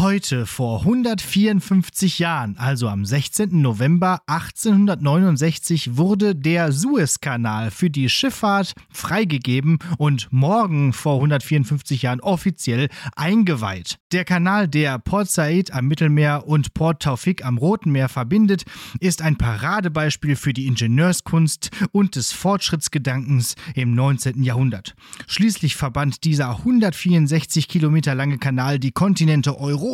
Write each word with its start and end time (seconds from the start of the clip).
Heute 0.00 0.46
vor 0.46 0.80
154 0.80 2.20
Jahren, 2.20 2.56
also 2.56 2.88
am 2.88 3.04
16. 3.04 3.60
November 3.60 4.22
1869, 4.28 5.98
wurde 5.98 6.34
der 6.34 6.72
Suezkanal 6.72 7.70
für 7.70 7.90
die 7.90 8.08
Schifffahrt 8.08 8.72
freigegeben 8.90 9.78
und 9.98 10.28
morgen 10.30 10.94
vor 10.94 11.16
154 11.16 12.00
Jahren 12.00 12.20
offiziell 12.20 12.88
eingeweiht. 13.14 13.98
Der 14.12 14.24
Kanal, 14.24 14.68
der 14.68 14.98
Port 14.98 15.30
Said 15.30 15.74
am 15.74 15.86
Mittelmeer 15.86 16.46
und 16.46 16.72
Port 16.72 17.02
Taufik 17.02 17.44
am 17.44 17.58
Roten 17.58 17.92
Meer 17.92 18.08
verbindet, 18.08 18.64
ist 19.00 19.20
ein 19.20 19.36
Paradebeispiel 19.36 20.34
für 20.34 20.54
die 20.54 20.66
Ingenieurskunst 20.66 21.68
und 21.92 22.16
des 22.16 22.32
Fortschrittsgedankens 22.32 23.54
im 23.74 23.94
19. 23.94 24.42
Jahrhundert. 24.44 24.94
Schließlich 25.26 25.76
verband 25.76 26.24
dieser 26.24 26.56
164 26.56 27.68
Kilometer 27.68 28.14
lange 28.14 28.38
Kanal 28.38 28.78
die 28.78 28.92
Kontinente 28.92 29.60
Europa 29.60 29.89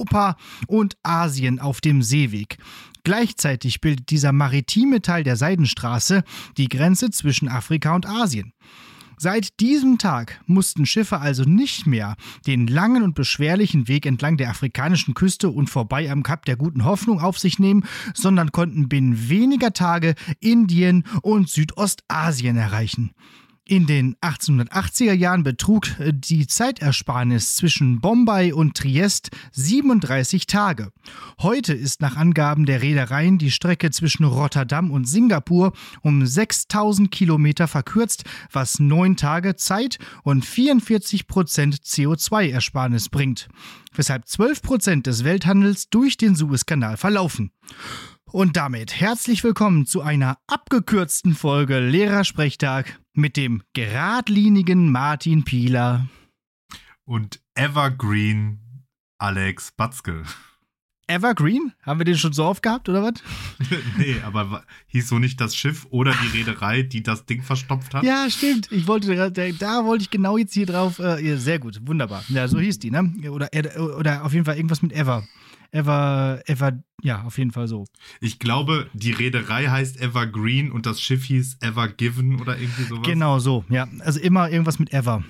und 0.66 0.96
Asien 1.02 1.58
auf 1.58 1.80
dem 1.80 2.02
Seeweg. 2.02 2.58
Gleichzeitig 3.04 3.80
bildet 3.80 4.10
dieser 4.10 4.32
maritime 4.32 5.00
Teil 5.00 5.22
der 5.22 5.36
Seidenstraße 5.36 6.24
die 6.56 6.68
Grenze 6.68 7.10
zwischen 7.10 7.48
Afrika 7.48 7.94
und 7.94 8.06
Asien. 8.06 8.52
Seit 9.18 9.60
diesem 9.60 9.96
Tag 9.96 10.40
mussten 10.46 10.84
Schiffe 10.84 11.20
also 11.20 11.44
nicht 11.44 11.86
mehr 11.86 12.16
den 12.46 12.66
langen 12.66 13.02
und 13.02 13.14
beschwerlichen 13.14 13.88
Weg 13.88 14.04
entlang 14.04 14.36
der 14.36 14.50
afrikanischen 14.50 15.14
Küste 15.14 15.48
und 15.48 15.70
vorbei 15.70 16.10
am 16.10 16.22
Kap 16.22 16.44
der 16.44 16.56
guten 16.56 16.84
Hoffnung 16.84 17.20
auf 17.20 17.38
sich 17.38 17.58
nehmen, 17.58 17.84
sondern 18.12 18.52
konnten 18.52 18.90
binnen 18.90 19.30
weniger 19.30 19.72
Tage 19.72 20.16
Indien 20.40 21.04
und 21.22 21.48
Südostasien 21.48 22.58
erreichen. 22.58 23.12
In 23.68 23.86
den 23.86 24.14
1880er 24.18 25.12
Jahren 25.12 25.42
betrug 25.42 25.98
äh, 25.98 26.12
die 26.14 26.46
Zeitersparnis 26.46 27.56
zwischen 27.56 28.00
Bombay 28.00 28.52
und 28.52 28.76
Triest 28.76 29.30
37 29.50 30.46
Tage. 30.46 30.92
Heute 31.40 31.74
ist 31.74 32.00
nach 32.00 32.16
Angaben 32.16 32.64
der 32.64 32.80
Reedereien 32.80 33.38
die 33.38 33.50
Strecke 33.50 33.90
zwischen 33.90 34.22
Rotterdam 34.22 34.92
und 34.92 35.08
Singapur 35.08 35.72
um 36.02 36.24
6000 36.24 37.10
Kilometer 37.10 37.66
verkürzt, 37.66 38.22
was 38.52 38.78
neun 38.78 39.16
Tage 39.16 39.56
Zeit 39.56 39.98
und 40.22 40.44
44 40.44 41.26
Prozent 41.26 41.74
CO2-Ersparnis 41.82 43.08
bringt, 43.08 43.48
weshalb 43.92 44.28
12 44.28 44.62
Prozent 44.62 45.06
des 45.08 45.24
Welthandels 45.24 45.90
durch 45.90 46.16
den 46.16 46.36
Suezkanal 46.36 46.96
verlaufen. 46.96 47.50
Und 48.32 48.56
damit 48.56 49.00
herzlich 49.00 49.44
willkommen 49.44 49.86
zu 49.86 50.02
einer 50.02 50.38
abgekürzten 50.48 51.34
Folge 51.34 51.78
Lehrersprechtag 51.78 52.98
mit 53.14 53.36
dem 53.36 53.62
geradlinigen 53.72 54.90
Martin 54.90 55.44
Pieler 55.44 56.08
und 57.04 57.40
Evergreen 57.54 58.84
Alex 59.18 59.70
Batzke. 59.70 60.24
Evergreen? 61.06 61.72
Haben 61.82 62.00
wir 62.00 62.04
den 62.04 62.18
schon 62.18 62.32
so 62.32 62.44
oft 62.44 62.64
gehabt, 62.64 62.88
oder 62.88 63.04
was? 63.04 63.14
nee, 63.96 64.16
aber 64.24 64.64
hieß 64.88 65.08
so 65.08 65.20
nicht 65.20 65.40
das 65.40 65.54
Schiff 65.54 65.86
oder 65.90 66.12
die 66.12 66.36
Reederei, 66.38 66.82
die 66.82 67.04
das 67.04 67.26
Ding 67.26 67.42
verstopft 67.42 67.94
hat? 67.94 68.02
Ja, 68.02 68.28
stimmt. 68.28 68.72
Ich 68.72 68.88
wollte, 68.88 69.14
da 69.30 69.84
wollte 69.84 70.02
ich 70.02 70.10
genau 70.10 70.36
jetzt 70.36 70.52
hier 70.52 70.66
drauf. 70.66 70.98
Äh, 70.98 71.36
sehr 71.36 71.60
gut, 71.60 71.80
wunderbar. 71.86 72.24
Ja, 72.28 72.48
so 72.48 72.58
hieß 72.58 72.80
die, 72.80 72.90
ne? 72.90 73.14
Oder, 73.30 73.50
oder 73.96 74.24
auf 74.24 74.32
jeden 74.32 74.44
Fall 74.44 74.56
irgendwas 74.56 74.82
mit 74.82 74.92
Ever. 74.92 75.22
Ever, 75.70 76.42
Ever, 76.46 76.82
ja, 77.02 77.22
auf 77.22 77.38
jeden 77.38 77.50
Fall 77.50 77.68
so. 77.68 77.84
Ich 78.20 78.38
glaube, 78.38 78.88
die 78.92 79.12
Reederei 79.12 79.66
heißt 79.66 80.00
Evergreen 80.00 80.70
und 80.70 80.86
das 80.86 81.00
Schiff 81.00 81.24
hieß 81.24 81.58
Ever 81.60 81.88
Given 81.88 82.40
oder 82.40 82.58
irgendwie 82.58 82.84
sowas. 82.84 83.06
Genau 83.06 83.38
so, 83.38 83.64
ja. 83.68 83.86
Also 84.00 84.20
immer 84.20 84.50
irgendwas 84.50 84.78
mit 84.78 84.92
Ever. 84.92 85.24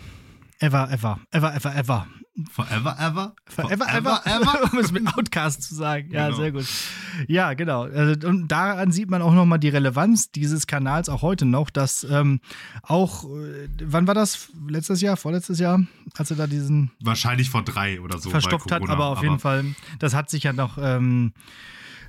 Ever, 0.59 0.91
ever, 0.91 1.21
ever, 1.33 1.55
ever, 1.55 1.77
ever. 1.77 2.07
Forever, 2.51 2.97
ever? 2.99 3.35
Forever, 3.47 3.87
ever, 3.89 4.21
ever? 4.27 4.69
um 4.73 4.79
es 4.79 4.93
mit 4.93 5.07
Outcast 5.17 5.63
zu 5.63 5.75
sagen. 5.75 6.11
Ja, 6.11 6.27
genau. 6.27 6.37
sehr 6.39 6.53
gut. 6.53 6.67
Ja, 7.29 7.55
genau. 7.55 7.85
Also, 7.85 8.29
und 8.29 8.49
daran 8.49 8.93
sieht 8.93 9.09
man 9.09 9.23
auch 9.23 9.33
nochmal 9.33 9.59
die 9.59 9.71
Relevanz 9.71 10.31
dieses 10.31 10.67
Kanals 10.67 11.09
auch 11.09 11.23
heute 11.23 11.47
noch, 11.47 11.71
dass 11.71 12.05
ähm, 12.05 12.41
auch, 12.83 13.25
äh, 13.25 13.69
wann 13.83 14.07
war 14.07 14.15
das? 14.15 14.51
Letztes 14.69 15.01
Jahr, 15.01 15.17
vorletztes 15.17 15.59
Jahr, 15.59 15.81
als 16.15 16.31
er 16.31 16.37
da 16.37 16.47
diesen. 16.47 16.91
Wahrscheinlich 17.01 17.49
vor 17.49 17.63
drei 17.63 18.01
oder 18.03 18.19
so. 18.19 18.29
Verstopft 18.29 18.71
hat, 18.71 18.87
aber 18.87 19.07
auf 19.07 19.19
aber 19.19 19.27
jeden 19.27 19.39
Fall, 19.39 19.65
das 19.99 20.15
hat 20.15 20.29
sich 20.29 20.43
ja 20.43 20.53
noch 20.53 20.77
ähm, 20.79 21.33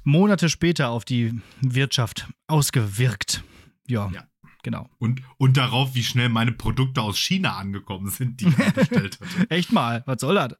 Monate 0.03 0.49
später 0.49 0.89
auf 0.89 1.05
die 1.05 1.39
Wirtschaft 1.61 2.27
ausgewirkt. 2.47 3.43
ja. 3.87 4.09
ja 4.13 4.23
genau. 4.63 4.89
Und, 4.99 5.21
und 5.37 5.57
darauf, 5.57 5.95
wie 5.95 6.03
schnell 6.03 6.29
meine 6.29 6.51
Produkte 6.51 7.01
aus 7.01 7.17
China 7.17 7.57
angekommen 7.57 8.09
sind, 8.09 8.41
die 8.41 8.47
ich 8.47 8.55
bestellt 8.73 9.19
hatte. 9.19 9.49
Echt 9.49 9.71
mal, 9.71 10.03
was 10.05 10.21
soll 10.21 10.35
das? 10.35 10.55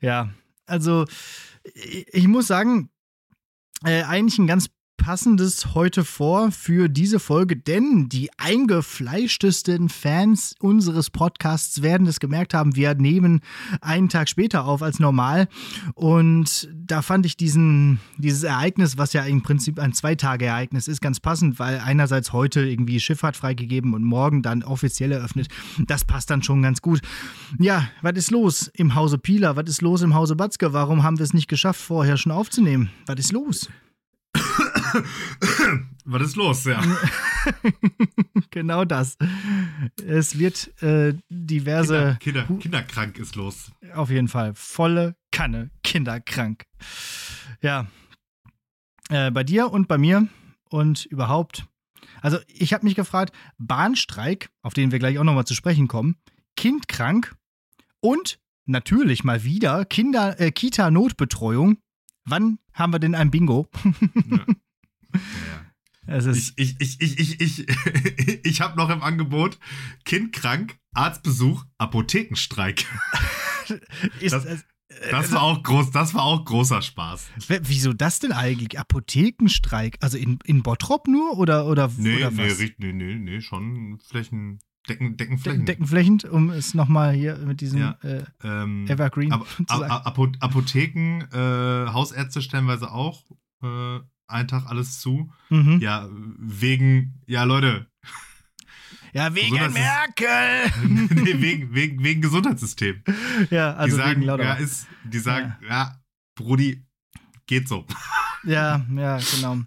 Ja, 0.00 0.30
also 0.66 1.06
ich 1.74 2.28
muss 2.28 2.46
sagen, 2.46 2.90
äh, 3.84 4.02
eigentlich 4.02 4.38
ein 4.38 4.46
ganz 4.46 4.70
passendes 4.98 5.74
heute 5.74 6.04
vor 6.04 6.50
für 6.52 6.88
diese 6.90 7.18
Folge, 7.18 7.56
denn 7.56 8.10
die 8.10 8.28
eingefleischtesten 8.36 9.88
Fans 9.88 10.54
unseres 10.60 11.08
Podcasts 11.08 11.80
werden 11.80 12.06
es 12.06 12.20
gemerkt 12.20 12.52
haben, 12.52 12.76
wir 12.76 12.94
nehmen 12.94 13.40
einen 13.80 14.10
Tag 14.10 14.28
später 14.28 14.66
auf 14.66 14.82
als 14.82 14.98
normal 14.98 15.48
und 15.94 16.68
da 16.74 17.00
fand 17.00 17.24
ich 17.24 17.38
diesen, 17.38 18.00
dieses 18.18 18.42
Ereignis, 18.42 18.98
was 18.98 19.14
ja 19.14 19.22
im 19.22 19.42
Prinzip 19.42 19.78
ein 19.78 19.94
Zwei-Tage-Ereignis 19.94 20.88
ist, 20.88 21.00
ganz 21.00 21.20
passend, 21.20 21.58
weil 21.58 21.78
einerseits 21.78 22.34
heute 22.34 22.68
irgendwie 22.68 23.00
Schifffahrt 23.00 23.36
freigegeben 23.36 23.94
und 23.94 24.02
morgen 24.04 24.42
dann 24.42 24.62
offiziell 24.62 25.12
eröffnet. 25.12 25.48
Das 25.86 26.04
passt 26.04 26.28
dann 26.28 26.42
schon 26.42 26.60
ganz 26.60 26.82
gut. 26.82 27.00
Ja, 27.58 27.88
was 28.02 28.16
ist 28.16 28.30
los 28.30 28.70
im 28.74 28.94
Hause 28.94 29.16
Pieler? 29.16 29.56
Was 29.56 29.68
ist 29.70 29.80
los 29.80 30.02
im 30.02 30.14
Hause 30.14 30.36
Batzke? 30.36 30.72
Warum 30.72 31.02
haben 31.04 31.18
wir 31.18 31.24
es 31.24 31.32
nicht 31.32 31.48
geschafft, 31.48 31.80
vorher 31.80 32.16
schon 32.16 32.32
aufzunehmen? 32.32 32.90
Was 33.06 33.18
ist 33.18 33.32
los? 33.32 33.68
Was 36.04 36.22
ist 36.22 36.36
los, 36.36 36.64
ja? 36.64 36.82
genau 38.50 38.84
das. 38.84 39.16
Es 40.06 40.38
wird 40.38 40.82
äh, 40.82 41.14
diverse. 41.28 42.16
Kinder, 42.20 42.44
Kinder, 42.44 42.60
kinderkrank 42.60 43.18
ist 43.18 43.36
los. 43.36 43.70
Auf 43.94 44.10
jeden 44.10 44.28
Fall. 44.28 44.54
Volle 44.54 45.16
Kanne. 45.30 45.70
Kinderkrank. 45.82 46.64
Ja. 47.60 47.86
Äh, 49.10 49.30
bei 49.30 49.44
dir 49.44 49.70
und 49.70 49.88
bei 49.88 49.98
mir 49.98 50.28
und 50.70 51.04
überhaupt. 51.06 51.66
Also, 52.22 52.38
ich 52.46 52.72
habe 52.72 52.84
mich 52.84 52.94
gefragt: 52.94 53.34
Bahnstreik, 53.58 54.50
auf 54.62 54.74
den 54.74 54.92
wir 54.92 54.98
gleich 54.98 55.18
auch 55.18 55.24
nochmal 55.24 55.46
zu 55.46 55.54
sprechen 55.54 55.88
kommen, 55.88 56.16
kindkrank 56.56 57.36
und 58.00 58.38
natürlich 58.64 59.24
mal 59.24 59.44
wieder 59.44 59.84
Kinder, 59.84 60.40
äh, 60.40 60.52
Kita-Notbetreuung. 60.52 61.78
Wann 62.24 62.58
haben 62.72 62.92
wir 62.92 62.98
denn 62.98 63.14
ein 63.14 63.30
Bingo? 63.30 63.68
ja. 64.30 64.44
Ja. 66.06 66.30
ich 66.30 66.52
ich, 66.56 66.76
ich, 66.80 67.00
ich, 67.00 67.18
ich, 67.18 67.40
ich, 67.40 67.66
ich 68.44 68.60
habe 68.60 68.76
noch 68.76 68.90
im 68.90 69.02
Angebot 69.02 69.58
Kind 70.04 70.32
krank, 70.32 70.78
Arztbesuch, 70.94 71.64
Apothekenstreik. 71.78 72.86
Ist, 74.20 74.32
das, 74.32 74.44
äh, 74.44 75.10
das 75.10 75.32
war 75.32 75.42
auch 75.42 75.62
groß, 75.62 75.90
das 75.90 76.14
war 76.14 76.24
auch 76.24 76.44
großer 76.44 76.80
Spaß. 76.80 77.30
Wieso 77.62 77.92
das 77.92 78.20
denn 78.20 78.32
eigentlich? 78.32 78.78
Apothekenstreik? 78.78 79.98
Also 80.00 80.16
in, 80.16 80.38
in 80.44 80.62
Bottrop 80.62 81.06
nur 81.06 81.38
oder, 81.38 81.66
oder, 81.66 81.90
nee, 81.96 82.16
oder 82.16 82.30
nee, 82.30 82.50
was? 82.50 82.58
Nee, 82.78 82.92
nee, 82.92 83.14
nee, 83.16 83.40
schon 83.40 83.98
Flächen, 83.98 84.60
Decken, 84.88 85.16
Deckenflächen. 85.16 85.66
Deckenflächend, 85.66 86.24
um 86.24 86.50
es 86.50 86.74
nochmal 86.74 87.12
hier 87.12 87.36
mit 87.38 87.60
diesem 87.60 87.80
ja, 87.80 87.98
äh, 88.02 88.24
ähm, 88.42 88.86
Evergreen 88.88 89.32
Ap 89.32 89.46
zu 89.56 89.64
sagen. 89.68 90.36
Apotheken, 90.40 91.20
äh, 91.32 91.92
Hausärzte 91.92 92.42
stellenweise 92.42 92.90
auch. 92.90 93.24
Äh, 93.62 94.00
einen 94.28 94.48
Tag 94.48 94.66
alles 94.66 95.00
zu. 95.00 95.32
Mhm. 95.48 95.80
Ja, 95.80 96.08
wegen, 96.10 97.20
ja, 97.26 97.44
Leute. 97.44 97.86
Ja, 99.12 99.34
wegen 99.34 99.54
Merkel! 99.54 100.70
nee, 101.10 101.40
wegen, 101.40 101.74
wegen, 101.74 102.04
wegen 102.04 102.20
Gesundheitssystem. 102.20 103.02
Ja, 103.50 103.74
also 103.74 103.96
die 103.96 104.02
sagen, 104.02 104.20
wegen. 104.20 104.38
Ja, 104.38 104.54
ist, 104.54 104.86
die 105.04 105.18
sagen, 105.18 105.56
ja. 105.62 105.68
ja, 105.68 106.00
Brudi, 106.34 106.84
geht 107.46 107.68
so. 107.68 107.84
Ja, 108.44 108.86
ja, 108.94 109.18
genau. 109.34 109.58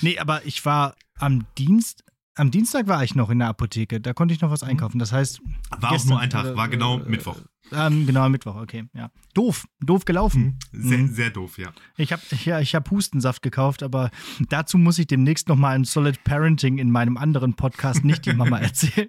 Nee, 0.00 0.16
aber 0.16 0.46
ich 0.46 0.64
war 0.64 0.94
am 1.18 1.44
Dienst, 1.58 2.04
am 2.36 2.52
Dienstag 2.52 2.86
war 2.86 3.02
ich 3.02 3.16
noch 3.16 3.30
in 3.30 3.40
der 3.40 3.48
Apotheke, 3.48 4.00
da 4.00 4.14
konnte 4.14 4.32
ich 4.32 4.40
noch 4.40 4.50
was 4.50 4.62
mhm. 4.62 4.68
einkaufen. 4.68 5.00
Das 5.00 5.10
heißt. 5.10 5.40
War 5.70 5.90
gestern, 5.90 5.94
auch 5.94 6.04
nur 6.06 6.20
ein 6.20 6.30
Tag, 6.30 6.56
war 6.56 6.68
genau 6.68 7.00
äh, 7.00 7.08
Mittwoch. 7.08 7.40
Ähm, 7.72 8.06
genau, 8.06 8.28
Mittwoch, 8.28 8.56
okay, 8.56 8.84
ja. 8.94 9.10
Doof, 9.34 9.66
doof 9.80 10.04
gelaufen. 10.04 10.58
Mhm. 10.72 10.88
Sehr, 10.88 10.98
mhm. 10.98 11.08
sehr 11.08 11.30
doof, 11.30 11.58
ja. 11.58 11.72
Ich 11.96 12.12
habe 12.12 12.22
ja, 12.44 12.60
ich 12.60 12.74
hab 12.74 12.90
Hustensaft 12.90 13.42
gekauft, 13.42 13.82
aber 13.82 14.10
dazu 14.48 14.78
muss 14.78 14.98
ich 14.98 15.06
demnächst 15.06 15.48
nochmal 15.48 15.74
ein 15.74 15.84
Solid 15.84 16.22
Parenting 16.24 16.78
in 16.78 16.90
meinem 16.90 17.16
anderen 17.16 17.54
Podcast 17.54 18.04
nicht 18.04 18.26
die 18.26 18.34
Mama 18.34 18.58
erzählen. 18.60 19.08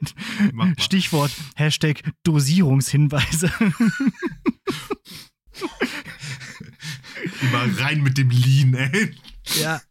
Stichwort 0.78 1.32
Hashtag 1.56 2.02
Dosierungshinweise. 2.24 3.52
Immer 7.42 7.80
rein 7.80 8.02
mit 8.02 8.18
dem 8.18 8.30
Lean, 8.30 8.74
ey. 8.74 9.16
Ja. 9.62 9.82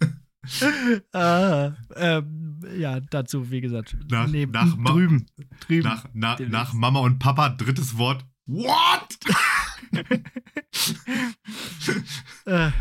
ah, 1.13 1.73
ähm, 1.97 2.61
ja, 2.77 3.01
dazu, 3.01 3.51
wie 3.51 3.61
gesagt, 3.61 3.97
nach, 4.11 4.27
neben, 4.27 4.53
nach 4.53 4.77
drüben. 4.85 5.27
drüben 5.61 5.85
nach, 5.85 6.05
na, 6.13 6.37
nach 6.49 6.73
Mama 6.73 7.01
und 7.01 7.19
Papa, 7.19 7.51
drittes 7.51 7.97
Wort. 7.97 8.25
What? 8.47 9.19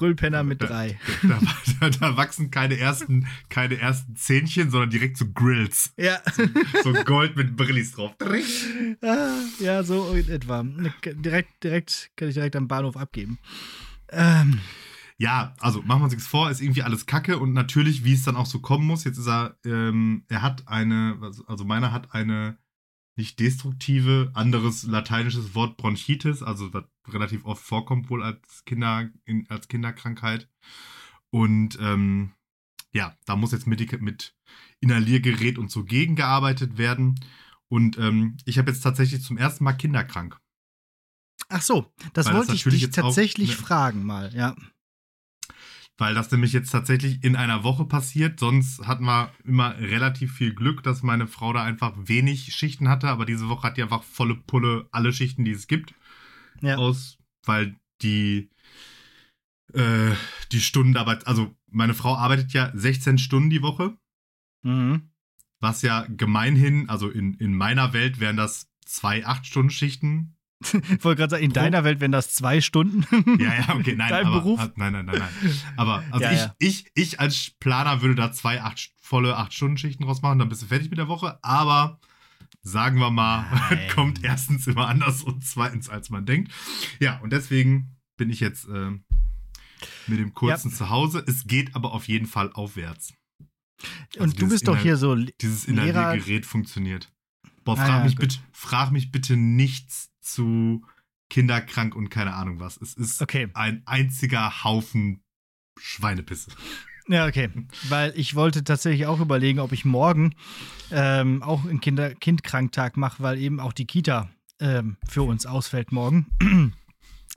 Brüllpenner 0.00 0.42
mit 0.44 0.62
drei. 0.62 0.98
Da, 1.22 1.38
da, 1.80 1.90
da, 1.90 2.16
wachsen 2.16 2.50
keine 2.50 2.78
ersten, 2.78 3.26
keine 3.50 3.78
ersten 3.78 4.16
Zähnchen, 4.16 4.70
sondern 4.70 4.88
direkt 4.88 5.18
so 5.18 5.26
Grills. 5.30 5.92
Ja. 5.98 6.20
So, 6.82 6.94
so 6.94 7.04
Gold 7.04 7.36
mit 7.36 7.56
Brillis 7.56 7.92
drauf. 7.92 8.14
Ah, 9.02 9.42
ja, 9.58 9.82
so 9.82 10.12
in 10.14 10.28
etwa. 10.28 10.64
Direkt, 11.04 11.62
direkt, 11.62 12.10
kann 12.16 12.28
ich 12.28 12.34
direkt 12.34 12.56
am 12.56 12.68
Bahnhof 12.68 12.96
abgeben. 12.96 13.38
Ähm. 14.10 14.60
Ja, 15.18 15.54
also 15.60 15.82
machen 15.82 16.00
wir 16.00 16.04
uns 16.04 16.14
nichts 16.14 16.26
vor, 16.26 16.50
ist 16.50 16.62
irgendwie 16.62 16.82
alles 16.82 17.04
Kacke 17.04 17.38
und 17.38 17.52
natürlich, 17.52 18.04
wie 18.04 18.14
es 18.14 18.22
dann 18.22 18.36
auch 18.36 18.46
so 18.46 18.60
kommen 18.60 18.86
muss. 18.86 19.04
Jetzt 19.04 19.18
ist 19.18 19.28
er, 19.28 19.56
ähm, 19.66 20.24
er 20.28 20.40
hat 20.40 20.66
eine, 20.66 21.18
also 21.46 21.64
meiner 21.66 21.92
hat 21.92 22.14
eine 22.14 22.56
nicht 23.20 23.38
destruktive, 23.38 24.30
anderes 24.34 24.84
lateinisches 24.84 25.54
Wort 25.54 25.76
Bronchitis, 25.76 26.42
also 26.42 26.72
was 26.72 26.84
relativ 27.08 27.44
oft 27.44 27.62
vorkommt 27.62 28.08
wohl 28.08 28.22
als 28.22 28.64
Kinder, 28.64 29.10
in, 29.26 29.46
als 29.50 29.68
Kinderkrankheit. 29.68 30.48
Und 31.28 31.78
ähm, 31.80 32.32
ja, 32.92 33.14
da 33.26 33.36
muss 33.36 33.52
jetzt 33.52 33.66
mit, 33.66 34.00
mit 34.00 34.34
Inhaliergerät 34.80 35.58
und 35.58 35.70
so 35.70 35.84
gegengearbeitet 35.84 36.78
werden. 36.78 37.20
Und 37.68 37.98
ähm, 37.98 38.38
ich 38.46 38.58
habe 38.58 38.70
jetzt 38.70 38.80
tatsächlich 38.80 39.22
zum 39.22 39.36
ersten 39.36 39.64
Mal 39.64 39.74
kinderkrank. 39.74 40.40
Ach 41.50 41.62
so, 41.62 41.92
das 42.14 42.26
Weil 42.26 42.34
wollte 42.34 42.52
das 42.52 42.56
ich 42.56 42.64
dich 42.64 42.90
tatsächlich 42.90 43.50
ne, 43.50 43.56
fragen 43.56 44.04
mal, 44.04 44.34
ja 44.34 44.56
weil 46.00 46.14
das 46.14 46.30
nämlich 46.30 46.54
jetzt 46.54 46.70
tatsächlich 46.70 47.22
in 47.22 47.36
einer 47.36 47.62
Woche 47.62 47.84
passiert. 47.84 48.40
Sonst 48.40 48.86
hatten 48.86 49.04
wir 49.04 49.34
immer 49.44 49.78
relativ 49.78 50.32
viel 50.32 50.54
Glück, 50.54 50.82
dass 50.82 51.02
meine 51.02 51.26
Frau 51.26 51.52
da 51.52 51.62
einfach 51.62 51.92
wenig 51.94 52.54
Schichten 52.54 52.88
hatte, 52.88 53.08
aber 53.08 53.26
diese 53.26 53.50
Woche 53.50 53.64
hat 53.64 53.76
die 53.76 53.82
einfach 53.82 54.02
volle 54.02 54.34
Pulle 54.34 54.88
alle 54.92 55.12
Schichten, 55.12 55.44
die 55.44 55.50
es 55.50 55.66
gibt. 55.66 55.94
Ja. 56.62 56.76
Aus, 56.76 57.18
weil 57.44 57.76
die 58.00 58.48
äh, 59.74 60.12
die 60.52 60.62
Stunden 60.62 60.94
dabei, 60.94 61.18
also 61.26 61.54
meine 61.70 61.92
Frau 61.92 62.16
arbeitet 62.16 62.54
ja 62.54 62.72
16 62.74 63.18
Stunden 63.18 63.50
die 63.50 63.62
Woche. 63.62 63.94
Mhm. 64.62 65.10
Was 65.60 65.82
ja 65.82 66.06
gemeinhin, 66.08 66.88
also 66.88 67.10
in, 67.10 67.34
in 67.34 67.54
meiner 67.54 67.92
Welt 67.92 68.20
wären 68.20 68.38
das 68.38 68.70
zwei 68.86 69.26
8-Stunden-Schichten 69.26 70.34
ich 70.60 71.04
wollte 71.04 71.20
gerade 71.20 71.30
sagen, 71.30 71.44
in 71.44 71.52
deiner 71.52 71.84
Welt 71.84 72.00
wären 72.00 72.12
das 72.12 72.34
zwei 72.34 72.60
Stunden. 72.60 73.04
Ja, 73.40 73.54
ja, 73.54 73.74
okay, 73.74 73.94
nein, 73.96 74.08
Dein 74.10 74.26
aber, 74.26 74.40
Beruf? 74.40 74.60
nein, 74.76 74.92
nein, 74.92 75.06
nein, 75.06 75.18
nein. 75.18 75.52
Aber 75.76 76.04
also 76.10 76.24
ja, 76.24 76.32
ich, 76.32 76.38
ja. 76.38 76.54
ich, 76.58 76.90
ich 76.94 77.20
als 77.20 77.52
Planer 77.60 78.02
würde 78.02 78.14
da 78.14 78.32
zwei 78.32 78.60
acht, 78.62 78.92
volle 79.00 79.36
acht 79.36 79.54
Stunden 79.54 79.78
Schichten 79.78 80.04
draus 80.04 80.22
machen, 80.22 80.38
dann 80.38 80.48
bist 80.48 80.62
du 80.62 80.66
fertig 80.66 80.90
mit 80.90 80.98
der 80.98 81.08
Woche. 81.08 81.38
Aber 81.42 81.98
sagen 82.62 82.98
wir 82.98 83.10
mal, 83.10 83.46
kommt 83.94 84.22
erstens 84.22 84.66
immer 84.66 84.88
anders 84.88 85.22
und 85.22 85.44
zweitens 85.44 85.88
als 85.88 86.10
man 86.10 86.26
denkt. 86.26 86.52
Ja, 86.98 87.18
und 87.20 87.32
deswegen 87.32 87.96
bin 88.16 88.28
ich 88.28 88.40
jetzt 88.40 88.68
äh, 88.68 88.90
mit 90.06 90.18
dem 90.18 90.34
kurzen 90.34 90.70
ja. 90.70 90.76
zu 90.76 90.90
Hause. 90.90 91.24
Es 91.26 91.46
geht 91.46 91.74
aber 91.74 91.92
auf 91.92 92.06
jeden 92.06 92.26
Fall 92.26 92.52
aufwärts. 92.52 93.14
Also 94.18 94.24
und 94.24 94.40
du 94.40 94.48
bist 94.48 94.68
doch 94.68 94.76
hier 94.76 94.98
so 94.98 95.14
dieses 95.14 95.64
Inhaliergerät 95.64 96.44
funktioniert. 96.44 97.10
Boah, 97.64 97.76
frag, 97.76 97.88
ah, 97.88 98.04
mich 98.04 98.16
bitte, 98.16 98.36
frag 98.52 98.90
mich 98.90 99.10
bitte 99.10 99.36
nichts 99.36 100.09
zu 100.20 100.84
kinderkrank 101.28 101.94
und 101.94 102.10
keine 102.10 102.34
Ahnung 102.34 102.60
was. 102.60 102.76
Es 102.76 102.94
ist 102.94 103.22
okay. 103.22 103.48
ein 103.54 103.82
einziger 103.86 104.64
Haufen 104.64 105.22
Schweinepisse. 105.78 106.50
Ja, 107.08 107.26
okay. 107.26 107.50
Weil 107.88 108.12
ich 108.14 108.34
wollte 108.34 108.62
tatsächlich 108.62 109.06
auch 109.06 109.20
überlegen, 109.20 109.58
ob 109.58 109.72
ich 109.72 109.84
morgen 109.84 110.34
ähm, 110.90 111.42
auch 111.42 111.64
einen 111.64 111.80
Kinder 111.80 112.14
Kindkranktag 112.14 112.96
mache, 112.96 113.22
weil 113.22 113.38
eben 113.38 113.58
auch 113.58 113.72
die 113.72 113.86
Kita 113.86 114.30
ähm, 114.60 114.96
für 115.08 115.22
uns 115.22 115.46
ausfällt 115.46 115.92
morgen. 115.92 116.26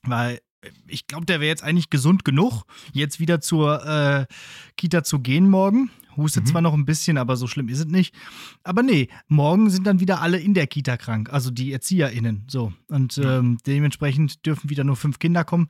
weil 0.03 0.41
ich 0.87 1.07
glaube, 1.07 1.25
der 1.25 1.39
wäre 1.39 1.49
jetzt 1.49 1.63
eigentlich 1.63 1.89
gesund 1.89 2.25
genug, 2.25 2.63
jetzt 2.91 3.19
wieder 3.19 3.41
zur 3.41 3.85
äh, 3.85 4.25
Kita 4.77 5.03
zu 5.03 5.19
gehen 5.19 5.49
morgen. 5.49 5.89
Hustet 6.15 6.43
mhm. 6.43 6.47
zwar 6.47 6.61
noch 6.61 6.73
ein 6.73 6.85
bisschen, 6.85 7.17
aber 7.17 7.35
so 7.37 7.47
schlimm 7.47 7.69
ist 7.69 7.79
es 7.79 7.85
nicht. 7.87 8.13
Aber 8.63 8.83
nee, 8.83 9.09
morgen 9.27 9.69
sind 9.69 9.87
dann 9.87 9.99
wieder 9.99 10.21
alle 10.21 10.39
in 10.39 10.53
der 10.53 10.67
Kita 10.67 10.97
krank, 10.97 11.31
also 11.31 11.49
die 11.49 11.71
ErzieherInnen. 11.71 12.45
So. 12.47 12.71
Und 12.87 13.17
ähm, 13.17 13.57
dementsprechend 13.65 14.45
dürfen 14.45 14.69
wieder 14.69 14.83
nur 14.83 14.95
fünf 14.95 15.19
Kinder 15.19 15.43
kommen. 15.43 15.67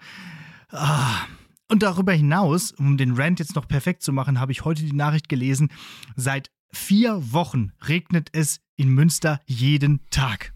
Ah. 0.70 1.26
Und 1.70 1.82
darüber 1.82 2.12
hinaus, 2.12 2.72
um 2.72 2.98
den 2.98 3.14
Rant 3.14 3.40
jetzt 3.40 3.56
noch 3.56 3.68
perfekt 3.68 4.04
zu 4.04 4.12
machen, 4.12 4.40
habe 4.40 4.52
ich 4.52 4.66
heute 4.66 4.84
die 4.84 4.94
Nachricht 4.94 5.30
gelesen: 5.30 5.70
seit 6.16 6.52
vier 6.72 7.32
Wochen 7.32 7.72
regnet 7.88 8.30
es 8.34 8.60
in 8.76 8.90
Münster 8.90 9.40
jeden 9.46 10.02
Tag. 10.10 10.54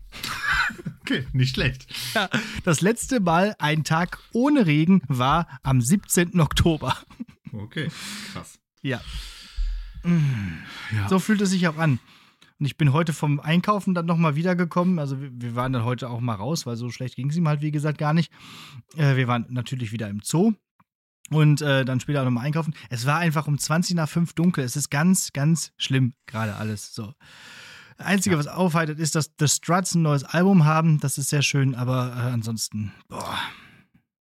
Okay, 1.01 1.25
nicht 1.31 1.55
schlecht. 1.55 1.87
Ja, 2.13 2.29
das 2.63 2.81
letzte 2.81 3.19
Mal 3.19 3.55
ein 3.59 3.83
Tag 3.83 4.19
ohne 4.33 4.65
Regen 4.65 5.01
war 5.07 5.47
am 5.63 5.81
17. 5.81 6.39
Oktober. 6.39 6.97
Okay, 7.53 7.89
krass. 8.33 8.59
Ja. 8.81 9.01
Ja. 10.03 11.09
So 11.09 11.19
fühlt 11.19 11.41
es 11.41 11.49
sich 11.49 11.67
auch 11.67 11.77
an. 11.77 11.99
Und 12.59 12.65
ich 12.65 12.77
bin 12.77 12.91
heute 12.91 13.13
vom 13.13 13.39
Einkaufen 13.39 13.93
dann 13.93 14.05
nochmal 14.05 14.35
wiedergekommen. 14.35 14.99
Also 14.99 15.17
wir 15.19 15.55
waren 15.55 15.73
dann 15.73 15.83
heute 15.83 16.09
auch 16.09 16.19
mal 16.19 16.35
raus, 16.35 16.65
weil 16.65 16.75
so 16.75 16.89
schlecht 16.89 17.15
ging 17.15 17.29
es 17.29 17.35
ihm 17.35 17.47
halt, 17.47 17.61
wie 17.61 17.71
gesagt, 17.71 17.97
gar 17.99 18.13
nicht. 18.13 18.31
Äh, 18.95 19.15
wir 19.15 19.27
waren 19.27 19.45
natürlich 19.49 19.91
wieder 19.91 20.09
im 20.09 20.21
Zoo. 20.23 20.53
Und 21.29 21.61
äh, 21.61 21.83
dann 21.83 21.99
später 21.99 22.21
auch 22.21 22.25
nochmal 22.25 22.45
einkaufen. 22.45 22.73
Es 22.89 23.05
war 23.05 23.19
einfach 23.19 23.47
um 23.47 23.57
20 23.57 23.95
nach 23.95 24.07
5 24.07 24.33
dunkel. 24.33 24.63
Es 24.63 24.77
ist 24.77 24.89
ganz, 24.89 25.33
ganz 25.33 25.73
schlimm 25.77 26.13
gerade 26.25 26.55
alles. 26.55 26.93
So. 26.93 27.13
Einzige, 27.97 28.35
ja. 28.35 28.39
was 28.39 28.47
aufheitert, 28.47 28.99
ist, 28.99 29.15
dass 29.15 29.31
The 29.39 29.47
Struts 29.47 29.95
ein 29.95 30.01
neues 30.01 30.23
Album 30.23 30.65
haben. 30.65 30.99
Das 30.99 31.17
ist 31.17 31.29
sehr 31.29 31.41
schön, 31.41 31.75
aber 31.75 32.13
äh, 32.15 32.31
ansonsten, 32.31 32.93
boah. 33.07 33.37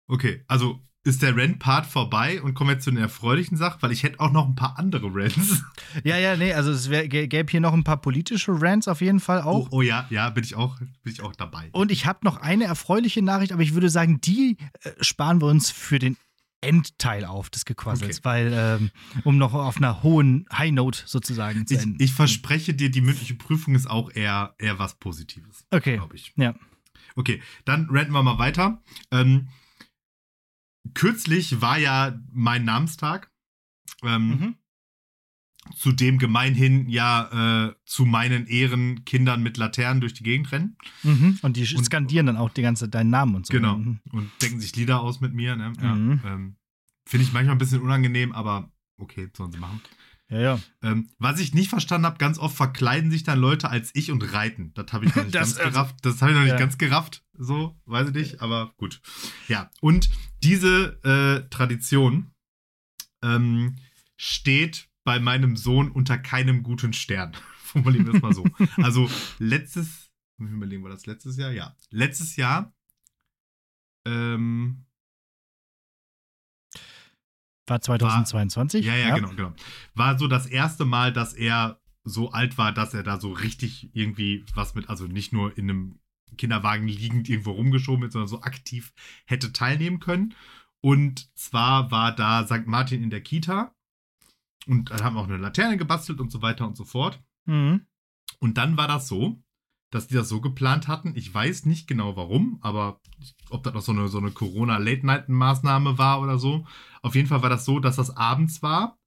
Okay, 0.07 0.43
also 0.47 0.79
ist 1.07 1.21
der 1.21 1.37
Rant-Part 1.37 1.85
vorbei 1.85 2.41
und 2.41 2.53
kommen 2.53 2.71
wir 2.71 2.79
zu 2.79 2.91
den 2.91 2.99
erfreulichen 2.99 3.55
Sachen, 3.57 3.81
weil 3.81 3.93
ich 3.93 4.03
hätte 4.03 4.19
auch 4.19 4.31
noch 4.33 4.45
ein 4.45 4.55
paar 4.55 4.77
andere 4.77 5.09
Rants. 5.09 5.63
Ja, 6.03 6.17
ja, 6.17 6.35
nee, 6.35 6.53
also 6.53 6.71
es 6.71 6.89
gäbe 6.89 7.49
hier 7.49 7.61
noch 7.61 7.73
ein 7.73 7.85
paar 7.85 7.97
politische 7.97 8.51
Rants 8.61 8.87
auf 8.89 8.99
jeden 8.99 9.21
Fall 9.21 9.41
auch. 9.41 9.69
Oh, 9.71 9.77
oh 9.77 9.81
ja, 9.81 10.05
ja, 10.09 10.29
bin 10.29 10.43
ich 10.43 10.55
auch, 10.55 10.77
bin 10.79 11.13
ich 11.13 11.21
auch 11.21 11.33
dabei. 11.33 11.69
Und 11.71 11.91
ich 11.91 12.05
habe 12.05 12.19
noch 12.23 12.37
eine 12.37 12.65
erfreuliche 12.65 13.21
Nachricht, 13.21 13.53
aber 13.53 13.61
ich 13.61 13.73
würde 13.73 13.89
sagen, 13.89 14.19
die 14.19 14.57
äh, 14.81 14.91
sparen 14.99 15.41
wir 15.41 15.47
uns 15.47 15.71
für 15.71 15.97
den 15.97 16.17
Endteil 16.61 17.25
auf 17.25 17.49
des 17.49 17.65
Gequassels, 17.65 18.19
okay. 18.19 18.25
weil 18.25 18.53
ähm, 18.53 18.91
um 19.23 19.37
noch 19.37 19.53
auf 19.53 19.77
einer 19.77 20.03
hohen 20.03 20.45
High 20.51 20.71
Note 20.71 21.01
sozusagen 21.05 21.67
zu 21.67 21.75
ich, 21.75 21.81
enden. 21.81 22.01
Ich 22.01 22.13
verspreche 22.13 22.73
dir, 22.73 22.89
die 22.89 23.01
mündliche 23.01 23.35
Prüfung 23.35 23.75
ist 23.75 23.89
auch 23.89 24.11
eher, 24.11 24.55
eher 24.57 24.79
was 24.79 24.95
Positives. 24.95 25.65
Okay. 25.71 25.97
Glaube 25.97 26.15
ich. 26.15 26.33
Ja. 26.35 26.55
Okay, 27.15 27.41
dann 27.65 27.87
ranten 27.89 28.13
wir 28.13 28.23
mal 28.23 28.37
weiter. 28.37 28.81
Ähm, 29.11 29.49
kürzlich 30.93 31.61
war 31.61 31.77
ja 31.77 32.19
mein 32.31 32.65
Namenstag. 32.65 33.31
Ähm, 34.03 34.27
mhm. 34.27 34.55
Zu 35.75 35.91
dem 35.91 36.17
gemeinhin 36.17 36.89
ja 36.89 37.67
äh, 37.67 37.73
zu 37.85 38.05
meinen 38.05 38.47
Ehren 38.47 39.05
Kindern 39.05 39.43
mit 39.43 39.57
Laternen 39.57 40.01
durch 40.01 40.13
die 40.13 40.23
Gegend 40.23 40.51
rennen. 40.51 40.77
Mhm. 41.03 41.39
Und 41.41 41.57
die 41.57 41.75
und, 41.75 41.83
skandieren 41.83 42.27
dann 42.27 42.37
auch 42.37 42.49
die 42.49 42.61
ganze 42.61 42.89
deinen 42.89 43.09
Namen 43.09 43.35
und 43.35 43.45
so. 43.45 43.53
Genau. 43.53 43.77
Mhm. 43.77 43.99
Und 44.11 44.31
denken 44.41 44.59
sich 44.59 44.75
Lieder 44.75 45.01
aus 45.01 45.21
mit 45.21 45.33
mir. 45.33 45.55
Ne? 45.55 45.73
Ja, 45.81 45.95
mhm. 45.95 46.21
ähm, 46.25 46.55
Finde 47.07 47.25
ich 47.25 47.31
manchmal 47.31 47.55
ein 47.55 47.59
bisschen 47.59 47.81
unangenehm, 47.81 48.33
aber 48.33 48.69
okay, 48.97 49.29
sollen 49.35 49.51
sie 49.53 49.59
machen. 49.59 49.81
Ja, 50.29 50.39
ja. 50.39 50.59
Ähm, 50.81 51.09
was 51.19 51.39
ich 51.39 51.53
nicht 51.53 51.69
verstanden 51.69 52.05
habe, 52.05 52.17
ganz 52.17 52.37
oft 52.37 52.55
verkleiden 52.55 53.11
sich 53.11 53.23
dann 53.23 53.39
Leute 53.39 53.69
als 53.69 53.91
ich 53.95 54.11
und 54.11 54.33
reiten. 54.33 54.73
Das 54.73 54.91
habe 54.91 55.05
ich 55.05 55.15
noch 55.15 55.23
nicht 55.23 55.35
das, 55.35 55.55
ganz 55.55 55.73
gerafft. 55.73 55.95
Das 56.01 56.21
habe 56.21 56.31
ich 56.31 56.37
noch 56.37 56.43
nicht 56.43 56.51
ja. 56.51 56.59
ganz 56.59 56.77
gerafft. 56.77 57.23
So, 57.37 57.79
weiß 57.85 58.09
ich 58.09 58.13
nicht, 58.13 58.41
aber 58.41 58.73
gut. 58.77 59.01
Ja, 59.47 59.69
und 59.79 60.09
diese 60.43 61.01
äh, 61.03 61.49
Tradition 61.49 62.31
ähm, 63.23 63.77
steht 64.17 64.89
bei 65.07 65.21
meinem 65.21 65.55
Sohn 65.55 65.89
unter 65.89 66.17
keinem 66.17 66.63
guten 66.63 66.91
Stern. 66.91 67.31
Formulieren 67.59 68.07
wir 68.07 68.15
es 68.15 68.21
mal 68.21 68.33
so. 68.33 68.43
also 68.75 69.09
letztes, 69.39 70.11
muss 70.35 70.49
ich 70.49 70.55
überlegen, 70.57 70.83
war 70.83 70.89
das 70.89 71.05
letztes 71.05 71.37
Jahr? 71.37 71.53
Ja. 71.53 71.77
Letztes 71.91 72.35
Jahr 72.35 72.75
ähm, 74.05 74.85
war 77.67 77.79
2022? 77.79 78.85
War, 78.85 78.93
ja, 78.93 78.99
ja, 78.99 79.07
ja, 79.07 79.15
genau, 79.15 79.29
genau. 79.29 79.53
War 79.93 80.19
so 80.19 80.27
das 80.27 80.45
erste 80.45 80.83
Mal, 80.83 81.13
dass 81.13 81.33
er 81.33 81.79
so 82.03 82.31
alt 82.31 82.57
war, 82.57 82.73
dass 82.73 82.93
er 82.93 83.03
da 83.03 83.17
so 83.17 83.31
richtig 83.31 83.89
irgendwie 83.95 84.45
was 84.55 84.75
mit, 84.75 84.89
also 84.89 85.05
nicht 85.05 85.31
nur 85.31 85.57
in 85.57 85.69
einem 85.69 85.99
Kinderwagen 86.37 86.89
liegend 86.89 87.29
irgendwo 87.29 87.51
rumgeschoben 87.51 88.05
ist, 88.05 88.11
sondern 88.11 88.27
so 88.27 88.41
aktiv 88.41 88.93
hätte 89.25 89.53
teilnehmen 89.53 90.01
können. 90.01 90.35
Und 90.81 91.33
zwar 91.37 91.91
war 91.91 92.13
da 92.13 92.45
St. 92.45 92.67
Martin 92.67 93.03
in 93.03 93.09
der 93.09 93.21
Kita 93.21 93.73
und 94.67 94.91
dann 94.91 95.03
haben 95.03 95.15
wir 95.15 95.21
auch 95.21 95.27
eine 95.27 95.37
Laterne 95.37 95.77
gebastelt 95.77 96.19
und 96.19 96.31
so 96.31 96.41
weiter 96.41 96.67
und 96.67 96.77
so 96.77 96.85
fort. 96.85 97.21
Mhm. 97.45 97.85
Und 98.39 98.57
dann 98.57 98.77
war 98.77 98.87
das 98.87 99.07
so, 99.07 99.41
dass 99.89 100.07
die 100.07 100.15
das 100.15 100.29
so 100.29 100.41
geplant 100.41 100.87
hatten. 100.87 101.13
Ich 101.15 101.33
weiß 101.33 101.65
nicht 101.65 101.87
genau 101.87 102.15
warum, 102.15 102.59
aber 102.61 102.99
ob 103.49 103.63
das 103.63 103.73
noch 103.73 103.81
so 103.81 103.91
eine, 103.93 104.07
so 104.09 104.17
eine 104.17 104.31
Corona-Late-Night-Maßnahme 104.31 105.97
war 105.97 106.21
oder 106.21 106.37
so. 106.37 106.65
Auf 107.01 107.15
jeden 107.15 107.27
Fall 107.27 107.41
war 107.41 107.49
das 107.49 107.65
so, 107.65 107.79
dass 107.79 107.95
das 107.95 108.15
abends 108.15 108.61
war 108.61 108.99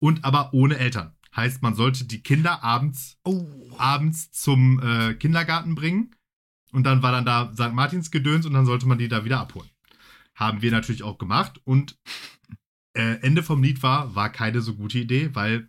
und 0.00 0.24
aber 0.24 0.54
ohne 0.54 0.78
Eltern. 0.78 1.16
Heißt, 1.34 1.62
man 1.62 1.74
sollte 1.74 2.04
die 2.04 2.22
Kinder 2.22 2.62
abends, 2.62 3.18
oh. 3.24 3.46
abends 3.78 4.32
zum 4.32 4.80
äh, 4.82 5.14
Kindergarten 5.14 5.74
bringen 5.74 6.14
und 6.72 6.84
dann 6.84 7.02
war 7.02 7.12
dann 7.12 7.24
da 7.24 7.52
St. 7.52 7.72
Martins 7.72 8.10
Gedöns 8.10 8.46
und 8.46 8.52
dann 8.52 8.66
sollte 8.66 8.86
man 8.86 8.98
die 8.98 9.08
da 9.08 9.24
wieder 9.24 9.40
abholen. 9.40 9.70
Haben 10.34 10.62
wir 10.62 10.70
natürlich 10.70 11.02
auch 11.02 11.18
gemacht 11.18 11.60
und 11.64 11.98
äh, 12.94 13.20
Ende 13.22 13.42
vom 13.42 13.62
Lied 13.62 13.82
war, 13.82 14.14
war 14.14 14.30
keine 14.30 14.60
so 14.60 14.74
gute 14.74 14.98
Idee, 14.98 15.30
weil 15.34 15.68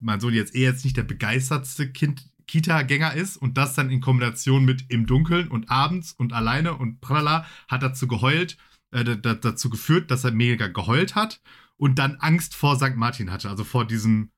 mein 0.00 0.20
Sohn 0.20 0.34
jetzt 0.34 0.54
eh 0.54 0.62
jetzt 0.62 0.84
nicht 0.84 0.96
der 0.96 1.02
begeistertste 1.02 1.90
Kind 1.90 2.30
Kita-Gänger 2.46 3.14
ist 3.14 3.36
und 3.36 3.56
das 3.56 3.74
dann 3.74 3.90
in 3.90 4.00
Kombination 4.00 4.64
mit 4.64 4.86
im 4.88 5.06
Dunkeln 5.06 5.48
und 5.48 5.70
abends 5.70 6.12
und 6.12 6.32
alleine 6.32 6.74
und 6.76 7.00
pralala 7.00 7.46
hat 7.68 7.82
dazu 7.82 8.08
geheult, 8.08 8.56
äh, 8.90 9.04
dazu 9.04 9.70
geführt, 9.70 10.10
dass 10.10 10.24
er 10.24 10.32
mega 10.32 10.66
geheult 10.66 11.14
hat 11.14 11.40
und 11.76 11.98
dann 11.98 12.16
Angst 12.16 12.56
vor 12.56 12.76
St. 12.76 12.96
Martin 12.96 13.30
hatte, 13.30 13.48
also 13.48 13.62
vor 13.62 13.86
diesem 13.86 14.30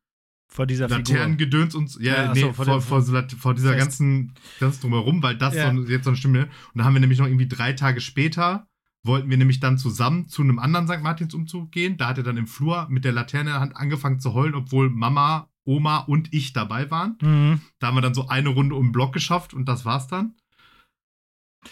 vor 0.53 0.67
dieser 0.67 0.87
Laternengedöns 0.87 1.75
und 1.75 1.99
ja, 2.01 2.25
ja 2.25 2.35
nee, 2.35 2.41
so, 2.41 2.53
vor, 2.53 2.67
vor, 2.67 2.81
vor, 2.83 3.01
so, 3.01 3.19
vor, 3.39 3.55
dieser 3.55 3.75
ganzen 3.75 4.35
ganz 4.61 4.81
drumherum, 4.81 5.23
weil 5.23 5.39
das 5.39 5.55
ja. 5.55 5.75
so, 5.75 5.85
jetzt 5.85 6.05
so 6.05 6.11
eine 6.11 6.17
Stimme. 6.19 6.51
Und 6.75 6.79
da 6.79 6.85
haben 6.85 6.93
wir 6.93 7.01
nämlich 7.01 7.19
noch 7.19 7.27
irgendwie 7.27 7.49
drei 7.49 7.73
Tage 7.73 8.03
später 8.03 8.69
wollten 9.05 9.31
wir 9.31 9.37
nämlich 9.37 9.61
dann 9.61 9.79
zusammen 9.79 10.29
zu 10.29 10.43
einem 10.43 10.59
anderen 10.59 10.87
St. 10.87 11.03
Martins 11.03 11.35
Umzug 11.35 11.73
gehen. 11.73 11.97
Da 11.97 12.09
hat 12.09 12.19
er 12.19 12.25
dann 12.25 12.37
im 12.37 12.47
Flur 12.47 12.87
mit 12.89 13.05
der 13.05 13.13
Laterne 13.13 13.51
in 13.51 13.55
der 13.55 13.61
Hand 13.61 13.77
angefangen 13.77 14.21
zu 14.21 14.33
heulen, 14.33 14.55
obwohl 14.55 14.91
Mama, 14.91 15.49
Oma 15.65 15.99
und 15.99 16.33
ich 16.33 16.53
dabei 16.53 16.91
waren. 16.91 17.19
Mhm. 17.21 17.61
Da 17.79 17.89
haben 17.89 17.97
wir 17.97 18.03
dann 18.03 18.15
so 18.15 18.29
eine 18.29 18.51
Runde 18.51 18.75
um 18.75 18.87
den 18.87 18.93
Block 18.93 19.13
geschafft 19.13 19.55
und 19.55 19.67
das 19.67 19.85
war's 19.85 20.07
dann. 20.07 20.35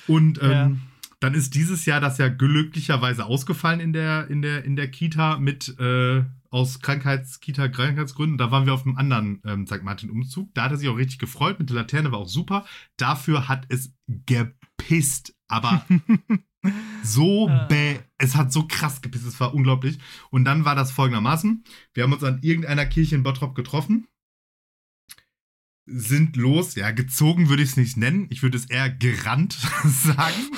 Und 0.06 0.42
ähm, 0.42 0.50
ja. 0.50 0.72
dann 1.20 1.34
ist 1.34 1.54
dieses 1.54 1.86
Jahr 1.86 2.00
das 2.00 2.18
ja 2.18 2.28
glücklicherweise 2.28 3.26
ausgefallen 3.26 3.80
in 3.80 3.92
der, 3.92 4.28
in 4.28 4.42
der, 4.42 4.64
in 4.64 4.76
der 4.76 4.90
Kita 4.90 5.38
mit 5.38 5.78
äh, 5.78 6.24
aus 6.50 6.80
Krankheits-Kita, 6.80 7.68
Krankheitsgründen. 7.68 8.38
Da 8.38 8.50
waren 8.50 8.66
wir 8.66 8.74
auf 8.74 8.84
einem 8.84 8.96
anderen 8.96 9.40
ähm, 9.44 9.66
St. 9.66 9.82
Martin-Umzug. 9.82 10.52
Da 10.54 10.64
hat 10.64 10.72
er 10.72 10.78
sich 10.78 10.88
auch 10.88 10.96
richtig 10.96 11.18
gefreut. 11.18 11.58
Mit 11.58 11.70
der 11.70 11.76
Laterne 11.76 12.10
war 12.10 12.18
auch 12.18 12.28
super. 12.28 12.66
Dafür 12.96 13.48
hat 13.48 13.66
es 13.68 13.92
gepisst. 14.06 15.34
Aber 15.48 15.84
so 17.02 17.48
ah. 17.48 17.66
bäh. 17.68 17.98
Es 18.18 18.36
hat 18.36 18.52
so 18.52 18.66
krass 18.66 19.00
gepisst. 19.00 19.26
Es 19.26 19.40
war 19.40 19.54
unglaublich. 19.54 19.98
Und 20.30 20.44
dann 20.44 20.64
war 20.64 20.74
das 20.74 20.92
folgendermaßen. 20.92 21.64
Wir 21.94 22.02
haben 22.02 22.12
uns 22.12 22.24
an 22.24 22.40
irgendeiner 22.42 22.86
Kirche 22.86 23.14
in 23.14 23.22
Bottrop 23.22 23.54
getroffen 23.54 24.06
sind 25.92 26.36
los, 26.36 26.76
ja, 26.76 26.90
gezogen 26.92 27.48
würde 27.48 27.62
ich 27.62 27.70
es 27.70 27.76
nicht 27.76 27.96
nennen. 27.96 28.26
Ich 28.30 28.42
würde 28.42 28.56
es 28.56 28.66
eher 28.66 28.88
gerannt 28.88 29.54
sagen. 29.84 30.50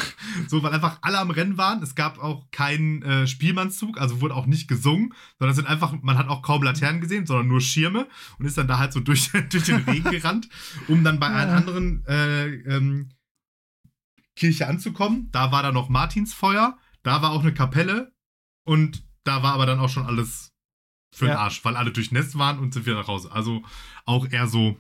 So, 0.49 0.63
weil 0.63 0.73
einfach 0.73 0.99
alle 1.03 1.19
am 1.19 1.31
Rennen 1.31 1.57
waren. 1.57 1.83
Es 1.83 1.95
gab 1.95 2.19
auch 2.19 2.51
keinen 2.51 3.03
äh, 3.03 3.27
Spielmannszug, 3.27 3.99
also 3.99 4.21
wurde 4.21 4.35
auch 4.35 4.47
nicht 4.47 4.69
gesungen, 4.69 5.15
sondern 5.39 5.51
es 5.51 5.57
sind 5.57 5.69
einfach, 5.69 5.95
man 6.03 6.19
hat 6.19 6.29
auch 6.29 6.43
kaum 6.43 6.63
Laternen 6.63 7.01
gesehen, 7.01 7.27
sondern 7.27 7.49
nur 7.49 7.61
Schirme 7.61 8.09
und 8.39 8.47
ist 8.47 8.59
dann 8.59 8.69
da 8.69 8.79
halt 8.79 8.93
so 8.93 9.01
durch, 9.01 9.31
durch 9.51 9.65
den 9.65 9.77
Regen 9.77 10.11
gerannt, 10.11 10.49
um 10.89 11.03
dann 11.03 11.19
bei 11.19 11.29
ja. 11.29 11.37
einer 11.37 11.53
anderen 11.53 12.05
äh, 12.07 12.47
ähm, 12.47 13.11
Kirche 14.43 14.67
anzukommen. 14.67 15.29
Da 15.31 15.53
war 15.53 15.63
dann 15.63 15.75
noch 15.75 15.89
Martinsfeuer, 15.89 16.77
da 17.05 17.23
war 17.23 17.31
auch 17.31 17.43
eine 17.43 17.55
Kapelle 17.55 18.13
und 18.65 19.05
da 19.23 19.45
war 19.45 19.55
aber 19.55 19.67
dann 19.67 19.79
auch 19.79 19.89
schon 19.89 20.05
alles 20.05 20.51
für 21.15 21.27
den 21.27 21.35
ja. 21.35 21.39
Arsch, 21.39 21.65
weil 21.65 21.77
alle 21.77 21.93
durchnässt 21.93 22.37
waren 22.37 22.59
und 22.59 22.75
sind 22.75 22.85
wieder 22.85 22.97
nach 22.97 23.07
Hause. 23.07 23.31
Also 23.31 23.63
auch 24.05 24.29
eher 24.29 24.49
so 24.49 24.77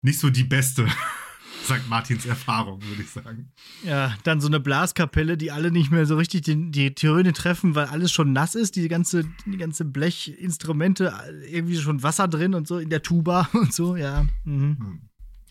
nicht 0.00 0.18
so 0.18 0.30
die 0.30 0.44
beste 0.44 0.88
St. 1.64 1.86
Martins 1.90 2.24
Erfahrung, 2.24 2.82
würde 2.82 3.02
ich 3.02 3.10
sagen. 3.10 3.52
Ja, 3.84 4.14
dann 4.24 4.40
so 4.40 4.46
eine 4.46 4.58
Blaskapelle, 4.58 5.36
die 5.36 5.50
alle 5.50 5.70
nicht 5.70 5.90
mehr 5.90 6.06
so 6.06 6.16
richtig 6.16 6.40
die, 6.42 6.70
die 6.70 6.94
Töne 6.94 7.34
treffen, 7.34 7.74
weil 7.74 7.88
alles 7.88 8.10
schon 8.10 8.32
nass 8.32 8.54
ist, 8.54 8.76
die 8.76 8.88
ganze, 8.88 9.24
die 9.44 9.58
ganze 9.58 9.84
Blechinstrumente, 9.84 11.12
irgendwie 11.46 11.76
schon 11.76 12.02
Wasser 12.02 12.26
drin 12.26 12.54
und 12.54 12.66
so 12.66 12.78
in 12.78 12.88
der 12.88 13.02
Tuba 13.02 13.50
und 13.52 13.74
so, 13.74 13.96
ja. 13.96 14.24
Mhm. 14.44 14.78
Hm. 14.78 15.00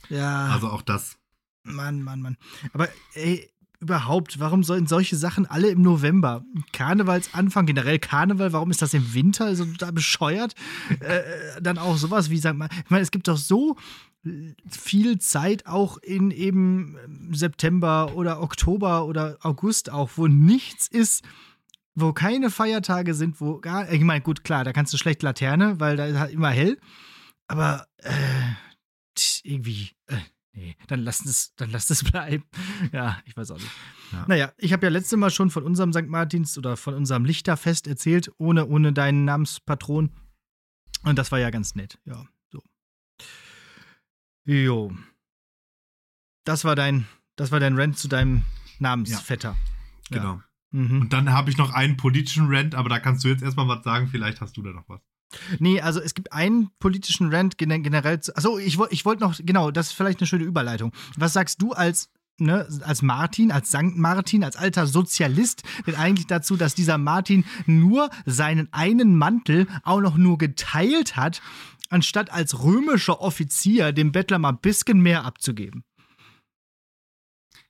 Ja. 0.10 0.48
Also 0.48 0.70
auch 0.70 0.82
das. 0.82 1.20
Mann, 1.66 2.02
Mann, 2.02 2.22
Mann. 2.22 2.38
Aber 2.74 2.88
ey, 3.14 3.50
überhaupt, 3.80 4.40
warum 4.40 4.64
sollen 4.64 4.88
solche 4.88 5.16
Sachen 5.16 5.46
alle 5.46 5.70
im 5.70 5.82
November? 5.82 6.44
Karnevalsanfang, 6.72 7.66
generell 7.66 8.00
Karneval, 8.00 8.54
warum 8.54 8.72
ist 8.72 8.82
das 8.82 8.94
im 8.94 9.14
Winter 9.14 9.56
so 9.56 9.66
da 9.66 9.92
bescheuert? 9.92 10.56
äh, 11.02 11.18
äh 11.18 11.62
dann 11.62 11.78
auch 11.78 11.98
sowas 11.98 12.30
wie, 12.30 12.38
sag 12.38 12.56
mal, 12.56 12.70
ich 12.72 12.90
meine, 12.90 13.04
es 13.04 13.12
gibt 13.12 13.28
doch 13.28 13.38
so 13.38 13.76
viel 14.70 15.20
Zeit 15.20 15.68
auch 15.68 15.98
in 15.98 16.32
eben 16.32 16.98
September 17.32 18.16
oder 18.16 18.42
Oktober 18.42 19.06
oder 19.06 19.38
August 19.42 19.92
auch, 19.92 20.12
wo 20.16 20.28
nichts 20.28 20.88
ist, 20.88 21.24
wo 21.94 22.12
keine 22.12 22.50
Feiertage 22.50 23.14
sind, 23.14 23.40
wo 23.40 23.60
gar, 23.60 23.92
ich 23.92 24.02
meine, 24.02 24.22
gut, 24.22 24.44
klar, 24.44 24.64
da 24.64 24.74
kannst 24.74 24.94
du 24.94 24.98
schlecht 24.98 25.22
Laterne, 25.22 25.80
weil 25.80 25.96
da 25.96 26.06
ist 26.08 26.18
halt 26.18 26.34
immer 26.34 26.50
hell, 26.50 26.80
aber 27.48 27.86
äh, 27.98 28.12
irgendwie, 29.44 29.92
äh, 30.08 30.18
nee, 30.56 30.76
dann 30.88 31.02
lass 31.02 31.26
es, 31.26 31.54
dann 31.56 31.72
lass 31.72 31.90
es 31.90 32.04
bleiben. 32.12 32.44
Ja, 32.92 33.20
ich 33.26 33.36
weiß 33.38 33.52
auch 33.52 33.58
nicht. 33.58 33.72
Ja. 34.12 34.26
Naja, 34.28 34.54
ich 34.58 34.74
habe 34.74 34.86
ja 34.86 34.90
letztes 34.90 35.18
Mal 35.18 35.30
schon 35.30 35.50
von 35.50 35.64
unserem 35.64 35.94
St. 35.94 36.08
Martins 36.08 36.58
oder 36.58 36.78
von 36.78 36.94
unserem 36.94 37.26
Lichterfest 37.26 37.88
erzählt, 37.88 38.32
ohne, 38.38 38.66
ohne 38.66 38.94
deinen 38.94 39.26
Namenspatron. 39.26 40.12
Und 41.04 41.20
das 41.20 41.32
war 41.32 41.40
ja 41.40 41.50
ganz 41.52 41.76
nett, 41.76 42.00
ja. 42.06 42.26
Jo. 44.46 44.96
Das 46.44 46.64
war 46.64 46.76
dein, 46.76 47.08
das 47.36 47.52
war 47.52 47.60
dein 47.60 47.78
Rant 47.78 47.98
zu 47.98 48.08
deinem 48.08 48.44
Namensvetter. 48.80 49.58
Ja, 50.12 50.18
genau. 50.18 50.42
Mhm. 50.72 51.02
Und 51.02 51.14
dann 51.14 51.32
habe 51.32 51.50
ich 51.50 51.58
noch 51.58 51.74
einen 51.74 51.98
politischen 51.98 52.48
Rant, 52.48 52.76
aber 52.76 52.90
da 52.90 53.00
kannst 53.00 53.24
du 53.24 53.30
jetzt 53.30 53.42
erstmal 53.42 53.68
was 53.68 53.84
sagen, 53.84 54.08
vielleicht 54.08 54.42
hast 54.42 54.56
du 54.56 54.62
da 54.62 54.72
noch 54.72 54.88
was. 54.88 55.02
Nee, 55.60 55.82
also 55.82 56.00
es 56.00 56.14
gibt 56.14 56.34
einen 56.34 56.70
politischen 56.80 57.34
Rant 57.34 57.58
generell. 57.58 58.20
Achso, 58.36 58.58
ich, 58.58 58.80
ich 58.90 59.06
wollte 59.06 59.24
noch, 59.24 59.40
genau, 59.44 59.72
das 59.72 59.88
ist 59.88 59.94
vielleicht 59.94 60.20
eine 60.20 60.28
schöne 60.28 60.44
Überleitung. 60.44 60.92
Was 61.18 61.34
sagst 61.34 61.62
du 61.62 61.74
als, 61.74 62.10
ne, 62.38 62.68
als 62.82 63.02
Martin, 63.02 63.52
als 63.52 63.72
Sankt 63.72 63.98
Martin, 63.98 64.44
als 64.44 64.56
alter 64.56 64.88
Sozialist, 64.88 65.64
denn 65.86 65.96
eigentlich 65.96 66.28
dazu, 66.28 66.56
dass 66.58 66.76
dieser 66.76 66.98
Martin 66.98 67.46
nur 67.66 68.10
seinen 68.26 68.72
einen 68.72 69.16
Mantel 69.18 69.68
auch 69.84 70.02
noch 70.02 70.18
nur 70.18 70.38
geteilt 70.38 71.16
hat 71.16 71.42
anstatt 71.90 72.32
als 72.32 72.64
römischer 72.64 73.22
Offizier 73.22 73.92
dem 73.92 74.12
Bettler 74.12 74.40
mal 74.40 74.50
ein 74.50 74.60
bisschen 74.60 75.00
mehr 75.00 75.24
abzugeben. 75.24 75.84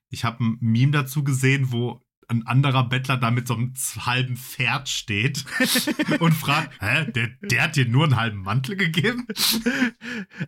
Ich 0.10 0.24
habe 0.24 0.44
ein 0.44 0.58
Meme 0.62 0.92
dazu 0.92 1.24
gesehen, 1.24 1.72
wo 1.72 2.02
ein 2.27 2.46
anderer 2.48 2.88
Bettler 2.88 3.17
da 3.17 3.32
mit 3.32 3.48
so 3.48 3.55
einem 3.55 3.74
halben 3.98 4.38
Pferd 4.38 4.89
steht 4.89 5.46
und 6.20 6.34
fragt, 6.34 6.82
hä, 6.82 7.12
der, 7.12 7.29
der 7.41 7.63
hat 7.63 7.75
dir 7.75 7.88
nur 7.88 8.05
einen 8.05 8.15
halben 8.15 8.39
Mantel 8.39 8.75
gegeben? 8.75 9.27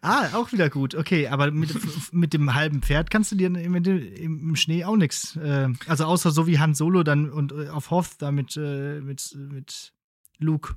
ah, 0.01 0.29
auch 0.33 0.51
wieder 0.51 0.69
gut. 0.69 0.95
Okay, 0.95 1.27
aber 1.27 1.51
mit, 1.51 1.73
mit 2.13 2.33
dem 2.33 2.53
halben 2.53 2.81
Pferd 2.81 3.09
kannst 3.09 3.31
du 3.31 3.35
dir 3.35 3.47
im 3.47 4.55
Schnee 4.55 4.83
auch 4.83 4.97
nichts. 4.97 5.35
Äh, 5.35 5.69
also 5.87 6.05
außer 6.05 6.31
so 6.31 6.47
wie 6.47 6.59
Han 6.59 6.73
Solo 6.73 7.03
dann 7.03 7.29
und 7.29 7.51
äh, 7.51 7.69
auf 7.69 7.91
Hoth 7.91 8.15
da 8.19 8.31
mit, 8.31 8.57
äh, 8.57 9.01
mit, 9.01 9.35
mit 9.35 9.93
Luke. 10.39 10.75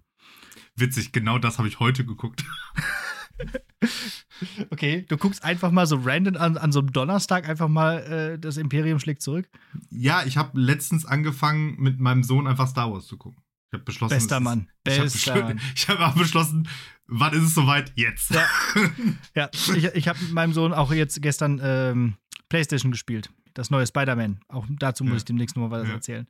Witzig, 0.77 1.13
genau 1.13 1.39
das 1.39 1.59
habe 1.59 1.69
ich 1.69 1.81
heute 1.81 2.05
geguckt. 2.05 2.45
Okay, 4.71 5.05
du 5.07 5.19
guckst 5.19 5.45
einfach 5.45 5.71
mal 5.71 5.87
so 5.87 6.01
random 6.03 6.37
an, 6.37 6.57
an 6.57 6.73
so 6.73 6.81
einem 6.81 6.93
Donnerstag 6.93 7.47
einfach 7.49 7.69
mal 7.69 7.99
äh, 7.99 8.39
das 8.39 8.57
Imperium 8.57 8.99
schlägt 8.99 9.21
zurück. 9.21 9.49
Ja, 9.91 10.23
ich 10.25 10.39
habe 10.39 10.59
letztens 10.59 11.05
angefangen 11.05 11.77
mit 11.79 12.01
meinem 12.01 12.23
Sohn 12.23 12.47
einfach 12.47 12.67
Star 12.67 12.91
Wars 12.91 13.07
zu 13.07 13.19
gucken. 13.19 13.43
Ich 13.69 13.75
habe 13.75 13.85
beschlossen. 13.85 14.15
Bester 14.15 14.41
Mann. 14.41 14.69
Ist, 14.85 15.15
ich 15.15 15.29
habe 15.29 15.57
hab 15.89 16.01
auch 16.01 16.15
beschlossen, 16.15 16.69
wann 17.07 17.35
ist 17.35 17.43
es 17.43 17.55
soweit? 17.55 17.93
Jetzt. 17.97 18.31
Ja, 18.31 18.47
ja 19.37 19.51
ich, 19.53 19.85
ich 19.85 20.09
habe 20.09 20.19
mit 20.21 20.33
meinem 20.33 20.55
Sohn 20.55 20.73
auch 20.73 20.93
jetzt 20.93 21.21
gestern 21.21 21.61
ähm, 21.63 22.15
PlayStation 22.49 22.93
gespielt 22.93 23.31
das 23.61 23.71
neue 23.71 23.87
Spider-Man. 23.87 24.41
Auch 24.49 24.67
dazu 24.71 25.05
muss 25.05 25.13
ja. 25.13 25.17
ich 25.19 25.25
demnächst 25.27 25.55
noch 25.55 25.69
mal 25.69 25.71
was 25.71 25.87
ja. 25.87 25.95
erzählen. 25.95 26.27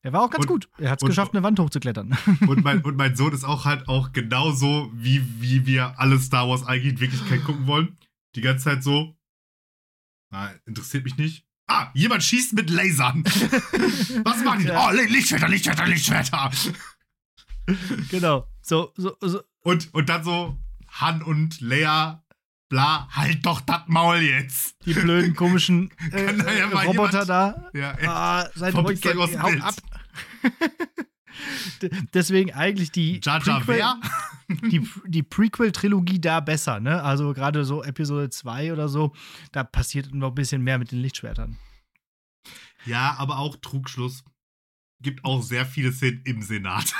Er 0.00 0.14
war 0.14 0.22
auch 0.22 0.30
ganz 0.30 0.46
und, 0.46 0.48
gut. 0.48 0.68
Er 0.78 0.90
hat 0.90 1.02
es 1.02 1.06
geschafft, 1.06 1.34
eine 1.34 1.42
Wand 1.42 1.58
hochzuklettern. 1.58 2.16
Und 2.48 2.64
mein, 2.64 2.82
und 2.82 2.96
mein 2.96 3.14
Sohn 3.16 3.34
ist 3.34 3.44
auch 3.44 3.66
halt 3.66 3.86
auch 3.86 4.12
genauso, 4.12 4.90
wie, 4.94 5.22
wie 5.42 5.66
wir 5.66 6.00
alle 6.00 6.18
Star 6.18 6.48
Wars 6.48 6.64
eigentlich 6.66 6.94
in 6.94 7.00
Wirklichkeit 7.00 7.44
gucken 7.44 7.66
wollen. 7.66 7.98
Die 8.34 8.40
ganze 8.40 8.64
Zeit 8.64 8.82
so. 8.82 9.14
Na, 10.30 10.52
interessiert 10.64 11.04
mich 11.04 11.18
nicht. 11.18 11.44
Ah, 11.66 11.90
jemand 11.92 12.22
schießt 12.22 12.54
mit 12.54 12.70
Lasern. 12.70 13.24
was 14.24 14.42
machen 14.42 14.60
die? 14.60 14.68
Ja. 14.68 14.88
Oh, 14.88 14.92
Lichtschwerter, 14.92 15.48
Lichtschwerter, 15.48 15.86
Lichtschwerter. 15.86 16.50
Genau. 18.10 18.48
So, 18.62 18.92
so, 18.96 19.16
so. 19.20 19.42
Und, 19.60 19.92
und 19.92 20.08
dann 20.08 20.24
so 20.24 20.58
Han 20.88 21.22
und 21.22 21.60
Leia 21.60 22.24
bla, 22.70 23.08
halt 23.10 23.44
doch 23.44 23.60
das 23.60 23.82
Maul 23.88 24.22
jetzt. 24.22 24.76
Die 24.86 24.94
blöden, 24.94 25.36
komischen 25.36 25.90
äh, 26.12 26.58
ja 26.58 26.66
Roboter 26.68 27.24
jemand, 27.24 27.28
da. 27.28 27.70
Ja, 27.74 27.94
ah, 28.06 28.48
seid 28.54 28.74
ruhig, 28.74 29.04
hau 29.04 29.50
ab. 29.60 29.74
Deswegen 32.14 32.52
eigentlich 32.52 32.90
die 32.92 33.20
Jar 33.22 33.42
Jar 33.44 33.60
Prequel, 33.60 33.82
die, 34.70 34.88
die 35.06 35.22
Prequel-Trilogie 35.22 36.20
da 36.20 36.40
besser, 36.40 36.80
ne? 36.80 37.02
Also 37.02 37.32
gerade 37.34 37.64
so 37.64 37.82
Episode 37.82 38.30
2 38.30 38.72
oder 38.72 38.88
so, 38.88 39.12
da 39.52 39.64
passiert 39.64 40.14
noch 40.14 40.28
ein 40.28 40.34
bisschen 40.34 40.62
mehr 40.62 40.78
mit 40.78 40.92
den 40.92 41.00
Lichtschwertern. 41.00 41.58
Ja, 42.86 43.16
aber 43.18 43.38
auch 43.38 43.56
Trugschluss. 43.56 44.24
Gibt 45.02 45.24
auch 45.24 45.42
sehr 45.42 45.64
viele 45.66 45.92
Szenen 45.92 46.22
im 46.24 46.42
Senat. 46.42 46.94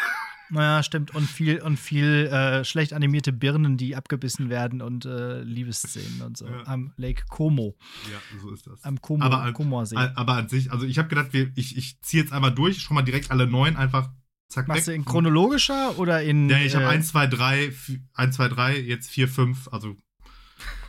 Naja, 0.50 0.82
stimmt. 0.82 1.14
Und 1.14 1.26
viel, 1.26 1.60
und 1.62 1.78
viel 1.78 2.26
äh, 2.26 2.64
schlecht 2.64 2.92
animierte 2.92 3.32
Birnen, 3.32 3.76
die 3.76 3.96
abgebissen 3.96 4.50
werden 4.50 4.82
und 4.82 5.04
äh, 5.04 5.42
Liebesszenen 5.42 6.22
und 6.22 6.36
so. 6.36 6.46
Ja. 6.46 6.66
Am 6.66 6.92
Lake 6.96 7.24
Como. 7.28 7.76
Ja, 8.10 8.18
so 8.40 8.52
ist 8.52 8.66
das. 8.66 8.82
Am 8.84 9.00
Como, 9.00 9.24
aber, 9.24 9.52
Como 9.52 9.84
See. 9.84 9.96
Aber 9.96 10.34
an 10.34 10.48
sich, 10.48 10.72
also 10.72 10.84
ich 10.86 10.98
habe 10.98 11.08
gedacht, 11.08 11.32
wir, 11.32 11.52
ich, 11.54 11.76
ich 11.76 12.00
ziehe 12.02 12.22
jetzt 12.22 12.32
einmal 12.32 12.52
durch, 12.52 12.82
schon 12.82 12.94
mal 12.94 13.02
direkt 13.02 13.30
alle 13.30 13.46
neun 13.46 13.76
einfach 13.76 14.10
Zack, 14.50 14.66
Machst 14.66 14.88
weg. 14.88 14.94
du 14.94 14.96
in 14.96 15.04
chronologischer 15.04 15.96
oder 15.96 16.22
in. 16.24 16.48
Ja, 16.48 16.58
ich 16.58 16.74
habe 16.74 16.88
1, 16.88 17.06
2, 17.08 17.28
3, 17.28 17.72
1, 18.14 18.36
2, 18.36 18.48
3, 18.48 18.80
jetzt 18.80 19.08
4, 19.08 19.28
5, 19.28 19.68
also. 19.72 19.96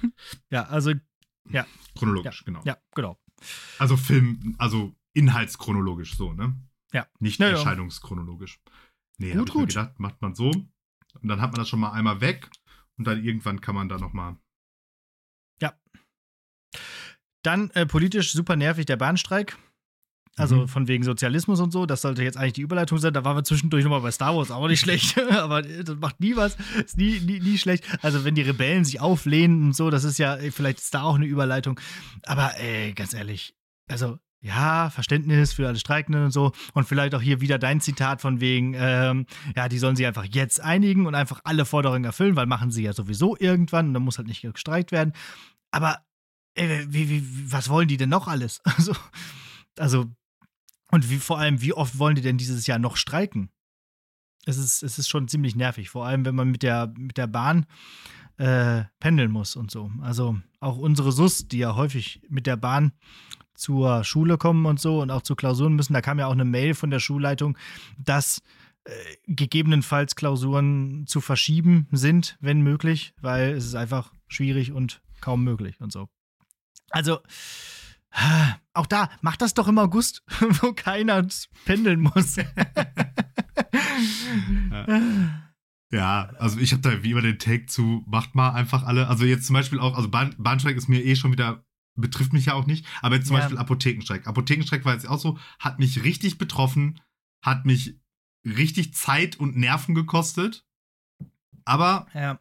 ja, 0.50 0.64
also. 0.64 0.94
Ja. 1.48 1.68
Chronologisch, 1.96 2.40
ja, 2.40 2.46
genau. 2.46 2.62
Ja, 2.66 2.78
genau. 2.96 3.20
Also 3.78 3.98
Film, 3.98 4.56
also 4.58 4.96
inhaltschronologisch 5.14 6.18
so, 6.18 6.34
ne? 6.34 6.56
Ja. 6.92 7.06
Nicht 7.20 7.40
ja, 7.40 7.50
erscheinungschronologisch. 7.50 8.60
Nee, 9.22 9.34
gut, 9.34 9.52
gut. 9.52 9.70
gedacht, 9.70 10.00
macht 10.00 10.20
man 10.22 10.34
so. 10.34 10.50
Und 10.50 11.28
dann 11.28 11.42
hat 11.42 11.52
man 11.52 11.60
das 11.60 11.70
schon 11.70 11.80
mal 11.80 11.92
einmal 11.92 12.22
weg 12.22 12.50
und 12.98 13.06
dann 13.06 13.24
irgendwann 13.24 13.62
kann 13.62 13.76
man 13.76 13.88
da 13.88 13.98
nochmal. 13.98 14.36
Ja. 15.62 15.74
Dann 17.44 17.70
äh, 17.72 17.86
politisch 17.86 18.34
super 18.34 18.56
nervig 18.56 18.88
der 18.88 18.98
Bahnstreik. 18.98 19.58
Also 20.38 20.62
mhm. 20.62 20.68
von 20.70 20.88
wegen 20.88 21.04
Sozialismus 21.04 21.60
und 21.60 21.72
so, 21.72 21.86
das 21.86 22.02
sollte 22.02 22.24
jetzt 22.24 22.38
eigentlich 22.38 22.54
die 22.54 22.62
Überleitung 22.62 22.98
sein. 22.98 23.14
Da 23.14 23.24
waren 23.24 23.36
wir 23.36 23.44
zwischendurch 23.44 23.84
nochmal 23.84 24.02
bei 24.02 24.12
Star 24.12 24.36
Wars, 24.36 24.50
auch 24.50 24.68
nicht 24.68 24.80
schlecht. 24.80 25.20
Aber 25.32 25.62
das 25.62 25.98
macht 25.98 26.20
nie 26.20 26.36
was, 26.36 26.58
ist 26.84 26.98
nie, 26.98 27.20
nie, 27.20 27.40
nie 27.42 27.58
schlecht. 27.60 27.86
Also 28.02 28.24
wenn 28.24 28.34
die 28.34 28.42
Rebellen 28.42 28.86
sich 28.86 29.02
auflehnen 29.02 29.66
und 29.66 29.76
so, 29.76 29.92
das 29.92 30.04
ist 30.04 30.18
ja, 30.18 30.38
vielleicht 30.50 30.80
ist 30.80 30.94
da 30.96 31.04
auch 31.04 31.16
eine 31.16 31.28
Überleitung. 31.28 31.80
Aber 32.24 32.58
ey, 32.58 32.94
ganz 32.94 33.14
ehrlich, 33.14 33.54
also 33.88 34.18
ja, 34.42 34.90
Verständnis 34.90 35.54
für 35.54 35.68
alle 35.68 35.78
Streikenden 35.78 36.26
und 36.26 36.32
so. 36.32 36.52
Und 36.74 36.88
vielleicht 36.88 37.14
auch 37.14 37.22
hier 37.22 37.42
wieder 37.42 37.60
dein 37.60 37.80
Zitat 37.80 38.22
von 38.22 38.42
wegen, 38.42 38.74
ähm, 38.76 39.28
ja, 39.56 39.70
die 39.70 39.78
sollen 39.78 39.96
sich 39.96 40.08
einfach 40.08 40.26
jetzt 40.26 40.60
einigen 40.60 41.06
und 41.06 41.14
einfach 41.14 41.42
alle 41.44 41.66
Forderungen 41.66 42.04
erfüllen, 42.04 42.36
weil 42.36 42.48
machen 42.48 42.72
sie 42.72 42.84
ja 42.84 42.94
sowieso 42.94 43.38
irgendwann 43.38 43.88
und 43.88 43.94
dann 43.94 44.04
muss 44.04 44.18
halt 44.18 44.28
nicht 44.28 44.42
gestreikt 44.42 44.92
werden. 44.92 45.14
Aber 45.70 46.00
ey, 46.56 46.86
wie, 46.90 47.10
wie, 47.10 47.52
was 47.52 47.70
wollen 47.70 47.88
die 47.88 47.98
denn 47.98 48.10
noch 48.10 48.28
alles? 48.28 48.62
Also, 48.78 48.96
also 49.78 50.06
und 50.92 51.10
wie 51.10 51.18
vor 51.18 51.40
allem, 51.40 51.62
wie 51.62 51.74
oft 51.74 51.98
wollen 51.98 52.16
die 52.16 52.22
denn 52.22 52.38
dieses 52.38 52.68
Jahr 52.68 52.80
noch 52.80 52.98
streiken? 52.98 53.50
Es 54.46 54.58
ist, 54.58 54.84
es 54.84 54.98
ist 54.98 55.08
schon 55.08 55.28
ziemlich 55.28 55.56
nervig, 55.56 55.90
vor 55.90 56.06
allem 56.06 56.26
wenn 56.26 56.36
man 56.36 56.50
mit 56.50 56.64
der, 56.64 56.92
mit 56.98 57.18
der 57.18 57.28
Bahn 57.28 57.66
äh, 58.38 58.84
pendeln 59.00 59.32
muss 59.32 59.56
und 59.56 59.72
so. 59.72 59.92
Also 60.02 60.40
auch 60.60 60.78
unsere 60.78 61.12
SUS, 61.12 61.48
die 61.48 61.60
ja 61.60 61.76
häufig 61.76 62.22
mit 62.28 62.48
der 62.48 62.58
Bahn 62.58 62.92
zur 63.62 64.04
Schule 64.04 64.38
kommen 64.38 64.66
und 64.66 64.80
so 64.80 65.02
und 65.02 65.12
auch 65.12 65.22
zu 65.22 65.36
Klausuren 65.36 65.76
müssen, 65.76 65.94
da 65.94 66.02
kam 66.02 66.20
ja 66.20 66.26
auch 66.26 66.32
eine 66.32 66.46
Mail 66.46 66.74
von 66.74 66.90
der 66.90 67.00
Schulleitung, 67.00 67.58
dass 67.98 68.42
äh, 68.86 68.92
gegebenenfalls 69.28 70.16
Klausuren 70.16 71.06
zu 71.06 71.22
verschieben 71.22 71.88
sind, 71.92 72.38
wenn 72.42 72.62
möglich, 72.62 73.14
weil 73.22 73.52
es 73.52 73.66
ist 73.66 73.76
einfach 73.76 74.12
schwierig 74.28 74.72
und 74.72 75.02
kaum 75.22 75.44
möglich 75.44 75.80
und 75.80 75.92
so. 75.92 76.10
Also, 76.90 77.20
auch 78.74 78.88
da, 78.88 79.10
macht 79.22 79.42
das 79.42 79.54
doch 79.54 79.68
im 79.68 79.78
August, 79.78 80.24
wo 80.62 80.74
keiner 80.74 81.26
pendeln 81.66 82.02
muss. 82.02 82.38
ja. 85.92 86.30
also 86.40 86.60
ich 86.60 86.72
habe 86.74 86.82
da 86.82 87.04
wie 87.04 87.12
immer 87.12 87.22
den 87.22 87.38
Take 87.38 87.68
zu, 87.68 88.04
macht 88.08 88.34
mal 88.34 88.50
einfach 88.50 88.84
alle. 88.84 89.08
Also 89.08 89.26
jetzt 89.26 89.46
zum 89.46 89.54
Beispiel 89.54 89.80
auch, 89.80 89.96
also 89.96 90.10
Bahn, 90.10 90.34
Bahnstreik 90.40 90.76
ist 90.76 90.90
mir 90.90 91.06
eh 91.06 91.16
schon 91.16 91.32
wieder, 91.32 91.64
betrifft 91.96 92.34
mich 92.34 92.46
ja 92.46 92.54
auch 92.54 92.66
nicht, 92.66 92.86
aber 93.02 93.16
jetzt 93.16 93.28
zum 93.28 93.36
ja. 93.36 93.42
Beispiel 93.42 93.58
Apothekenstreik. 93.58 94.28
Apothekenstreik 94.28 94.86
war 94.86 94.94
jetzt 94.94 95.08
auch 95.08 95.20
so, 95.20 95.38
hat 95.60 95.80
mich 95.80 96.04
richtig 96.04 96.38
betroffen, 96.38 97.00
hat 97.42 97.66
mich 97.66 98.00
richtig 98.46 98.94
Zeit 98.94 99.38
und 99.40 99.56
Nerven 99.58 99.96
gekostet. 99.96 100.66
Aber 101.66 102.08
ja 102.14 102.40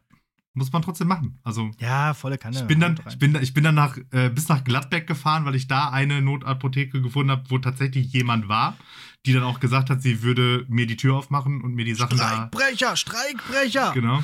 muss 0.53 0.71
man 0.71 0.81
trotzdem 0.81 1.07
machen. 1.07 1.39
Also 1.43 1.71
ja, 1.79 2.13
volle 2.13 2.37
Kanne. 2.37 2.57
Ich 2.57 2.63
bin 2.65 2.79
dann, 2.79 2.99
ich 3.07 3.17
bin, 3.17 3.35
ich 3.35 3.53
bin 3.53 3.63
dann 3.63 3.75
nach, 3.75 3.97
äh, 4.11 4.29
bis 4.29 4.49
nach 4.49 4.63
Gladbeck 4.63 5.07
gefahren, 5.07 5.45
weil 5.45 5.55
ich 5.55 5.67
da 5.67 5.89
eine 5.89 6.21
Notapotheke 6.21 7.01
gefunden 7.01 7.31
habe, 7.31 7.49
wo 7.49 7.57
tatsächlich 7.57 8.11
jemand 8.11 8.49
war, 8.49 8.77
die 9.25 9.33
dann 9.33 9.43
auch 9.43 9.59
gesagt 9.59 9.89
hat, 9.89 10.01
sie 10.01 10.23
würde 10.23 10.65
mir 10.67 10.87
die 10.87 10.97
Tür 10.97 11.15
aufmachen 11.15 11.61
und 11.61 11.73
mir 11.73 11.85
die 11.85 11.93
Sachen 11.93 12.17
Streikbrecher, 12.17 12.89
da. 12.89 12.95
Streikbrecher. 12.95 13.91
Genau. 13.93 14.23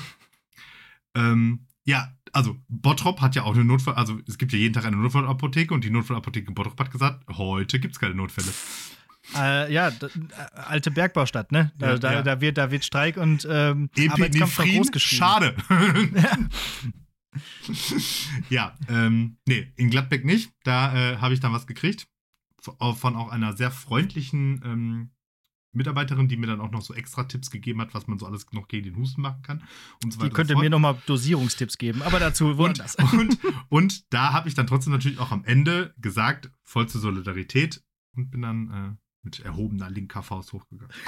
Ähm, 1.15 1.65
ja, 1.85 2.13
also 2.33 2.57
Bottrop 2.67 3.21
hat 3.21 3.35
ja 3.35 3.43
auch 3.43 3.53
eine 3.53 3.65
Notfall, 3.65 3.95
also 3.95 4.19
es 4.27 4.37
gibt 4.37 4.53
ja 4.53 4.59
jeden 4.59 4.73
Tag 4.73 4.85
eine 4.85 4.97
Notfallapotheke 4.97 5.73
und 5.73 5.83
die 5.83 5.89
Notfallapotheke 5.89 6.51
Bottrop 6.51 6.79
hat 6.79 6.91
gesagt, 6.91 7.25
heute 7.37 7.79
gibt 7.79 7.93
es 7.93 7.99
keine 7.99 8.15
Notfälle. 8.15 8.47
Äh, 9.35 9.73
ja, 9.73 9.89
äh, 9.89 9.91
alte 10.53 10.91
Bergbaustadt, 10.91 11.51
ne? 11.51 11.71
Da, 11.77 11.91
ja, 11.91 11.97
da, 11.97 12.13
ja. 12.13 12.21
da, 12.21 12.41
wird, 12.41 12.57
da 12.57 12.71
wird 12.71 12.85
Streik 12.85 13.17
und 13.17 13.47
ähm, 13.49 13.89
Arbeitskampf 14.09 14.57
groß 14.57 14.91
geschrieben. 14.91 15.19
Schade. 15.19 15.55
ja, 18.49 18.75
ähm, 18.87 19.37
nee, 19.45 19.71
in 19.75 19.89
Gladbeck 19.89 20.23
nicht. 20.23 20.51
Da 20.63 20.93
äh, 20.95 21.17
habe 21.17 21.33
ich 21.33 21.39
dann 21.39 21.53
was 21.53 21.67
gekriegt. 21.67 22.07
Von 22.61 23.15
auch 23.15 23.29
einer 23.29 23.55
sehr 23.55 23.71
freundlichen 23.71 24.61
ähm, 24.65 25.09
Mitarbeiterin, 25.77 26.27
die 26.27 26.37
mir 26.37 26.47
dann 26.47 26.59
auch 26.59 26.71
noch 26.71 26.81
so 26.81 26.93
extra 26.93 27.23
Tipps 27.23 27.49
gegeben 27.49 27.81
hat, 27.81 27.93
was 27.93 28.07
man 28.07 28.19
so 28.19 28.25
alles 28.25 28.45
noch 28.51 28.67
gegen 28.67 28.85
den 28.85 28.97
Husten 28.97 29.21
machen 29.21 29.41
kann. 29.41 29.63
Und 30.03 30.13
so 30.13 30.23
die 30.23 30.29
könnte 30.29 30.55
mir 30.55 30.69
nochmal 30.69 31.01
Dosierungstipps 31.05 31.77
geben, 31.77 32.01
aber 32.01 32.19
dazu 32.19 32.57
woanders. 32.57 32.95
Und, 32.95 33.13
und, 33.13 33.39
und 33.69 34.13
da 34.13 34.33
habe 34.33 34.49
ich 34.49 34.55
dann 34.55 34.67
trotzdem 34.67 34.93
natürlich 34.93 35.19
auch 35.19 35.31
am 35.31 35.43
Ende 35.45 35.93
gesagt, 35.97 36.51
voll 36.63 36.87
zur 36.87 37.01
Solidarität 37.01 37.83
und 38.15 38.31
bin 38.31 38.41
dann 38.41 38.71
äh, 38.71 38.95
mit 39.23 39.39
erhobener 39.39 39.89
linker 39.89 40.23
Faust 40.23 40.53
hochgegangen. 40.53 40.93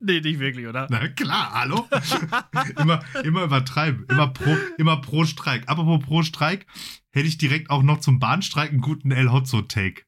Nee, 0.00 0.20
nicht 0.20 0.38
wirklich, 0.38 0.66
oder? 0.68 0.86
Na 0.90 1.08
klar, 1.08 1.52
hallo? 1.54 1.88
immer, 2.78 3.02
immer 3.24 3.42
übertreiben. 3.42 4.06
Immer 4.08 4.28
pro, 4.28 4.56
immer 4.78 5.00
pro 5.00 5.24
Streik. 5.24 5.68
Apropos 5.68 6.06
pro 6.06 6.22
Streik, 6.22 6.66
hätte 7.10 7.26
ich 7.26 7.36
direkt 7.36 7.70
auch 7.70 7.82
noch 7.82 7.98
zum 7.98 8.20
Bahnstreik 8.20 8.70
einen 8.70 8.80
guten 8.80 9.10
El 9.10 9.32
Hotzo-Take. 9.32 10.02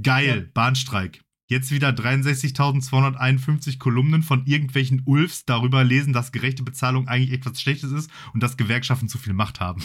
Geil, 0.00 0.44
ja. 0.44 0.50
Bahnstreik. 0.54 1.24
Jetzt 1.50 1.70
wieder 1.70 1.88
63.251 1.88 3.78
Kolumnen 3.78 4.22
von 4.22 4.44
irgendwelchen 4.44 5.02
Ulfs 5.06 5.46
darüber 5.46 5.82
lesen, 5.82 6.12
dass 6.12 6.30
gerechte 6.30 6.62
Bezahlung 6.62 7.08
eigentlich 7.08 7.32
etwas 7.32 7.60
Schlechtes 7.60 7.90
ist 7.90 8.10
und 8.34 8.42
dass 8.42 8.58
Gewerkschaften 8.58 9.08
zu 9.08 9.16
viel 9.16 9.32
Macht 9.32 9.58
haben. 9.58 9.82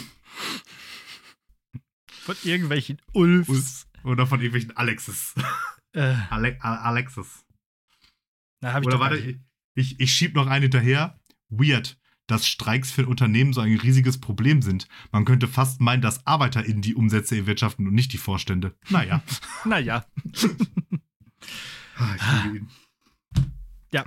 Von 2.06 2.36
irgendwelchen 2.44 3.00
Ulfs. 3.14 3.48
Ulfs. 3.48 3.86
Oder 4.04 4.26
von 4.26 4.40
irgendwelchen 4.40 4.76
Alexes. 4.76 5.34
Äh. 5.92 6.14
Ale 6.28 6.62
Alexis. 6.62 7.46
Na, 8.60 8.76
Oder 8.78 9.00
warte, 9.00 9.16
ich, 9.16 9.38
ich, 9.74 10.00
ich 10.00 10.12
schieb 10.12 10.34
noch 10.34 10.48
einen 10.48 10.64
hinterher. 10.64 11.18
Weird, 11.48 11.98
dass 12.26 12.46
Streiks 12.46 12.90
für 12.90 13.06
Unternehmen 13.06 13.54
so 13.54 13.60
ein 13.62 13.76
riesiges 13.76 14.20
Problem 14.20 14.60
sind. 14.60 14.88
Man 15.12 15.24
könnte 15.24 15.48
fast 15.48 15.80
meinen, 15.80 16.02
dass 16.02 16.26
ArbeiterInnen 16.26 16.82
die 16.82 16.94
Umsätze 16.94 17.36
erwirtschaften 17.36 17.86
und 17.86 17.94
nicht 17.94 18.12
die 18.12 18.18
Vorstände. 18.18 18.74
Naja. 18.90 19.22
naja. 19.64 20.04
ah, 21.96 22.46
ihn. 22.46 22.68
Ja. 23.92 24.04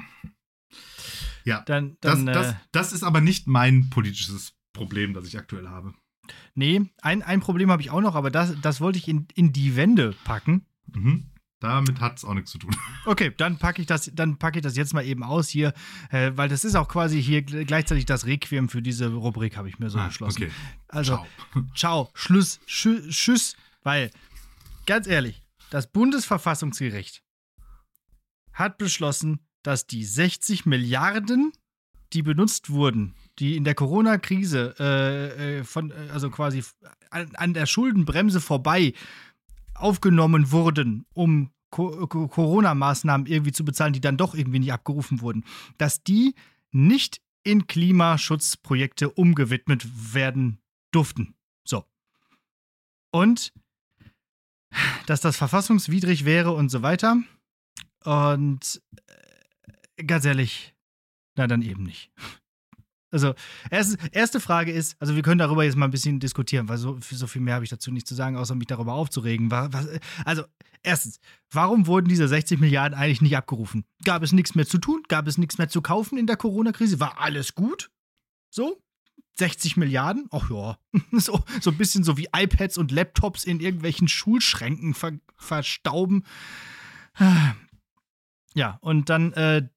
Ja, 1.46 1.62
dann, 1.62 1.98
dann, 2.02 2.26
das, 2.26 2.36
das, 2.36 2.52
äh, 2.52 2.56
das 2.74 2.94
ist 2.94 3.04
aber 3.04 3.22
nicht 3.22 3.48
mein 3.48 3.90
politisches 3.90 4.54
Problem, 4.74 5.14
das 5.14 5.26
ich 5.26 5.38
aktuell 5.38 5.70
habe. 5.70 5.94
Nee, 6.56 6.82
ein, 7.02 7.24
ein 7.24 7.40
Problem 7.40 7.72
habe 7.72 7.82
ich 7.82 7.90
auch 7.90 8.02
noch, 8.02 8.16
aber 8.16 8.30
das, 8.30 8.60
das 8.62 8.82
wollte 8.82 9.00
ich 9.00 9.08
in, 9.08 9.28
in 9.34 9.54
die 9.54 9.76
Wände 9.78 10.14
packen. 10.26 10.66
Mhm. 10.88 11.32
Damit 11.60 12.02
hat 12.02 12.18
es 12.18 12.26
auch 12.26 12.34
nichts 12.34 12.52
zu 12.52 12.60
tun. 12.60 12.76
Okay, 13.06 13.34
dann 13.36 13.58
packe 13.58 13.82
ich 13.82 13.88
das, 13.88 14.12
dann 14.14 14.38
packe 14.38 14.60
ich 14.60 14.64
das 14.64 14.76
jetzt 14.76 14.94
mal 14.94 15.06
eben 15.06 15.24
aus 15.24 15.48
hier, 15.48 15.74
äh, 16.12 16.32
weil 16.36 16.50
das 16.50 16.66
ist 16.66 16.76
auch 16.76 16.90
quasi 16.90 17.24
hier 17.24 17.42
gleichzeitig 17.42 18.06
das 18.06 18.26
Requiem 18.26 18.68
für 18.68 18.82
diese 18.82 19.08
Rubrik, 19.14 19.56
habe 19.56 19.70
ich 19.70 19.80
mir 19.80 19.90
so 19.90 19.98
ah, 19.98 20.08
beschlossen. 20.08 20.44
Okay. 20.44 20.52
Also, 20.90 21.16
ciao. 21.54 21.66
ciao, 21.76 22.12
Schluss, 22.14 22.60
tschüss, 22.68 23.56
weil, 23.84 24.12
ganz 24.86 25.08
ehrlich, 25.08 25.42
das 25.70 25.90
Bundesverfassungsgericht 25.90 27.24
hat 28.58 28.78
beschlossen, 28.78 29.40
dass 29.64 29.88
die 29.88 30.04
60 30.04 30.66
Milliarden, 30.66 31.52
die 32.14 32.22
benutzt 32.22 32.70
wurden, 32.70 33.14
die 33.40 33.56
in 33.56 33.64
der 33.64 33.76
Corona-Krise 33.76 34.76
äh, 34.80 35.60
äh 35.60 35.64
von, 35.64 35.92
äh, 35.92 36.10
also 36.12 36.30
quasi 36.30 36.64
an, 37.10 37.36
an 37.36 37.54
der 37.54 37.66
Schuldenbremse 37.66 38.42
vorbei 38.42 38.94
aufgenommen 39.76 40.52
wurden, 40.52 41.06
um 41.14 41.52
Corona-Maßnahmen 41.70 43.28
irgendwie 43.28 43.52
zu 43.52 43.66
bezahlen, 43.66 43.94
die 43.94 44.02
dann 44.02 44.18
doch 44.18 44.34
irgendwie 44.34 44.60
nicht 44.60 44.74
abgerufen 44.74 45.22
wurden, 45.22 45.44
dass 45.78 46.02
die 46.02 46.34
nicht 46.72 47.22
in 47.44 47.68
Klimaschutzprojekte 47.68 49.10
umgewidmet 49.10 49.86
werden 50.14 50.60
durften. 50.92 51.36
So. 51.64 51.86
Und 53.12 53.54
dass 55.06 55.22
das 55.22 55.38
verfassungswidrig 55.38 56.26
wäre 56.26 56.52
und 56.52 56.70
so 56.70 56.82
weiter. 56.82 57.18
Und 58.08 58.82
äh, 59.98 60.04
ganz 60.06 60.24
ehrlich, 60.24 60.74
na 61.36 61.46
dann 61.48 61.62
eben 61.62 61.84
nicht. 61.84 62.12
Also, 63.10 63.36
erste, 63.72 63.98
erste 64.12 64.42
Frage 64.42 64.74
ist, 64.74 64.98
also 65.00 65.16
wir 65.16 65.22
können 65.22 65.38
darüber 65.38 65.64
jetzt 65.64 65.78
mal 65.78 65.86
ein 65.86 65.92
bisschen 65.92 66.20
diskutieren, 66.20 66.68
weil 66.68 66.78
so, 66.78 67.00
so 67.00 67.26
viel 67.26 67.42
mehr 67.42 67.54
habe 67.54 67.64
ich 67.64 67.70
dazu 67.70 67.90
nicht 67.90 68.06
zu 68.06 68.14
sagen, 68.14 68.36
außer 68.36 68.54
mich 68.54 68.68
darüber 68.68 68.96
aufzuregen. 68.96 69.50
Was, 69.50 69.88
also, 70.26 70.44
erstens, 70.84 71.22
warum 71.50 71.88
wurden 71.88 72.10
diese 72.10 72.28
60 72.28 72.60
Milliarden 72.60 72.98
eigentlich 72.98 73.22
nicht 73.22 73.38
abgerufen? 73.38 73.86
Gab 74.04 74.24
es 74.24 74.34
nichts 74.34 74.56
mehr 74.56 74.68
zu 74.68 74.78
tun? 74.78 75.04
Gab 75.08 75.26
es 75.26 75.38
nichts 75.38 75.58
mehr 75.58 75.70
zu 75.70 75.82
kaufen 75.82 76.18
in 76.18 76.28
der 76.28 76.36
Corona-Krise? 76.36 77.00
War 77.00 77.22
alles 77.22 77.56
gut? 77.56 77.90
So? 78.50 78.78
60 79.40 79.78
Milliarden? 79.78 80.28
Ach 80.32 80.50
ja. 80.50 80.78
So, 81.14 81.42
so 81.62 81.72
ein 81.72 81.78
bisschen 81.78 82.04
so 82.04 82.18
wie 82.18 82.28
iPads 82.36 82.78
und 82.78 82.92
Laptops 82.92 83.46
in 83.46 83.62
irgendwelchen 83.62 84.10
Schulschränken 84.10 84.94
ver, 84.94 85.14
verstauben. 85.38 86.26
Ja, 88.58 88.80
und 88.82 89.12
dann 89.12 89.34
äh, 89.34 89.68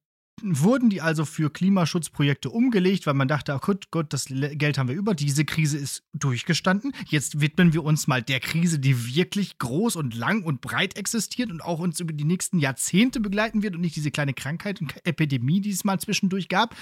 wurden 0.41 0.89
die 0.89 1.01
also 1.01 1.23
für 1.23 1.51
Klimaschutzprojekte 1.51 2.49
umgelegt, 2.49 3.05
weil 3.05 3.13
man 3.13 3.27
dachte, 3.27 3.53
ach 3.53 3.61
gut, 3.61 3.91
Gott, 3.91 4.11
das 4.11 4.25
Geld 4.25 4.79
haben 4.79 4.89
wir 4.89 4.95
über, 4.95 5.13
diese 5.13 5.45
Krise 5.45 5.77
ist 5.77 6.03
durchgestanden. 6.13 6.91
Jetzt 7.05 7.41
widmen 7.41 7.73
wir 7.73 7.83
uns 7.83 8.07
mal 8.07 8.23
der 8.23 8.39
Krise, 8.39 8.79
die 8.79 9.15
wirklich 9.15 9.59
groß 9.59 9.97
und 9.97 10.15
lang 10.15 10.41
und 10.41 10.61
breit 10.61 10.97
existiert 10.97 11.51
und 11.51 11.61
auch 11.61 11.77
uns 11.77 11.99
über 11.99 12.11
die 12.11 12.23
nächsten 12.23 12.57
Jahrzehnte 12.57 13.19
begleiten 13.19 13.61
wird 13.61 13.75
und 13.75 13.81
nicht 13.81 13.95
diese 13.95 14.09
kleine 14.09 14.33
Krankheit 14.33 14.81
und 14.81 14.95
Epidemie, 15.05 15.61
die 15.61 15.69
es 15.69 15.83
mal 15.83 15.99
zwischendurch 15.99 16.49
gab. 16.49 16.75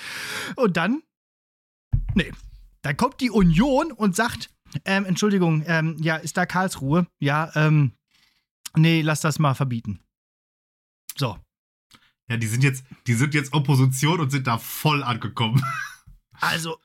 Und 0.56 0.78
dann, 0.78 1.04
nee, 2.16 2.32
dann 2.82 2.96
kommt 2.96 3.20
die 3.20 3.30
Union 3.30 3.92
und 3.92 4.16
sagt, 4.16 4.50
ähm, 4.86 5.04
Entschuldigung, 5.04 5.64
ähm, 5.66 5.98
ja, 6.00 6.16
ist 6.16 6.38
da 6.38 6.46
Karlsruhe? 6.46 7.08
Ja, 7.20 7.52
ähm, 7.56 7.92
nee, 8.78 9.02
lass 9.02 9.20
das 9.20 9.38
mal 9.38 9.54
verbieten. 9.54 10.00
So. 11.18 11.38
Ja, 12.30 12.38
die 12.38 12.48
sind 12.48 12.64
jetzt, 12.64 12.84
die 13.08 13.16
sind 13.16 13.34
jetzt 13.34 13.54
Opposition 13.54 14.20
und 14.20 14.30
sind 14.30 14.48
da 14.48 14.58
voll 14.58 15.04
angekommen. 15.04 15.64
Also, 16.42 16.78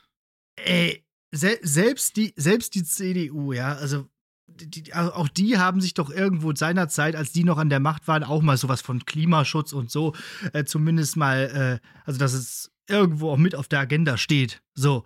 ey, 0.57 1.05
se 1.31 1.61
selbst 1.63 2.17
die, 2.17 2.35
selbst 2.35 2.75
die 2.75 2.83
CDU, 2.83 3.53
ja, 3.53 3.75
also, 3.75 4.09
die, 4.49 4.93
also 4.93 5.13
auch 5.13 5.29
die 5.29 5.59
haben 5.59 5.81
sich 5.81 5.95
doch 5.95 6.11
irgendwo 6.11 6.53
seinerzeit, 6.57 7.15
als 7.15 7.31
die 7.31 7.45
noch 7.45 7.59
an 7.59 7.69
der 7.69 7.79
Macht 7.79 8.09
waren, 8.09 8.25
auch 8.25 8.43
mal 8.43 8.57
sowas 8.57 8.81
von 8.81 9.05
Klimaschutz 9.05 9.73
und 9.73 9.93
so, 9.93 10.13
äh, 10.55 10.65
zumindest 10.65 11.17
mal, 11.17 11.81
äh, 11.85 11.87
also 12.05 12.19
dass 12.19 12.33
es 12.33 12.73
irgendwo 12.89 13.31
auch 13.31 13.37
mit 13.37 13.55
auf 13.55 13.69
der 13.69 13.79
Agenda 13.79 14.17
steht. 14.17 14.61
So. 14.75 15.05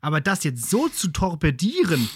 Aber 0.00 0.22
das 0.22 0.42
jetzt 0.42 0.70
so 0.70 0.88
zu 0.88 1.08
torpedieren 1.08 2.08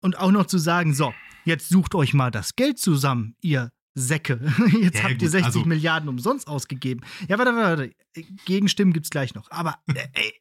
und 0.00 0.18
auch 0.18 0.32
noch 0.32 0.46
zu 0.46 0.56
sagen, 0.56 0.94
so, 0.94 1.12
jetzt 1.44 1.68
sucht 1.68 1.94
euch 1.94 2.14
mal 2.14 2.30
das 2.30 2.56
Geld 2.56 2.78
zusammen, 2.78 3.36
ihr 3.42 3.70
Säcke. 3.94 4.40
Jetzt 4.80 4.98
ja, 4.98 5.04
habt 5.04 5.14
gut, 5.14 5.22
ihr 5.22 5.30
60 5.30 5.44
also, 5.44 5.64
Milliarden 5.64 6.08
umsonst 6.08 6.48
ausgegeben. 6.48 7.04
Ja, 7.28 7.38
warte, 7.38 7.54
warte, 7.54 7.92
warte. 8.14 8.24
Gegenstimmen 8.44 8.92
gibt's 8.92 9.10
gleich 9.10 9.34
noch. 9.34 9.50
Aber 9.50 9.78
äh, 9.94 10.08
ey, 10.14 10.32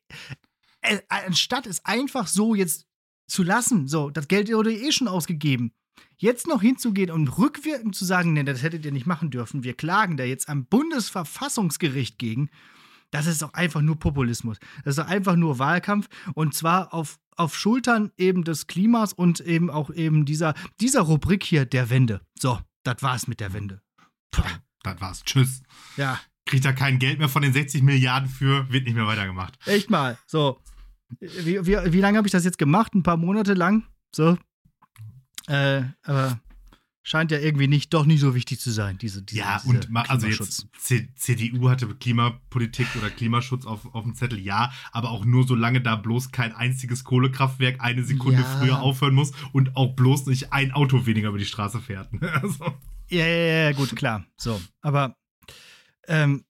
äh, 0.81 0.99
anstatt 1.07 1.67
es 1.67 1.85
einfach 1.85 2.27
so 2.27 2.55
jetzt 2.55 2.85
zu 3.27 3.43
lassen, 3.43 3.87
so, 3.87 4.09
das 4.09 4.27
Geld 4.27 4.51
wurde 4.51 4.73
eh 4.73 4.91
schon 4.91 5.07
ausgegeben. 5.07 5.73
Jetzt 6.17 6.47
noch 6.47 6.61
hinzugehen 6.61 7.11
und 7.11 7.37
rückwirkend 7.37 7.95
zu 7.95 8.05
sagen, 8.05 8.33
nee, 8.33 8.43
das 8.43 8.61
hättet 8.61 8.85
ihr 8.85 8.91
nicht 8.91 9.07
machen 9.07 9.31
dürfen, 9.31 9.63
wir 9.63 9.73
klagen 9.73 10.17
da 10.17 10.23
jetzt 10.23 10.49
am 10.49 10.65
Bundesverfassungsgericht 10.65 12.19
gegen, 12.19 12.49
das 13.09 13.27
ist 13.27 13.41
doch 13.41 13.53
einfach 13.53 13.81
nur 13.81 13.97
Populismus. 13.97 14.57
Das 14.83 14.97
ist 14.97 14.99
doch 14.99 15.09
einfach 15.09 15.35
nur 15.35 15.59
Wahlkampf 15.59 16.07
und 16.33 16.53
zwar 16.53 16.93
auf, 16.93 17.19
auf 17.35 17.55
Schultern 17.55 18.11
eben 18.17 18.43
des 18.43 18.67
Klimas 18.67 19.13
und 19.13 19.41
eben 19.41 19.69
auch 19.69 19.89
eben 19.89 20.25
dieser, 20.25 20.53
dieser 20.79 21.01
Rubrik 21.01 21.43
hier 21.43 21.65
der 21.65 21.89
Wende. 21.89 22.21
So, 22.39 22.59
das 22.83 23.01
war's 23.01 23.27
mit 23.27 23.39
der 23.39 23.53
Wende. 23.53 23.81
Puh. 24.31 24.43
Das 24.83 24.99
war's. 24.99 25.23
Tschüss. 25.23 25.61
Ja. 25.97 26.19
Kriegt 26.45 26.65
da 26.65 26.73
kein 26.73 26.99
Geld 26.99 27.19
mehr 27.19 27.29
von 27.29 27.43
den 27.43 27.53
60 27.53 27.83
Milliarden 27.83 28.27
für, 28.27 28.71
wird 28.71 28.85
nicht 28.85 28.95
mehr 28.95 29.05
weitergemacht. 29.05 29.57
Echt 29.67 29.89
mal. 29.89 30.17
So. 30.25 30.59
Wie, 31.19 31.65
wie, 31.65 31.93
wie 31.93 32.01
lange 32.01 32.17
habe 32.17 32.27
ich 32.27 32.31
das 32.31 32.45
jetzt 32.45 32.57
gemacht? 32.57 32.93
Ein 32.95 33.03
paar 33.03 33.17
Monate 33.17 33.53
lang? 33.53 33.85
So. 34.15 34.37
Äh, 35.47 35.83
aber 36.03 36.39
scheint 37.03 37.31
ja 37.31 37.39
irgendwie 37.39 37.67
nicht, 37.67 37.93
doch 37.93 38.05
nicht 38.05 38.19
so 38.19 38.35
wichtig 38.35 38.59
zu 38.59 38.71
sein, 38.71 38.97
diese, 38.97 39.23
diese 39.23 39.39
Ja, 39.41 39.59
diese 39.63 39.69
und 39.69 40.09
also 40.09 40.27
jetzt 40.27 40.67
C 40.77 41.09
CDU 41.15 41.69
hatte 41.69 41.87
Klimapolitik 41.87 42.87
oder 42.97 43.09
Klimaschutz 43.09 43.65
auf, 43.65 43.93
auf 43.93 44.03
dem 44.03 44.15
Zettel, 44.15 44.39
ja, 44.39 44.71
aber 44.91 45.09
auch 45.09 45.25
nur 45.25 45.47
solange 45.47 45.81
da 45.81 45.95
bloß 45.95 46.31
kein 46.31 46.53
einziges 46.53 47.03
Kohlekraftwerk 47.03 47.81
eine 47.81 48.03
Sekunde 48.03 48.41
ja. 48.41 48.59
früher 48.59 48.81
aufhören 48.81 49.15
muss 49.15 49.31
und 49.51 49.75
auch 49.75 49.95
bloß 49.95 50.27
nicht 50.27 50.53
ein 50.53 50.71
Auto 50.71 51.05
weniger 51.05 51.29
über 51.29 51.39
die 51.39 51.45
Straße 51.45 51.81
fährt. 51.81 52.09
also. 52.41 52.65
ja, 53.09 53.25
ja, 53.25 53.63
ja, 53.63 53.71
gut, 53.71 53.95
klar. 53.95 54.25
So, 54.37 54.61
aber 54.81 55.15
ähm, 56.07 56.45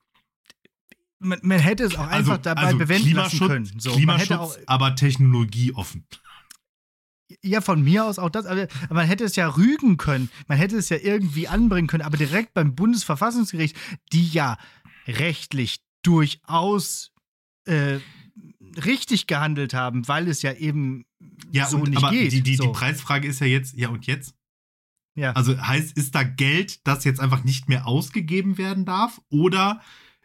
man, 1.20 1.40
man, 1.44 1.60
hätte 1.60 1.84
es 1.84 1.96
auch 1.96 2.08
einfach 2.08 2.32
also, 2.32 2.44
dabei 2.44 2.62
also 2.64 2.78
bewenden 2.78 3.14
lassen 3.14 3.48
können. 3.48 3.72
So, 3.78 3.92
Klimaschutz, 3.92 4.60
aber 4.66 4.96
technologieoffen. 4.96 6.06
Ja, 7.42 7.62
von 7.62 7.84
mir 7.84 8.06
aus 8.06 8.20
auch 8.20 8.30
das, 8.30 8.46
aber 8.46 8.68
man 8.90 9.08
hätte 9.08 9.24
es 9.24 9.36
ja 9.36 9.48
rügen 9.48 9.98
können, 9.98 10.30
man 10.48 10.58
hätte 10.58 10.78
es 10.78 10.90
ja 10.90 10.98
irgendwie 10.98 11.48
anbringen 11.48 11.88
können, 11.88 12.04
aber 12.04 12.18
direkt 12.18 12.54
beim 12.54 12.76
Bundesverfassungsgericht, 12.76 13.76
die 14.14 14.28
ja 14.28 14.58
rechtlich 15.08 15.82
durchaus 16.04 17.12
äh, 17.66 18.00
richtig 18.86 19.28
gehandelt 19.28 19.74
haben, 19.74 20.08
weil 20.08 20.28
es 20.28 20.42
ja 20.42 20.54
eben 20.54 21.06
ja, 21.52 21.68
so 21.68 21.78
und, 21.78 21.90
nicht 21.90 21.98
aber 21.98 22.12
geht. 22.12 22.32
Die, 22.32 22.42
die, 22.42 22.56
so. 22.56 22.64
die 22.64 22.70
Preisfrage 22.70 23.28
ist 23.28 23.42
ja 23.42 23.48
jetzt, 23.48 23.74
ja 23.76 23.90
und 23.90 24.08
jetzt? 24.08 24.36
Ja. 25.16 25.34
Also 25.34 25.60
heißt, 25.60 25.98
ist 25.98 26.16
da 26.16 26.24
Geld, 26.24 26.86
das 26.88 27.04
jetzt 27.04 27.20
einfach 27.20 27.44
nicht 27.44 27.68
mehr 27.68 27.86
ausgegeben 27.86 28.58
werden 28.58 28.86
darf? 28.86 29.22
Oder 29.30 29.82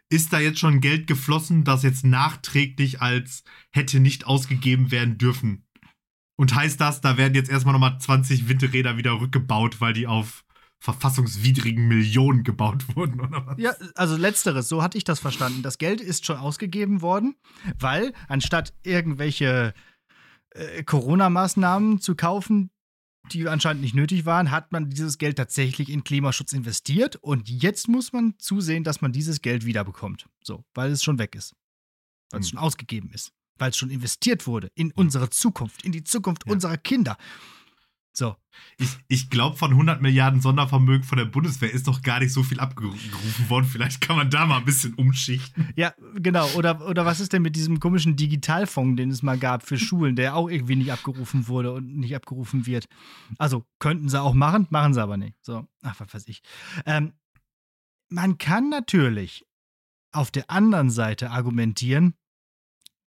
ist 0.09 0.31
da 0.31 0.39
jetzt 0.39 0.59
schon 0.59 0.79
Geld 0.79 1.07
geflossen, 1.07 1.65
das 1.65 1.83
jetzt 1.83 2.05
nachträglich 2.05 3.01
als 3.01 3.43
hätte 3.71 3.99
nicht 3.99 4.25
ausgegeben 4.25 4.91
werden 4.91 5.17
dürfen 5.17 5.66
und 6.37 6.55
heißt 6.55 6.79
das, 6.79 7.01
da 7.01 7.17
werden 7.17 7.33
jetzt 7.33 7.49
erstmal 7.49 7.73
nochmal 7.73 7.99
20 7.99 8.47
Windräder 8.47 8.95
wieder 8.95 9.19
rückgebaut, 9.19 9.81
weil 9.81 9.93
die 9.93 10.07
auf 10.07 10.45
verfassungswidrigen 10.79 11.87
Millionen 11.87 12.43
gebaut 12.43 12.95
wurden, 12.95 13.19
oder 13.19 13.45
was? 13.47 13.57
Ja, 13.57 13.75
also 13.95 14.15
letzteres, 14.15 14.69
so 14.69 14.83
hatte 14.83 14.97
ich 14.97 15.03
das 15.03 15.19
verstanden. 15.19 15.63
Das 15.63 15.79
Geld 15.79 15.99
ist 15.99 16.25
schon 16.25 16.37
ausgegeben 16.37 17.01
worden, 17.01 17.35
weil 17.79 18.13
anstatt 18.27 18.73
irgendwelche 18.83 19.73
äh, 20.51 20.83
Corona-Maßnahmen 20.83 21.99
zu 21.99 22.15
kaufen, 22.15 22.69
die 23.31 23.47
anscheinend 23.47 23.81
nicht 23.81 23.95
nötig 23.95 24.25
waren, 24.27 24.51
hat 24.51 24.71
man 24.71 24.89
dieses 24.89 25.17
Geld 25.17 25.37
tatsächlich 25.37 25.89
in 25.89 26.03
Klimaschutz 26.03 26.53
investiert 26.53 27.15
und 27.15 27.49
jetzt 27.49 27.87
muss 27.87 28.13
man 28.13 28.35
zusehen, 28.37 28.83
dass 28.83 29.01
man 29.01 29.11
dieses 29.11 29.41
Geld 29.41 29.65
wiederbekommt. 29.65 30.27
So, 30.43 30.63
weil 30.75 30.91
es 30.91 31.03
schon 31.03 31.17
weg 31.17 31.35
ist. 31.35 31.55
Weil 32.29 32.41
es 32.41 32.47
hm. 32.47 32.51
schon 32.51 32.59
ausgegeben 32.59 33.09
ist 33.11 33.33
weil 33.59 33.71
es 33.71 33.77
schon 33.77 33.89
investiert 33.89 34.47
wurde 34.47 34.71
in 34.75 34.91
unsere 34.91 35.29
Zukunft, 35.29 35.83
in 35.83 35.91
die 35.91 36.03
Zukunft 36.03 36.43
ja. 36.45 36.53
unserer 36.53 36.77
Kinder. 36.77 37.17
So. 38.17 38.35
Ich, 38.79 38.97
ich 39.07 39.29
glaube, 39.29 39.57
von 39.57 39.69
100 39.69 40.01
Milliarden 40.01 40.41
Sondervermögen 40.41 41.03
von 41.03 41.19
der 41.19 41.25
Bundeswehr 41.25 41.71
ist 41.71 41.85
noch 41.85 42.01
gar 42.01 42.19
nicht 42.19 42.33
so 42.33 42.41
viel 42.41 42.59
abgerufen 42.59 43.47
worden. 43.47 43.65
Vielleicht 43.65 44.01
kann 44.01 44.15
man 44.15 44.31
da 44.31 44.47
mal 44.47 44.57
ein 44.57 44.65
bisschen 44.65 44.95
umschichten. 44.95 45.69
Ja, 45.75 45.93
genau. 46.15 46.47
Oder, 46.55 46.83
oder 46.87 47.05
was 47.05 47.19
ist 47.19 47.33
denn 47.33 47.43
mit 47.43 47.55
diesem 47.55 47.79
komischen 47.79 48.15
Digitalfonds, 48.15 48.97
den 48.97 49.11
es 49.11 49.21
mal 49.21 49.37
gab 49.37 49.61
für 49.61 49.77
Schulen, 49.77 50.15
der 50.15 50.35
auch 50.35 50.49
irgendwie 50.49 50.77
nicht 50.77 50.91
abgerufen 50.91 51.47
wurde 51.47 51.71
und 51.73 51.95
nicht 51.95 52.15
abgerufen 52.15 52.65
wird? 52.65 52.87
Also 53.37 53.65
könnten 53.77 54.09
sie 54.09 54.19
auch 54.19 54.33
machen, 54.33 54.65
machen 54.71 54.95
sie 54.95 55.01
aber 55.03 55.17
nicht. 55.17 55.35
So, 55.43 55.67
ach, 55.83 55.99
was 55.99 56.11
weiß 56.11 56.27
ich. 56.27 56.41
Ähm, 56.87 57.13
man 58.09 58.39
kann 58.39 58.69
natürlich 58.69 59.45
auf 60.11 60.31
der 60.31 60.49
anderen 60.49 60.89
Seite 60.89 61.29
argumentieren, 61.29 62.15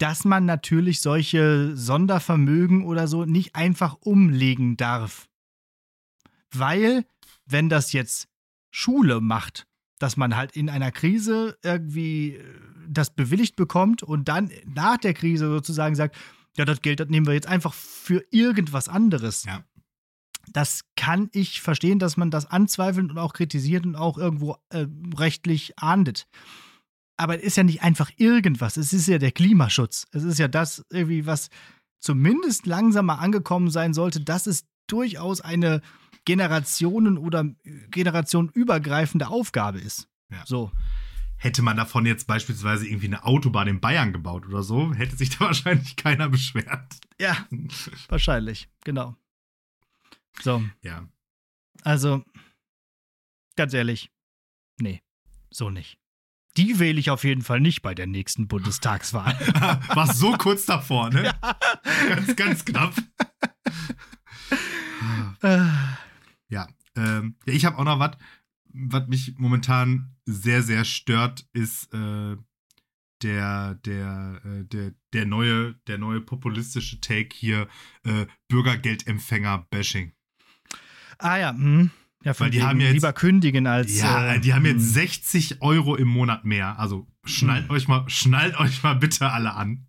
dass 0.03 0.25
man 0.25 0.43
natürlich 0.45 0.99
solche 0.99 1.77
Sondervermögen 1.77 2.83
oder 2.83 3.07
so 3.07 3.23
nicht 3.23 3.55
einfach 3.55 3.95
umlegen 4.01 4.75
darf. 4.75 5.29
Weil, 6.51 7.05
wenn 7.45 7.69
das 7.69 7.93
jetzt 7.93 8.27
Schule 8.69 9.21
macht, 9.21 9.65
dass 9.99 10.17
man 10.17 10.35
halt 10.35 10.57
in 10.57 10.69
einer 10.69 10.91
Krise 10.91 11.57
irgendwie 11.63 12.33
äh, 12.33 12.43
das 12.85 13.15
bewilligt 13.15 13.55
bekommt 13.55 14.03
und 14.03 14.27
dann 14.27 14.51
nach 14.65 14.97
der 14.97 15.13
Krise 15.13 15.47
sozusagen 15.47 15.95
sagt, 15.95 16.17
ja, 16.57 16.65
das 16.65 16.81
Geld, 16.81 16.99
das 16.99 17.07
nehmen 17.07 17.25
wir 17.25 17.33
jetzt 17.33 17.47
einfach 17.47 17.73
für 17.73 18.25
irgendwas 18.29 18.89
anderes. 18.89 19.45
Ja. 19.45 19.63
Das 20.51 20.81
kann 20.97 21.29
ich 21.31 21.61
verstehen, 21.61 21.99
dass 21.99 22.17
man 22.17 22.29
das 22.29 22.45
anzweifelt 22.45 23.09
und 23.09 23.17
auch 23.17 23.31
kritisiert 23.31 23.85
und 23.85 23.95
auch 23.95 24.17
irgendwo 24.17 24.57
äh, 24.67 24.85
rechtlich 25.15 25.79
ahndet 25.79 26.27
aber 27.23 27.37
es 27.37 27.43
ist 27.43 27.57
ja 27.57 27.63
nicht 27.63 27.81
einfach 27.81 28.11
irgendwas. 28.17 28.75
Es 28.75 28.91
ist 28.91 29.07
ja 29.07 29.17
der 29.17 29.31
Klimaschutz. 29.31 30.05
Es 30.11 30.23
ist 30.23 30.39
ja 30.39 30.49
das 30.49 30.85
irgendwie, 30.89 31.25
was 31.25 31.49
zumindest 31.99 32.65
langsamer 32.65 33.19
angekommen 33.19 33.69
sein 33.69 33.93
sollte, 33.93 34.19
dass 34.19 34.45
es 34.45 34.65
durchaus 34.87 35.39
eine 35.39 35.81
Generationen- 36.25 37.17
oder 37.17 37.45
generationenübergreifende 37.91 39.29
Aufgabe 39.29 39.79
ist. 39.79 40.09
Ja. 40.29 40.43
So. 40.45 40.71
Hätte 41.37 41.61
man 41.61 41.77
davon 41.77 42.05
jetzt 42.05 42.27
beispielsweise 42.27 42.87
irgendwie 42.87 43.07
eine 43.07 43.23
Autobahn 43.23 43.69
in 43.69 43.79
Bayern 43.79 44.11
gebaut 44.11 44.45
oder 44.45 44.61
so, 44.61 44.93
hätte 44.93 45.15
sich 45.15 45.29
da 45.29 45.39
wahrscheinlich 45.45 45.95
keiner 45.95 46.27
beschwert. 46.27 46.97
Ja, 47.19 47.47
wahrscheinlich, 48.09 48.67
genau. 48.83 49.15
So. 50.41 50.61
Ja. 50.81 51.07
Also, 51.83 52.23
ganz 53.55 53.73
ehrlich, 53.73 54.11
nee, 54.77 55.01
so 55.49 55.69
nicht. 55.69 56.02
Die 56.57 56.79
wähle 56.79 56.99
ich 56.99 57.09
auf 57.09 57.23
jeden 57.23 57.41
Fall 57.41 57.59
nicht 57.59 57.81
bei 57.81 57.95
der 57.95 58.07
nächsten 58.07 58.47
Bundestagswahl. 58.47 59.33
War 59.95 60.13
so 60.13 60.33
kurz 60.33 60.65
davor, 60.65 61.09
ne? 61.09 61.25
Ja. 61.25 61.57
Ganz, 62.09 62.35
ganz 62.35 62.65
knapp. 62.65 62.93
ja, 66.49 66.67
ähm, 66.95 67.35
ja, 67.45 67.53
ich 67.53 67.65
habe 67.65 67.77
auch 67.77 67.83
noch 67.83 67.99
was, 67.99 68.17
was 68.65 69.07
mich 69.07 69.33
momentan 69.37 70.15
sehr, 70.25 70.61
sehr 70.63 70.85
stört, 70.85 71.45
ist 71.53 71.93
äh, 71.93 72.37
der, 73.23 73.75
der, 73.75 74.41
äh, 74.45 74.63
der, 74.65 74.93
der, 75.13 75.25
neue, 75.25 75.75
der 75.87 75.97
neue 75.97 76.21
populistische 76.21 77.01
Take 77.01 77.35
hier, 77.35 77.67
äh, 78.03 78.27
Bürgergeldempfänger-Bashing. 78.49 80.13
Ah 81.17 81.37
ja, 81.37 81.51
hm. 81.51 81.91
Ja, 82.23 82.39
weil 82.39 82.49
die 82.49 82.63
haben 82.63 82.79
jetzt, 82.79 82.93
lieber 82.93 83.13
kündigen 83.13 83.67
als. 83.67 83.99
Ja, 83.99 84.33
äh, 84.33 84.39
die 84.39 84.53
haben 84.53 84.65
jetzt 84.65 84.93
60 84.93 85.51
hm. 85.51 85.57
Euro 85.61 85.95
im 85.95 86.07
Monat 86.07 86.45
mehr. 86.45 86.79
Also 86.79 87.07
schnallt 87.25 87.67
hm. 87.67 87.71
euch 87.71 87.87
mal, 87.87 88.09
schnallt 88.09 88.57
euch 88.57 88.83
mal 88.83 88.95
bitte 88.95 89.31
alle 89.31 89.53
an. 89.53 89.87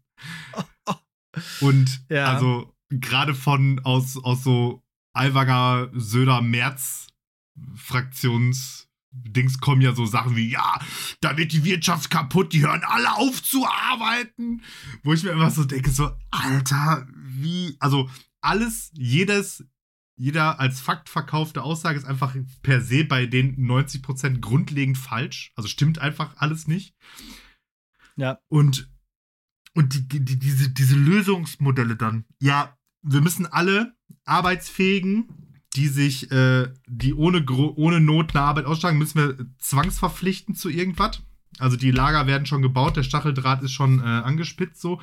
Und 1.61 2.05
ja. 2.09 2.27
also 2.27 2.75
gerade 2.91 3.35
von 3.35 3.81
aus, 3.85 4.17
aus 4.23 4.45
so 4.45 4.83
Alwanger, 5.13 5.91
Söder, 5.95 6.41
Merz 6.43 7.09
Fraktions 7.77 8.89
Dings 9.15 9.61
kommen 9.61 9.81
ja 9.81 9.95
so 9.95 10.07
Sachen 10.07 10.35
wie, 10.35 10.51
ja, 10.51 10.81
da 11.21 11.37
wird 11.37 11.53
die 11.53 11.65
Wirtschaft 11.65 12.11
kaputt, 12.11 12.53
die 12.53 12.63
hören 12.63 12.83
alle 12.85 13.15
auf 13.15 13.43
zu 13.43 13.65
arbeiten. 13.65 14.63
Wo 15.05 15.13
ich 15.13 15.23
mir 15.23 15.31
immer 15.31 15.51
so 15.51 15.65
denke, 15.65 15.91
so, 15.91 16.11
Alter, 16.31 17.07
wie, 17.15 17.77
also 17.79 18.11
alles, 18.41 18.91
jedes, 18.95 19.65
jeder 20.17 20.61
als 20.61 20.81
Fakt 20.81 21.09
verkaufte 21.09 21.63
Aussage 21.63 21.99
ist 21.99 22.05
einfach 22.05 22.37
per 22.63 22.81
se 22.81 23.05
bei 23.05 23.27
den 23.27 23.57
90% 23.57 24.41
grundlegend 24.41 24.99
falsch. 24.99 25.53
Also 25.57 25.69
stimmt 25.69 25.99
einfach 25.99 26.37
alles 26.37 26.67
nicht. 26.69 26.95
Ja. 28.17 28.39
Und, 28.49 28.91
und 29.75 30.13
die, 30.13 30.25
die, 30.25 30.39
diese, 30.39 30.71
diese 30.71 30.97
Lösungsmodelle 30.97 31.97
dann. 31.97 32.25
Ja, 32.41 32.77
wir 33.03 33.21
müssen 33.21 33.47
alle 33.47 33.95
Arbeitsfähigen, 34.25 35.29
die 35.75 35.89
sich, 35.89 36.31
äh, 36.31 36.73
die 36.87 37.15
ohne, 37.15 37.45
ohne 37.51 38.01
Not 38.01 38.35
eine 38.35 38.45
Arbeit 38.45 38.67
aussteigen, 38.67 38.99
müssen 38.99 39.19
wir 39.19 39.47
zwangsverpflichten 39.59 40.55
zu 40.55 40.71
irgendwas. 40.71 41.23
Also 41.59 41.77
die 41.77 41.91
Lager 41.91 42.27
werden 42.27 42.47
schon 42.47 42.63
gebaut, 42.63 42.97
der 42.97 43.03
Stacheldraht 43.03 43.63
ist 43.63 43.73
schon 43.73 44.01
äh, 44.01 44.03
angespitzt 44.03 44.81
so. 44.81 45.01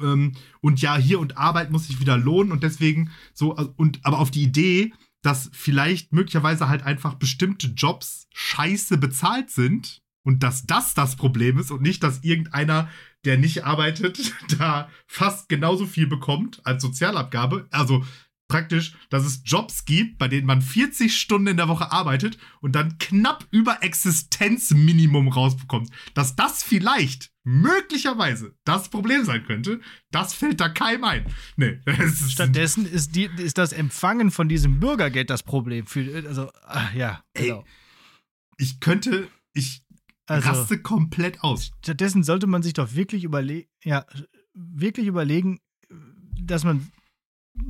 Ähm, 0.00 0.32
und 0.60 0.80
ja, 0.80 0.96
hier 0.96 1.20
und 1.20 1.36
Arbeit 1.36 1.70
muss 1.70 1.86
sich 1.86 2.00
wieder 2.00 2.16
lohnen 2.16 2.52
und 2.52 2.62
deswegen 2.62 3.10
so, 3.32 3.56
und 3.76 4.00
aber 4.04 4.18
auf 4.18 4.30
die 4.30 4.42
Idee, 4.42 4.92
dass 5.22 5.50
vielleicht 5.52 6.12
möglicherweise 6.12 6.68
halt 6.68 6.82
einfach 6.82 7.14
bestimmte 7.14 7.68
Jobs 7.68 8.28
scheiße 8.32 8.98
bezahlt 8.98 9.50
sind 9.50 10.02
und 10.22 10.42
dass 10.42 10.66
das 10.66 10.94
das 10.94 11.16
Problem 11.16 11.58
ist 11.58 11.70
und 11.70 11.82
nicht, 11.82 12.02
dass 12.02 12.24
irgendeiner, 12.24 12.88
der 13.24 13.38
nicht 13.38 13.64
arbeitet, 13.64 14.34
da 14.58 14.88
fast 15.06 15.48
genauso 15.48 15.86
viel 15.86 16.06
bekommt 16.06 16.60
als 16.64 16.82
Sozialabgabe. 16.82 17.66
Also 17.70 18.04
praktisch, 18.48 18.94
dass 19.10 19.24
es 19.24 19.42
Jobs 19.44 19.84
gibt, 19.84 20.18
bei 20.18 20.28
denen 20.28 20.46
man 20.46 20.62
40 20.62 21.16
Stunden 21.16 21.48
in 21.48 21.56
der 21.56 21.68
Woche 21.68 21.92
arbeitet 21.92 22.38
und 22.60 22.72
dann 22.72 22.98
knapp 22.98 23.46
über 23.50 23.82
Existenzminimum 23.82 25.28
rausbekommt. 25.28 25.90
Dass 26.14 26.36
das 26.36 26.62
vielleicht, 26.62 27.32
möglicherweise, 27.46 28.56
das 28.64 28.88
Problem 28.88 29.24
sein 29.24 29.44
könnte, 29.44 29.80
das 30.10 30.34
fällt 30.34 30.60
da 30.60 30.68
keinem 30.68 31.04
ein. 31.04 31.26
Nee. 31.56 31.78
Stattdessen 32.28 32.86
ist, 32.86 33.14
die, 33.14 33.30
ist 33.38 33.56
das 33.56 33.72
Empfangen 33.72 34.32
von 34.32 34.48
diesem 34.48 34.80
Bürgergeld 34.80 35.30
das 35.30 35.44
Problem. 35.44 35.86
Für, 35.86 36.26
also, 36.26 36.50
ach, 36.64 36.92
ja, 36.92 37.22
genau. 37.34 37.60
Ey, 37.60 37.64
ich 38.58 38.80
könnte, 38.80 39.28
ich 39.52 39.84
also, 40.26 40.48
raste 40.48 40.82
komplett 40.82 41.44
aus. 41.44 41.70
Stattdessen 41.84 42.24
sollte 42.24 42.48
man 42.48 42.64
sich 42.64 42.72
doch 42.72 42.94
wirklich 42.94 43.22
überlegen, 43.22 43.68
ja, 43.84 44.04
wirklich 44.52 45.06
überlegen, 45.06 45.60
dass 46.40 46.64
man 46.64 46.90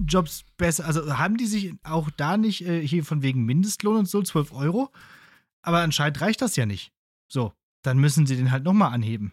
Jobs 0.06 0.46
besser, 0.56 0.86
also 0.86 1.18
haben 1.18 1.36
die 1.36 1.46
sich 1.46 1.74
auch 1.82 2.08
da 2.16 2.38
nicht 2.38 2.66
äh, 2.66 2.84
hier 2.86 3.04
von 3.04 3.20
wegen 3.20 3.44
Mindestlohn 3.44 3.98
und 3.98 4.08
so 4.08 4.22
12 4.22 4.52
Euro? 4.52 4.90
Aber 5.60 5.80
anscheinend 5.80 6.22
reicht 6.22 6.40
das 6.40 6.56
ja 6.56 6.64
nicht. 6.64 6.92
So, 7.28 7.52
dann 7.82 7.98
müssen 7.98 8.26
sie 8.26 8.36
den 8.36 8.50
halt 8.50 8.64
nochmal 8.64 8.94
anheben. 8.94 9.32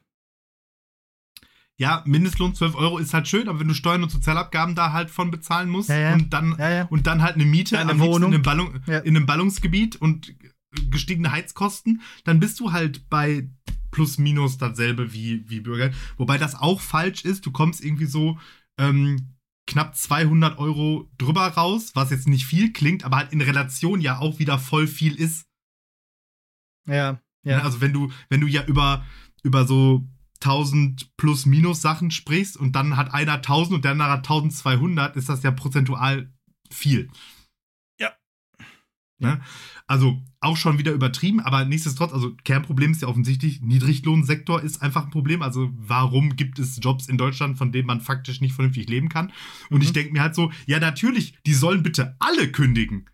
Ja, 1.83 2.01
Mindestlohn 2.05 2.55
12 2.55 2.75
Euro 2.75 2.97
ist 2.97 3.13
halt 3.13 3.27
schön, 3.27 3.49
aber 3.49 3.59
wenn 3.59 3.67
du 3.67 3.73
Steuern 3.73 4.03
und 4.03 4.09
Sozialabgaben 4.09 4.73
da 4.73 4.93
halt 4.93 5.09
von 5.11 5.31
bezahlen 5.31 5.67
musst 5.67 5.89
ja, 5.89 5.97
ja. 5.97 6.13
und 6.13 6.31
dann 6.31 6.55
ja, 6.57 6.85
und 6.85 7.07
dann 7.07 7.21
halt 7.21 7.35
eine 7.35 7.43
Miete 7.43 7.77
eine 7.77 7.99
Wohnung. 7.99 8.29
In, 8.29 8.35
einem 8.35 8.43
Ballung, 8.43 8.75
in 8.87 9.17
einem 9.17 9.25
Ballungsgebiet 9.25 9.97
und 9.97 10.33
gestiegene 10.89 11.33
Heizkosten, 11.33 12.01
dann 12.23 12.39
bist 12.39 12.61
du 12.61 12.71
halt 12.71 13.09
bei 13.09 13.49
plus 13.91 14.17
minus 14.17 14.57
dasselbe 14.57 15.11
wie, 15.11 15.43
wie 15.49 15.59
Bürger. 15.59 15.91
Wobei 16.15 16.37
das 16.37 16.55
auch 16.55 16.79
falsch 16.79 17.25
ist. 17.25 17.45
Du 17.45 17.51
kommst 17.51 17.83
irgendwie 17.83 18.05
so 18.05 18.39
ähm, 18.77 19.35
knapp 19.67 19.97
200 19.97 20.57
Euro 20.59 21.11
drüber 21.17 21.45
raus, 21.49 21.91
was 21.95 22.11
jetzt 22.11 22.29
nicht 22.29 22.45
viel 22.45 22.71
klingt, 22.71 23.03
aber 23.03 23.17
halt 23.17 23.33
in 23.33 23.41
Relation 23.41 23.99
ja 23.99 24.19
auch 24.19 24.39
wieder 24.39 24.57
voll 24.57 24.87
viel 24.87 25.15
ist. 25.15 25.45
Ja, 26.87 27.19
ja. 27.43 27.59
Also 27.59 27.81
wenn 27.81 27.91
du, 27.91 28.09
wenn 28.29 28.39
du 28.39 28.47
ja 28.47 28.63
über, 28.65 29.05
über 29.43 29.67
so 29.67 30.07
1000 30.43 31.15
plus 31.17 31.45
minus 31.45 31.81
Sachen 31.81 32.11
sprichst 32.11 32.57
und 32.57 32.75
dann 32.75 32.97
hat 32.97 33.13
einer 33.13 33.35
1000 33.35 33.75
und 33.75 33.85
der 33.85 33.91
andere 33.91 34.09
hat 34.09 34.29
1200, 34.29 35.15
ist 35.15 35.29
das 35.29 35.43
ja 35.43 35.51
prozentual 35.51 36.31
viel. 36.71 37.09
Ne? 39.23 39.41
Also 39.87 40.21
auch 40.41 40.57
schon 40.57 40.77
wieder 40.77 40.91
übertrieben, 40.91 41.39
aber 41.39 41.65
nichtsdestotrotz, 41.65 42.13
also 42.13 42.35
Kernproblem 42.43 42.91
ist 42.91 43.01
ja 43.01 43.07
offensichtlich, 43.07 43.61
Niedriglohnsektor 43.61 44.61
ist 44.61 44.81
einfach 44.81 45.05
ein 45.05 45.11
Problem. 45.11 45.41
Also 45.41 45.71
warum 45.73 46.35
gibt 46.35 46.59
es 46.59 46.79
Jobs 46.81 47.07
in 47.07 47.17
Deutschland, 47.17 47.57
von 47.57 47.71
denen 47.71 47.87
man 47.87 48.01
faktisch 48.01 48.41
nicht 48.41 48.53
vernünftig 48.53 48.89
leben 48.89 49.09
kann? 49.09 49.31
Und 49.69 49.77
mhm. 49.77 49.83
ich 49.83 49.93
denke 49.93 50.11
mir 50.11 50.21
halt 50.21 50.35
so, 50.35 50.51
ja 50.65 50.79
natürlich, 50.79 51.37
die 51.45 51.53
sollen 51.53 51.83
bitte 51.83 52.15
alle 52.19 52.51
kündigen. 52.51 53.09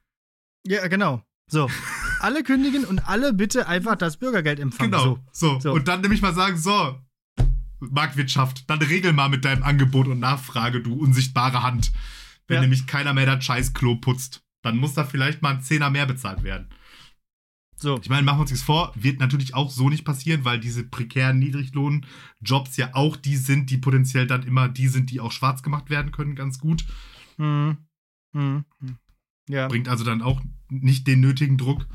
Ja, 0.65 0.88
genau. 0.88 1.24
So, 1.50 1.70
alle 2.20 2.44
kündigen 2.44 2.86
und 2.86 3.08
alle 3.08 3.34
bitte 3.34 3.68
einfach 3.68 3.96
das 3.96 4.18
Bürgergeld 4.18 4.60
empfangen. 4.60 4.92
Genau, 4.92 5.20
so. 5.32 5.60
so. 5.60 5.74
Und 5.74 5.88
dann 5.88 6.02
nämlich 6.02 6.22
mal 6.22 6.34
sagen, 6.34 6.58
so, 6.58 7.00
Marktwirtschaft, 7.80 8.70
dann 8.70 8.80
regel 8.80 9.13
mal 9.13 9.30
mit 9.30 9.46
deinem 9.46 9.63
Angebot 9.63 10.08
und 10.08 10.20
Nachfrage, 10.20 10.82
du 10.82 10.94
unsichtbare 10.94 11.63
Hand. 11.63 11.92
Wenn 12.48 12.56
ja. 12.56 12.62
nämlich 12.62 12.88
keiner 12.88 13.13
mehr 13.13 13.26
das 13.26 13.44
Scheißklo 13.46 13.98
putzt 13.98 14.44
dann 14.62 14.78
muss 14.78 14.94
da 14.94 15.06
vielleicht 15.06 15.42
mal 15.42 15.56
ein 15.56 15.62
Zehner 15.62 15.89
mehr 15.89 16.06
bezahlt 16.06 16.44
werden. 16.44 16.70
So. 17.76 17.98
Ich 18.02 18.10
meine, 18.10 18.24
machen 18.24 18.39
wir 18.39 18.42
uns 18.42 18.52
nichts 18.52 18.65
vor, 18.65 18.92
wird 18.96 19.20
natürlich 19.20 19.54
auch 19.54 19.72
so 19.72 19.89
nicht 19.89 20.04
passieren, 20.04 20.44
weil 20.44 20.60
diese 20.60 20.84
prekären 20.84 21.39
Niedriglohnjobs 21.39 22.76
ja 22.76 22.94
auch 22.94 23.15
die 23.15 23.38
sind, 23.38 23.70
die 23.70 23.78
potenziell 23.78 24.28
dann 24.28 24.44
immer 24.44 24.68
die 24.68 24.89
sind, 24.89 25.12
die 25.12 25.22
auch 25.22 25.32
schwarz 25.32 25.63
gemacht 25.63 25.89
werden 25.89 26.12
können, 26.12 26.36
ganz 26.36 26.60
gut. 26.60 26.86
Mhm. 27.38 27.78
Mhm. 28.34 28.65
Ja. 29.48 29.70
Bringt 29.70 29.88
also 29.88 30.04
dann 30.04 30.22
auch 30.22 30.42
nicht 30.70 31.08
den 31.08 31.22
nötigen 31.22 31.58
Druck. 31.58 31.88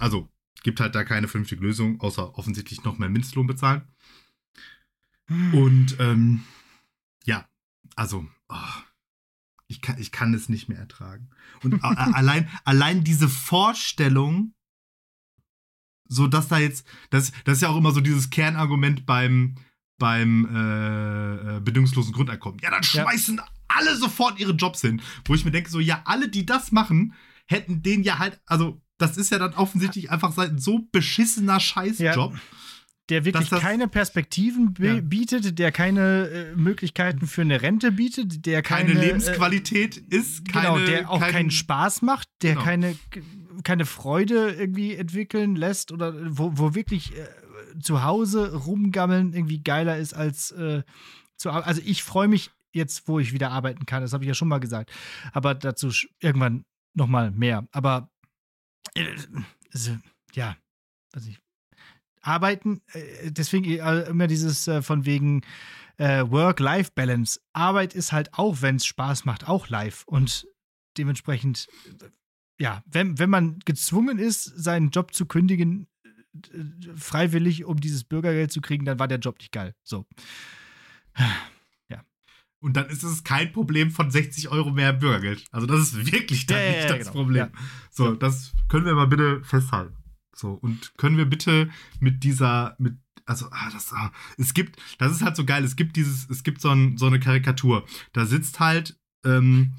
Also, 0.00 0.28
gibt 0.64 0.80
halt 0.80 0.96
da 0.96 1.04
keine 1.04 1.28
vernünftige 1.28 1.62
Lösung, 1.62 2.00
außer 2.00 2.36
offensichtlich 2.36 2.82
noch 2.82 2.98
mehr 2.98 3.08
Mindestlohn 3.08 3.46
bezahlen. 3.46 3.82
Und 5.52 5.96
ähm, 5.98 6.42
ja, 7.24 7.46
also, 7.96 8.26
oh, 8.48 8.56
ich 9.66 9.80
kann, 9.80 9.98
ich 9.98 10.12
kann 10.12 10.34
es 10.34 10.48
nicht 10.48 10.68
mehr 10.68 10.78
ertragen. 10.78 11.30
Und 11.62 11.82
allein, 11.82 12.48
allein 12.64 13.04
diese 13.04 13.28
Vorstellung, 13.28 14.54
so 16.08 16.26
dass 16.26 16.48
da 16.48 16.58
jetzt, 16.58 16.86
das, 17.10 17.32
das 17.44 17.58
ist 17.58 17.62
ja 17.62 17.68
auch 17.68 17.76
immer 17.76 17.92
so 17.92 18.00
dieses 18.00 18.30
Kernargument 18.30 19.06
beim, 19.06 19.56
beim 19.98 20.46
äh, 20.46 21.56
äh 21.56 21.60
bedingungslosen 21.60 22.12
Grundeinkommen. 22.12 22.60
Ja, 22.62 22.70
dann 22.70 22.82
schmeißen 22.82 23.36
ja. 23.36 23.44
alle 23.68 23.96
sofort 23.96 24.38
ihre 24.38 24.52
Jobs 24.52 24.80
hin. 24.80 25.00
Wo 25.24 25.34
ich 25.34 25.44
mir 25.44 25.50
denke, 25.52 25.70
so, 25.70 25.80
ja, 25.80 26.02
alle, 26.04 26.28
die 26.28 26.44
das 26.44 26.72
machen, 26.72 27.14
hätten 27.46 27.82
den 27.82 28.02
ja 28.02 28.18
halt, 28.18 28.40
also, 28.46 28.80
das 28.98 29.16
ist 29.16 29.30
ja 29.30 29.38
dann 29.38 29.54
offensichtlich 29.54 30.10
einfach 30.10 30.36
ein 30.38 30.58
so 30.58 30.88
beschissener 30.92 31.58
Scheißjob. 31.58 32.34
Ja 32.34 32.40
der 33.12 33.26
wirklich 33.26 33.50
das, 33.50 33.60
keine 33.60 33.88
Perspektiven 33.88 34.74
ja. 34.78 34.98
bietet, 35.02 35.58
der 35.58 35.70
keine 35.70 36.28
äh, 36.28 36.56
Möglichkeiten 36.56 37.26
für 37.26 37.42
eine 37.42 37.60
Rente 37.60 37.92
bietet, 37.92 38.46
der 38.46 38.62
keine, 38.62 38.94
keine 38.94 39.04
Lebensqualität 39.04 39.98
äh, 39.98 40.16
ist, 40.16 40.48
keine, 40.48 40.78
genau, 40.78 40.86
der 40.86 41.10
auch 41.10 41.20
kein, 41.20 41.32
keinen 41.32 41.50
Spaß 41.50 42.00
macht, 42.00 42.26
der 42.40 42.52
genau. 42.54 42.64
keine, 42.64 42.96
keine 43.64 43.84
Freude 43.84 44.52
irgendwie 44.52 44.94
entwickeln 44.94 45.56
lässt 45.56 45.92
oder 45.92 46.14
wo, 46.38 46.52
wo 46.54 46.74
wirklich 46.74 47.12
äh, 47.14 47.78
zu 47.82 48.02
Hause 48.02 48.54
rumgammeln 48.54 49.34
irgendwie 49.34 49.62
geiler 49.62 49.98
ist 49.98 50.14
als 50.14 50.50
äh, 50.52 50.82
zu 51.36 51.50
Also 51.50 51.82
ich 51.84 52.02
freue 52.02 52.28
mich 52.28 52.50
jetzt, 52.72 53.08
wo 53.08 53.18
ich 53.18 53.34
wieder 53.34 53.50
arbeiten 53.50 53.84
kann, 53.84 54.00
das 54.00 54.14
habe 54.14 54.24
ich 54.24 54.28
ja 54.28 54.34
schon 54.34 54.48
mal 54.48 54.58
gesagt, 54.58 54.90
aber 55.34 55.54
dazu 55.54 55.90
irgendwann 56.18 56.64
nochmal 56.94 57.30
mehr. 57.30 57.68
Aber 57.72 58.08
also, 59.74 59.98
ja, 60.32 60.56
also 61.12 61.28
ich 61.28 61.41
arbeiten, 62.22 62.80
äh, 62.92 63.30
deswegen 63.30 63.64
äh, 63.64 64.02
immer 64.02 64.26
dieses 64.26 64.66
äh, 64.68 64.82
von 64.82 65.04
wegen 65.04 65.42
Work-Life-Balance. 65.98 67.38
Arbeit 67.52 67.94
ist 67.94 68.10
halt 68.10 68.34
auch, 68.34 68.60
wenn 68.60 68.76
es 68.76 68.86
Spaß 68.86 69.24
macht, 69.24 69.46
auch 69.46 69.68
live. 69.68 70.02
Und 70.06 70.48
dementsprechend, 70.98 71.68
ja, 72.58 72.82
wenn, 72.86 73.20
wenn 73.20 73.30
man 73.30 73.60
gezwungen 73.60 74.18
ist, 74.18 74.42
seinen 74.42 74.90
Job 74.90 75.14
zu 75.14 75.26
kündigen, 75.26 75.86
freiwillig, 76.96 77.66
um 77.66 77.78
dieses 77.78 78.02
Bürgergeld 78.02 78.50
zu 78.50 78.60
kriegen, 78.60 78.84
dann 78.84 78.98
war 78.98 79.06
der 79.06 79.18
Job 79.18 79.38
nicht 79.38 79.52
geil. 79.52 79.74
So. 79.82 80.06
Ja. 81.88 82.02
Und 82.58 82.74
dann 82.74 82.88
ist 82.88 83.02
es 83.04 83.22
kein 83.22 83.52
Problem 83.52 83.90
von 83.90 84.10
60 84.10 84.48
Euro 84.48 84.70
mehr 84.70 84.94
Bürgergeld. 84.94 85.44
Also 85.52 85.66
das 85.66 85.80
ist 85.80 86.10
wirklich 86.10 86.46
dann 86.46 86.58
ja, 86.58 86.68
nicht 86.68 86.80
ja, 86.80 86.88
das 86.88 86.98
genau. 86.98 87.12
Problem. 87.12 87.48
So, 87.90 88.14
das 88.14 88.54
können 88.68 88.86
wir 88.86 88.94
mal 88.94 89.06
bitte 89.06 89.44
festhalten. 89.44 90.01
So, 90.34 90.52
und 90.52 90.96
können 90.96 91.16
wir 91.16 91.26
bitte 91.26 91.70
mit 92.00 92.24
dieser, 92.24 92.74
mit, 92.78 92.96
also, 93.26 93.46
ah, 93.50 93.70
das, 93.72 93.92
ah, 93.92 94.12
es 94.38 94.54
gibt, 94.54 94.80
das 94.98 95.12
ist 95.12 95.22
halt 95.22 95.36
so 95.36 95.44
geil, 95.44 95.64
es 95.64 95.76
gibt 95.76 95.96
dieses, 95.96 96.28
es 96.28 96.42
gibt 96.42 96.60
so, 96.60 96.70
ein, 96.70 96.96
so 96.96 97.06
eine 97.06 97.20
Karikatur. 97.20 97.86
Da 98.12 98.26
sitzt 98.26 98.60
halt 98.60 98.98
ähm, 99.24 99.74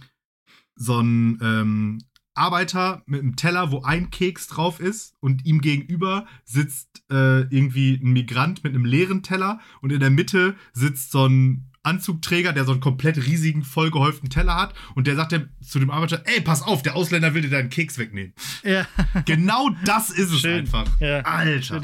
so 0.76 1.00
ein, 1.00 1.39
ähm, 1.42 2.00
Arbeiter 2.36 3.04
mit 3.06 3.22
einem 3.22 3.36
Teller, 3.36 3.72
wo 3.72 3.82
ein 3.84 4.10
Keks 4.10 4.48
drauf 4.48 4.80
ist 4.80 5.16
und 5.20 5.46
ihm 5.46 5.62
gegenüber 5.62 6.26
sitzt 6.46 7.04
äh, 7.12 7.42
irgendwie 7.42 8.00
ein 8.02 8.12
Migrant 8.12 8.63
mit 8.63 8.74
einem 8.74 8.86
leeren 8.86 9.22
Teller 9.22 9.60
und 9.82 9.92
in 9.92 10.00
der 10.00 10.10
Mitte 10.10 10.56
sitzt 10.74 11.12
so 11.12 11.28
ein 11.28 11.70
Anzugträger, 11.84 12.54
der 12.54 12.65
so 12.65 12.72
einen 12.72 12.82
komplett 12.82 13.17
riesigen, 13.17 13.63
vollgehäuften 13.63 14.30
Teller 14.30 14.56
hat 14.56 14.74
und 14.96 15.06
der 15.06 15.15
sagt 15.15 15.34
zu 15.62 15.80
dem 15.80 15.91
Arbeiter, 15.91 16.24
ey, 16.26 16.41
pass 16.41 16.62
auf, 16.62 16.82
der 16.82 16.96
Ausländer 16.96 17.34
will 17.34 17.41
dir 17.41 17.50
deinen 17.50 17.69
Keks 17.69 17.98
wegnehmen. 17.98 18.34
Ja. 18.63 18.88
Genau 19.26 19.69
das 19.86 20.10
ist 20.10 20.32
es 20.32 20.41
Schön. 20.41 20.60
einfach. 20.62 20.89
Ja. 21.00 21.19
Alter. 21.22 21.82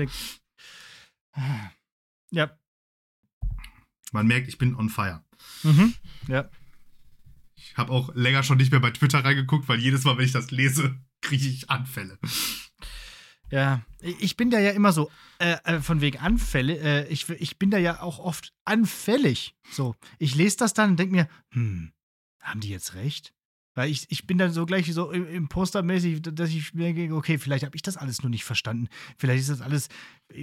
Ja. 2.31 2.57
Man 4.12 4.27
merkt, 4.27 4.47
ich 4.47 4.57
bin 4.57 4.75
on 4.75 4.89
fire. 4.89 5.23
Mhm. 5.63 5.93
Ja. 6.27 6.49
Ich 7.55 7.77
habe 7.77 7.91
auch 7.91 8.13
länger 8.15 8.43
schon 8.43 8.57
nicht 8.57 8.71
mehr 8.71 8.79
bei 8.79 8.91
Twitter 8.91 9.23
reingeguckt, 9.23 9.67
weil 9.67 9.79
jedes 9.79 10.03
Mal, 10.03 10.17
wenn 10.17 10.25
ich 10.25 10.31
das 10.31 10.51
lese, 10.51 10.97
kriege 11.21 11.47
ich 11.47 11.69
Anfälle. 11.69 12.17
Ja, 13.51 13.81
ich 14.01 14.38
bin 14.38 14.49
da 14.49 14.59
ja 14.59 14.71
immer 14.71 14.91
so, 14.91 15.09
äh, 15.39 15.57
äh, 15.63 15.79
von 15.79 16.01
wegen 16.01 16.19
Anfälle, 16.19 16.77
äh, 16.77 17.07
ich, 17.07 17.29
ich 17.29 17.57
bin 17.57 17.71
da 17.71 17.77
ja 17.77 18.01
auch 18.01 18.19
oft 18.19 18.53
anfällig. 18.65 19.55
So, 19.71 19.95
ich 20.17 20.35
lese 20.35 20.57
das 20.57 20.73
dann 20.73 20.91
und 20.91 20.99
denke 20.99 21.15
mir, 21.15 21.29
hm, 21.51 21.91
haben 22.39 22.59
die 22.59 22.69
jetzt 22.69 22.95
recht? 22.95 23.33
Weil 23.75 23.91
ich, 23.91 24.07
ich 24.09 24.27
bin 24.27 24.38
dann 24.38 24.51
so 24.51 24.65
gleich 24.65 24.91
so 24.93 25.12
impostermäßig, 25.12 26.21
dass 26.21 26.49
ich 26.49 26.73
mir 26.73 26.93
denke, 26.93 27.15
okay, 27.15 27.38
vielleicht 27.38 27.63
habe 27.63 27.75
ich 27.75 27.81
das 27.81 27.97
alles 27.97 28.23
nur 28.23 28.29
nicht 28.29 28.43
verstanden. 28.43 28.89
Vielleicht 29.17 29.41
ist 29.41 29.49
das 29.49 29.62
alles 29.62 29.88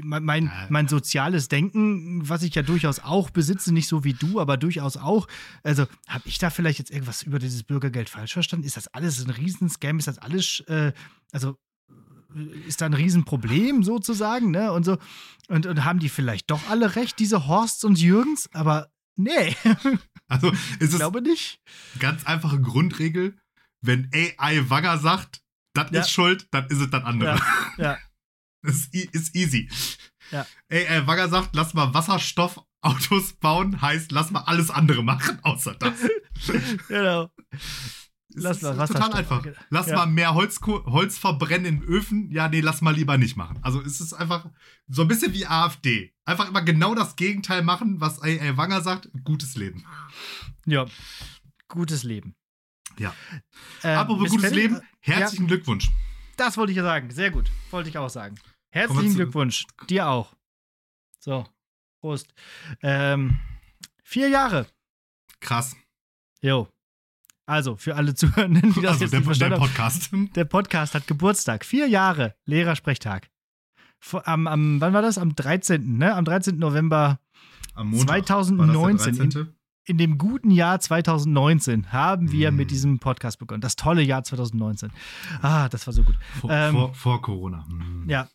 mein, 0.03 0.25
mein, 0.25 0.51
mein, 0.71 0.89
soziales 0.89 1.49
Denken, 1.49 2.27
was 2.29 2.43
ich 2.43 2.55
ja 2.55 2.63
durchaus 2.63 3.01
auch 3.01 3.29
besitze, 3.31 3.75
nicht 3.75 3.89
so 3.89 4.05
wie 4.05 4.15
du, 4.15 4.41
aber 4.41 4.57
durchaus 4.57 4.97
auch. 4.97 5.29
Also 5.63 5.87
habe 6.09 6.27
ich 6.27 6.39
da 6.39 6.51
vielleicht 6.51 6.79
jetzt 6.79 6.91
irgendwas 6.91 7.25
über 7.25 7.39
dieses 7.39 7.63
Bürgergeld 7.63 8.09
falsch 8.09 8.33
verstanden? 8.33 8.65
Ist 8.65 8.79
das 8.79 8.89
alles 8.89 9.23
ein 9.23 9.31
Riesenscam? 9.31 9.99
Ist 9.99 10.09
das 10.09 10.19
alles, 10.19 10.61
äh, 10.69 10.93
also 11.31 11.59
ist 12.67 12.81
da 12.81 12.87
ein 12.87 12.95
Riesenproblem 12.95 13.83
sozusagen, 13.83 14.51
ne? 14.51 14.73
Und 14.73 14.85
so. 14.85 14.99
Und, 15.49 15.67
und 15.67 15.85
haben 15.85 15.99
die 15.99 16.09
vielleicht 16.09 16.51
doch 16.51 16.69
alle 16.69 16.97
recht, 16.97 17.19
diese 17.19 17.47
Horsts 17.47 17.85
und 17.85 18.01
Jürgens? 18.01 18.49
Aber 18.53 18.91
nee. 19.17 19.55
Also 20.29 20.51
ist 20.81 20.93
es 20.93 20.97
glaube 20.97 21.23
nicht. 21.23 21.61
Ganz 22.01 22.27
einfache 22.27 22.61
Grundregel, 22.61 23.39
wenn 23.81 24.11
AI 24.13 24.69
Wagger 24.69 24.99
sagt, 24.99 25.41
das 25.73 25.91
ja. 25.93 26.01
ist 26.01 26.11
schuld, 26.11 26.49
dann 26.51 26.67
ist 26.67 26.81
es 26.81 26.91
dann 26.91 27.05
andere. 27.05 27.37
Ja. 27.37 27.43
ja. 27.79 27.99
Das 28.63 28.89
ist 28.93 29.37
easy. 29.37 29.71
Ja. 30.33 30.47
AI 30.71 31.07
Wagger 31.07 31.29
sagt, 31.29 31.55
lass 31.55 31.75
mal 31.75 31.95
Wasserstoffautos 31.95 33.35
bauen, 33.35 33.81
heißt, 33.81 34.11
lass 34.11 34.33
mal 34.33 34.41
alles 34.41 34.71
andere 34.71 35.05
machen, 35.05 35.39
außer 35.43 35.75
das. 35.75 35.95
genau. 36.89 37.31
Lass 38.39 38.63
mal 38.63 38.77
Wasserstoff. 38.77 39.07
Total 39.07 39.19
einfach. 39.21 39.47
Lass 39.71 39.87
ja. 39.89 39.97
mal 39.97 40.07
mehr 40.07 40.35
Holz, 40.35 40.61
Holz 40.61 41.19
verbrennen 41.19 41.67
in 41.67 41.83
Öfen. 41.83 42.31
Ja, 42.31 42.49
nee, 42.49 42.61
lass 42.61 42.83
mal 42.83 42.95
lieber 42.95 43.17
nicht 43.19 43.37
machen. 43.37 43.59
Also 43.63 43.81
es 43.81 44.01
ist 44.01 44.13
einfach 44.13 44.47
so 44.89 45.03
ein 45.03 45.09
bisschen 45.09 45.33
wie 45.33 45.47
AfD. 45.47 46.15
Einfach 46.25 46.49
immer 46.49 46.63
genau 46.63 46.95
das 46.95 47.17
Gegenteil 47.17 47.63
machen, 47.63 48.01
was 48.01 48.21
A.A. 48.23 48.57
Wanger 48.57 48.83
sagt. 48.83 49.09
Gutes 49.25 49.57
Leben. 49.57 49.85
Ja, 50.67 50.87
gutes 51.69 52.03
Leben. 52.03 52.35
Ja. 52.99 53.15
Ähm, 53.83 53.99
Apropos 53.99 54.31
gutes 54.31 54.49
Fälle, 54.49 54.57
Leben, 54.57 54.81
herzlichen 55.01 55.45
ja, 55.45 55.49
Glückwunsch. 55.49 55.91
Das 56.37 56.57
wollte 56.57 56.73
ich 56.73 56.77
ja 56.77 56.83
sagen. 56.83 57.11
Sehr 57.11 57.31
gut. 57.31 57.51
Wollte 57.71 57.89
ich 57.89 57.99
auch 57.99 58.11
sagen. 58.11 58.37
Herzlichen 58.71 59.15
Glückwunsch. 59.15 59.67
Dir 59.89 60.09
auch. 60.09 60.35
So, 61.19 61.47
Prost. 62.01 62.35
Ähm, 62.83 63.39
vier 64.03 64.29
Jahre. 64.29 64.67
Krass. 65.41 65.77
Jo. 66.41 66.69
Also, 67.47 67.77
für 67.77 67.95
alle 67.95 68.15
Zuhörenden, 68.15 68.75
die 68.75 68.81
das 68.81 68.95
also 68.95 69.05
jetzt 69.05 69.13
der, 69.13 69.21
nicht 69.21 69.27
verstanden 69.27 69.61
der 69.61 69.67
Podcast. 69.67 70.13
haben. 70.13 70.33
Der 70.35 70.45
Podcast 70.45 70.95
hat 70.95 71.07
Geburtstag. 71.07 71.65
Vier 71.65 71.87
Jahre 71.87 72.35
Lehrersprechtag. 72.45 73.31
Am, 74.25 74.49
am, 74.49 74.81
wann 74.81 74.93
war 74.93 75.03
das? 75.03 75.17
Am 75.17 75.35
13. 75.35 75.97
Ne? 75.97 76.13
Am 76.13 76.25
13. 76.25 76.59
November 76.59 77.21
am 77.75 77.91
Montag 77.91 78.27
2019. 78.27 79.17
In, 79.17 79.49
in, 79.85 79.99
dem 79.99 80.19
guten 80.19 80.51
Jahr 80.51 80.81
2019 80.81 81.93
haben 81.93 82.33
wir 82.33 82.51
mm. 82.51 82.57
mit 82.57 82.71
diesem 82.73 82.99
Podcast 82.99 83.39
begonnen. 83.39 83.61
Das 83.61 83.77
tolle 83.77 84.03
Jahr 84.03 84.25
2019. 84.25 84.91
Ah, 85.41 85.69
das 85.69 85.87
war 85.87 85.95
so 85.95 86.03
gut. 86.03 86.17
Vor, 86.41 86.51
ähm, 86.51 86.73
vor, 86.73 86.95
vor 86.95 87.23
Corona. 87.23 87.65
Mm. 87.69 88.09
Ja. 88.09 88.29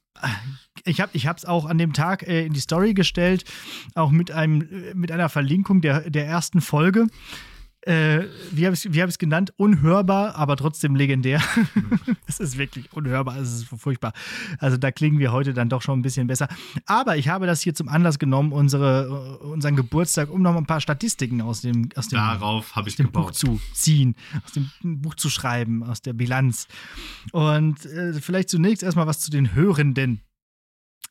Ich 0.86 1.02
habe 1.02 1.12
es 1.13 1.45
auch 1.45 1.65
an 1.65 1.78
dem 1.78 1.93
Tag 1.93 2.24
äh, 2.24 2.45
in 2.45 2.54
die 2.54 2.60
Story 2.60 2.93
gestellt, 2.93 3.43
auch 3.95 4.12
mit, 4.12 4.32
einem, 4.32 4.62
äh, 4.62 4.93
mit 4.93 5.12
einer 5.12 5.30
Verlinkung 5.30 5.82
der, 5.82 6.10
der 6.10 6.28
ersten 6.28 6.62
Folge 6.62 7.08
äh, 7.83 8.27
wie 8.51 8.65
habe 8.65 8.75
ich 8.75 8.85
es 8.85 8.97
hab 8.99 9.17
genannt? 9.17 9.53
Unhörbar, 9.57 10.35
aber 10.35 10.55
trotzdem 10.55 10.95
legendär. 10.95 11.41
es 12.27 12.39
ist 12.39 12.57
wirklich 12.57 12.93
unhörbar, 12.93 13.37
es 13.37 13.53
ist 13.53 13.65
furchtbar. 13.65 14.13
Also 14.59 14.77
da 14.77 14.91
klingen 14.91 15.17
wir 15.17 15.31
heute 15.31 15.53
dann 15.53 15.67
doch 15.67 15.81
schon 15.81 15.99
ein 15.99 16.01
bisschen 16.03 16.27
besser. 16.27 16.47
Aber 16.85 17.17
ich 17.17 17.27
habe 17.29 17.47
das 17.47 17.61
hier 17.61 17.73
zum 17.73 17.89
Anlass 17.89 18.19
genommen, 18.19 18.51
unsere, 18.51 19.39
unseren 19.39 19.75
Geburtstag, 19.75 20.29
um 20.29 20.43
noch 20.43 20.55
ein 20.55 20.67
paar 20.67 20.79
Statistiken 20.79 21.41
aus 21.41 21.61
dem, 21.61 21.89
aus 21.95 22.07
dem, 22.07 22.17
Darauf 22.17 22.77
aus 22.77 22.95
dem 22.95 23.11
Buch 23.11 23.31
zu 23.31 23.59
ziehen, 23.73 24.15
aus 24.45 24.51
dem 24.51 24.69
Buch 25.01 25.15
zu 25.15 25.29
schreiben, 25.29 25.83
aus 25.83 26.01
der 26.03 26.13
Bilanz. 26.13 26.67
Und 27.31 27.83
äh, 27.85 28.13
vielleicht 28.13 28.49
zunächst 28.49 28.83
erstmal 28.83 29.07
was 29.07 29.21
zu 29.21 29.31
den 29.31 29.55
Hörenden. 29.55 30.21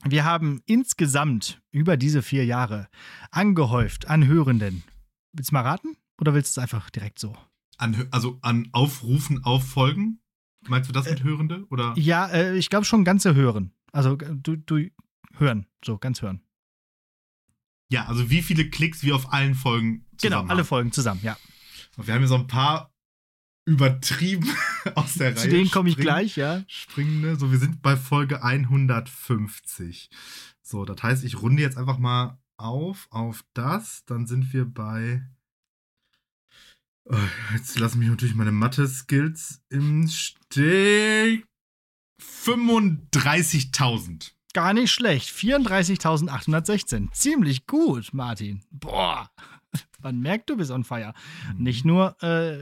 Wir 0.04 0.24
haben 0.24 0.62
insgesamt 0.66 1.60
über 1.72 1.96
diese 1.96 2.22
vier 2.22 2.44
Jahre 2.44 2.88
angehäuft 3.32 4.08
an 4.08 4.26
Hörenden. 4.26 4.84
Willst 5.32 5.50
du 5.50 5.54
mal 5.54 5.62
raten? 5.62 5.96
Oder 6.20 6.34
willst 6.34 6.56
du 6.56 6.60
es 6.60 6.62
einfach 6.62 6.90
direkt 6.90 7.18
so? 7.18 7.36
An, 7.78 8.06
also 8.10 8.38
an 8.42 8.68
Aufrufen 8.72 9.42
auffolgen? 9.44 10.20
Meinst 10.68 10.88
du 10.88 10.92
das 10.92 11.08
mit 11.08 11.20
äh, 11.20 11.24
Hörende? 11.24 11.66
Oder? 11.70 11.94
Ja, 11.96 12.28
äh, 12.28 12.56
ich 12.56 12.68
glaube 12.68 12.84
schon 12.84 13.04
ganze 13.04 13.34
Hören. 13.34 13.72
Also 13.92 14.16
du, 14.16 14.56
du 14.56 14.90
hören, 15.36 15.66
so 15.84 15.98
ganz 15.98 16.20
hören. 16.20 16.42
Ja, 17.90 18.06
also 18.06 18.30
wie 18.30 18.42
viele 18.42 18.68
Klicks 18.68 19.02
wir 19.02 19.16
auf 19.16 19.32
allen 19.32 19.54
Folgen 19.54 20.06
zusammen 20.16 20.42
Genau, 20.42 20.52
alle 20.52 20.60
haben. 20.60 20.66
Folgen 20.66 20.92
zusammen, 20.92 21.20
ja. 21.22 21.36
Und 21.96 22.06
wir 22.06 22.14
haben 22.14 22.20
hier 22.20 22.28
so 22.28 22.36
ein 22.36 22.46
paar 22.46 22.94
übertrieben 23.64 24.48
aus 24.94 25.14
der 25.14 25.34
Zu 25.34 25.40
Reihe. 25.40 25.48
Zu 25.50 25.56
denen 25.56 25.70
komme 25.70 25.88
ich 25.88 25.96
gleich, 25.96 26.36
ja. 26.36 26.62
Springende. 26.68 27.36
So, 27.36 27.50
wir 27.50 27.58
sind 27.58 27.82
bei 27.82 27.96
Folge 27.96 28.42
150. 28.44 30.10
So, 30.62 30.84
das 30.84 31.02
heißt, 31.02 31.24
ich 31.24 31.40
runde 31.40 31.62
jetzt 31.62 31.78
einfach 31.78 31.98
mal 31.98 32.38
auf 32.56 33.08
auf 33.10 33.42
das. 33.54 34.04
Dann 34.04 34.26
sind 34.26 34.52
wir 34.52 34.66
bei 34.66 35.26
jetzt 37.52 37.78
lassen 37.78 37.98
mich 37.98 38.08
natürlich 38.08 38.34
meine 38.34 38.52
Mathe-Skills 38.52 39.60
im 39.68 40.08
Stich. 40.08 41.44
35.000. 42.20 44.32
Gar 44.52 44.74
nicht 44.74 44.90
schlecht. 44.90 45.30
34.816. 45.30 47.12
Ziemlich 47.12 47.66
gut, 47.66 48.12
Martin. 48.12 48.62
Boah. 48.70 49.30
Man 50.02 50.20
merkt, 50.20 50.50
du 50.50 50.56
bist 50.56 50.70
on 50.70 50.84
fire. 50.84 51.14
Mhm. 51.54 51.62
Nicht 51.62 51.84
nur 51.84 52.16
äh, 52.22 52.58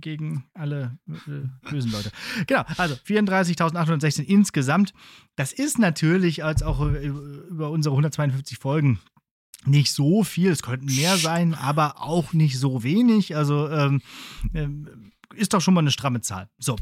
gegen 0.00 0.44
alle 0.54 0.98
äh, 1.08 1.70
bösen 1.70 1.92
Leute. 1.92 2.10
Genau, 2.46 2.62
also 2.76 2.94
34.816 2.94 4.22
insgesamt. 4.22 4.92
Das 5.36 5.52
ist 5.52 5.78
natürlich 5.78 6.44
als 6.44 6.62
auch 6.62 6.80
über 6.80 7.70
unsere 7.70 7.94
152 7.94 8.58
Folgen 8.58 9.00
nicht 9.66 9.92
so 9.92 10.24
viel, 10.24 10.50
es 10.50 10.62
könnten 10.62 10.86
mehr 10.86 11.16
sein, 11.16 11.54
aber 11.54 12.02
auch 12.02 12.32
nicht 12.32 12.58
so 12.58 12.82
wenig. 12.82 13.36
Also 13.36 13.68
ähm, 13.70 14.02
ähm, 14.54 15.12
ist 15.34 15.52
doch 15.52 15.60
schon 15.60 15.74
mal 15.74 15.80
eine 15.80 15.90
stramme 15.90 16.20
Zahl. 16.20 16.48
So. 16.58 16.76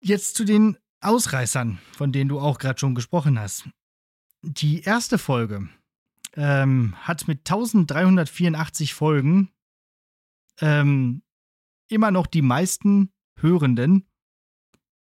Jetzt 0.00 0.36
zu 0.36 0.44
den 0.44 0.76
Ausreißern, 1.00 1.78
von 1.92 2.12
denen 2.12 2.28
du 2.28 2.40
auch 2.40 2.58
gerade 2.58 2.78
schon 2.78 2.94
gesprochen 2.94 3.38
hast. 3.38 3.68
Die 4.42 4.82
erste 4.82 5.18
Folge 5.18 5.68
ähm, 6.34 6.94
hat 7.00 7.28
mit 7.28 7.40
1384 7.40 8.94
Folgen 8.94 9.50
ähm, 10.60 11.22
immer 11.88 12.10
noch 12.10 12.26
die 12.26 12.42
meisten 12.42 13.12
Hörenden 13.36 14.06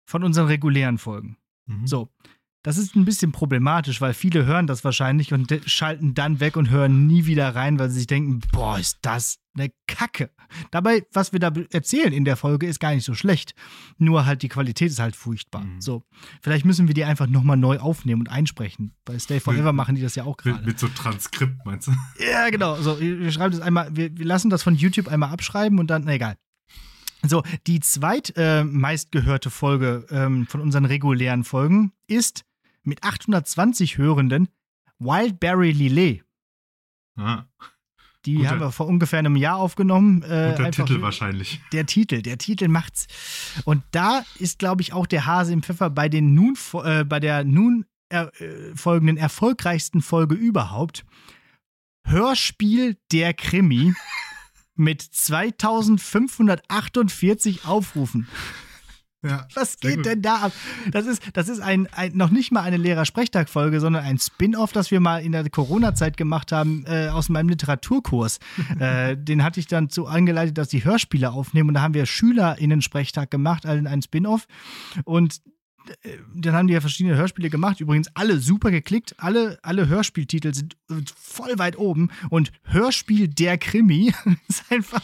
von 0.05 0.25
unseren 0.25 0.47
regulären 0.47 0.99
Folgen. 0.99 1.37
Mhm. 1.67 1.87
So. 1.87 2.09
Das 2.63 2.79
ist 2.79 2.95
ein 2.95 3.05
bisschen 3.05 3.33
problematisch, 3.33 4.01
weil 4.01 4.15
viele 4.15 4.47
hören 4.47 4.69
das 4.69 4.85
wahrscheinlich 4.85 5.33
und 5.33 5.53
schalten 5.67 6.15
dann 6.15 6.39
weg 6.39 6.57
und 6.57 6.71
hören 6.71 7.09
nie 7.09 7.27
wieder 7.27 7.55
rein, 7.57 7.79
weil 7.79 7.91
sie 7.91 7.99
sich 7.99 8.07
denken, 8.07 8.41
boah, 8.53 8.79
ist 8.79 8.99
das 9.03 9.39
eine 9.55 9.73
Kacke. 9.89 10.31
Dabei, 10.71 11.05
was 11.13 11.33
wir 11.33 11.41
da 11.41 11.53
erzählen 11.71 12.13
in 12.13 12.25
der 12.25 12.37
Folge, 12.37 12.67
ist 12.67 12.79
gar 12.79 12.95
nicht 12.95 13.05
so 13.05 13.15
schlecht. 13.15 13.55
Nur 13.99 14.27
halt 14.27 14.43
die 14.43 14.49
Qualität 14.49 14.91
ist 14.91 15.01
halt 15.01 15.17
furchtbar. 15.17 15.63
Mhm. 15.63 15.81
So, 15.81 16.05
vielleicht 16.41 16.65
müssen 16.65 16.87
wir 16.87 16.95
die 16.95 17.05
einfach 17.05 17.27
nochmal 17.27 17.57
neu 17.57 17.79
aufnehmen 17.79 18.23
und 18.23 18.29
einsprechen. 18.29 18.95
Bei 19.05 19.19
Stay 19.19 19.41
Forever 19.41 19.73
machen 19.73 19.97
die 19.97 20.03
das 20.03 20.15
ja 20.15 20.23
auch 20.25 20.37
gerade. 20.37 20.59
Mit, 20.59 20.67
mit, 20.67 20.79
so 20.79 20.87
Transkript, 20.89 21.65
meinst 21.65 21.89
du? 21.89 21.93
Ja, 22.31 22.49
genau. 22.51 22.81
So, 22.81 23.01
wir 23.01 23.33
schreiben 23.33 23.53
das 23.53 23.61
einmal, 23.61 23.95
wir, 23.97 24.17
wir 24.17 24.27
lassen 24.27 24.51
das 24.51 24.63
von 24.63 24.77
YouTube 24.77 25.09
einmal 25.09 25.31
abschreiben 25.31 25.81
und 25.81 25.89
dann, 25.89 26.05
na 26.05 26.13
egal. 26.13 26.37
So, 27.25 27.43
die 27.67 27.81
zweitmeistgehörte 27.81 29.49
äh, 29.49 29.53
Folge 29.53 30.07
ähm, 30.11 30.47
von 30.47 30.61
unseren 30.61 30.85
regulären 30.85 31.45
Folgen 31.45 31.93
ist 32.07 32.45
mit 32.83 33.03
820 33.03 33.99
Hörenden 33.99 34.49
Wildberry 34.99 35.73
Lillet. 35.73 36.25
Ah. 37.17 37.45
Die 38.25 38.37
Guter, 38.37 38.51
haben 38.51 38.61
wir 38.61 38.71
vor 38.71 38.87
ungefähr 38.87 39.19
einem 39.19 39.35
Jahr 39.35 39.57
aufgenommen. 39.57 40.23
Äh, 40.23 40.55
der 40.55 40.71
Titel 40.71 41.03
wahrscheinlich. 41.03 41.61
Der 41.73 41.87
Titel, 41.87 42.23
der 42.23 42.39
Titel 42.39 42.69
macht's. 42.69 43.09
Und 43.65 43.83
da 43.91 44.23
ist, 44.39 44.61
glaube 44.61 44.83
ich, 44.83 44.93
auch 44.93 45.07
der 45.07 45.27
Hase 45.27 45.53
im 45.53 45.65
Pfeffer 45.65 45.91
bei 45.91 46.09
den 46.09 46.35
nun, 46.35 46.57
äh, 46.85 47.05
bei 47.05 47.19
der 47.19 47.43
nun 47.45 47.85
er, 48.09 48.31
äh, 48.41 48.77
folgenden 48.77 49.17
erfolgreichsten 49.17 50.03
Folge 50.03 50.37
überhaupt. 50.37 51.05
Hörspiel 52.05 52.97
der 53.11 53.35
Krimi 53.35 53.93
mit 54.77 55.03
2548 55.03 57.67
Aufrufen. 57.67 58.29
Ja, 59.25 59.47
Was 59.55 59.79
geht 59.79 60.05
denn 60.05 60.21
da 60.21 60.37
ab? 60.37 60.53
Das 60.91 61.07
ist, 61.07 61.23
das 61.35 61.49
ist 61.49 61.61
ein, 61.61 61.87
ein 61.93 62.17
noch 62.17 62.31
nicht 62.31 62.51
mal 62.51 62.63
eine 62.63 62.77
Lehrer-Sprechtag-Folge, 62.77 63.79
sondern 63.79 64.05
ein 64.05 64.19
Spin-off, 64.19 64.73
das 64.73 64.91
wir 64.91 64.99
mal 64.99 65.23
in 65.23 65.31
der 65.31 65.49
Corona-Zeit 65.49 66.17
gemacht 66.17 66.51
haben 66.51 66.85
äh, 66.89 67.09
aus 67.09 67.29
meinem 67.29 67.49
Literaturkurs. 67.49 68.41
äh, 68.81 69.17
den 69.17 69.45
hatte 69.45 69.61
ich 69.61 69.69
dann 69.69 69.89
so 69.91 70.07
angeleitet, 70.07 70.59
dass 70.59 70.69
die 70.69 70.85
Hörspiele 70.85 71.31
aufnehmen 71.31 71.69
und 71.69 71.75
da 71.75 71.83
haben 71.83 71.95
wir 71.95 72.05
SchülerInnen-Sprechtag 72.05 73.31
gemacht, 73.31 73.65
also 73.65 73.87
ein 73.87 74.03
Spin-off. 74.03 74.47
Und 75.05 75.41
äh, 76.03 76.19
dann 76.35 76.55
haben 76.55 76.67
die 76.67 76.75
ja 76.75 76.81
verschiedene 76.81 77.17
Hörspiele 77.17 77.49
gemacht. 77.49 77.81
Übrigens 77.81 78.09
alle 78.15 78.39
super 78.39 78.73
geklickt. 78.73 79.15
Alle, 79.19 79.59
alle 79.63 79.87
Hörspieltitel 79.87 80.53
sind 80.53 80.77
voll 81.17 81.59
weit 81.59 81.79
oben. 81.79 82.11
Und 82.29 82.51
Hörspiel 82.65 83.29
der 83.29 83.57
Krimi 83.59 84.13
ist 84.49 84.65
einfach 84.71 85.03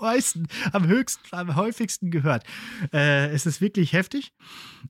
meisten, 0.00 0.46
am 0.72 0.86
höchsten, 0.86 1.34
am 1.34 1.56
häufigsten 1.56 2.10
gehört. 2.10 2.44
Äh, 2.92 3.30
es 3.30 3.46
ist 3.46 3.60
wirklich 3.60 3.92
heftig. 3.92 4.32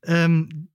Ähm, 0.04 0.68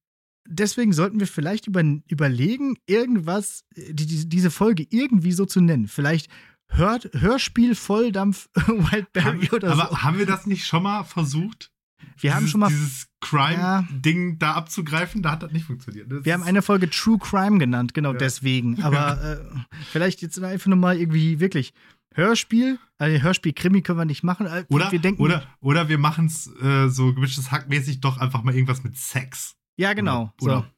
deswegen 0.47 0.93
sollten 0.93 1.19
wir 1.19 1.27
vielleicht 1.27 1.67
über, 1.67 1.83
überlegen, 2.07 2.77
irgendwas, 2.85 3.65
die, 3.75 4.05
die, 4.05 4.29
diese 4.29 4.51
Folge 4.51 4.85
irgendwie 4.89 5.31
so 5.31 5.45
zu 5.45 5.61
nennen. 5.61 5.87
Vielleicht 5.87 6.29
Hört, 6.67 7.09
Hörspiel 7.13 7.75
Volldampf 7.75 8.49
Wildberry 8.55 9.49
oder 9.51 9.71
aber 9.71 9.75
so. 9.75 9.81
Aber 9.83 10.03
haben 10.03 10.17
wir 10.17 10.25
das 10.25 10.45
nicht 10.45 10.65
schon 10.65 10.83
mal 10.83 11.03
versucht? 11.03 11.71
Wir 12.17 12.31
dieses, 12.31 12.33
haben 12.33 12.47
schon 12.47 12.59
mal 12.59 12.69
dieses 12.69 13.07
Crime-Ding 13.21 14.29
ja, 14.31 14.35
da 14.37 14.53
abzugreifen, 14.53 15.21
da 15.21 15.31
hat 15.31 15.43
das 15.43 15.51
nicht 15.51 15.65
funktioniert. 15.65 16.11
Das 16.11 16.25
wir 16.25 16.33
haben 16.33 16.43
eine 16.43 16.61
Folge 16.61 16.89
True 16.89 17.17
Crime 17.17 17.57
genannt, 17.59 17.93
genau 17.93 18.11
ja. 18.11 18.17
deswegen. 18.17 18.81
Aber 18.83 19.21
äh, 19.23 19.75
vielleicht 19.91 20.21
jetzt 20.21 20.41
einfach 20.41 20.67
nochmal 20.67 20.97
irgendwie 20.97 21.39
wirklich 21.39 21.73
Hörspiel, 22.15 22.79
also 22.97 23.21
Hörspiel-Krimi 23.21 23.81
können 23.81 23.99
wir 23.99 24.05
nicht 24.05 24.23
machen. 24.23 24.47
Äh, 24.47 24.65
oder 24.69 24.91
wir 24.91 24.99
denken, 24.99 25.21
oder, 25.21 25.45
oder 25.59 25.89
wir 25.89 25.97
machen 25.97 26.27
es 26.27 26.47
äh, 26.61 26.87
so 26.87 27.13
gemischtes 27.13 27.51
Hackmäßig 27.51 27.99
doch 27.99 28.17
einfach 28.17 28.41
mal 28.43 28.53
irgendwas 28.53 28.83
mit 28.83 28.97
Sex. 28.97 29.55
Ja, 29.77 29.93
genau. 29.93 30.33
Oder, 30.41 30.59
oder 30.59 30.71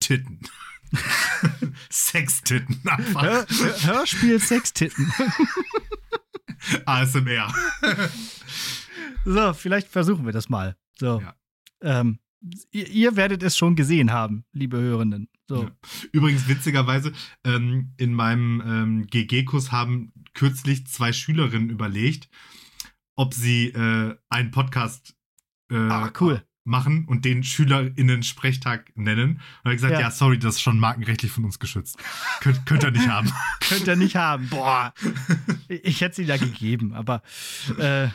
Titten. 0.00 0.40
Sextitten 1.90 2.80
einfach. 2.86 3.22
Hör, 3.22 3.46
Hörspiel 3.48 4.38
Sextitten. 4.38 5.12
ASMR. 6.86 7.52
so, 9.24 9.52
vielleicht 9.54 9.88
versuchen 9.88 10.24
wir 10.24 10.32
das 10.32 10.48
mal. 10.48 10.76
So. 10.98 11.20
Ja. 11.20 11.34
Ähm, 11.82 12.20
ihr, 12.70 12.88
ihr, 12.88 13.16
werdet 13.16 13.42
es 13.42 13.56
schon 13.56 13.76
gesehen 13.76 14.12
haben, 14.12 14.44
liebe 14.52 14.78
Hörenden. 14.78 15.28
So. 15.48 15.62
Ja. 15.62 15.70
Übrigens, 16.12 16.46
witzigerweise, 16.46 17.12
ähm, 17.44 17.94
in 17.96 18.12
meinem 18.12 18.62
ähm, 18.64 19.06
GG-Kurs 19.06 19.72
haben 19.72 20.12
kürzlich 20.34 20.86
zwei 20.86 21.12
Schülerinnen 21.12 21.70
überlegt, 21.70 22.28
ob 23.16 23.32
sie 23.32 23.68
äh, 23.68 24.14
einen 24.28 24.50
Podcast 24.50 25.16
äh, 25.70 25.76
ah, 25.76 26.12
cool. 26.20 26.44
machen 26.64 27.06
und 27.06 27.24
den 27.24 27.42
SchülerInnen-Sprechtag 27.42 28.92
nennen. 28.94 29.40
Und 29.64 29.70
er 29.70 29.74
gesagt, 29.74 29.94
ja. 29.94 30.00
ja. 30.00 30.10
sorry, 30.10 30.38
das 30.38 30.56
ist 30.56 30.60
schon 30.60 30.78
markenrechtlich 30.78 31.32
von 31.32 31.46
uns 31.46 31.58
geschützt. 31.58 31.96
Könnt, 32.40 32.66
könnt 32.66 32.84
ihr 32.84 32.90
nicht 32.90 33.08
haben. 33.08 33.32
könnt 33.60 33.86
ihr 33.86 33.96
nicht 33.96 34.16
haben. 34.16 34.48
Boah. 34.50 34.92
Ich 35.68 36.02
hätte 36.02 36.16
sie 36.16 36.26
da 36.26 36.36
gegeben, 36.36 36.92
aber 36.92 37.22
äh, 37.78 38.08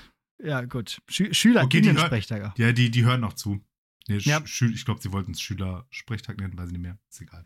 ja, 0.43 0.61
gut. 0.65 1.01
Schü 1.09 1.33
SchülerInnen-Sprechtag. 1.33 2.51
Okay, 2.51 2.61
ja, 2.61 2.71
die, 2.71 2.91
die 2.91 3.03
hören 3.03 3.21
noch 3.21 3.33
zu. 3.33 3.59
Nee, 4.07 4.17
ja. 4.17 4.41
ich 4.43 4.85
glaube, 4.85 5.01
sie 5.01 5.11
wollten 5.11 5.31
es 5.31 5.41
Schülersprechtag 5.41 6.37
nennen, 6.37 6.57
weiß 6.57 6.67
ich 6.67 6.73
nicht 6.73 6.81
mehr. 6.81 6.97
Ist 7.09 7.21
egal. 7.21 7.45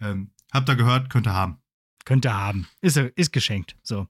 Ähm, 0.00 0.30
habt 0.52 0.68
ihr 0.68 0.76
gehört, 0.76 1.10
könnt 1.10 1.26
ihr 1.26 1.34
haben. 1.34 1.60
Könnt 2.04 2.24
ihr 2.24 2.34
haben. 2.34 2.66
Ist, 2.80 2.96
ist 2.96 3.32
geschenkt. 3.32 3.76
So. 3.82 4.08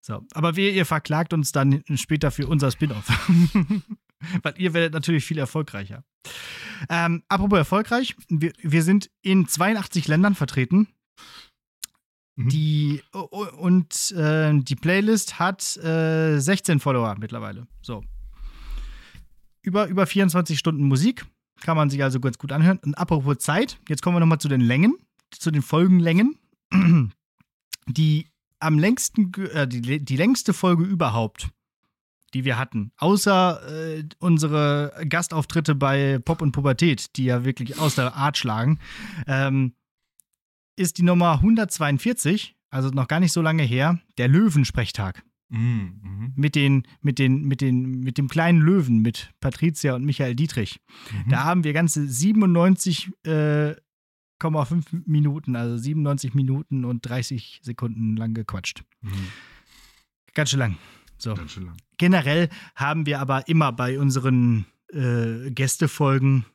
So. 0.00 0.26
Aber 0.34 0.56
wir, 0.56 0.72
ihr 0.72 0.84
verklagt 0.84 1.32
uns 1.32 1.52
dann 1.52 1.82
später 1.94 2.30
für 2.30 2.46
unser 2.46 2.70
Spin-off. 2.70 3.06
Weil 4.42 4.54
ihr 4.58 4.74
werdet 4.74 4.92
natürlich 4.92 5.24
viel 5.24 5.38
erfolgreicher. 5.38 6.04
Ähm, 6.88 7.22
apropos 7.28 7.58
erfolgreich, 7.58 8.16
wir, 8.28 8.52
wir 8.58 8.82
sind 8.82 9.10
in 9.22 9.46
82 9.46 10.08
Ländern 10.08 10.34
vertreten. 10.34 10.88
Mhm. 12.36 12.48
Die, 12.48 13.02
und 13.12 14.10
äh, 14.12 14.52
die 14.58 14.76
Playlist 14.76 15.38
hat 15.38 15.76
äh, 15.76 16.38
16 16.40 16.80
Follower 16.80 17.16
mittlerweile. 17.18 17.68
So 17.80 18.02
über, 19.64 19.88
über 19.88 20.06
24 20.06 20.58
Stunden 20.58 20.84
Musik. 20.84 21.26
Kann 21.60 21.76
man 21.76 21.90
sich 21.90 22.02
also 22.02 22.20
ganz 22.20 22.38
gut 22.38 22.52
anhören. 22.52 22.78
Und 22.84 22.94
apropos 22.94 23.38
Zeit, 23.38 23.78
jetzt 23.88 24.02
kommen 24.02 24.16
wir 24.16 24.20
nochmal 24.20 24.38
zu 24.38 24.48
den 24.48 24.60
Längen, 24.60 24.96
zu 25.30 25.50
den 25.50 25.62
Folgenlängen. 25.62 26.38
Die 27.86 28.26
am 28.60 28.78
längsten, 28.78 29.32
äh, 29.52 29.68
die, 29.68 30.02
die 30.02 30.16
längste 30.16 30.54
Folge 30.54 30.84
überhaupt, 30.84 31.50
die 32.32 32.46
wir 32.46 32.56
hatten, 32.56 32.92
außer 32.96 33.60
äh, 33.68 34.04
unsere 34.18 35.04
Gastauftritte 35.06 35.74
bei 35.74 36.18
Pop 36.18 36.40
und 36.40 36.52
Pubertät, 36.52 37.14
die 37.16 37.24
ja 37.24 37.44
wirklich 37.44 37.78
aus 37.78 37.94
der 37.94 38.14
Art 38.14 38.38
schlagen, 38.38 38.80
ähm, 39.26 39.74
ist 40.76 40.96
die 40.96 41.02
Nummer 41.02 41.32
142, 41.34 42.56
also 42.70 42.88
noch 42.88 43.06
gar 43.06 43.20
nicht 43.20 43.32
so 43.32 43.42
lange 43.42 43.62
her, 43.62 44.00
der 44.16 44.28
Löwensprechtag. 44.28 45.22
Mhm, 45.54 46.00
mhm. 46.02 46.32
Mit, 46.34 46.56
den, 46.56 46.82
mit, 47.00 47.20
den, 47.20 47.44
mit, 47.44 47.60
den, 47.60 48.00
mit 48.00 48.18
dem 48.18 48.26
kleinen 48.28 48.60
Löwen, 48.60 49.02
mit 49.02 49.30
Patricia 49.40 49.94
und 49.94 50.04
Michael 50.04 50.34
Dietrich. 50.34 50.80
Mhm. 51.12 51.30
Da 51.30 51.44
haben 51.44 51.62
wir 51.62 51.72
ganze 51.72 52.00
97,5 52.00 53.14
äh, 53.24 53.76
Minuten, 55.06 55.54
also 55.54 55.76
97 55.76 56.34
Minuten 56.34 56.84
und 56.84 57.08
30 57.08 57.60
Sekunden 57.62 58.16
lang 58.16 58.34
gequatscht. 58.34 58.82
Mhm. 59.00 59.28
Ganz 60.34 60.50
schön 60.50 60.58
lang. 60.58 60.76
So. 61.18 61.34
Ganz 61.34 61.52
schön 61.52 61.66
lang. 61.66 61.76
Generell 61.98 62.48
haben 62.74 63.06
wir 63.06 63.20
aber 63.20 63.46
immer 63.46 63.70
bei 63.70 64.00
unseren 64.00 64.66
äh, 64.92 65.52
Gästefolgen 65.52 66.46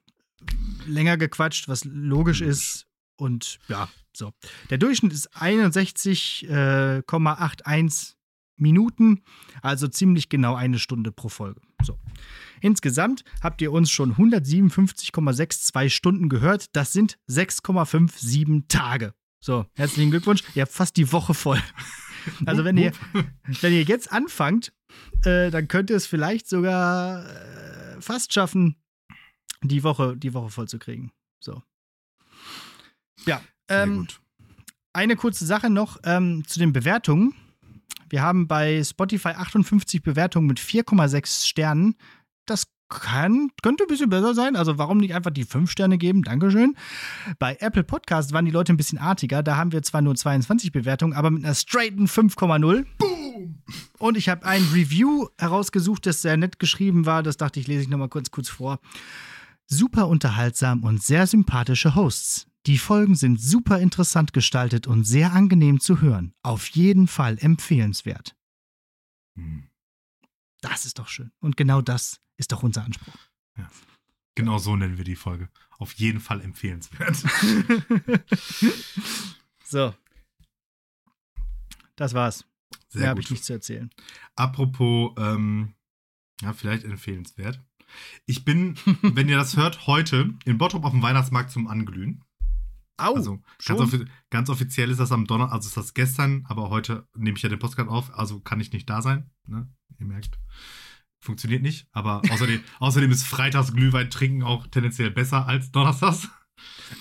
länger 0.86 1.16
gequatscht, 1.16 1.70
was 1.70 1.86
logisch 1.86 2.42
ist. 2.42 2.86
Und 3.16 3.60
ja, 3.70 3.88
so. 4.14 4.34
Der 4.70 4.78
Durchschnitt 4.78 5.14
ist 5.14 5.34
61,81 5.36 8.19
Minuten, 8.60 9.22
also 9.62 9.88
ziemlich 9.88 10.30
genau 10.30 10.56
eine 10.56 10.80
Stunde 10.80 11.12
pro 11.12 11.30
Folge. 11.30 11.62
So. 11.84 11.98
Insgesamt 12.62 13.24
habt 13.42 13.62
ihr 13.62 13.72
uns 13.72 13.90
schon 13.92 14.16
157,62 14.16 15.90
Stunden 15.90 16.30
gehört. 16.30 16.76
Das 16.76 16.94
sind 16.94 17.18
6,57 17.30 18.68
Tage. 18.68 19.14
So, 19.42 19.66
herzlichen 19.76 20.12
Glückwunsch. 20.12 20.44
Ihr 20.56 20.64
habt 20.64 20.74
fast 20.74 20.98
die 20.98 21.12
Woche 21.12 21.34
voll. 21.34 21.62
Also, 22.46 22.66
wenn 22.66 22.76
ihr, 22.76 22.92
wenn 23.62 23.72
ihr 23.72 23.84
jetzt 23.84 24.12
anfangt, 24.12 24.74
äh, 25.24 25.50
dann 25.52 25.70
könnt 25.70 25.90
ihr 25.90 25.96
es 25.96 26.06
vielleicht 26.06 26.50
sogar 26.50 27.26
äh, 27.26 28.02
fast 28.02 28.34
schaffen, 28.34 28.76
die 29.64 29.84
Woche, 29.84 30.18
die 30.18 30.34
Woche 30.34 30.50
voll 30.50 30.68
zu 30.68 30.80
kriegen. 30.80 31.12
So. 31.40 31.64
Ja. 33.26 33.42
Ähm, 33.70 34.08
eine 34.94 35.16
kurze 35.16 35.46
Sache 35.46 35.70
noch 35.70 35.98
ähm, 36.04 36.44
zu 36.46 36.60
den 36.60 36.74
Bewertungen. 36.74 37.34
Wir 38.10 38.22
haben 38.22 38.48
bei 38.48 38.84
Spotify 38.84 39.30
58 39.30 40.02
Bewertungen 40.02 40.48
mit 40.48 40.60
4,6 40.60 41.48
Sternen. 41.48 41.96
Das 42.46 42.66
kann, 42.90 43.52
könnte 43.62 43.84
ein 43.84 43.88
bisschen 43.88 44.10
besser 44.10 44.34
sein. 44.34 44.56
Also 44.56 44.78
warum 44.78 44.98
nicht 44.98 45.14
einfach 45.14 45.32
die 45.32 45.44
5 45.44 45.70
Sterne 45.70 45.98
geben? 45.98 46.24
Dankeschön. 46.24 46.76
Bei 47.38 47.56
Apple 47.60 47.84
Podcast 47.84 48.34
waren 48.34 48.46
die 48.46 48.52
Leute 48.52 48.74
ein 48.74 48.78
bisschen 48.78 48.98
artiger. 48.98 49.44
Da 49.44 49.58
haben 49.58 49.72
wir 49.72 49.84
zwar 49.84 50.02
nur 50.02 50.16
22 50.16 50.72
Bewertungen, 50.72 51.14
aber 51.14 51.30
mit 51.30 51.46
einer 51.46 51.56
straighten 51.56 52.08
5,0. 52.08 52.86
Boom! 52.98 53.62
Und 54.00 54.18
ich 54.18 54.28
habe 54.28 54.46
ein 54.46 54.64
Review 54.74 55.28
herausgesucht, 55.38 56.06
das 56.06 56.22
sehr 56.22 56.38
nett 56.38 56.60
geschrieben 56.60 57.06
war. 57.06 57.24
Das 57.24 57.38
dachte 57.38 57.60
ich, 57.60 57.68
lese 57.68 57.84
ich 57.84 57.90
nochmal 57.90 58.10
kurz, 58.10 58.32
kurz 58.32 58.50
vor. 58.50 58.80
Super 59.68 60.08
unterhaltsam 60.08 60.84
und 60.84 61.04
sehr 61.04 61.28
sympathische 61.28 61.94
Hosts. 61.94 62.49
Die 62.66 62.78
Folgen 62.78 63.16
sind 63.16 63.40
super 63.40 63.80
interessant 63.80 64.34
gestaltet 64.34 64.86
und 64.86 65.04
sehr 65.06 65.34
angenehm 65.34 65.80
zu 65.80 66.02
hören. 66.02 66.34
Auf 66.44 66.68
jeden 66.68 67.08
Fall 67.08 67.38
empfehlenswert. 67.40 68.36
Hm. 69.36 69.70
Das 70.62 70.86
ist 70.86 71.00
doch 71.00 71.08
schön. 71.08 71.32
Und 71.40 71.56
genau 71.58 71.82
das 71.82 72.20
ist 72.38 72.52
doch 72.52 72.64
unser 72.64 72.84
Anspruch. 72.84 73.16
Ja. 73.58 73.70
Genau 74.36 74.58
so 74.58 74.76
nennen 74.76 74.98
wir 74.98 75.06
die 75.06 75.16
Folge. 75.16 75.50
Auf 75.78 75.94
jeden 75.94 76.20
Fall 76.20 76.42
empfehlenswert. 76.42 77.16
so. 79.66 79.94
Das 81.96 82.14
war's. 82.14 82.46
Sehr 82.90 83.02
Mehr 83.02 83.10
habe 83.10 83.22
ich 83.22 83.30
nichts 83.30 83.48
zu 83.48 83.54
erzählen. 83.54 83.90
Apropos, 84.36 85.14
ähm, 85.18 85.74
ja, 86.42 86.54
vielleicht 86.54 86.84
empfehlenswert. 86.84 87.62
Ich 88.26 88.46
bin, 88.46 88.76
wenn 89.02 89.30
ihr 89.30 89.38
das 89.38 89.58
hört, 89.58 89.88
heute 89.88 90.34
in 90.46 90.58
Bottrop 90.58 90.86
auf 90.86 90.92
dem 90.92 91.02
Weihnachtsmarkt 91.02 91.52
zum 91.52 91.68
Anglühen. 91.68 92.24
Au, 93.00 93.16
also 93.16 93.42
ganz, 93.66 93.80
offi 93.80 94.06
ganz, 94.30 94.50
offiziell 94.50 94.90
ist 94.92 95.00
das 95.00 95.12
am 95.12 95.26
Donnerstag, 95.26 95.56
also 95.56 95.68
ist 95.68 95.78
das 95.78 95.94
gestern, 95.94 96.46
aber 96.48 96.70
heute 96.70 97.08
nehme 97.16 97.38
ich 97.38 97.44
ja 97.44 97.50
den 97.50 97.60
Podcast 97.60 97.90
auf, 97.90 98.18
also 98.18 98.40
kann 98.40 98.60
ich 98.60 98.72
nicht 98.72 98.90
da 98.90 99.02
sein. 99.02 99.30
Ne? 99.48 99.68
Ihr 100.00 100.06
merkt, 100.06 100.40
funktioniert 101.20 101.62
nicht. 101.62 101.88
Aber 101.92 102.22
außerdem, 102.30 102.64
außerdem 102.80 103.12
ist 103.12 103.24
Freitags 103.24 103.74
Glühwein 103.74 104.10
trinken 104.10 104.44
auch 104.44 104.68
tendenziell 104.68 105.12
besser 105.12 105.48
als 105.48 105.72
Donnerstags. 105.72 106.30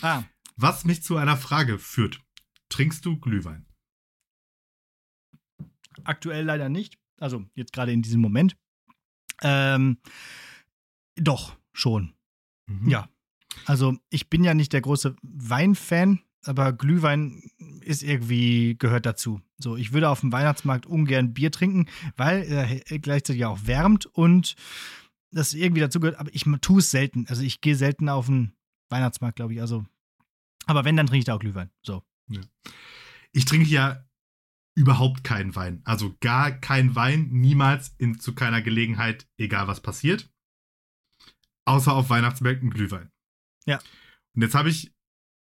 Ah. 0.03 0.24
Was 0.57 0.84
mich 0.84 1.03
zu 1.03 1.16
einer 1.16 1.36
Frage 1.36 1.78
führt. 1.78 2.20
Trinkst 2.68 3.05
du 3.05 3.18
Glühwein? 3.18 3.66
Aktuell 6.05 6.44
leider 6.44 6.68
nicht. 6.68 6.99
Also 7.18 7.44
jetzt 7.55 7.72
gerade 7.72 7.92
in 7.92 8.03
diesem 8.03 8.20
Moment. 8.20 8.57
Ähm, 9.42 9.99
doch, 11.16 11.57
schon. 11.72 12.14
Mhm. 12.66 12.88
Ja. 12.88 13.09
Also 13.64 13.96
ich 14.11 14.28
bin 14.28 14.44
ja 14.44 14.54
nicht 14.54 14.72
der 14.72 14.80
große 14.80 15.16
Weinfan, 15.22 16.20
aber 16.44 16.72
Glühwein 16.72 17.42
ist 17.82 18.02
irgendwie, 18.02 18.76
gehört 18.78 19.06
dazu. 19.06 19.40
So, 19.59 19.76
ich 19.76 19.92
würde 19.92 20.09
auf 20.09 20.20
dem 20.20 20.32
Weihnachtsmarkt 20.32 20.86
ungern 20.86 21.34
Bier 21.34 21.50
trinken, 21.50 21.86
weil 22.16 22.42
er 22.44 22.98
gleichzeitig 22.98 23.44
auch 23.44 23.66
wärmt 23.66 24.06
und 24.06 24.54
das 25.30 25.54
irgendwie 25.54 25.80
dazu 25.80 26.00
gehört, 26.00 26.18
aber 26.18 26.34
ich 26.34 26.44
tue 26.61 26.78
es 26.78 26.90
selten. 26.90 27.26
Also 27.28 27.42
ich 27.42 27.61
gehe 27.61 27.76
selten 27.76 28.09
auf 28.09 28.26
den 28.26 28.52
Weihnachtsmarkt, 28.88 29.36
glaube 29.36 29.54
ich. 29.54 29.61
Also, 29.61 29.84
aber 30.66 30.84
wenn, 30.84 30.96
dann 30.96 31.06
trinke 31.06 31.18
ich 31.18 31.24
da 31.24 31.34
auch 31.34 31.40
Glühwein. 31.40 31.70
So. 31.82 32.02
Ja. 32.28 32.40
Ich 33.32 33.44
trinke 33.44 33.68
ja 33.68 34.04
überhaupt 34.74 35.24
keinen 35.24 35.54
Wein. 35.56 35.82
Also 35.84 36.14
gar 36.20 36.52
keinen 36.52 36.94
Wein, 36.94 37.28
niemals 37.30 37.94
in, 37.98 38.20
zu 38.20 38.34
keiner 38.34 38.62
Gelegenheit, 38.62 39.26
egal 39.36 39.66
was 39.66 39.80
passiert. 39.80 40.30
Außer 41.66 41.92
auf 41.92 42.11
Weihnachtsmärkten 42.11 42.70
Glühwein. 42.70 43.11
Ja. 43.68 43.78
Und 44.34 44.42
jetzt 44.42 44.54
habe 44.54 44.70
ich 44.70 44.92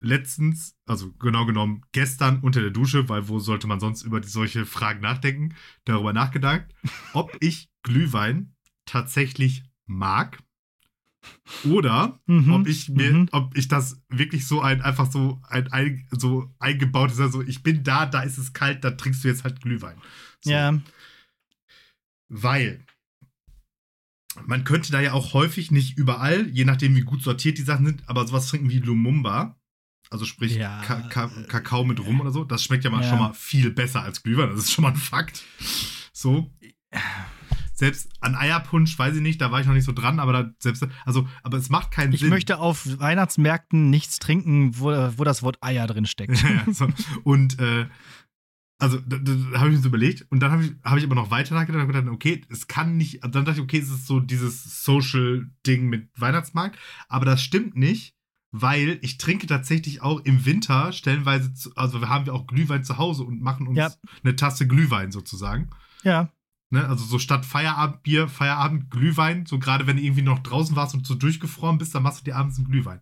letztens, 0.02 0.76
also 0.86 1.12
genau 1.14 1.46
genommen 1.46 1.84
gestern 1.92 2.40
unter 2.40 2.62
der 2.62 2.70
Dusche, 2.70 3.10
weil 3.10 3.28
wo 3.28 3.40
sollte 3.40 3.68
man 3.68 3.80
sonst 3.80 4.04
über 4.04 4.22
solche 4.24 4.66
Fragen 4.66 5.02
nachdenken, 5.02 5.56
darüber 5.86 6.14
nachgedacht, 6.14 6.66
ob 7.14 7.36
ich 7.40 7.70
Glühwein 7.84 8.56
tatsächlich 8.86 9.64
mag 9.86 10.40
oder 11.66 12.20
mhm, 12.28 12.52
ob 12.52 12.68
ich 12.68 12.90
mir, 12.90 13.12
mhm. 13.12 13.30
ob 13.32 13.58
ich 13.58 13.68
das 13.68 14.02
wirklich 14.08 14.48
so 14.48 14.62
ein, 14.62 14.82
einfach 14.82 15.12
so 15.12 15.42
ein, 15.48 15.72
ein 15.72 16.08
so 16.12 16.50
eingebaut 16.60 17.12
ist, 17.12 17.20
also 17.20 17.42
ich 17.42 17.62
bin 17.62 17.84
da, 17.84 18.06
da 18.06 18.22
ist 18.22 18.38
es 18.38 18.54
kalt, 18.54 18.84
da 18.84 18.92
trinkst 18.92 19.24
du 19.24 19.28
jetzt 19.28 19.44
halt 19.44 19.62
Glühwein. 19.62 19.98
So. 20.42 20.52
Ja. 20.52 20.80
Weil 22.30 22.86
man 24.46 24.64
könnte 24.64 24.92
da 24.92 25.02
ja 25.02 25.14
auch 25.14 25.34
häufig 25.34 25.72
nicht 25.72 25.98
überall, 25.98 26.48
je 26.50 26.66
nachdem 26.66 26.96
wie 26.96 27.02
gut 27.02 27.24
sortiert 27.24 27.58
die 27.58 27.64
Sachen 27.64 27.86
sind, 27.86 28.08
aber 28.08 28.28
sowas 28.28 28.48
trinken 28.48 28.70
wie 28.70 28.80
Lumumba, 28.80 29.60
also 30.10 30.26
sprich 30.26 30.56
ja, 30.56 30.82
Ka 30.82 31.02
Ka 31.02 31.28
Kakao 31.48 31.84
mit 31.84 32.00
Rum 32.00 32.22
oder 32.22 32.32
so, 32.32 32.44
das 32.44 32.64
schmeckt 32.64 32.84
ja, 32.84 32.90
mal 32.90 33.04
ja. 33.04 33.10
schon 33.10 33.20
mal 33.20 33.34
viel 33.34 33.72
besser 33.72 34.02
als 34.02 34.24
Glühwein, 34.24 34.50
das 34.50 34.60
ist 34.60 34.72
schon 34.72 34.84
mal 34.84 34.92
ein 34.92 34.96
Fakt. 34.96 35.44
So 36.14 36.52
selbst 37.80 38.10
an 38.20 38.36
Eierpunsch, 38.36 39.00
weiß 39.00 39.16
ich 39.16 39.22
nicht, 39.22 39.40
da 39.40 39.52
war 39.52 39.62
ich 39.62 39.66
noch 39.66 39.74
nicht 39.74 39.86
so 39.86 39.94
dran, 39.94 40.20
aber 40.20 40.34
da 40.34 40.52
selbst, 40.60 40.86
also, 41.06 41.28
aber 41.44 41.58
es 41.58 41.70
macht 41.70 41.92
keinen 41.92 42.12
ich 42.12 42.20
Sinn. 42.20 42.28
Ich 42.28 42.32
möchte 42.32 42.60
auf 42.60 42.86
Weihnachtsmärkten 43.00 43.90
nichts 43.90 44.20
trinken, 44.20 44.78
wo, 44.78 44.90
wo 45.18 45.24
das 45.24 45.42
Wort 45.44 45.58
Eier 45.62 45.88
drin 45.88 46.06
steckt. 46.06 46.44
ja, 46.44 46.72
so. 46.72 46.90
Und 47.24 47.58
äh, 47.60 47.88
also 48.80 48.98
da, 49.06 49.18
da 49.18 49.60
habe 49.60 49.70
ich 49.70 49.76
mir 49.76 49.82
so 49.82 49.90
überlegt 49.90 50.26
und 50.30 50.40
dann 50.40 50.52
habe 50.52 50.64
ich, 50.64 50.72
hab 50.84 50.98
ich 50.98 51.04
aber 51.04 51.16
noch 51.16 51.32
weiter 51.32 51.54
nachgedacht 51.54 51.82
und 51.82 51.88
gedacht, 51.90 52.08
okay, 52.08 52.42
es 52.50 52.68
kann 52.68 52.96
nicht, 52.96 53.22
dann 53.22 53.46
dachte 53.46 53.60
ich, 53.60 53.60
okay, 53.60 53.78
es 53.78 53.90
ist 53.90 54.08
so 54.08 54.22
dieses 54.22 54.84
Social-Ding 54.84 55.88
mit 55.88 56.10
Weihnachtsmarkt, 56.16 56.80
aber 57.10 57.26
das 57.26 57.44
stimmt 57.44 57.76
nicht, 57.76 58.16
weil 58.52 58.98
ich 59.02 59.18
trinke 59.18 59.48
tatsächlich 59.48 60.02
auch 60.02 60.22
im 60.22 60.46
Winter 60.46 60.94
stellenweise, 60.94 61.54
zu, 61.54 61.76
also 61.76 62.00
wir 62.00 62.10
haben 62.10 62.26
ja 62.26 62.34
auch 62.34 62.48
Glühwein 62.48 62.86
zu 62.86 62.98
Hause 62.98 63.24
und 63.24 63.42
machen 63.42 63.68
uns 63.68 63.78
ja. 63.78 63.92
eine 64.24 64.36
Tasse 64.38 64.66
Glühwein 64.66 65.12
sozusagen. 65.12 65.70
Ja. 66.04 66.32
Ne, 66.72 66.88
also 66.88 67.04
so 67.04 67.20
statt 67.20 67.46
Feierabendbier, 67.46 68.28
Feierabend 68.28 68.92
Glühwein, 68.92 69.46
so 69.46 69.60
gerade 69.60 69.88
wenn 69.88 69.98
du 69.98 70.04
irgendwie 70.04 70.22
noch 70.22 70.40
draußen 70.40 70.76
warst 70.76 70.94
und 70.96 71.06
so 71.06 71.16
durchgefroren 71.16 71.80
bist, 71.80 71.94
dann 71.94 72.04
machst 72.04 72.22
du 72.22 72.24
dir 72.26 72.38
abends 72.38 72.58
einen 72.58 72.68
Glühwein. 72.68 73.02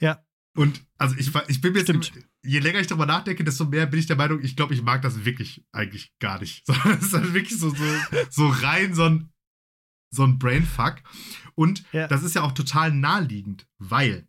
Ja. 0.00 0.22
Und 0.54 0.86
also 0.96 1.16
ich, 1.16 1.32
ich 1.48 1.60
bin 1.60 1.72
mir 1.72 1.80
jetzt, 1.80 2.12
je 2.46 2.60
länger 2.60 2.80
ich 2.80 2.86
darüber 2.86 3.06
nachdenke, 3.06 3.44
desto 3.44 3.64
mehr 3.66 3.86
bin 3.86 4.00
ich 4.00 4.06
der 4.06 4.16
Meinung, 4.16 4.42
ich 4.42 4.56
glaube, 4.56 4.74
ich 4.74 4.82
mag 4.82 5.02
das 5.02 5.24
wirklich 5.24 5.64
eigentlich 5.72 6.12
gar 6.18 6.40
nicht. 6.40 6.64
Das 6.84 7.02
ist 7.02 7.12
halt 7.12 7.34
wirklich 7.34 7.58
so, 7.58 7.70
so, 7.70 7.84
so 8.30 8.48
rein 8.48 8.94
so 8.94 9.04
ein, 9.04 9.30
so 10.10 10.24
ein 10.24 10.38
Brainfuck. 10.38 10.96
Und 11.54 11.84
ja. 11.92 12.06
das 12.06 12.22
ist 12.22 12.34
ja 12.34 12.42
auch 12.42 12.52
total 12.52 12.92
naheliegend, 12.92 13.66
weil 13.78 14.28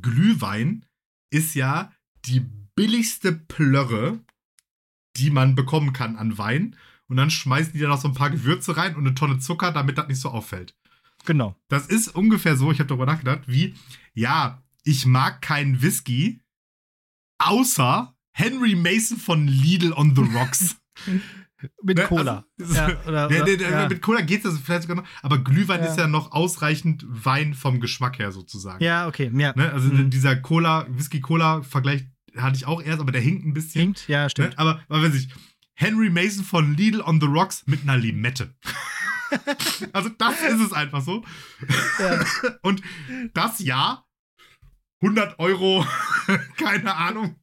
Glühwein 0.00 0.86
ist 1.30 1.54
ja 1.54 1.92
die 2.26 2.40
billigste 2.74 3.32
Plörre, 3.32 4.20
die 5.16 5.30
man 5.30 5.54
bekommen 5.54 5.92
kann 5.92 6.16
an 6.16 6.38
Wein 6.38 6.76
und 7.08 7.16
dann 7.16 7.30
schmeißen 7.30 7.72
die 7.72 7.78
da 7.78 7.88
noch 7.88 8.00
so 8.00 8.08
ein 8.08 8.14
paar 8.14 8.30
Gewürze 8.30 8.76
rein 8.76 8.96
und 8.96 9.06
eine 9.06 9.14
Tonne 9.14 9.38
Zucker, 9.38 9.72
damit 9.72 9.98
das 9.98 10.08
nicht 10.08 10.20
so 10.20 10.30
auffällt. 10.30 10.76
Genau. 11.24 11.56
Das 11.68 11.86
ist 11.86 12.08
ungefähr 12.08 12.56
so, 12.56 12.70
ich 12.70 12.78
habe 12.78 12.88
darüber 12.88 13.06
nachgedacht, 13.06 13.42
wie, 13.46 13.74
ja, 14.14 14.62
ich 14.84 15.06
mag 15.06 15.42
keinen 15.42 15.82
Whisky, 15.82 16.40
außer 17.38 18.14
Henry 18.32 18.74
Mason 18.74 19.18
von 19.18 19.46
Lidl 19.46 19.92
on 19.92 20.14
the 20.14 20.22
Rocks. 20.22 20.76
mit 21.82 21.98
ne? 21.98 22.04
Cola. 22.04 22.44
Also, 22.60 22.74
ja, 22.74 22.86
oder, 23.06 23.26
oder, 23.26 23.28
ne, 23.28 23.56
ne, 23.56 23.62
ja. 23.62 23.88
Mit 23.88 24.02
Cola 24.02 24.20
geht 24.20 24.44
es 24.44 24.58
vielleicht 24.58 24.82
sogar 24.82 24.96
noch, 24.96 25.08
aber 25.22 25.38
Glühwein 25.38 25.80
ja. 25.80 25.86
ist 25.86 25.98
ja 25.98 26.06
noch 26.06 26.32
ausreichend 26.32 27.04
Wein 27.08 27.54
vom 27.54 27.80
Geschmack 27.80 28.18
her 28.18 28.32
sozusagen. 28.32 28.82
Ja, 28.82 29.06
okay. 29.08 29.30
Ja. 29.34 29.52
Ne? 29.56 29.72
Also 29.72 29.88
mhm. 29.88 30.10
dieser 30.10 30.36
Cola, 30.36 30.86
Whisky-Cola-Vergleich 30.90 32.04
hatte 32.36 32.56
ich 32.56 32.66
auch 32.66 32.82
erst, 32.82 33.00
aber 33.00 33.12
der 33.12 33.22
hinkt 33.22 33.46
ein 33.46 33.54
bisschen. 33.54 33.80
Hinkt, 33.80 34.08
ja, 34.08 34.28
stimmt. 34.28 34.50
Ne? 34.50 34.58
Aber, 34.58 34.80
aber 34.88 35.02
wenn 35.02 35.12
sich 35.12 35.28
Henry 35.74 36.10
Mason 36.10 36.44
von 36.44 36.74
Lidl 36.76 37.00
on 37.00 37.20
the 37.20 37.26
Rocks 37.26 37.64
mit 37.66 37.82
einer 37.82 37.96
Limette. 37.96 38.54
also 39.92 40.08
das 40.10 40.40
ist 40.42 40.60
es 40.60 40.72
einfach 40.72 41.02
so. 41.02 41.24
Und 42.62 42.82
das 43.34 43.60
Jahr 43.60 44.06
100 45.02 45.38
Euro, 45.38 45.86
keine 46.56 46.94
Ahnung. 46.94 47.36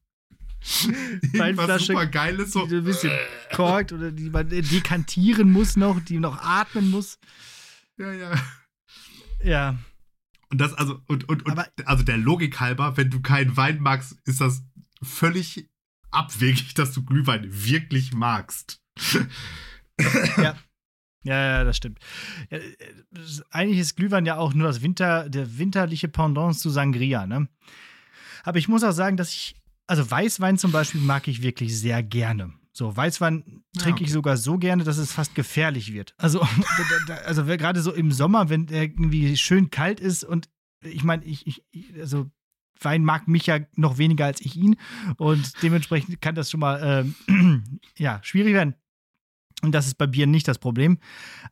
Was 0.64 1.86
super 1.86 2.06
geiles 2.06 2.54
so. 2.54 2.66
Die 2.68 2.76
ein 2.76 2.84
bisschen 2.86 3.12
korkt 3.54 3.92
oder 3.92 4.12
die 4.12 4.30
man 4.30 4.48
dekantieren 4.48 5.52
muss 5.52 5.76
noch, 5.76 6.00
die 6.00 6.20
noch 6.20 6.42
atmen 6.42 6.90
muss. 6.90 7.20
Ja, 7.98 8.14
ja. 8.14 8.34
Ja. 9.44 9.78
Und 10.50 10.62
das, 10.62 10.74
also, 10.74 11.02
und, 11.08 11.28
und, 11.28 11.46
und 11.46 11.60
also 11.86 12.04
der 12.04 12.18
Logik 12.18 12.60
halber, 12.60 12.96
wenn 12.96 13.10
du 13.10 13.22
keinen 13.22 13.58
Wein 13.58 13.80
magst, 13.80 14.16
ist 14.26 14.40
das 14.40 14.64
völlig 15.02 15.70
abwegig, 16.12 16.76
dass 16.76 16.94
du 16.94 17.04
Glühwein 17.04 17.44
wirklich 17.50 18.14
magst. 18.14 18.82
ja. 20.38 20.56
Ja, 21.26 21.36
ja, 21.46 21.64
das 21.64 21.78
stimmt. 21.78 22.00
Ja, 22.50 22.60
eigentlich 23.50 23.80
ist 23.80 23.96
Glühwein 23.96 24.26
ja 24.26 24.38
auch 24.38 24.54
nur 24.54 24.68
das 24.68 24.82
Winter, 24.82 25.30
der 25.30 25.58
winterliche 25.58 26.10
Pendant 26.10 26.58
zu 26.60 26.70
Sangria, 26.70 27.26
ne? 27.26 27.48
Aber 28.44 28.58
ich 28.58 28.68
muss 28.68 28.84
auch 28.84 28.91
sagen, 28.91 29.18
dass 29.18 29.34
ich, 29.34 29.56
also 29.88 30.10
Weißwein 30.10 30.58
zum 30.58 30.72
Beispiel 30.72 31.02
mag 31.02 31.28
ich 31.28 31.41
wirklich 31.41 31.78
sehr 31.78 32.04
gerne. 32.04 32.54
So, 32.72 32.96
Weißwein 32.96 33.64
trinke 33.78 33.89
ja, 33.89 33.94
okay. 33.94 34.04
ich 34.04 34.12
sogar 34.12 34.38
so 34.38 34.58
gerne, 34.58 34.84
dass 34.84 34.98
es 34.98 35.12
fast 35.12 35.36
gefährlich 35.36 35.94
wird. 35.94 36.14
Also, 36.18 36.41
also 37.26 37.46
gerade 37.46 37.82
so 37.82 37.91
im 37.91 38.12
Sommer, 38.12 38.50
wenn 38.50 38.66
der 38.66 38.84
irgendwie 38.84 39.38
schön 39.38 39.70
kalt 39.70 40.00
ist 40.00 40.24
und 40.24 40.50
ich 40.82 41.04
meine, 41.04 41.24
ich, 41.24 41.48
ich, 41.48 41.64
also 42.00 42.30
Wein 42.82 43.06
mag 43.06 43.28
mich 43.28 43.46
ja 43.46 43.60
noch 43.76 43.98
weniger 43.98 44.26
als 44.26 44.41
ich 44.41 44.56
ihn. 44.56 44.76
Und 45.18 45.62
dementsprechend 45.62 46.22
kann 46.22 46.36
das 46.36 46.52
schon 46.52 46.60
mal 46.60 47.06
äh, 47.30 47.32
ja, 47.98 48.20
schwierig 48.24 48.54
werden. 48.54 48.76
Und 49.62 49.74
das 49.74 49.88
ist 49.88 49.96
bei 49.96 50.08
Bier 50.08 50.28
nicht 50.28 50.48
das 50.48 50.60
Problem. 50.60 50.98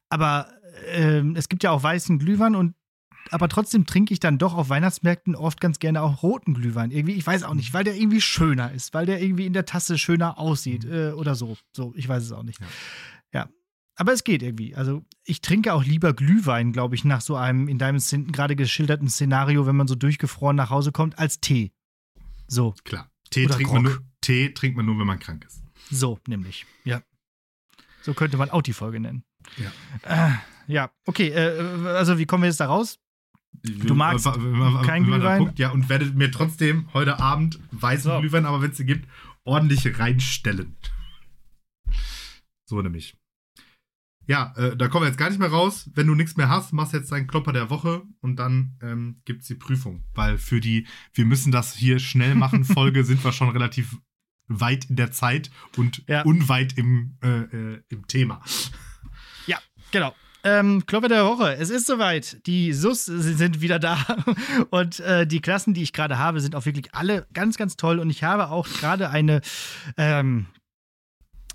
Aber 0.09 0.49
äh, 0.87 1.23
es 1.35 1.49
gibt 1.49 1.63
ja 1.63 1.71
auch 1.71 1.83
weißen 1.83 2.19
Glühwein 2.19 2.55
und 2.55 2.75
aber 3.31 3.47
trotzdem 3.47 3.85
trinke 3.85 4.13
ich 4.13 4.19
dann 4.19 4.37
doch 4.37 4.53
auf 4.53 4.69
Weihnachtsmärkten 4.69 5.35
oft 5.35 5.61
ganz 5.61 5.79
gerne 5.79 6.01
auch 6.01 6.21
roten 6.21 6.53
Glühwein. 6.53 6.91
Irgendwie, 6.91 7.13
ich 7.13 7.25
weiß 7.25 7.43
auch 7.43 7.53
nicht, 7.53 7.73
weil 7.73 7.83
der 7.83 7.95
irgendwie 7.95 8.21
schöner 8.21 8.71
ist, 8.71 8.93
weil 8.93 9.05
der 9.05 9.21
irgendwie 9.21 9.45
in 9.45 9.53
der 9.53 9.65
Tasse 9.65 9.97
schöner 9.97 10.37
aussieht 10.37 10.83
mhm. 10.83 10.93
äh, 10.93 11.11
oder 11.11 11.35
so. 11.35 11.57
So, 11.71 11.93
ich 11.95 12.07
weiß 12.07 12.23
es 12.23 12.31
auch 12.33 12.43
nicht. 12.43 12.59
Ja. 12.59 12.67
ja. 13.33 13.49
Aber 13.95 14.11
es 14.11 14.23
geht 14.23 14.43
irgendwie. 14.43 14.75
Also 14.75 15.05
ich 15.23 15.41
trinke 15.41 15.73
auch 15.73 15.83
lieber 15.83 16.13
Glühwein, 16.13 16.73
glaube 16.73 16.95
ich, 16.95 17.05
nach 17.05 17.21
so 17.21 17.35
einem 17.35 17.67
in 17.67 17.77
deinem 17.77 17.99
gerade 18.31 18.55
geschilderten 18.55 19.09
Szenario, 19.09 19.65
wenn 19.65 19.77
man 19.77 19.87
so 19.87 19.95
durchgefroren 19.95 20.57
nach 20.57 20.69
Hause 20.69 20.91
kommt, 20.91 21.17
als 21.17 21.39
Tee. 21.39 21.71
So. 22.47 22.75
Klar. 22.83 23.09
Tee 23.29 23.47
trinkt, 23.47 23.71
man 23.71 23.83
nur, 23.83 23.99
Tee 24.19 24.53
trinkt 24.53 24.75
man 24.75 24.85
nur, 24.85 24.99
wenn 24.99 25.07
man 25.07 25.19
krank 25.19 25.45
ist. 25.45 25.63
So, 25.89 26.19
nämlich. 26.27 26.65
Ja. 26.83 27.01
So 28.01 28.13
könnte 28.13 28.35
man 28.35 28.49
auch 28.49 28.61
die 28.61 28.73
Folge 28.73 28.99
nennen. 28.99 29.23
Ja. 29.57 30.27
Äh, 30.27 30.31
ja, 30.67 30.91
okay. 31.05 31.29
Äh, 31.29 31.87
also, 31.87 32.17
wie 32.17 32.25
kommen 32.25 32.43
wir 32.43 32.49
jetzt 32.49 32.59
da 32.59 32.65
raus? 32.65 32.99
Du 33.63 33.93
magst 33.93 34.25
kein 34.83 35.03
Glühwein? 35.03 35.45
Guckt, 35.45 35.59
ja, 35.59 35.71
und 35.71 35.87
werdet 35.89 36.15
mir 36.15 36.31
trotzdem 36.31 36.87
heute 36.93 37.19
Abend 37.19 37.59
weißen 37.71 38.11
so. 38.11 38.19
Glühwein, 38.19 38.45
aber 38.45 38.61
wenn 38.61 38.71
es 38.71 38.77
sie 38.77 38.85
gibt, 38.85 39.07
ordentlich 39.43 39.99
reinstellen. 39.99 40.75
So 42.65 42.81
nämlich. 42.81 43.15
ja, 44.27 44.53
äh, 44.55 44.77
da 44.77 44.87
kommen 44.87 45.03
wir 45.03 45.09
jetzt 45.09 45.17
gar 45.17 45.29
nicht 45.29 45.39
mehr 45.39 45.49
raus. 45.49 45.89
Wenn 45.93 46.07
du 46.07 46.15
nichts 46.15 46.37
mehr 46.37 46.49
hast, 46.49 46.73
machst 46.73 46.93
jetzt 46.93 47.11
deinen 47.11 47.27
Klopper 47.27 47.53
der 47.53 47.69
Woche 47.69 48.03
und 48.21 48.37
dann 48.37 48.77
ähm, 48.81 49.21
gibt 49.25 49.41
es 49.41 49.47
die 49.47 49.55
Prüfung. 49.55 50.05
Weil 50.13 50.37
für 50.37 50.61
die, 50.61 50.87
wir 51.13 51.25
müssen 51.25 51.51
das 51.51 51.75
hier 51.75 51.99
schnell 51.99 52.35
machen, 52.35 52.63
Folge 52.65 53.03
sind 53.03 53.23
wir 53.23 53.33
schon 53.33 53.49
relativ 53.49 53.97
weit 54.47 54.85
in 54.85 54.95
der 54.95 55.11
Zeit 55.11 55.51
und 55.77 56.03
ja. 56.07 56.23
unweit 56.23 56.77
im, 56.77 57.17
äh, 57.21 57.41
äh, 57.41 57.83
im 57.89 58.07
Thema. 58.07 58.41
Ja, 59.47 59.59
genau. 59.91 60.15
Ähm, 60.43 60.85
Klopper 60.85 61.07
der 61.07 61.25
Woche. 61.25 61.55
Es 61.55 61.69
ist 61.69 61.87
soweit. 61.87 62.45
Die 62.47 62.73
SUS 62.73 63.05
sind 63.05 63.61
wieder 63.61 63.79
da. 63.79 63.97
Und 64.69 64.99
äh, 65.01 65.27
die 65.27 65.39
Klassen, 65.39 65.73
die 65.73 65.83
ich 65.83 65.93
gerade 65.93 66.17
habe, 66.17 66.41
sind 66.41 66.55
auch 66.55 66.65
wirklich 66.65 66.93
alle 66.93 67.27
ganz, 67.33 67.57
ganz 67.57 67.77
toll. 67.77 67.99
Und 67.99 68.09
ich 68.09 68.23
habe 68.23 68.49
auch 68.49 68.67
gerade 68.67 69.09
eine 69.09 69.41
ähm, 69.97 70.47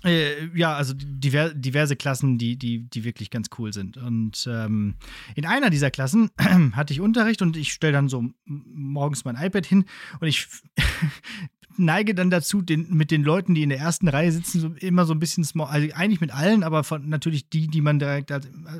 äh, 0.03 0.45
ja, 0.55 0.75
also 0.75 0.93
diver 0.95 1.53
diverse 1.53 1.95
Klassen, 1.95 2.37
die, 2.37 2.57
die, 2.57 2.87
die 2.87 3.03
wirklich 3.03 3.29
ganz 3.29 3.49
cool 3.57 3.73
sind. 3.73 3.97
Und 3.97 4.47
ähm, 4.49 4.95
in 5.35 5.45
einer 5.45 5.69
dieser 5.69 5.91
Klassen 5.91 6.29
hatte 6.73 6.93
ich 6.93 7.01
Unterricht 7.01 7.41
und 7.41 7.57
ich 7.57 7.73
stelle 7.73 7.93
dann 7.93 8.07
so 8.07 8.23
morgens 8.45 9.25
mein 9.25 9.35
iPad 9.35 9.65
hin 9.65 9.85
und 10.19 10.27
ich 10.27 10.47
neige 11.77 12.15
dann 12.15 12.29
dazu, 12.29 12.61
den, 12.61 12.93
mit 12.93 13.11
den 13.11 13.23
Leuten, 13.23 13.55
die 13.55 13.63
in 13.63 13.69
der 13.69 13.79
ersten 13.79 14.07
Reihe 14.07 14.31
sitzen, 14.31 14.59
so, 14.59 14.67
immer 14.79 15.05
so 15.05 15.13
ein 15.13 15.19
bisschen 15.19 15.43
small, 15.43 15.67
also 15.67 15.87
eigentlich 15.93 16.21
mit 16.21 16.31
allen, 16.31 16.63
aber 16.63 16.83
von, 16.83 17.07
natürlich 17.07 17.49
die, 17.49 17.67
die 17.67 17.81
man 17.81 17.99
direkt, 17.99 18.31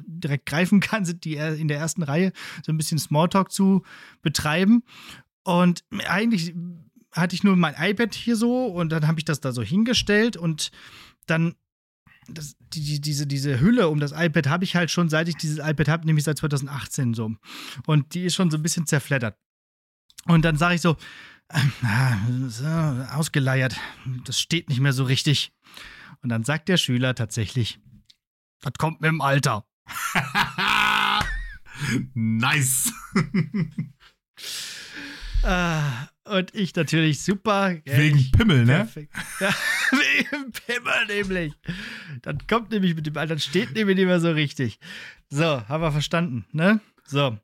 direkt 0.06 0.45
greifen 0.45 0.80
kann, 0.82 1.06
sind 1.06 1.24
die 1.26 1.36
in 1.36 1.68
der 1.68 1.78
ersten 1.78 2.04
Reihe, 2.04 2.32
so 2.66 2.72
ein 2.72 2.78
bisschen 2.78 3.00
Smalltalk 3.00 3.52
zu 3.52 3.84
betreiben. 4.22 4.84
Und 5.43 5.84
eigentlich 6.08 6.54
hatte 7.12 7.36
ich 7.36 7.43
nur 7.43 7.56
mein 7.56 7.76
iPad 7.78 8.14
hier 8.14 8.36
so 8.36 8.66
und 8.66 8.91
dann 8.91 9.08
habe 9.08 9.20
ich 9.20 9.26
das 9.26 9.39
da 9.39 9.52
so 9.52 9.62
hingestellt 9.62 10.38
und 10.38 10.72
dann 11.26 11.56
das, 12.30 12.56
die, 12.74 13.00
diese, 13.00 13.26
diese 13.26 13.60
Hülle 13.60 13.88
um 13.88 14.00
das 14.00 14.12
iPad 14.12 14.48
habe 14.48 14.64
ich 14.64 14.76
halt 14.76 14.91
schon, 14.91 15.10
seit 15.10 15.30
ich 15.30 15.36
dieses 15.36 15.60
iPad 15.60 15.88
habe, 15.88 16.06
nämlich 16.06 16.26
seit 16.26 16.38
2018 16.38 17.14
so. 17.14 17.32
Und 17.86 18.14
die 18.14 18.26
ist 18.26 18.36
schon 18.36 18.52
so 18.52 18.58
ein 18.58 18.64
bisschen 18.64 18.86
zerfleddert. 18.86 19.38
Und 20.26 20.43
dann 20.43 20.58
sage 20.58 20.76
ich 20.76 20.82
so, 20.82 20.98
äh, 21.50 23.14
ausgeleiert, 23.14 23.76
das 24.26 24.39
steht 24.39 24.70
nicht 24.70 24.80
mehr 24.80 24.93
so 24.93 25.04
richtig. 25.04 25.52
Und 26.22 26.30
dann 26.30 26.43
sagt 26.43 26.70
der 26.70 26.78
Schüler 26.78 27.16
tatsächlich, 27.16 27.80
das 28.62 28.74
kommt 28.78 29.02
mit 29.02 29.10
dem 29.10 29.22
Alter. 29.22 29.66
nice. 32.14 32.91
äh, 35.43 35.82
und 36.26 36.56
ich 36.56 36.76
natürlich 36.76 37.22
super. 37.22 37.76
Wegen 37.86 38.32
Pimmel, 38.32 38.66
ne? 38.66 38.76
Perfekt. 38.76 39.14
Ja, 39.39 39.54
wegen 39.91 40.52
Pimmel 40.52 41.06
nämlich. 41.08 41.54
Dann 42.24 42.45
kommt 42.48 42.72
nämlich 42.72 42.95
mit 42.95 43.06
dem, 43.06 43.14
dann 43.14 43.39
steht 43.39 43.74
nämlich 43.74 43.95
nicht 43.95 44.08
mehr 44.08 44.20
so 44.20 44.32
richtig. 44.32 44.80
So, 45.30 45.68
haben 45.68 45.82
wir 45.82 45.91
verstanden, 45.91 46.45
ne? 46.52 46.82
So. 47.06 47.38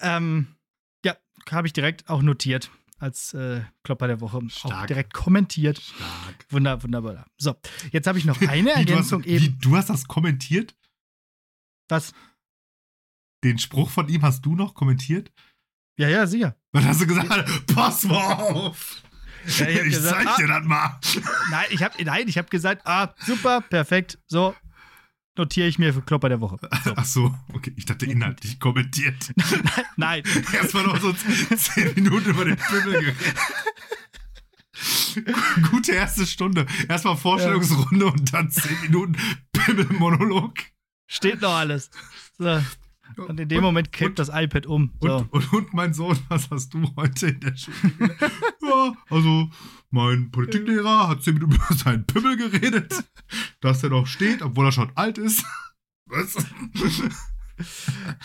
Ähm, 0.00 0.56
ja, 1.04 1.16
habe 1.50 1.66
ich 1.66 1.72
direkt 1.72 2.08
auch 2.08 2.22
notiert 2.22 2.70
als 2.98 3.34
äh, 3.34 3.62
Klopper 3.82 4.08
der 4.08 4.20
Woche. 4.20 4.40
Stark. 4.48 4.82
Auch 4.82 4.86
direkt 4.86 5.14
kommentiert. 5.14 5.78
Stark. 5.78 6.46
Wunder, 6.50 6.82
wunderbar. 6.82 7.26
So, 7.36 7.54
jetzt 7.90 8.06
habe 8.06 8.18
ich 8.18 8.24
noch 8.24 8.40
eine 8.48 8.72
Ergänzung 8.72 9.22
du 9.22 9.28
hast, 9.28 9.34
eben. 9.34 9.44
Wie, 9.44 9.58
du 9.58 9.76
hast 9.76 9.90
das 9.90 10.06
kommentiert? 10.06 10.74
Was? 11.88 12.12
Den 13.44 13.58
Spruch 13.58 13.90
von 13.90 14.08
ihm 14.08 14.22
hast 14.22 14.44
du 14.44 14.54
noch 14.54 14.74
kommentiert? 14.74 15.32
Ja, 15.98 16.08
ja, 16.08 16.26
sicher. 16.26 16.56
Was 16.72 16.84
hast 16.84 17.00
du 17.00 17.06
gesagt? 17.06 17.66
Pass 17.74 18.04
mal 18.04 18.34
auf! 18.34 19.02
Ja, 19.46 19.68
ich, 19.68 19.76
ich 19.76 19.82
gesagt, 19.84 20.24
zeig 20.24 20.36
dir 20.36 20.50
ah, 20.52 20.58
das 20.58 20.68
mal. 20.68 21.00
Nein, 21.50 21.66
ich 21.70 21.82
habe 21.82 22.04
nein, 22.04 22.28
ich 22.28 22.36
hab 22.36 22.50
gesagt, 22.50 22.82
ah, 22.86 23.14
super, 23.24 23.62
perfekt, 23.62 24.18
so 24.26 24.54
notiere 25.38 25.68
ich 25.68 25.78
mir 25.78 25.94
für 25.94 26.02
Klopper 26.02 26.28
der 26.28 26.40
Woche. 26.40 26.58
So. 26.84 26.92
Ach 26.96 27.04
so, 27.04 27.34
okay, 27.54 27.72
ich 27.76 27.86
dachte 27.86 28.06
inhaltlich 28.06 28.58
kommentiert. 28.60 29.32
nein. 29.96 30.22
Erstmal 30.52 30.84
noch 30.84 31.00
so 31.00 31.12
zehn 31.56 31.94
Minuten 31.94 32.30
über 32.30 32.44
den 32.44 32.56
Pimmel 32.56 33.00
geredet. 33.00 33.34
Gute 35.70 35.92
erste 35.92 36.26
Stunde. 36.26 36.66
Erstmal 36.88 37.16
Vorstellungsrunde 37.16 38.06
ja. 38.06 38.12
und 38.12 38.32
dann 38.32 38.50
zehn 38.50 38.80
Minuten 38.82 39.16
Pimmelmonolog. 39.52 40.54
Steht 41.06 41.40
noch 41.40 41.54
alles. 41.54 41.90
So. 42.38 42.60
Und 43.16 43.40
in 43.40 43.48
dem 43.48 43.58
und, 43.58 43.64
Moment 43.64 43.92
kippt 43.92 44.18
das 44.18 44.28
iPad 44.32 44.66
um. 44.66 44.92
So. 45.00 45.16
Und, 45.16 45.32
und, 45.32 45.52
und, 45.52 45.74
mein 45.74 45.94
Sohn, 45.94 46.18
was 46.28 46.50
hast 46.50 46.74
du 46.74 46.84
heute 46.96 47.28
in 47.28 47.40
der 47.40 47.56
Schule? 47.56 48.16
ja, 48.62 48.92
also 49.08 49.50
mein 49.90 50.30
Politiklehrer 50.30 51.08
hat 51.08 51.22
zehn 51.22 51.34
Minuten 51.34 51.54
über 51.54 51.74
seinen 51.74 52.04
Pimmel 52.06 52.36
geredet, 52.36 53.04
dass 53.60 53.82
er 53.82 53.90
noch 53.90 54.06
steht, 54.06 54.42
obwohl 54.42 54.66
er 54.66 54.72
schon 54.72 54.92
alt 54.94 55.18
ist. 55.18 55.44
Was? 56.06 56.36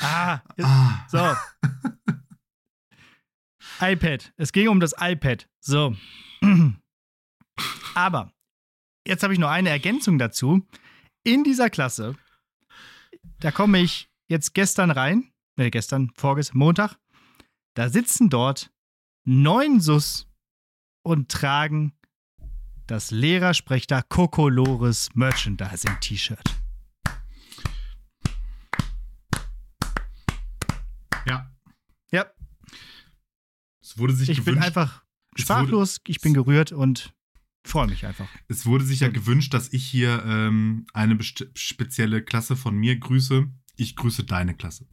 ah, 0.02 0.42
ah. 0.62 1.06
so. 1.10 1.36
iPad. 3.82 4.34
Es 4.38 4.52
ging 4.52 4.68
um 4.70 4.80
das 4.80 4.94
iPad. 5.00 5.50
So. 5.60 5.96
Aber 7.96 8.32
jetzt 9.08 9.24
habe 9.24 9.34
ich 9.34 9.40
noch 9.40 9.50
eine 9.50 9.70
Ergänzung 9.70 10.18
dazu. 10.18 10.66
In 11.24 11.44
dieser 11.44 11.70
Klasse, 11.70 12.16
da 13.40 13.52
komme 13.52 13.80
ich 13.80 14.10
jetzt 14.28 14.54
gestern 14.54 14.92
rein, 14.92 15.32
ne, 15.58 15.72
gestern, 15.72 16.12
vorges, 16.16 16.54
Montag, 16.54 16.98
da 17.76 17.90
sitzen 17.90 18.30
dort 18.30 18.72
neun 19.26 19.80
Sus 19.80 20.28
und 21.04 21.30
tragen 21.30 21.94
das 22.88 23.12
Lehrersprechter 23.12 24.04
Kokolores 24.04 25.10
Merchandising 25.14 26.00
T-Shirt. 26.00 26.56
Ja. 31.26 31.52
Ja. 32.12 32.26
Es 33.82 33.98
wurde 33.98 34.14
sich 34.14 34.30
ich 34.30 34.38
gewünscht, 34.40 34.60
bin 34.60 34.64
einfach 34.64 35.04
sprachlos, 35.36 36.02
ich 36.08 36.20
bin 36.20 36.34
gerührt 36.34 36.72
und 36.72 37.14
freue 37.66 37.88
mich 37.88 38.06
einfach. 38.06 38.28
Es 38.48 38.66
wurde 38.66 38.84
sich 38.84 39.00
ja 39.00 39.10
gewünscht, 39.10 39.54
dass 39.54 39.72
ich 39.72 39.86
hier 39.86 40.24
ähm, 40.26 40.86
eine 40.94 41.18
spezielle 41.24 42.24
Klasse 42.24 42.56
von 42.56 42.76
mir 42.76 43.00
grüße. 43.00 43.50
Ich 43.76 43.96
grüße 43.96 44.24
deine 44.24 44.56
Klasse. 44.56 44.88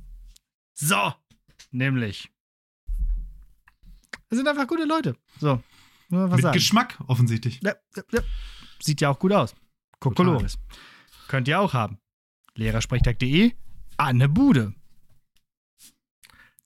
So, 0.74 1.14
nämlich. 1.70 2.30
Es 4.28 4.38
sind 4.38 4.48
einfach 4.48 4.66
gute 4.66 4.84
Leute. 4.84 5.16
So. 5.38 5.62
Mit 6.08 6.40
sagen. 6.40 6.54
Geschmack, 6.54 6.98
offensichtlich. 7.06 7.60
Ja, 7.62 7.74
ja, 7.94 8.02
ja. 8.12 8.20
Sieht 8.80 9.00
ja 9.00 9.10
auch 9.10 9.18
gut 9.18 9.32
aus. 9.32 9.54
Kokolores. 10.00 10.58
Könnt 11.28 11.46
ihr 11.46 11.60
auch 11.60 11.72
haben. 11.72 11.98
Lehrersprechtag.de, 12.56 13.52
Anne 13.96 14.28
Bude. 14.28 14.74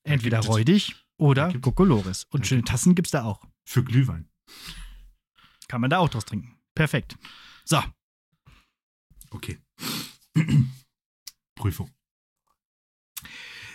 Entweder 0.04 0.40
räudig 0.40 0.96
oder 1.16 1.52
Kokolores. 1.60 2.24
Und 2.30 2.46
schöne 2.46 2.62
Tassen 2.62 2.94
gibt's 2.94 3.10
da 3.10 3.24
auch. 3.24 3.46
Für 3.64 3.82
Glühwein. 3.82 4.28
Kann 5.68 5.80
man 5.80 5.90
da 5.90 5.98
auch 5.98 6.08
draus 6.08 6.24
trinken. 6.24 6.58
Perfekt. 6.74 7.16
So. 7.64 7.82
Okay. 9.30 9.58
Prüfung. 11.54 11.90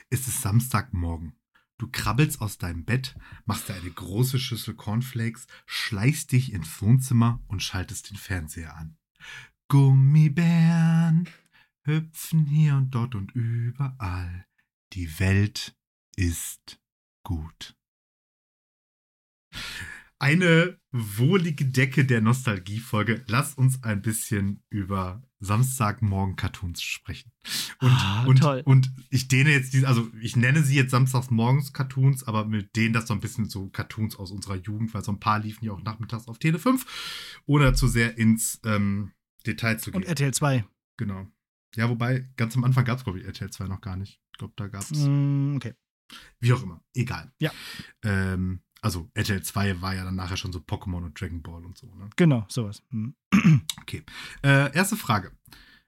Es 0.10 0.28
ist 0.28 0.42
Samstagmorgen. 0.42 1.34
Du 1.78 1.88
krabbelst 1.90 2.42
aus 2.42 2.58
deinem 2.58 2.84
Bett, 2.84 3.16
machst 3.46 3.70
dir 3.70 3.76
eine 3.76 3.90
große 3.90 4.38
Schüssel 4.40 4.76
Cornflakes, 4.76 5.48
schleichst 5.66 6.32
dich 6.32 6.52
ins 6.52 6.82
Wohnzimmer 6.82 7.42
und 7.48 7.64
schaltest 7.64 8.10
den 8.10 8.18
Fernseher 8.18 8.76
an. 8.76 8.98
Gummibären 9.70 11.30
hüpfen 11.84 12.46
hier 12.46 12.76
und 12.76 12.92
dort 12.92 13.16
und 13.16 13.34
überall. 13.34 14.46
Die 14.94 15.20
Welt 15.20 15.78
ist 16.16 16.82
gut. 17.24 17.78
Eine 20.18 20.80
wohlige 20.92 21.66
Decke 21.66 22.04
der 22.04 22.20
Nostalgiefolge. 22.20 23.24
Lass 23.28 23.54
uns 23.54 23.84
ein 23.84 24.02
bisschen 24.02 24.64
über 24.70 25.24
Samstagmorgen-Cartoons 25.40 26.82
sprechen. 26.82 27.32
Und, 27.80 27.92
ah, 27.92 28.26
und, 28.26 28.40
toll. 28.40 28.62
und 28.66 28.92
ich 29.10 29.28
dehne 29.28 29.52
jetzt 29.52 29.74
diese, 29.74 29.88
also 29.88 30.10
ich 30.22 30.36
nenne 30.36 30.64
sie 30.64 30.76
jetzt 30.76 30.92
samstagsmorgens 30.92 31.74
Cartoons, 31.74 32.24
aber 32.26 32.46
mit 32.46 32.76
denen 32.76 32.94
das 32.94 33.08
so 33.08 33.14
ein 33.14 33.22
bisschen 33.22 33.50
so 33.50 33.70
Cartoons 33.70 34.18
aus 34.18 34.32
unserer 34.32 34.56
Jugend, 34.56 34.94
weil 34.94 35.04
so 35.04 35.12
ein 35.12 35.20
paar 35.20 35.40
liefen 35.40 35.66
ja 35.66 35.72
auch 35.72 35.82
nachmittags 35.82 36.28
auf 36.28 36.40
Tele 36.40 36.60
5, 36.60 37.42
ohne 37.46 37.74
zu 37.74 37.88
sehr 37.88 38.18
ins 38.18 38.60
ähm, 38.66 39.14
Detail 39.46 39.78
zu 39.78 39.92
gehen. 39.92 40.02
Und 40.02 40.08
RTL 40.08 40.34
2. 40.34 40.66
Genau. 40.98 41.28
Ja, 41.76 41.90
wobei, 41.90 42.30
ganz 42.36 42.56
am 42.58 42.64
Anfang 42.64 42.84
gab 42.84 42.98
es, 42.98 43.04
glaube 43.04 43.20
ich, 43.20 43.26
RTL 43.26 43.50
2 43.50 43.68
noch 43.68 43.82
gar 43.82 43.96
nicht. 43.96 44.20
Ich 44.32 44.38
glaube, 44.40 44.54
da 44.58 44.68
gab 44.68 44.82
es. 44.82 44.92
Mm, 44.92 45.56
okay. 45.56 45.74
Wie 46.40 46.52
auch 46.54 46.64
immer. 46.64 46.84
Egal. 46.94 47.32
Ja. 47.40 47.52
Ähm, 48.04 48.62
also 48.82 49.10
RTL 49.14 49.42
2 49.42 49.82
war 49.82 49.96
ja 49.96 50.04
dann 50.04 50.16
nachher 50.16 50.38
schon 50.38 50.54
so 50.54 50.60
Pokémon 50.60 51.04
und 51.04 51.20
Dragon 51.20 51.42
Ball 51.42 51.66
und 51.66 51.78
so, 51.78 51.88
ne? 51.96 52.10
Genau, 52.16 52.46
sowas. 52.48 52.84
Hm. 52.92 53.16
Okay. 53.82 54.04
Äh, 54.44 54.72
erste 54.76 54.96
Frage. 54.96 55.32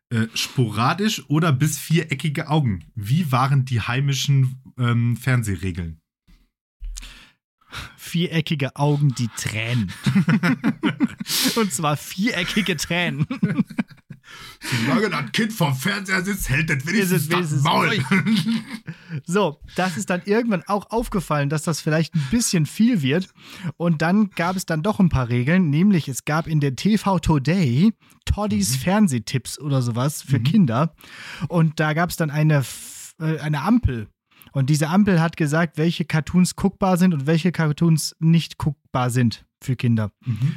Äh, 0.10 0.28
sporadisch 0.34 1.24
oder 1.30 1.54
bis 1.54 1.78
viereckige 1.78 2.50
Augen? 2.50 2.86
Wie 2.96 3.32
waren 3.32 3.64
die 3.64 3.80
heimischen 3.80 4.60
ähm, 4.78 5.16
Fernsehregeln? 5.16 6.02
Viereckige 7.96 8.76
Augen, 8.76 9.14
die 9.16 9.30
Tränen. 9.38 9.94
und 11.56 11.72
zwar 11.72 11.96
viereckige 11.96 12.76
Tränen. 12.76 13.26
Solange 14.62 15.10
das 15.10 15.32
Kind 15.32 15.54
vom 15.54 15.74
Fernseher 15.76 16.24
sitzt, 16.24 16.50
hält 16.50 16.70
das 16.70 16.86
wenigstens, 16.86 17.28
das 17.28 17.52
Maul. 17.64 17.98
so, 19.26 19.60
das 19.76 19.98
ist 19.98 20.10
dann 20.10 20.22
irgendwann 20.26 20.64
auch 20.68 20.92
aufgefallen, 20.92 21.50
dass 21.50 21.64
das 21.64 21.82
vielleicht 21.82 22.14
ein 22.14 22.28
bisschen 22.30 22.68
viel 22.68 23.02
wird. 23.02 23.28
Und 23.78 24.02
dann 24.04 24.30
gab 24.32 24.56
es 24.56 24.66
dann 24.68 24.84
doch 24.84 25.00
ein 25.00 25.10
paar 25.10 25.30
Regeln, 25.30 25.70
nämlich 25.70 26.08
es 26.08 26.26
gab 26.26 26.48
in 26.48 26.60
der 26.60 26.76
TV 26.76 27.20
Today 27.20 27.94
Toddys 28.26 28.78
mhm. 28.78 28.82
Fernsehtipps 28.82 29.60
oder 29.60 29.82
sowas 29.82 30.22
für 30.22 30.40
mhm. 30.40 30.44
Kinder. 30.44 30.96
Und 31.48 31.80
da 31.80 31.94
gab 31.94 32.12
es 32.12 32.18
dann 32.18 32.30
eine, 32.30 32.64
äh, 33.20 33.40
eine 33.40 33.62
Ampel. 33.62 34.10
Und 34.54 34.70
diese 34.70 34.90
Ampel 34.90 35.22
hat 35.22 35.38
gesagt, 35.38 35.78
welche 35.78 36.06
Cartoons 36.06 36.56
guckbar 36.56 36.98
sind 36.98 37.14
und 37.14 37.26
welche 37.26 37.52
Cartoons 37.52 38.16
nicht 38.20 38.58
guckbar 38.58 39.10
sind 39.10 39.46
für 39.62 39.76
Kinder. 39.76 40.12
Mhm. 40.26 40.56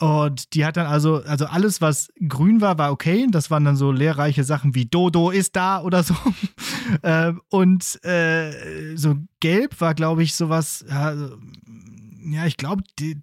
Und 0.00 0.54
die 0.54 0.64
hat 0.64 0.78
dann 0.78 0.86
also, 0.86 1.22
also 1.24 1.44
alles, 1.44 1.82
was 1.82 2.08
grün 2.26 2.62
war, 2.62 2.78
war 2.78 2.90
okay. 2.90 3.26
Das 3.30 3.50
waren 3.50 3.66
dann 3.66 3.76
so 3.76 3.92
lehrreiche 3.92 4.44
Sachen 4.44 4.74
wie 4.74 4.86
Dodo 4.86 5.30
ist 5.30 5.56
da 5.56 5.82
oder 5.82 6.02
so. 6.02 6.14
äh, 7.02 7.34
und 7.50 8.02
äh, 8.02 8.96
so 8.96 9.16
gelb 9.40 9.78
war, 9.80 9.94
glaube 9.94 10.22
ich, 10.22 10.34
sowas. 10.34 10.86
Ja, 10.88 12.46
ich 12.46 12.56
glaube, 12.56 12.82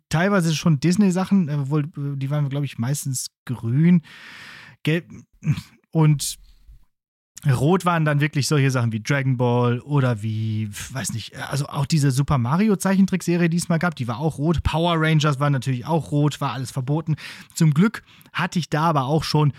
teilweise 0.09 0.55
schon 0.55 0.79
Disney-Sachen, 0.79 1.49
obwohl 1.49 1.89
die 1.95 2.29
waren, 2.29 2.47
glaube 2.47 2.65
ich, 2.65 2.77
meistens 2.77 3.31
grün. 3.45 4.03
Gelb. 4.83 5.09
Und 5.89 6.37
Rot 7.45 7.85
waren 7.85 8.03
dann 8.03 8.19
wirklich 8.19 8.47
solche 8.47 8.71
Sachen 8.71 8.91
wie 8.91 9.01
Dragon 9.01 9.37
Ball 9.37 9.79
oder 9.81 10.23
wie, 10.23 10.69
weiß 10.69 11.13
nicht, 11.13 11.35
also 11.37 11.67
auch 11.67 11.85
diese 11.85 12.11
Super 12.11 12.37
Mario 12.37 12.75
Zeichentrickserie, 12.75 13.49
die 13.49 13.57
es 13.57 13.69
mal 13.69 13.77
gab, 13.77 13.95
die 13.95 14.07
war 14.07 14.19
auch 14.19 14.39
rot. 14.39 14.63
Power 14.63 14.95
Rangers 14.97 15.39
war 15.39 15.49
natürlich 15.49 15.85
auch 15.85 16.11
rot, 16.11 16.41
war 16.41 16.53
alles 16.53 16.71
verboten. 16.71 17.15
Zum 17.53 17.73
Glück 17.73 18.03
hatte 18.33 18.57
ich 18.57 18.69
da 18.69 18.83
aber 18.83 19.05
auch 19.05 19.23
schon 19.23 19.53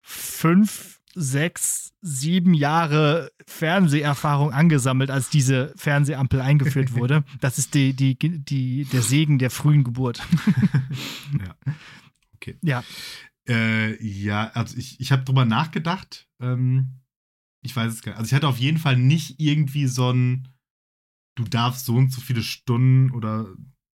fünf, 0.00 1.00
sechs, 1.14 1.92
sieben 2.00 2.54
Jahre 2.54 3.30
Fernseherfahrung 3.46 4.52
angesammelt, 4.52 5.10
als 5.10 5.30
diese 5.30 5.72
Fernsehampel 5.76 6.40
eingeführt 6.40 6.94
wurde. 6.94 7.22
Das 7.40 7.58
ist 7.58 7.74
die, 7.74 7.94
die, 7.94 8.16
die, 8.18 8.84
der 8.86 9.02
Segen 9.02 9.38
der 9.38 9.50
frühen 9.50 9.84
Geburt. 9.84 10.20
ja. 11.38 11.54
Okay. 12.34 12.56
Ja. 12.62 12.82
Äh, 13.48 14.02
ja, 14.04 14.50
also 14.54 14.76
ich, 14.76 14.98
ich 15.00 15.12
habe 15.12 15.22
drüber 15.22 15.44
nachgedacht. 15.44 16.26
Ähm 16.40 17.01
ich 17.62 17.74
weiß 17.74 17.92
es 17.92 18.02
gar 18.02 18.12
nicht. 18.12 18.18
Also 18.18 18.28
ich 18.28 18.34
hatte 18.34 18.48
auf 18.48 18.58
jeden 18.58 18.78
Fall 18.78 18.96
nicht 18.96 19.40
irgendwie 19.40 19.86
so 19.86 20.12
ein, 20.12 20.48
du 21.36 21.44
darfst 21.44 21.86
so 21.86 21.96
und 21.96 22.12
so 22.12 22.20
viele 22.20 22.42
Stunden 22.42 23.10
oder 23.12 23.46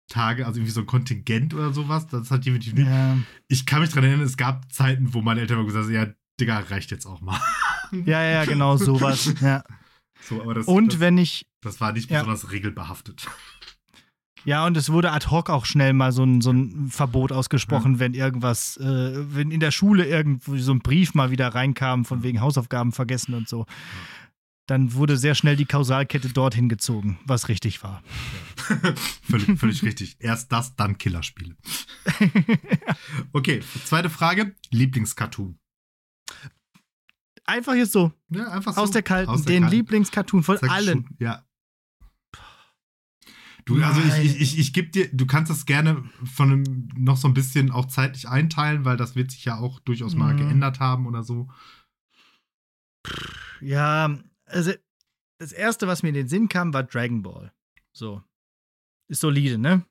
Tage, 0.09 0.47
also 0.47 0.59
irgendwie 0.59 0.73
so 0.73 0.81
ein 0.81 0.87
Kontingent 0.87 1.55
oder 1.55 1.73
sowas. 1.73 2.07
Das 2.07 2.31
hat 2.31 2.47
definitiv 2.47 2.75
nicht. 2.75 2.89
Ja. 2.89 3.19
Ich 3.49 3.67
kann 3.67 3.81
mich 3.81 3.91
daran 3.91 4.05
erinnern, 4.05 4.27
es 4.27 4.37
gab 4.37 4.73
Zeiten, 4.73 5.13
wo 5.13 5.21
meine 5.21 5.41
Eltern 5.41 5.65
gesagt 5.67 5.85
haben, 5.85 5.95
ja, 5.95 6.07
Digga, 6.41 6.59
reicht 6.61 6.91
jetzt 6.91 7.07
auch 7.07 7.21
mal. 7.21 7.41
Ja, 8.05 8.23
ja, 8.23 8.45
genau, 8.45 8.77
sowas. 8.77 9.35
ja. 9.41 9.65
So, 10.21 10.43
aber 10.43 10.55
das, 10.55 10.67
und 10.67 10.95
das, 10.95 11.01
wenn 11.01 11.19
ich. 11.19 11.47
Das 11.61 11.81
war 11.81 11.93
nicht 11.93 12.09
besonders 12.09 12.45
ja. 12.45 12.49
regelbehaftet. 12.51 13.27
Ja, 14.45 14.67
und 14.67 14.77
es 14.77 14.91
wurde 14.91 15.13
ad 15.13 15.27
hoc 15.31 15.51
auch 15.51 15.65
schnell 15.65 15.93
mal 15.93 16.13
so 16.13 16.25
ein, 16.25 16.41
so 16.41 16.51
ein 16.51 16.89
Verbot 16.91 17.33
ausgesprochen, 17.33 17.95
ja. 17.95 18.01
wenn 18.01 18.15
irgendwas, 18.15 18.77
äh, 18.79 19.35
wenn 19.35 19.51
in 19.51 19.61
der 19.61 19.71
Schule 19.71 20.07
irgendwie 20.07 20.61
so 20.61 20.73
ein 20.73 20.81
Brief 20.81 21.15
mal 21.15 21.31
wieder 21.31 21.49
reinkam, 21.49 22.05
von 22.05 22.23
wegen 22.23 22.41
Hausaufgaben 22.41 22.93
vergessen 22.93 23.35
und 23.35 23.49
so. 23.49 23.67
Dann 24.67 24.93
wurde 24.93 25.17
sehr 25.17 25.35
schnell 25.35 25.57
die 25.57 25.65
Kausalkette 25.65 26.29
dorthin 26.29 26.69
gezogen, 26.69 27.19
was 27.25 27.49
richtig 27.49 27.83
war. 27.83 28.03
Ja. 28.69 28.95
völlig, 29.23 29.59
völlig 29.59 29.83
richtig. 29.83 30.17
Erst 30.19 30.53
das, 30.53 30.77
dann 30.77 30.99
Killerspiele. 30.99 31.57
okay, 33.33 33.63
zweite 33.85 34.11
Frage: 34.11 34.55
Lieblingscartoon. 34.71 35.59
Einfach 37.45 37.75
jetzt 37.75 37.93
so. 37.93 38.13
Ja, 38.29 38.49
einfach 38.49 38.75
so. 38.75 38.83
Aus 38.83 38.91
der 38.91 39.03
Kalten, 39.03 39.43
den 39.47 39.67
Lieblingscartoon 39.67 40.43
von 40.43 40.59
allen. 40.69 41.07
Schon, 41.07 41.17
ja, 41.19 41.45
Du, 43.69 43.85
also 43.85 44.01
ich, 44.01 44.25
ich, 44.25 44.41
ich, 44.41 44.59
ich 44.59 44.73
gebe 44.73 44.89
dir, 44.89 45.11
du 45.13 45.27
kannst 45.27 45.51
das 45.51 45.67
gerne 45.67 46.03
von 46.25 46.51
einem, 46.51 46.89
noch 46.97 47.19
so 47.19 47.29
ein 47.29 47.35
bisschen 47.35 47.71
auch 47.71 47.85
zeitlich 47.85 48.27
einteilen, 48.27 48.87
weil 48.87 48.97
das 48.97 49.15
wird 49.15 49.31
sich 49.31 49.45
ja 49.45 49.59
auch 49.59 49.79
durchaus 49.81 50.15
mal 50.15 50.33
mhm. 50.33 50.39
geändert 50.39 50.81
haben 50.81 51.07
oder 51.07 51.23
so. 51.23 51.51
Ja, 53.61 54.19
also 54.47 54.73
das 55.37 55.53
erste, 55.53 55.87
was 55.87 56.03
mir 56.03 56.09
in 56.09 56.15
den 56.15 56.29
Sinn 56.29 56.49
kam, 56.49 56.73
war 56.73 56.83
Dragon 56.83 57.21
Ball. 57.21 57.53
So. 57.93 58.23
Ist 59.09 59.21
solide, 59.21 59.59
ne? 59.59 59.85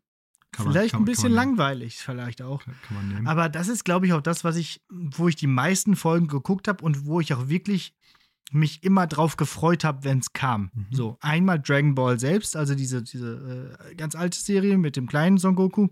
Kann 0.52 0.72
vielleicht 0.72 0.94
man, 0.94 1.02
kann, 1.02 1.02
ein 1.04 1.06
bisschen 1.06 1.32
langweilig, 1.32 1.98
vielleicht 1.98 2.42
auch. 2.42 2.64
Kann, 2.64 2.76
kann 2.82 2.98
man 2.98 3.10
nehmen. 3.10 3.28
Aber 3.28 3.48
das 3.48 3.68
ist, 3.68 3.86
glaube 3.86 4.08
ich, 4.08 4.14
auch 4.14 4.22
das, 4.22 4.44
was 4.44 4.56
ich, 4.56 4.82
wo 4.90 5.28
ich 5.28 5.36
die 5.36 5.46
meisten 5.46 5.96
Folgen 5.96 6.28
geguckt 6.28 6.68
habe 6.68 6.84
und 6.84 7.06
wo 7.06 7.22
ich 7.22 7.36
auch 7.36 7.48
wirklich 7.48 7.94
mich 8.52 8.84
immer 8.84 9.08
drauf 9.08 9.38
gefreut 9.38 9.84
habe, 9.84 10.04
wenn 10.04 10.20
es 10.20 10.34
kam. 10.34 10.72
Mhm. 10.74 10.88
So, 10.92 11.18
einmal 11.22 11.60
Dragon 11.60 11.96
Ball 11.96 12.20
selbst, 12.20 12.56
also 12.56 12.76
diese, 12.76 13.04
diese 13.04 13.78
äh, 13.90 13.96
ganz 13.96 14.16
alte 14.16 14.40
Serie 14.40 14.78
mit 14.78 14.96
dem 14.96 15.08
kleinen 15.08 15.38
Son 15.38 15.56
Goku. 15.56 15.90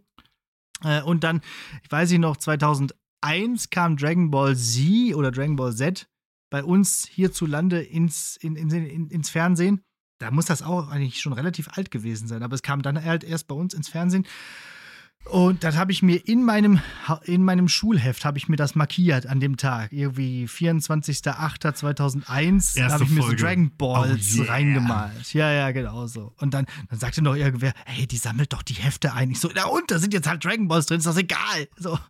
Äh, 0.84 1.02
und 1.02 1.24
dann, 1.24 1.42
ich 1.84 1.92
weiß 1.92 2.10
nicht 2.12 2.20
noch, 2.20 2.38
2001 2.38 3.70
kam 3.70 3.98
Dragon 3.98 4.32
Ball 4.32 4.56
Z 4.56 5.16
oder 5.16 5.32
Dragon 5.32 5.56
Ball 5.56 5.76
Z 5.76 6.08
bei 6.50 6.64
uns 6.64 7.06
hierzulande 7.06 7.82
ins, 7.82 8.38
in, 8.38 8.56
in, 8.56 8.70
in, 8.70 9.10
ins 9.10 9.30
Fernsehen. 9.30 9.82
Da 10.20 10.32
muss 10.32 10.46
das 10.46 10.62
auch 10.62 10.88
eigentlich 10.90 11.20
schon 11.20 11.34
relativ 11.34 11.68
alt 11.74 11.92
gewesen 11.92 12.28
sein, 12.28 12.44
aber 12.44 12.56
es 12.56 12.62
kam 12.62 12.82
dann 12.82 13.04
halt 13.04 13.26
erst 13.26 13.48
bei 13.48 13.56
uns 13.56 13.74
ins 13.74 13.90
Fernsehen. 13.90 14.26
Und 15.26 15.64
dann 15.64 15.76
habe 15.76 15.92
ich 15.92 16.04
mir 16.04 16.28
in 16.28 16.44
meinem, 16.44 16.80
in 17.24 17.44
meinem 17.44 17.68
Schulheft 17.68 18.26
habe 18.26 18.38
ich 18.38 18.48
mir 18.48 18.58
das 18.58 18.76
markiert 18.76 19.26
an 19.26 19.40
dem 19.40 19.58
Tag. 19.58 19.92
Irgendwie 19.92 20.46
24.08.2001 20.46 22.92
habe 22.92 23.04
ich 23.04 23.10
mir 23.10 23.22
Folge. 23.22 23.38
so 23.38 23.44
Dragon 23.44 23.72
Balls 23.76 24.38
oh 24.38 24.44
yeah. 24.44 24.52
reingemalt. 24.52 25.34
Ja, 25.34 25.52
ja, 25.52 25.72
genau 25.72 26.06
so. 26.06 26.36
Und 26.38 26.54
dann, 26.54 26.68
dann 26.90 27.00
sagte 27.00 27.24
noch 27.24 27.34
irgendwer, 27.36 27.74
hey, 27.86 28.06
die 28.06 28.18
sammelt 28.18 28.54
doch 28.54 28.62
die 28.62 28.76
Hefte 28.76 29.14
ein. 29.14 29.32
Ich 29.32 29.40
so, 29.40 29.50
na 29.56 29.66
und, 29.66 29.90
da 29.90 29.98
sind 29.98 30.14
jetzt 30.14 30.28
halt 30.28 30.46
Dragon 30.46 30.68
Balls 30.68 30.86
drin, 30.86 31.00
ist 31.00 31.08
das 31.08 31.18
egal. 31.18 31.68
So, 31.78 31.98
habe 31.98 32.08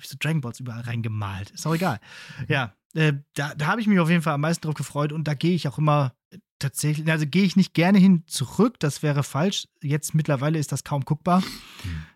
ich 0.00 0.08
so 0.08 0.16
Dragon 0.18 0.40
Balls 0.40 0.58
überall 0.58 0.80
reingemalt. 0.80 1.50
Ist 1.50 1.66
auch 1.66 1.74
egal. 1.74 2.00
Ja, 2.48 2.72
äh, 2.94 3.12
da, 3.34 3.54
da 3.54 3.66
habe 3.66 3.82
ich 3.82 3.86
mich 3.86 3.98
auf 3.98 4.08
jeden 4.08 4.22
Fall 4.22 4.32
am 4.34 4.40
meisten 4.40 4.62
drauf 4.62 4.74
gefreut 4.74 5.12
und 5.12 5.28
da 5.28 5.34
gehe 5.34 5.54
ich 5.54 5.68
auch 5.68 5.76
immer 5.76 6.14
tatsächlich, 6.58 7.10
also 7.10 7.26
gehe 7.26 7.44
ich 7.44 7.56
nicht 7.56 7.74
gerne 7.74 7.98
hin 7.98 8.24
zurück, 8.26 8.80
das 8.80 9.02
wäre 9.02 9.22
falsch. 9.22 9.68
Jetzt 9.82 10.14
mittlerweile 10.14 10.58
ist 10.58 10.72
das 10.72 10.84
kaum 10.84 11.04
guckbar. 11.04 11.42
Hm. 11.82 12.06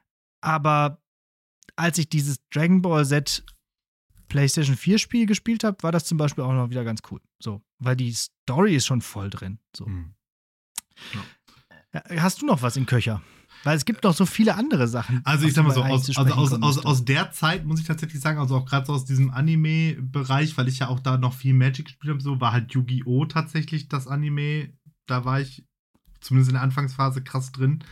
Aber 0.41 1.03
als 1.77 1.99
ich 1.99 2.09
dieses 2.09 2.41
Dragon 2.51 2.83
Ball 2.83 3.07
Z 3.07 3.45
PlayStation 4.29 4.77
4 4.77 4.99
Spiel 4.99 5.27
gespielt 5.27 5.65
habe, 5.65 5.83
war 5.83 5.93
das 5.93 6.05
zum 6.05 6.19
Beispiel 6.19 6.45
auch 6.45 6.53
noch 6.53 6.71
wieder 6.71 6.85
ganz 6.85 7.01
cool. 7.11 7.21
So, 7.39 7.63
weil 7.79 7.97
die 7.97 8.13
Story 8.13 8.77
ist 8.77 8.87
schon 8.87 9.03
voll 9.03 9.29
drin. 9.29 9.59
So. 9.77 9.87
Mhm. 9.87 10.15
Ja. 11.93 12.03
Hast 12.23 12.41
du 12.41 12.47
noch 12.47 12.63
was 12.63 12.77
in 12.77 12.87
Köcher? 12.87 13.23
Weil 13.65 13.77
es 13.77 13.85
gibt 13.85 14.05
noch 14.05 14.15
so 14.15 14.25
viele 14.25 14.55
andere 14.55 14.89
Sachen. 14.89 15.21
Also 15.25 15.47
ich 15.47 15.53
sag 15.53 15.65
mal 15.65 15.75
so, 15.75 15.83
aus, 15.83 16.17
also 16.17 16.35
aus, 16.35 16.53
aus, 16.63 16.79
aus 16.85 17.05
der 17.05 17.31
Zeit 17.33 17.67
muss 17.67 17.81
ich 17.81 17.87
tatsächlich 17.87 18.21
sagen, 18.21 18.39
also 18.39 18.57
auch 18.57 18.65
gerade 18.65 18.87
so 18.87 18.95
aus 18.95 19.05
diesem 19.05 19.31
Anime-Bereich, 19.31 20.57
weil 20.57 20.69
ich 20.69 20.79
ja 20.79 20.89
auch 20.89 21.01
da 21.01 21.19
noch 21.19 21.35
viel 21.35 21.53
Magic 21.53 21.87
gespielt 21.87 22.11
habe, 22.11 22.23
so 22.23 22.41
war 22.41 22.53
halt 22.53 22.73
Yu-Gi-Oh! 22.73 23.27
tatsächlich 23.27 23.89
das 23.89 24.07
Anime. 24.07 24.73
Da 25.07 25.25
war 25.25 25.41
ich 25.41 25.67
zumindest 26.21 26.51
in 26.51 26.55
der 26.55 26.63
Anfangsphase 26.63 27.23
krass 27.23 27.53
drin. 27.53 27.85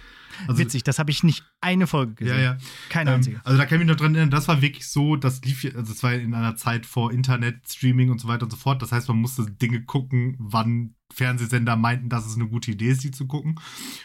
Also, 0.46 0.58
Witzig, 0.58 0.84
das 0.84 0.98
habe 0.98 1.10
ich 1.10 1.24
nicht 1.24 1.44
eine 1.60 1.86
Folge 1.86 2.14
gesehen. 2.14 2.36
Ja, 2.36 2.42
ja. 2.42 2.58
Keine 2.88 3.10
ähm, 3.10 3.16
einzige. 3.16 3.40
Also 3.44 3.58
da 3.58 3.66
kann 3.66 3.76
ich 3.76 3.86
mich 3.86 3.88
noch 3.88 3.96
dran 3.96 4.14
erinnern, 4.14 4.30
das 4.30 4.48
war 4.48 4.62
wirklich 4.62 4.88
so, 4.88 5.16
das 5.16 5.42
lief, 5.42 5.64
also 5.64 5.92
das 5.92 6.02
war 6.02 6.12
in 6.12 6.34
einer 6.34 6.56
Zeit 6.56 6.86
vor 6.86 7.12
Internet, 7.12 7.68
Streaming 7.68 8.10
und 8.10 8.20
so 8.20 8.28
weiter 8.28 8.44
und 8.44 8.50
so 8.50 8.56
fort. 8.56 8.82
Das 8.82 8.92
heißt, 8.92 9.08
man 9.08 9.18
musste 9.18 9.50
Dinge 9.50 9.82
gucken, 9.82 10.36
wann 10.38 10.94
Fernsehsender 11.12 11.76
meinten, 11.76 12.08
dass 12.08 12.26
es 12.26 12.36
eine 12.36 12.48
gute 12.48 12.70
Idee 12.70 12.90
ist, 12.90 13.04
die 13.04 13.10
zu 13.10 13.26
gucken. 13.26 13.58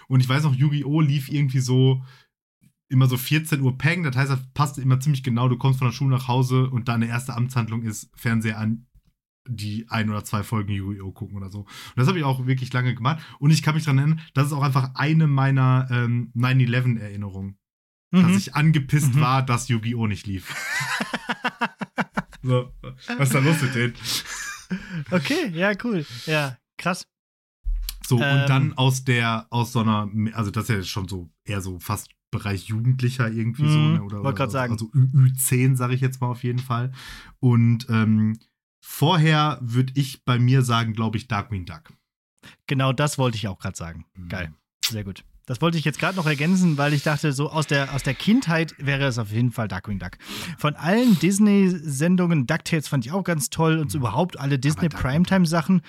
Und 0.07 0.21
ich 0.21 0.29
weiß 0.29 0.43
noch, 0.43 0.55
Yu-Gi-Oh! 0.55 1.01
lief 1.01 1.29
irgendwie 1.29 1.59
so 1.59 2.03
immer 2.89 3.07
so 3.07 3.17
14 3.17 3.61
Uhr 3.61 3.77
Peng. 3.77 4.03
Das 4.03 4.15
heißt, 4.15 4.31
das 4.31 4.53
passte 4.53 4.81
immer 4.81 4.99
ziemlich 4.99 5.23
genau. 5.23 5.49
Du 5.49 5.57
kommst 5.57 5.79
von 5.79 5.87
der 5.87 5.93
Schule 5.93 6.15
nach 6.15 6.27
Hause 6.27 6.69
und 6.69 6.87
deine 6.87 7.07
erste 7.07 7.35
Amtshandlung 7.35 7.83
ist 7.83 8.09
Fernseher 8.15 8.57
an, 8.59 8.85
die 9.47 9.85
ein 9.89 10.09
oder 10.09 10.23
zwei 10.23 10.43
Folgen 10.43 10.71
Yu-Gi-Oh! 10.71 11.11
gucken 11.11 11.37
oder 11.37 11.51
so. 11.51 11.59
Und 11.59 11.67
das 11.95 12.07
habe 12.07 12.17
ich 12.17 12.23
auch 12.23 12.45
wirklich 12.45 12.71
lange 12.73 12.95
gemacht. 12.95 13.23
Und 13.39 13.51
ich 13.51 13.61
kann 13.61 13.75
mich 13.75 13.83
daran 13.83 13.97
erinnern, 13.97 14.21
das 14.33 14.47
ist 14.47 14.53
auch 14.53 14.63
einfach 14.63 14.91
eine 14.95 15.27
meiner 15.27 15.87
ähm, 15.91 16.31
9-11-Erinnerungen. 16.35 17.57
Mhm. 18.11 18.21
Dass 18.23 18.37
ich 18.37 18.55
angepisst 18.55 19.15
mhm. 19.15 19.21
war, 19.21 19.43
dass 19.43 19.67
Yu-Gi-Oh! 19.67 20.07
nicht 20.07 20.27
lief. 20.27 20.53
so, 22.43 22.71
was 23.17 23.29
ist 23.29 23.35
da 23.35 23.39
los 23.39 23.61
mit 23.61 23.75
denen? 23.75 23.93
Okay, 25.11 25.49
ja, 25.53 25.73
cool. 25.83 26.05
Ja, 26.25 26.57
krass. 26.77 27.07
So, 28.05 28.19
ähm, 28.21 28.41
und 28.41 28.49
dann 28.49 28.73
aus 28.73 29.03
der, 29.03 29.47
aus 29.49 29.71
so 29.71 29.79
einer, 29.79 30.09
also 30.33 30.51
das 30.51 30.63
ist 30.63 30.69
ja 30.69 30.83
schon 30.83 31.07
so 31.07 31.29
eher 31.45 31.61
so 31.61 31.79
fast 31.79 32.09
Bereich 32.33 32.65
Jugendlicher 32.65 33.31
irgendwie 33.31 33.69
so, 33.69 33.77
mhm, 33.77 33.93
ne? 33.93 34.03
Oder, 34.03 34.23
wollte 34.23 34.37
gerade 34.37 34.51
sagen. 34.51 34.73
Also 34.73 34.87
Ü10, 34.87 35.75
sage 35.75 35.93
ich 35.93 36.01
jetzt 36.01 36.19
mal 36.19 36.27
auf 36.27 36.43
jeden 36.43 36.59
Fall. 36.59 36.91
Und 37.39 37.85
ähm, 37.89 38.39
Vorher 38.85 39.59
würde 39.61 39.93
ich 39.95 40.25
bei 40.25 40.37
mir 40.37 40.61
sagen, 40.61 40.91
glaube 40.93 41.15
ich, 41.15 41.29
Darkwing 41.29 41.65
Duck. 41.65 41.93
Genau 42.67 42.91
das 42.91 43.17
wollte 43.17 43.37
ich 43.37 43.47
auch 43.47 43.57
gerade 43.57 43.77
sagen. 43.77 44.05
Mhm. 44.13 44.27
Geil. 44.27 44.53
Sehr 44.85 45.05
gut. 45.05 45.23
Das 45.45 45.61
wollte 45.61 45.77
ich 45.77 45.85
jetzt 45.85 45.99
gerade 45.99 46.17
noch 46.17 46.25
ergänzen, 46.25 46.77
weil 46.77 46.93
ich 46.93 47.01
dachte, 47.01 47.31
so 47.31 47.49
aus 47.49 47.65
der, 47.65 47.93
aus 47.93 48.03
der 48.03 48.13
Kindheit 48.13 48.75
wäre 48.77 49.05
es 49.05 49.17
auf 49.17 49.31
jeden 49.31 49.51
Fall 49.51 49.69
Darkwing 49.69 49.99
Duck. 49.99 50.17
Von 50.57 50.75
allen 50.75 51.17
Disney-Sendungen, 51.19 52.45
DuckTales 52.45 52.89
fand 52.89 53.05
ich 53.05 53.13
auch 53.13 53.23
ganz 53.23 53.49
toll 53.49 53.79
und 53.79 53.93
mhm. 53.93 54.01
überhaupt 54.01 54.37
alle 54.37 54.59
Disney 54.59 54.89
Primetime-Sachen. 54.89 55.81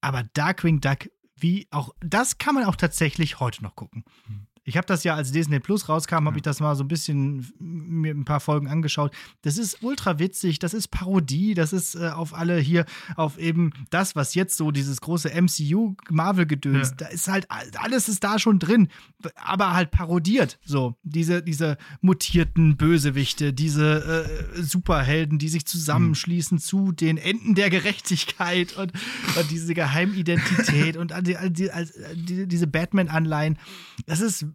Aber 0.00 0.24
Darkwing 0.34 0.80
Duck, 0.80 1.08
wie 1.36 1.68
auch, 1.70 1.90
das 2.00 2.38
kann 2.38 2.56
man 2.56 2.64
auch 2.64 2.76
tatsächlich 2.76 3.38
heute 3.38 3.62
noch 3.62 3.76
gucken. 3.76 4.04
Mhm. 4.26 4.46
Ich 4.70 4.76
habe 4.76 4.86
das 4.86 5.02
ja, 5.02 5.16
als 5.16 5.32
Disney 5.32 5.58
Plus 5.58 5.88
rauskam, 5.88 6.26
habe 6.26 6.36
ich 6.36 6.42
das 6.42 6.60
mal 6.60 6.76
so 6.76 6.84
ein 6.84 6.88
bisschen 6.88 7.52
mir 7.58 8.14
ein 8.14 8.24
paar 8.24 8.38
Folgen 8.38 8.68
angeschaut. 8.68 9.12
Das 9.42 9.58
ist 9.58 9.82
ultra 9.82 10.20
witzig, 10.20 10.60
das 10.60 10.74
ist 10.74 10.92
Parodie, 10.92 11.54
das 11.54 11.72
ist 11.72 11.96
äh, 11.96 12.10
auf 12.10 12.34
alle 12.34 12.56
hier, 12.58 12.86
auf 13.16 13.36
eben 13.36 13.72
das, 13.90 14.14
was 14.14 14.36
jetzt 14.36 14.56
so 14.56 14.70
dieses 14.70 15.00
große 15.00 15.28
MCU-Marvel-Gedöns, 15.28 16.90
ja. 16.90 16.94
da 16.98 17.06
ist 17.06 17.26
halt, 17.26 17.48
alles 17.50 18.08
ist 18.08 18.22
da 18.22 18.38
schon 18.38 18.60
drin, 18.60 18.86
aber 19.34 19.74
halt 19.74 19.90
parodiert. 19.90 20.60
So, 20.64 20.94
diese, 21.02 21.42
diese 21.42 21.76
mutierten 22.00 22.76
Bösewichte, 22.76 23.52
diese 23.52 24.54
äh, 24.54 24.62
Superhelden, 24.62 25.40
die 25.40 25.48
sich 25.48 25.66
zusammenschließen 25.66 26.58
mhm. 26.58 26.60
zu 26.60 26.92
den 26.92 27.16
Enden 27.16 27.56
der 27.56 27.70
Gerechtigkeit 27.70 28.76
und, 28.76 28.92
und 29.36 29.50
diese 29.50 29.74
Geheimidentität 29.74 30.96
und 30.96 31.12
die, 31.22 31.36
die, 31.50 31.70
die, 32.14 32.46
diese 32.46 32.68
Batman-Anleihen. 32.68 33.58
Das 34.06 34.20
ist 34.20 34.46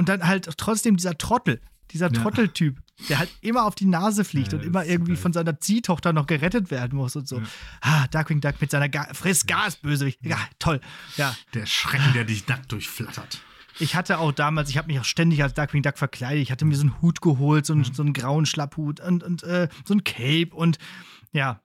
und 0.00 0.08
dann 0.08 0.26
halt 0.26 0.48
trotzdem 0.56 0.96
dieser 0.96 1.18
Trottel, 1.18 1.60
dieser 1.90 2.10
ja. 2.10 2.22
Trotteltyp, 2.22 2.80
der 3.10 3.18
halt 3.18 3.30
immer 3.42 3.66
auf 3.66 3.74
die 3.74 3.84
Nase 3.84 4.24
fliegt 4.24 4.52
ja, 4.52 4.58
und 4.58 4.64
immer 4.64 4.86
irgendwie 4.86 5.14
von 5.14 5.34
seiner 5.34 5.60
Ziehtochter 5.60 6.14
noch 6.14 6.26
gerettet 6.26 6.70
werden 6.70 6.96
muss 6.96 7.16
und 7.16 7.28
so. 7.28 7.38
Ja. 7.38 7.46
Ah, 7.82 8.06
Darkwing 8.06 8.40
Duck 8.40 8.58
mit 8.62 8.70
seiner 8.70 8.88
Ga 8.88 9.12
Frissgas-Bösewicht. 9.12 10.20
Ja, 10.22 10.38
toll. 10.58 10.80
Ja. 11.18 11.36
Der 11.52 11.66
Schrecken, 11.66 12.14
der 12.14 12.24
dich 12.24 12.48
nackt 12.48 12.72
durchflattert. 12.72 13.42
Ich 13.78 13.94
hatte 13.94 14.18
auch 14.20 14.32
damals, 14.32 14.70
ich 14.70 14.78
habe 14.78 14.86
mich 14.86 14.98
auch 14.98 15.04
ständig 15.04 15.42
als 15.42 15.52
Darkwing 15.52 15.82
Duck 15.82 15.98
verkleidet. 15.98 16.42
Ich 16.42 16.50
hatte 16.50 16.64
mir 16.64 16.76
so 16.76 16.84
einen 16.84 17.02
Hut 17.02 17.20
geholt, 17.20 17.66
so 17.66 17.74
einen, 17.74 17.82
mhm. 17.82 17.92
so 17.92 18.02
einen 18.02 18.14
grauen 18.14 18.46
Schlapphut 18.46 19.00
und, 19.00 19.22
und 19.22 19.42
äh, 19.42 19.68
so 19.84 19.92
ein 19.92 20.02
Cape 20.02 20.54
und 20.54 20.78
ja. 21.32 21.60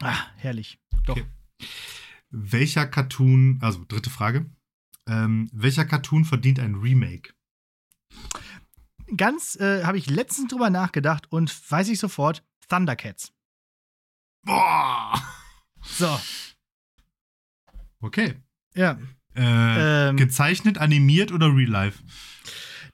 Ah, 0.00 0.16
herrlich. 0.38 0.80
Doch. 1.04 1.18
Okay. 1.18 1.26
Welcher 2.30 2.86
Cartoon, 2.86 3.58
also 3.60 3.84
dritte 3.86 4.08
Frage, 4.08 4.50
ähm, 5.06 5.50
welcher 5.52 5.84
Cartoon 5.84 6.24
verdient 6.24 6.58
ein 6.58 6.76
Remake? 6.76 7.34
Ganz 9.16 9.56
äh, 9.56 9.84
habe 9.84 9.98
ich 9.98 10.08
letztens 10.08 10.50
drüber 10.50 10.70
nachgedacht 10.70 11.30
und 11.30 11.70
weiß 11.70 11.88
ich 11.88 11.98
sofort: 11.98 12.42
Thundercats. 12.68 13.32
Boah! 14.44 15.20
So. 15.84 16.18
Okay. 18.00 18.34
Ja. 18.74 18.98
Äh, 19.34 20.08
ähm, 20.08 20.16
gezeichnet, 20.16 20.78
animiert 20.78 21.32
oder 21.32 21.54
real 21.54 21.70
life? 21.70 22.02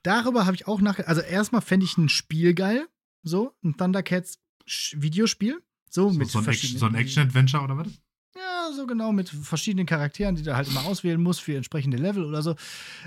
Darüber 0.02 0.46
habe 0.46 0.54
ich 0.54 0.66
auch 0.66 0.80
nachgedacht. 0.80 1.08
Also, 1.08 1.22
erstmal 1.22 1.60
fände 1.60 1.84
ich 1.84 1.96
ein 1.98 2.08
Spiel 2.08 2.54
geil. 2.54 2.88
So, 3.22 3.54
ein 3.64 3.76
Thundercats 3.76 4.38
Videospiel. 4.94 5.62
So, 5.90 6.10
so 6.10 6.18
mit 6.18 6.28
so 6.28 6.38
ein, 6.38 6.46
Action, 6.46 6.78
so 6.78 6.86
ein 6.86 6.94
Action-Adventure 6.94 7.62
oder 7.64 7.78
was? 7.78 7.88
Ja, 8.36 8.70
so 8.74 8.86
genau, 8.86 9.12
mit 9.12 9.28
verschiedenen 9.30 9.86
Charakteren, 9.86 10.36
die 10.36 10.42
du 10.42 10.54
halt 10.54 10.68
immer 10.68 10.84
auswählen 10.84 11.20
musst 11.20 11.40
für 11.40 11.56
entsprechende 11.56 11.96
Level 11.96 12.24
oder 12.24 12.42
so. 12.42 12.54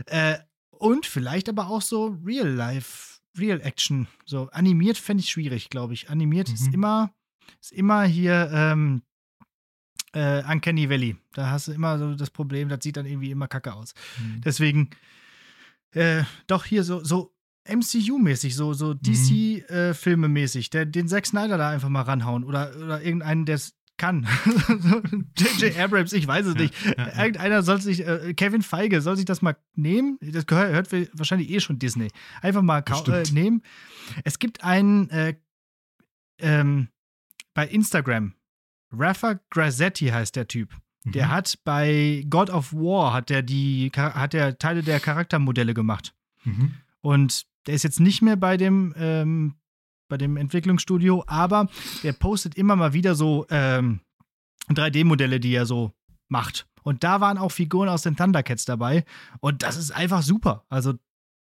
Äh, 0.07 0.39
und 0.81 1.05
vielleicht 1.05 1.47
aber 1.47 1.69
auch 1.69 1.83
so 1.83 2.17
Real 2.25 2.49
Life, 2.49 3.19
Real 3.37 3.61
Action. 3.61 4.07
So 4.25 4.49
animiert 4.49 4.97
fände 4.97 5.21
ich 5.21 5.29
schwierig, 5.29 5.69
glaube 5.69 5.93
ich. 5.93 6.09
Animiert 6.09 6.49
mhm. 6.49 6.55
ist 6.55 6.73
immer, 6.73 7.13
ist 7.61 7.71
immer 7.71 8.03
hier 8.03 8.49
ähm, 8.51 9.03
äh, 10.13 10.43
Uncanny 10.43 10.89
Valley. 10.89 11.17
Da 11.33 11.51
hast 11.51 11.67
du 11.67 11.71
immer 11.71 11.99
so 11.99 12.15
das 12.15 12.31
Problem, 12.31 12.67
das 12.67 12.83
sieht 12.83 12.97
dann 12.97 13.05
irgendwie 13.05 13.29
immer 13.29 13.47
kacke 13.47 13.73
aus. 13.73 13.93
Mhm. 14.19 14.41
Deswegen 14.41 14.89
äh, 15.91 16.23
doch 16.47 16.65
hier 16.65 16.83
so, 16.83 17.03
so 17.03 17.31
MCU-mäßig, 17.69 18.55
so, 18.55 18.73
so 18.73 18.95
DC-Filme-mäßig, 18.95 20.73
mhm. 20.73 20.79
äh, 20.79 20.85
den 20.87 21.07
Zack 21.07 21.27
Snyder 21.27 21.59
da 21.59 21.69
einfach 21.69 21.89
mal 21.89 22.01
ranhauen 22.01 22.43
oder, 22.43 22.75
oder 22.75 23.03
irgendeinen, 23.03 23.45
der 23.45 23.61
kann. 24.01 24.27
J.J. 25.37 25.77
Abrams, 25.77 26.11
ich 26.11 26.25
weiß 26.25 26.47
es 26.47 26.55
nicht. 26.55 26.73
Ja, 26.83 26.93
ja, 26.97 27.19
Irgendeiner 27.19 27.61
soll 27.61 27.79
sich, 27.79 28.05
äh, 28.05 28.33
Kevin 28.33 28.63
Feige 28.63 28.99
soll 28.99 29.15
sich 29.15 29.25
das 29.25 29.43
mal 29.43 29.55
nehmen. 29.75 30.17
Das 30.21 30.47
gehört, 30.47 30.91
hört 30.91 31.09
wahrscheinlich 31.13 31.51
eh 31.51 31.59
schon 31.59 31.77
Disney. 31.77 32.07
Einfach 32.41 32.63
mal 32.63 32.83
äh, 33.07 33.23
nehmen. 33.31 33.61
Es 34.23 34.39
gibt 34.39 34.63
einen 34.63 35.07
äh, 35.11 35.35
ähm, 36.39 36.87
bei 37.53 37.67
Instagram. 37.67 38.33
Rafa 38.91 39.39
Grazzetti 39.51 40.07
heißt 40.07 40.35
der 40.35 40.47
Typ. 40.47 40.75
Mhm. 41.03 41.11
Der 41.11 41.29
hat 41.29 41.59
bei 41.63 42.25
God 42.27 42.49
of 42.49 42.73
War 42.73 43.13
hat 43.13 43.29
der 43.29 43.43
die 43.43 43.91
hat 43.95 44.33
der 44.33 44.57
Teile 44.57 44.81
der 44.81 44.99
Charaktermodelle 44.99 45.75
gemacht. 45.75 46.15
Mhm. 46.43 46.73
Und 47.01 47.45
der 47.67 47.75
ist 47.75 47.83
jetzt 47.83 47.99
nicht 47.99 48.23
mehr 48.23 48.35
bei 48.35 48.57
dem 48.57 48.95
ähm, 48.97 49.53
bei 50.11 50.17
dem 50.17 50.35
Entwicklungsstudio, 50.35 51.23
aber 51.25 51.69
der 52.03 52.11
postet 52.11 52.55
immer 52.55 52.75
mal 52.75 52.91
wieder 52.91 53.15
so 53.15 53.47
ähm, 53.49 54.01
3D-Modelle, 54.69 55.39
die 55.39 55.53
er 55.53 55.65
so 55.65 55.93
macht. 56.27 56.67
Und 56.83 57.05
da 57.05 57.21
waren 57.21 57.37
auch 57.37 57.51
Figuren 57.51 57.87
aus 57.87 58.01
den 58.01 58.17
Thundercats 58.17 58.65
dabei. 58.65 59.05
Und 59.39 59.63
das 59.63 59.77
ist 59.77 59.91
einfach 59.91 60.21
super. 60.21 60.65
Also, 60.67 60.95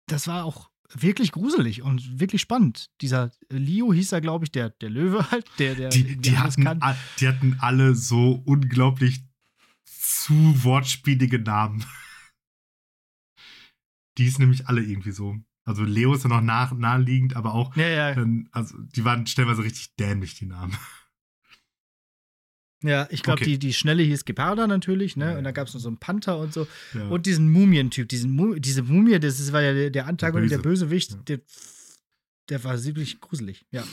das 0.08 0.28
war 0.28 0.46
auch 0.46 0.70
wirklich 0.94 1.32
gruselig 1.32 1.82
und 1.82 2.20
wirklich 2.20 2.42
spannend. 2.42 2.92
Dieser 3.02 3.32
Leo 3.50 3.92
hieß 3.92 4.12
er, 4.12 4.22
glaube 4.22 4.46
ich, 4.46 4.52
der, 4.52 4.70
der 4.70 4.92
Löwe 4.92 5.28
halt, 5.32 5.50
der, 5.58 5.74
der 5.74 5.90
die, 5.90 6.16
die 6.16 6.38
hatten, 6.38 6.64
kann. 6.64 6.80
die 7.20 7.28
hatten 7.28 7.58
alle 7.60 7.96
so 7.96 8.44
unglaublich 8.46 9.24
zu 9.86 10.64
wortspielige 10.64 11.40
Namen. 11.40 11.84
Die 14.20 14.28
ist 14.28 14.38
nämlich 14.38 14.68
alle 14.68 14.84
irgendwie 14.84 15.12
so. 15.12 15.40
Also 15.66 15.84
Leo 15.84 16.14
ist 16.14 16.24
ja 16.24 16.30
noch 16.30 16.42
nach, 16.42 16.74
naheliegend, 16.74 17.36
aber 17.36 17.54
auch, 17.54 17.76
ja, 17.76 17.88
ja. 17.88 18.10
Ähm, 18.18 18.50
also 18.52 18.76
die 18.78 19.06
waren 19.06 19.26
stellenweise 19.28 19.64
richtig 19.64 19.96
dämlich, 19.96 20.36
die 20.36 20.46
Namen. 20.46 20.78
Ja, 22.84 23.08
ich 23.10 23.24
glaube, 23.24 23.42
okay. 23.42 23.52
die, 23.52 23.60
die 23.60 23.74
Schnelle 23.74 24.04
hieß 24.04 24.26
Geparda 24.26 24.68
natürlich, 24.68 25.16
ne? 25.16 25.32
Ja. 25.32 25.38
Und 25.38 25.46
da 25.46 25.52
gab 25.52 25.68
es 25.68 25.74
noch 25.74 25.80
so 25.80 25.88
einen 25.88 26.00
Panther 26.00 26.38
und 26.38 26.54
so. 26.54 26.68
Ja. 26.94 27.08
Und 27.08 27.26
diesen 27.26 27.50
Mumientyp, 27.50 28.10
diesen 28.10 28.32
Mu 28.32 28.56
diese 28.56 28.84
Mumie, 28.84 29.18
das 29.20 29.54
war 29.54 29.62
ja 29.62 29.74
der, 29.74 29.90
der 29.90 30.06
Antagonist, 30.08 30.52
der, 30.52 30.58
Böse. 30.58 30.86
der 30.86 30.90
Bösewicht, 30.90 31.12
ja. 31.12 31.18
der, 31.28 31.40
der 32.50 32.64
war 32.66 32.84
wirklich 32.84 33.22
gruselig, 33.22 33.66
ja. 33.72 33.86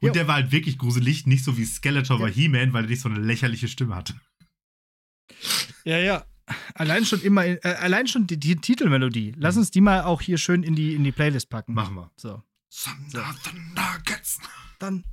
Und 0.00 0.16
der 0.16 0.26
war 0.26 0.36
halt 0.36 0.52
wirklich 0.52 0.78
gruselig, 0.78 1.26
nicht 1.26 1.44
so 1.44 1.58
wie 1.58 1.66
Skeletor 1.66 2.18
bei 2.18 2.30
He-Man, 2.30 2.72
weil 2.72 2.84
er 2.84 2.90
nicht 2.90 3.02
so 3.02 3.10
eine 3.10 3.20
lächerliche 3.20 3.68
Stimme 3.68 3.94
hatte. 3.94 4.14
Ja, 5.84 5.98
ja. 5.98 6.24
Allein 6.74 7.04
schon 7.04 7.20
immer, 7.22 7.44
äh, 7.44 7.60
allein 7.80 8.06
schon 8.06 8.26
die, 8.26 8.38
die, 8.38 8.56
Titelmelodie. 8.56 9.34
Lass 9.36 9.56
mhm. 9.56 9.60
uns 9.60 9.70
die 9.70 9.80
mal 9.80 10.02
auch 10.02 10.20
hier 10.20 10.38
schön 10.38 10.62
in 10.62 10.74
die, 10.74 10.94
in 10.94 11.04
die 11.04 11.12
Playlist 11.12 11.50
packen. 11.50 11.74
Machen 11.74 11.96
wir. 11.96 12.10
So. 12.16 12.42
Thunder. 12.70 13.34
Thunder, 13.42 13.98
Cats. 14.04 14.38
Dann. 14.78 15.04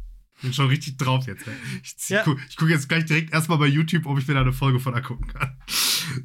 Bin 0.42 0.54
schon 0.54 0.68
richtig 0.68 0.98
drauf 0.98 1.26
jetzt. 1.26 1.48
Ey. 1.48 1.54
Ich, 1.82 2.10
ja. 2.10 2.24
gucke 2.24 2.42
guck 2.58 2.70
jetzt 2.70 2.90
gleich 2.90 3.06
direkt 3.06 3.34
erstmal 3.34 3.58
bei 3.58 3.68
YouTube, 3.68 4.06
ob 4.06 4.20
ich 4.20 4.28
mir 4.28 4.34
da 4.34 4.42
eine 4.42 4.54
Folge 4.54 4.80
von 4.80 4.94
angucken 4.94 5.28
kann. 5.28 5.58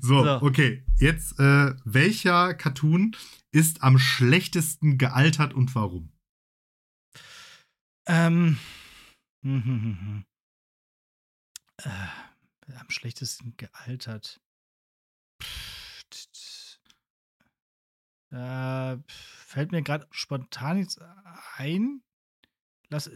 So, 0.01 0.25
so. 0.25 0.43
okay. 0.43 0.85
Jetzt, 0.99 1.39
äh, 1.39 1.73
welcher 1.85 2.53
Cartoon 2.55 3.15
ist 3.53 3.83
am 3.83 3.99
schlechtesten 3.99 4.99
gealtert 4.99 5.55
und 5.55 5.73
warum? 5.77 6.13
Ähm. 8.07 8.59
Hm, 9.43 9.65
hm, 9.65 9.83
hm, 9.83 10.01
hm. 10.01 10.25
Äh, 11.85 12.73
am 12.77 12.91
schlechtesten 12.91 13.55
gealtert. 13.57 14.41
Äh, 18.31 18.99
fällt 19.09 19.73
mir 19.73 19.83
gerade 19.83 20.07
spontan 20.11 20.79
jetzt 20.79 21.01
ein. 21.57 22.03
Lass, 22.91 23.11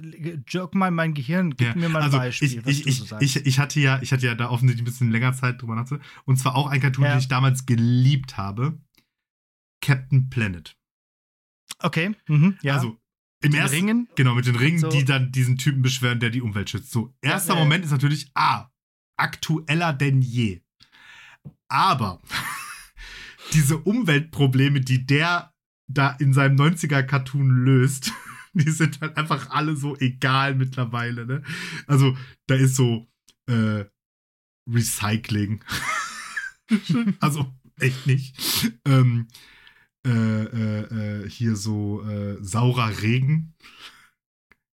jerk 0.48 0.74
mal 0.74 0.90
mein 0.90 1.14
Gehirn, 1.14 1.50
gib 1.56 1.68
ja, 1.68 1.74
mir 1.74 1.88
mal 1.88 2.00
ein 2.00 2.04
also 2.04 2.18
Beispiel. 2.18 2.62
Ich, 2.66 2.86
ich, 2.86 2.98
so 2.98 3.18
ich, 3.20 3.36
ich, 3.36 3.58
hatte 3.58 3.80
ja, 3.80 4.00
ich 4.02 4.12
hatte 4.12 4.26
ja 4.26 4.34
da 4.34 4.50
offensichtlich 4.50 4.82
ein 4.82 4.90
bisschen 4.90 5.10
länger 5.10 5.32
Zeit 5.32 5.60
drüber 5.60 5.74
nachzudenken. 5.74 6.06
Und 6.24 6.36
zwar 6.36 6.56
auch 6.56 6.66
ein 6.66 6.80
Cartoon, 6.80 7.04
ja. 7.04 7.12
den 7.12 7.20
ich 7.20 7.28
damals 7.28 7.64
geliebt 7.64 8.36
habe. 8.36 8.78
Captain 9.80 10.28
Planet. 10.28 10.76
Okay, 11.78 12.14
mhm, 12.28 12.58
ja. 12.62 12.74
Also 12.74 12.98
im 13.42 13.54
ersten, 13.54 13.76
Ringen. 13.76 14.08
Genau, 14.14 14.34
mit 14.34 14.46
den 14.46 14.56
Ringen, 14.56 14.78
so. 14.78 14.88
die 14.88 15.04
dann 15.04 15.32
diesen 15.32 15.58
Typen 15.58 15.82
beschweren, 15.82 16.20
der 16.20 16.30
die 16.30 16.42
Umwelt 16.42 16.70
schützt. 16.70 16.92
So, 16.92 17.14
erster 17.20 17.54
ja, 17.54 17.60
Moment 17.60 17.84
ist 17.84 17.90
natürlich, 17.90 18.30
ah, 18.34 18.70
aktueller 19.16 19.92
denn 19.92 20.22
je. 20.22 20.60
Aber 21.68 22.20
diese 23.52 23.78
Umweltprobleme, 23.78 24.80
die 24.80 25.06
der 25.06 25.52
da 25.88 26.10
in 26.18 26.32
seinem 26.32 26.56
90er-Cartoon 26.56 27.64
löst, 27.64 28.12
die 28.52 28.70
sind 28.70 29.00
halt 29.00 29.16
einfach 29.16 29.50
alle 29.50 29.76
so 29.76 29.96
egal 29.96 30.54
mittlerweile. 30.54 31.26
Ne? 31.26 31.42
Also, 31.86 32.16
da 32.46 32.54
ist 32.54 32.76
so 32.76 33.06
äh, 33.46 33.84
Recycling. 34.68 35.64
also, 37.20 37.52
echt 37.80 38.06
nicht. 38.06 38.36
Ähm, 38.84 39.28
äh, 40.06 40.10
äh, 40.10 41.24
äh 41.24 41.28
hier 41.28 41.56
so 41.56 42.02
äh, 42.02 42.36
saurer 42.42 43.02
Regen. 43.02 43.54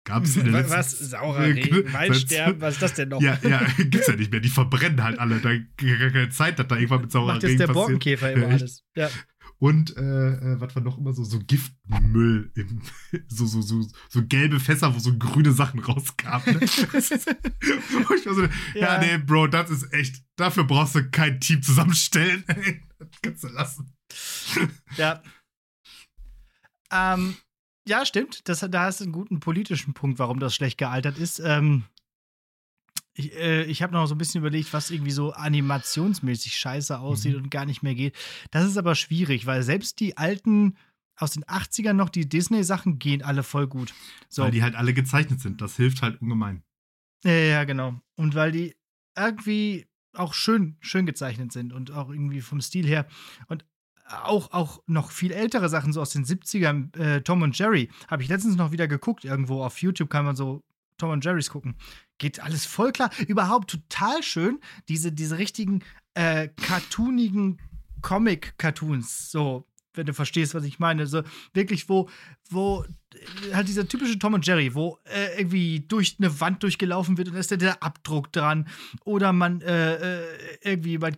Gab 0.06 0.24
es 0.24 0.38
in 0.38 0.52
der 0.52 0.70
Was? 0.70 0.92
Saurer 0.92 1.46
Regen, 1.46 1.92
Waldsterben, 1.92 2.62
was 2.62 2.76
ist 2.76 2.82
das 2.84 2.94
denn 2.94 3.10
noch? 3.10 3.20
Ja, 3.22 3.40
ja, 3.42 3.66
gibt's 3.78 4.06
ja 4.06 4.16
nicht 4.16 4.32
mehr. 4.32 4.40
Die 4.40 4.50
verbrennen 4.50 5.04
halt 5.04 5.18
alle. 5.18 5.40
Da 5.40 5.50
gar 5.56 6.12
keine 6.12 6.30
Zeit, 6.30 6.60
dass 6.60 6.68
da 6.68 6.76
irgendwann 6.76 7.02
mit 7.02 7.12
saurer 7.12 7.34
Macht 7.34 7.44
Regen 7.44 7.58
passiert. 7.58 7.76
Macht 7.76 8.00
jetzt 8.00 8.10
der 8.10 8.22
Borkenkäfer 8.22 8.32
immer 8.32 8.48
alles. 8.50 8.84
Ja. 8.96 9.10
und 9.58 9.98
äh, 9.98 10.02
äh, 10.02 10.62
was 10.62 10.76
war 10.76 10.84
noch 10.84 11.00
immer 11.00 11.12
so, 11.12 11.24
so 11.24 11.40
Giftmüll, 11.40 12.52
im, 12.54 12.84
so, 13.28 13.48
so, 13.48 13.62
so, 13.62 13.84
so 14.10 14.26
gelbe 14.28 14.60
Fässer, 14.60 14.94
wo 14.94 15.00
so 15.00 15.18
grüne 15.18 15.52
Sachen 15.52 15.80
rauskamen. 15.80 16.60
Ne? 16.60 18.34
so, 18.34 18.44
ja. 18.44 18.50
ja, 18.76 19.00
nee, 19.00 19.18
Bro, 19.18 19.48
das 19.48 19.72
ist 19.72 19.92
echt, 19.92 20.24
dafür 20.36 20.66
brauchst 20.66 20.96
du 20.96 21.10
kein 21.10 21.40
Team 21.40 21.64
zusammenstellen. 21.64 22.44
das 23.00 23.10
kannst 23.22 23.44
du 23.44 23.48
lassen. 23.48 23.94
Ja. 24.98 25.22
Ähm, 26.92 27.36
ja, 27.88 28.06
stimmt. 28.06 28.48
Das, 28.50 28.60
da 28.60 28.84
hast 28.84 29.00
du 29.00 29.06
einen 29.06 29.14
guten 29.14 29.40
politischen 29.40 29.94
Punkt, 29.94 30.20
warum 30.20 30.40
das 30.40 30.56
schlecht 30.56 30.78
gealtert 30.78 31.18
ist. 31.18 31.40
Ähm, 31.40 31.84
ich, 33.14 33.34
äh, 33.36 33.64
ich 33.64 33.82
habe 33.82 33.94
noch 33.94 34.08
so 34.08 34.16
ein 34.16 34.18
bisschen 34.18 34.42
überlegt, 34.42 34.74
was 34.74 34.92
irgendwie 34.92 35.12
so 35.12 35.32
animationsmäßig 35.32 36.58
scheiße 36.58 37.00
aussieht 37.00 37.38
mhm. 37.38 37.44
und 37.44 37.52
gar 37.52 37.66
nicht 37.66 37.84
mehr 37.84 37.96
geht. 37.96 38.16
Das 38.52 38.66
ist 38.66 38.78
aber 38.78 38.96
schwierig, 38.96 39.46
weil 39.46 39.64
selbst 39.64 40.00
die 40.00 40.18
alten 40.18 40.76
aus 41.18 41.32
den 41.32 41.46
80ern 41.46 41.94
noch, 41.94 42.10
die 42.10 42.28
Disney-Sachen 42.28 43.00
gehen 43.00 43.22
alle 43.22 43.44
voll 43.44 43.68
gut. 43.68 43.94
So. 44.28 44.44
Weil 44.44 44.52
die 44.52 44.64
halt 44.64 44.76
alle 44.76 44.94
gezeichnet 44.94 45.40
sind. 45.40 45.62
Das 45.62 45.78
hilft 45.78 46.02
halt 46.02 46.22
ungemein. 46.22 46.64
Ja, 47.24 47.32
ja, 47.32 47.64
genau. 47.64 48.00
Und 48.16 48.36
weil 48.36 48.52
die 48.52 48.76
irgendwie 49.18 49.88
auch 50.14 50.34
schön, 50.34 50.76
schön 50.82 51.06
gezeichnet 51.06 51.52
sind 51.52 51.72
und 51.72 51.92
auch 51.92 52.10
irgendwie 52.10 52.42
vom 52.42 52.60
Stil 52.60 52.86
her. 52.86 53.08
Und 53.48 53.66
auch, 54.08 54.52
auch 54.52 54.82
noch 54.88 55.12
viel 55.12 55.32
ältere 55.32 55.70
Sachen, 55.70 55.94
so 55.94 56.02
aus 56.02 56.12
den 56.12 56.26
70ern, 56.26 56.96
äh, 56.98 57.22
Tom 57.22 57.42
und 57.42 57.58
Jerry, 57.58 57.90
habe 58.08 58.24
ich 58.24 58.30
letztens 58.30 58.56
noch 58.56 58.72
wieder 58.72 58.88
geguckt. 58.88 59.26
Irgendwo 59.26 59.64
auf 59.64 59.82
YouTube 59.82 60.10
kann 60.10 60.26
man 60.26 60.36
so 60.36 60.64
Tom 60.98 61.10
und 61.10 61.26
Jerry's 61.26 61.50
gucken. 61.50 61.76
Geht 62.18 62.40
alles 62.40 62.66
voll 62.66 62.92
klar. 62.92 63.10
Überhaupt 63.28 63.70
total 63.70 64.24
schön. 64.24 64.60
Diese, 64.88 65.12
diese 65.12 65.38
richtigen 65.38 65.84
äh, 66.14 66.50
cartoonigen 66.50 67.60
Comic-Cartoons. 68.02 69.32
So, 69.32 69.68
wenn 69.96 70.06
du 70.06 70.14
verstehst, 70.14 70.54
was 70.54 70.64
ich 70.64 70.80
meine. 70.80 71.08
So 71.08 71.24
wirklich, 71.54 71.90
wo, 71.90 72.10
wo 72.50 72.86
halt 73.54 73.68
dieser 73.68 73.88
typische 73.88 74.20
Tom 74.20 74.36
und 74.36 74.46
Jerry, 74.46 74.76
wo 74.76 75.00
äh, 75.06 75.40
irgendwie 75.40 75.82
durch 75.82 76.18
eine 76.20 76.40
Wand 76.40 76.64
durchgelaufen 76.64 77.18
wird 77.18 77.30
und 77.30 77.34
da 77.34 77.40
ist 77.40 77.52
der 77.52 77.84
Abdruck 77.84 78.32
dran. 78.32 78.68
Oder 79.04 79.34
man 79.34 79.62
äh, 79.62 79.96
äh 79.96 80.58
irgendwie, 80.62 80.98
man, 81.00 81.18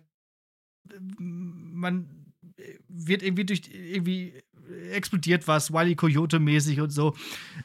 man 1.19 2.16
wird 2.87 3.23
irgendwie 3.23 3.45
durch 3.45 3.69
irgendwie 3.73 4.33
explodiert 4.91 5.47
was, 5.47 5.71
Wily 5.71 5.95
Coyote-mäßig 5.95 6.81
und 6.81 6.89
so. 6.89 7.15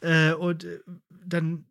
Äh, 0.00 0.32
und 0.34 0.64
äh, 0.64 0.80
dann 1.24 1.64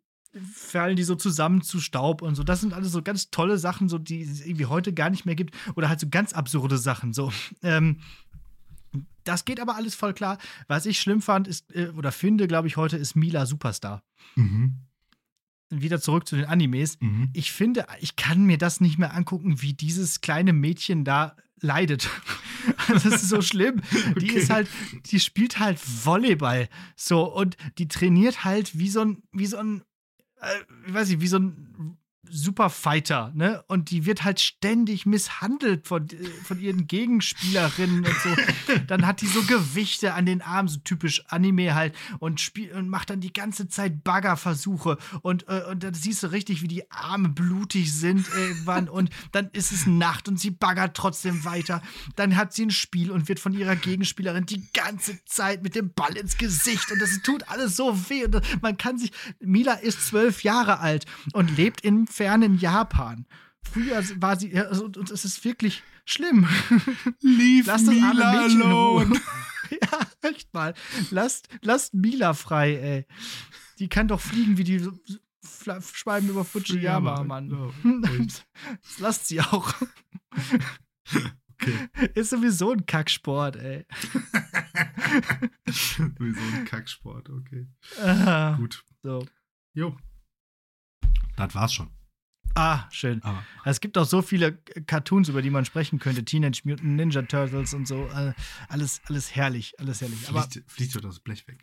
fallen 0.54 0.96
die 0.96 1.02
so 1.02 1.14
zusammen 1.14 1.62
zu 1.62 1.80
Staub 1.80 2.22
und 2.22 2.34
so. 2.34 2.42
Das 2.42 2.60
sind 2.60 2.72
alles 2.72 2.92
so 2.92 3.02
ganz 3.02 3.30
tolle 3.30 3.58
Sachen, 3.58 3.88
so 3.88 3.98
die 3.98 4.22
es 4.22 4.44
irgendwie 4.44 4.66
heute 4.66 4.92
gar 4.92 5.10
nicht 5.10 5.26
mehr 5.26 5.34
gibt. 5.34 5.54
Oder 5.74 5.88
halt 5.88 6.00
so 6.00 6.08
ganz 6.08 6.32
absurde 6.32 6.78
Sachen. 6.78 7.12
So. 7.12 7.32
Ähm, 7.62 7.98
das 9.24 9.44
geht 9.44 9.60
aber 9.60 9.76
alles 9.76 9.94
voll 9.94 10.14
klar. 10.14 10.38
Was 10.68 10.86
ich 10.86 10.98
schlimm 10.98 11.20
fand, 11.20 11.48
ist, 11.48 11.74
äh, 11.74 11.88
oder 11.90 12.12
finde, 12.12 12.48
glaube 12.48 12.68
ich, 12.68 12.76
heute, 12.76 12.96
ist 12.96 13.14
Mila 13.14 13.46
Superstar. 13.46 14.02
Mhm. 14.36 14.78
Wieder 15.68 16.00
zurück 16.00 16.26
zu 16.26 16.36
den 16.36 16.46
Animes. 16.46 16.98
Mhm. 17.00 17.30
Ich 17.32 17.52
finde, 17.52 17.86
ich 18.00 18.16
kann 18.16 18.44
mir 18.44 18.58
das 18.58 18.80
nicht 18.80 18.98
mehr 18.98 19.14
angucken, 19.14 19.62
wie 19.62 19.74
dieses 19.74 20.20
kleine 20.20 20.52
Mädchen 20.52 21.04
da 21.04 21.36
leidet. 21.62 22.08
das 22.88 23.04
ist 23.04 23.28
so 23.28 23.40
schlimm. 23.40 23.80
Die 24.20 24.30
okay. 24.30 24.38
ist 24.38 24.50
halt, 24.50 24.68
die 25.06 25.20
spielt 25.20 25.58
halt 25.58 25.78
Volleyball. 26.04 26.68
So, 26.96 27.24
und 27.24 27.56
die 27.78 27.88
trainiert 27.88 28.44
halt 28.44 28.78
wie 28.78 28.88
so 28.88 29.00
ein, 29.00 29.22
wie 29.32 29.46
so 29.46 29.56
ein 29.56 29.82
äh, 30.42 30.86
ich 30.86 30.94
weiß 30.94 31.08
nicht, 31.08 31.20
wie 31.20 31.28
so 31.28 31.38
ein 31.38 31.98
Superfighter, 32.32 33.30
ne? 33.34 33.62
Und 33.68 33.90
die 33.90 34.06
wird 34.06 34.24
halt 34.24 34.40
ständig 34.40 35.04
misshandelt 35.04 35.86
von, 35.86 36.08
äh, 36.08 36.28
von 36.44 36.58
ihren 36.58 36.86
Gegenspielerinnen 36.88 38.06
und 38.06 38.16
so. 38.22 38.36
dann 38.86 39.06
hat 39.06 39.20
die 39.20 39.26
so 39.26 39.42
Gewichte 39.42 40.14
an 40.14 40.24
den 40.24 40.40
Armen, 40.40 40.68
so 40.68 40.80
typisch 40.80 41.24
Anime 41.28 41.74
halt, 41.74 41.94
und, 42.18 42.40
spiel 42.40 42.72
und 42.72 42.88
macht 42.88 43.10
dann 43.10 43.20
die 43.20 43.32
ganze 43.32 43.68
Zeit 43.68 44.02
Baggerversuche. 44.02 44.96
Und, 45.20 45.46
äh, 45.48 45.62
und 45.70 45.82
dann 45.82 45.94
siehst 45.94 46.22
du 46.22 46.28
richtig, 46.28 46.62
wie 46.62 46.68
die 46.68 46.90
Arme 46.90 47.28
blutig 47.28 47.92
sind 47.92 48.26
irgendwann. 48.34 48.88
und 48.88 49.10
dann 49.32 49.50
ist 49.52 49.70
es 49.72 49.86
Nacht 49.86 50.28
und 50.28 50.40
sie 50.40 50.50
baggert 50.50 50.96
trotzdem 50.96 51.44
weiter. 51.44 51.82
Dann 52.16 52.36
hat 52.36 52.54
sie 52.54 52.66
ein 52.66 52.70
Spiel 52.70 53.10
und 53.10 53.28
wird 53.28 53.40
von 53.40 53.52
ihrer 53.52 53.76
Gegenspielerin 53.76 54.46
die 54.46 54.66
ganze 54.72 55.22
Zeit 55.26 55.62
mit 55.62 55.74
dem 55.74 55.92
Ball 55.92 56.16
ins 56.16 56.38
Gesicht. 56.38 56.90
Und 56.90 57.00
das 57.00 57.20
tut 57.22 57.48
alles 57.48 57.76
so 57.76 58.08
weh. 58.08 58.24
Und 58.24 58.40
man 58.62 58.78
kann 58.78 58.98
sich. 58.98 59.12
Mila 59.40 59.74
ist 59.74 60.06
zwölf 60.06 60.42
Jahre 60.44 60.78
alt 60.80 61.04
und 61.32 61.56
lebt 61.56 61.82
im 61.82 62.06
fernen 62.22 62.56
Japan. 62.58 63.26
Früher 63.62 64.02
war 64.20 64.38
sie, 64.38 64.56
also, 64.58 64.84
und 64.84 65.10
es 65.10 65.24
ist 65.24 65.44
wirklich 65.44 65.82
schlimm. 66.04 66.46
Leave 67.20 67.66
Lass 67.66 67.84
das 67.84 67.94
Mila 67.94 68.08
arme 68.08 68.42
Mädchen 68.42 68.62
alone. 68.62 69.20
ja, 69.70 69.98
echt 70.28 70.52
mal. 70.54 70.74
Lasst, 71.10 71.48
lasst 71.62 71.94
Mila 71.94 72.34
frei, 72.34 72.76
ey. 72.76 73.06
Die 73.78 73.88
kann 73.88 74.08
doch 74.08 74.20
fliegen 74.20 74.56
wie 74.56 74.64
die 74.64 74.88
Schwalben 75.94 76.28
über 76.28 76.44
Fujiyama, 76.44 77.16
ja, 77.18 77.24
Mann. 77.24 77.48
No, 77.82 77.98
das 78.02 78.98
lasst 78.98 79.26
sie 79.26 79.40
auch. 79.40 79.74
Okay. 81.62 81.88
Ist 82.14 82.30
sowieso 82.30 82.72
ein 82.72 82.86
Kacksport, 82.86 83.56
ey. 83.56 83.86
sowieso 85.68 86.40
ein 86.40 86.64
Kacksport, 86.66 87.30
okay. 87.30 87.68
Aha. 88.00 88.56
Gut. 88.56 88.84
So. 89.02 89.26
Jo. 89.74 89.96
Das 91.36 91.54
war's 91.54 91.72
schon. 91.72 91.90
Ah, 92.54 92.86
schön. 92.90 93.22
Aber. 93.22 93.44
Es 93.64 93.80
gibt 93.80 93.96
auch 93.98 94.04
so 94.04 94.22
viele 94.22 94.52
Cartoons, 94.86 95.28
über 95.28 95.42
die 95.42 95.50
man 95.50 95.64
sprechen 95.64 95.98
könnte. 95.98 96.24
Teenage 96.24 96.62
Mutant 96.64 96.96
Ninja 96.96 97.22
Turtles 97.22 97.74
und 97.74 97.86
so. 97.86 98.08
Alles, 98.68 99.00
alles 99.08 99.34
herrlich, 99.34 99.74
alles 99.78 100.00
herrlich. 100.00 100.28
Aber 100.28 100.46
fließt 100.66 100.96
doch 100.96 101.00
das 101.00 101.20
Blech 101.20 101.46
weg. 101.48 101.62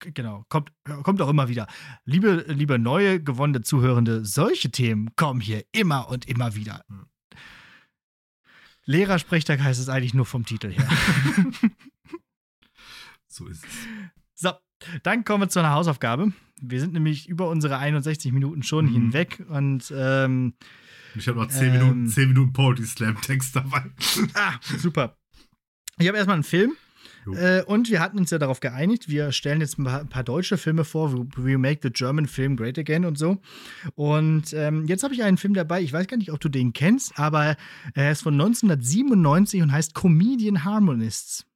Genau, 0.00 0.44
kommt, 0.48 0.70
kommt 1.02 1.22
auch 1.22 1.28
immer 1.28 1.48
wieder. 1.48 1.66
Liebe, 2.04 2.44
liebe 2.48 2.78
neue, 2.78 3.22
gewonnene 3.22 3.62
Zuhörende, 3.62 4.24
solche 4.24 4.70
Themen 4.70 5.14
kommen 5.16 5.40
hier 5.40 5.64
immer 5.72 6.08
und 6.08 6.26
immer 6.26 6.54
wieder. 6.54 6.84
Hm. 6.88 7.06
Lehrersprechtag 8.84 9.60
heißt 9.60 9.80
es 9.80 9.88
eigentlich 9.88 10.12
nur 10.12 10.26
vom 10.26 10.44
Titel 10.44 10.70
her. 10.70 10.88
so 13.28 13.46
ist 13.46 13.64
es. 13.64 13.70
So, 14.34 14.50
dann 15.02 15.24
kommen 15.24 15.44
wir 15.44 15.48
zu 15.48 15.60
einer 15.60 15.70
Hausaufgabe. 15.70 16.32
Wir 16.60 16.80
sind 16.80 16.92
nämlich 16.92 17.28
über 17.28 17.48
unsere 17.48 17.78
61 17.78 18.32
Minuten 18.32 18.62
schon 18.62 18.86
mhm. 18.86 18.92
hinweg 18.92 19.44
und 19.48 19.92
ähm, 19.96 20.54
ich 21.16 21.28
habe 21.28 21.38
noch 21.38 21.48
10 21.48 21.64
ähm, 21.66 21.72
Minuten, 21.72 22.08
10 22.08 22.28
Minuten 22.28 22.52
Poetry 22.52 22.84
Slam 22.84 23.20
Text 23.20 23.56
dabei. 23.56 23.84
Ah, 24.34 24.54
super. 24.78 25.16
Ich 25.98 26.08
habe 26.08 26.16
erstmal 26.16 26.34
einen 26.34 26.44
Film. 26.44 26.72
Äh, 27.32 27.62
und 27.62 27.90
wir 27.90 28.00
hatten 28.00 28.18
uns 28.18 28.30
ja 28.30 28.38
darauf 28.38 28.60
geeinigt, 28.60 29.08
wir 29.08 29.32
stellen 29.32 29.60
jetzt 29.60 29.78
ein 29.78 29.84
paar, 29.84 30.00
ein 30.00 30.08
paar 30.08 30.24
deutsche 30.24 30.58
Filme 30.58 30.84
vor, 30.84 31.14
We 31.36 31.56
Make 31.56 31.80
the 31.82 31.90
German 31.90 32.26
Film 32.26 32.56
Great 32.56 32.78
Again 32.78 33.06
und 33.06 33.16
so. 33.16 33.40
Und 33.94 34.52
ähm, 34.52 34.84
jetzt 34.86 35.04
habe 35.04 35.14
ich 35.14 35.22
einen 35.22 35.38
Film 35.38 35.54
dabei, 35.54 35.80
ich 35.80 35.92
weiß 35.92 36.06
gar 36.06 36.18
nicht, 36.18 36.32
ob 36.32 36.40
du 36.40 36.48
den 36.48 36.72
kennst, 36.72 37.18
aber 37.18 37.56
er 37.94 38.12
ist 38.12 38.22
von 38.22 38.34
1997 38.34 39.62
und 39.62 39.72
heißt 39.72 39.94
Comedian 39.94 40.64
Harmonists. 40.64 41.46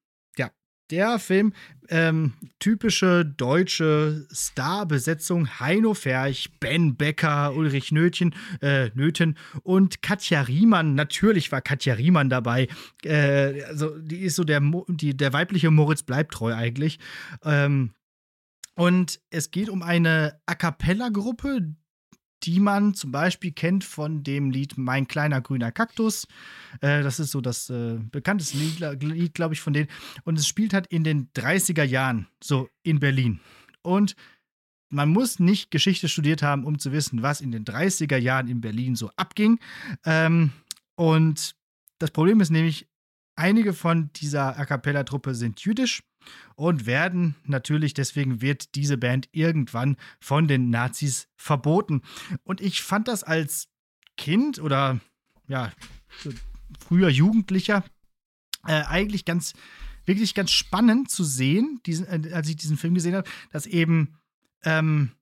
Der 0.90 1.18
Film, 1.18 1.52
ähm, 1.90 2.32
typische 2.58 3.24
deutsche 3.24 4.26
Starbesetzung: 4.32 5.60
Heino 5.60 5.92
Ferch, 5.92 6.50
Ben 6.60 6.96
Becker, 6.96 7.54
Ulrich 7.54 7.92
Nötchen, 7.92 8.34
äh, 8.62 8.90
Nöten 8.94 9.36
und 9.62 10.00
Katja 10.00 10.42
Riemann. 10.42 10.94
Natürlich 10.94 11.52
war 11.52 11.60
Katja 11.60 11.94
Riemann 11.94 12.30
dabei. 12.30 12.68
Äh, 13.04 13.62
also, 13.64 13.98
die 13.98 14.20
ist 14.20 14.36
so 14.36 14.44
der, 14.44 14.62
die, 14.88 15.14
der 15.14 15.32
weibliche 15.34 15.70
Moritz 15.70 16.02
bleibt 16.02 16.32
treu 16.32 16.54
eigentlich. 16.54 16.98
Ähm, 17.44 17.92
und 18.74 19.20
es 19.30 19.50
geht 19.50 19.68
um 19.68 19.82
eine 19.82 20.40
A 20.46 20.54
cappella-Gruppe, 20.54 21.74
die 22.44 22.60
man 22.60 22.94
zum 22.94 23.10
Beispiel 23.10 23.52
kennt 23.52 23.84
von 23.84 24.22
dem 24.22 24.50
Lied 24.50 24.78
Mein 24.78 25.08
kleiner 25.08 25.40
grüner 25.40 25.72
Kaktus. 25.72 26.26
Äh, 26.80 27.02
das 27.02 27.20
ist 27.20 27.30
so 27.30 27.40
das 27.40 27.70
äh, 27.70 27.98
bekannteste 27.98 28.58
Lied, 28.58 29.34
glaube 29.34 29.54
ich, 29.54 29.60
von 29.60 29.72
denen. 29.72 29.88
Und 30.24 30.38
es 30.38 30.46
spielt 30.46 30.72
halt 30.72 30.86
in 30.86 31.04
den 31.04 31.30
30er 31.32 31.84
Jahren, 31.84 32.28
so 32.42 32.68
in 32.82 33.00
Berlin. 33.00 33.40
Und 33.82 34.14
man 34.90 35.10
muss 35.10 35.38
nicht 35.38 35.70
Geschichte 35.70 36.08
studiert 36.08 36.42
haben, 36.42 36.64
um 36.64 36.78
zu 36.78 36.92
wissen, 36.92 37.22
was 37.22 37.40
in 37.40 37.52
den 37.52 37.64
30er 37.64 38.16
Jahren 38.16 38.48
in 38.48 38.60
Berlin 38.60 38.96
so 38.96 39.10
abging. 39.16 39.58
Ähm, 40.04 40.52
und 40.94 41.54
das 41.98 42.10
Problem 42.10 42.40
ist 42.40 42.50
nämlich, 42.50 42.88
einige 43.38 43.72
von 43.72 44.12
dieser 44.14 44.58
A 44.58 44.66
cappella-Truppe 44.66 45.34
sind 45.34 45.60
jüdisch 45.60 46.02
und 46.56 46.86
werden 46.86 47.36
natürlich, 47.44 47.94
deswegen 47.94 48.42
wird 48.42 48.74
diese 48.74 48.98
Band 48.98 49.28
irgendwann 49.32 49.96
von 50.20 50.48
den 50.48 50.70
Nazis 50.70 51.28
verboten. 51.36 52.02
Und 52.44 52.60
ich 52.60 52.82
fand 52.82 53.08
das 53.08 53.24
als 53.24 53.68
Kind 54.16 54.58
oder 54.58 55.00
ja, 55.46 55.72
früher 56.80 57.08
Jugendlicher 57.08 57.84
äh, 58.66 58.82
eigentlich 58.82 59.24
ganz, 59.24 59.54
wirklich 60.04 60.34
ganz 60.34 60.50
spannend 60.50 61.10
zu 61.10 61.24
sehen, 61.24 61.80
diesen, 61.86 62.06
äh, 62.06 62.32
als 62.32 62.48
ich 62.48 62.56
diesen 62.56 62.76
Film 62.76 62.94
gesehen 62.94 63.14
habe, 63.14 63.28
dass 63.50 63.66
eben, 63.66 64.18
ähm, 64.64 65.12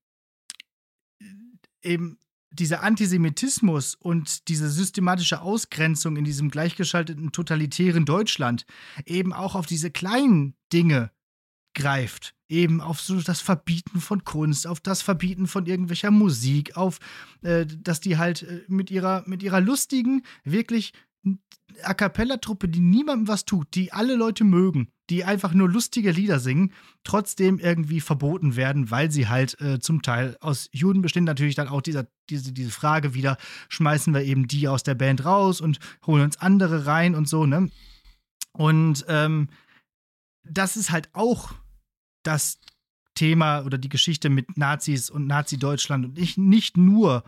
eben 1.83 2.19
dieser 2.51 2.83
Antisemitismus 2.83 3.95
und 3.95 4.49
diese 4.49 4.71
systematische 4.71 5.41
Ausgrenzung 5.41 6.17
in 6.17 6.25
diesem 6.25 6.51
gleichgeschalteten 6.51 7.33
totalitären 7.33 8.05
Deutschland 8.05 8.67
eben 9.05 9.33
auch 9.33 9.55
auf 9.55 9.67
diese 9.67 9.91
kleinen 9.91 10.55
Dinge 10.73 11.11
greift. 11.75 12.35
Eben 12.49 12.81
auf 12.81 13.01
so 13.01 13.21
das 13.21 13.41
Verbieten 13.41 14.01
von 14.01 14.25
Kunst, 14.25 14.67
auf 14.67 14.81
das 14.81 15.03
Verbieten 15.03 15.47
von 15.47 15.67
irgendwelcher 15.67 16.11
Musik, 16.11 16.77
auf, 16.77 16.99
äh, 17.43 17.67
dass 17.67 18.01
die 18.01 18.17
halt 18.17 18.43
äh, 18.43 18.63
mit 18.69 18.91
ihrer, 18.91 19.25
mit 19.27 19.43
ihrer 19.43 19.61
lustigen, 19.61 20.23
wirklich 20.45 20.93
A 21.83 21.95
Cappella-Truppe, 21.95 22.69
die 22.69 22.81
niemandem 22.81 23.29
was 23.29 23.45
tut, 23.45 23.75
die 23.75 23.93
alle 23.93 24.15
Leute 24.15 24.45
mögen, 24.45 24.89
die 25.11 25.25
einfach 25.25 25.53
nur 25.53 25.69
lustige 25.69 26.11
Lieder 26.11 26.41
singen, 26.41 26.73
trotzdem 27.05 27.59
irgendwie 27.59 28.01
verboten 28.01 28.57
werden, 28.57 28.91
weil 28.91 29.11
sie 29.11 29.29
halt 29.29 29.61
äh, 29.61 29.79
zum 29.79 30.03
Teil 30.03 30.37
aus 30.41 30.69
Juden 30.73 31.03
bestehen. 31.03 31.25
Natürlich 31.25 31.55
dann 31.55 31.69
auch 31.69 31.83
dieser, 31.83 32.07
diese, 32.31 32.53
diese 32.53 32.71
Frage 32.71 33.15
wieder, 33.15 33.37
schmeißen 33.69 34.15
wir 34.15 34.23
eben 34.23 34.49
die 34.49 34.69
aus 34.69 34.85
der 34.85 34.95
Band 34.95 35.25
raus 35.25 35.61
und 35.61 35.79
holen 36.07 36.23
uns 36.23 36.39
andere 36.39 36.87
rein 36.87 37.15
und 37.15 37.29
so, 37.29 37.45
ne? 37.47 37.71
Und 38.53 39.05
ähm, 39.09 39.49
das 40.45 40.77
ist 40.77 40.91
halt 40.91 41.11
auch 41.13 41.53
das 42.23 42.59
Thema 43.15 43.65
oder 43.65 43.79
die 43.79 43.89
Geschichte 43.89 44.31
mit 44.31 44.57
Nazis 44.57 45.11
und 45.11 45.27
Nazi-Deutschland 45.27 46.05
und 46.07 46.17
nicht, 46.17 46.39
nicht 46.39 46.77
nur 46.77 47.25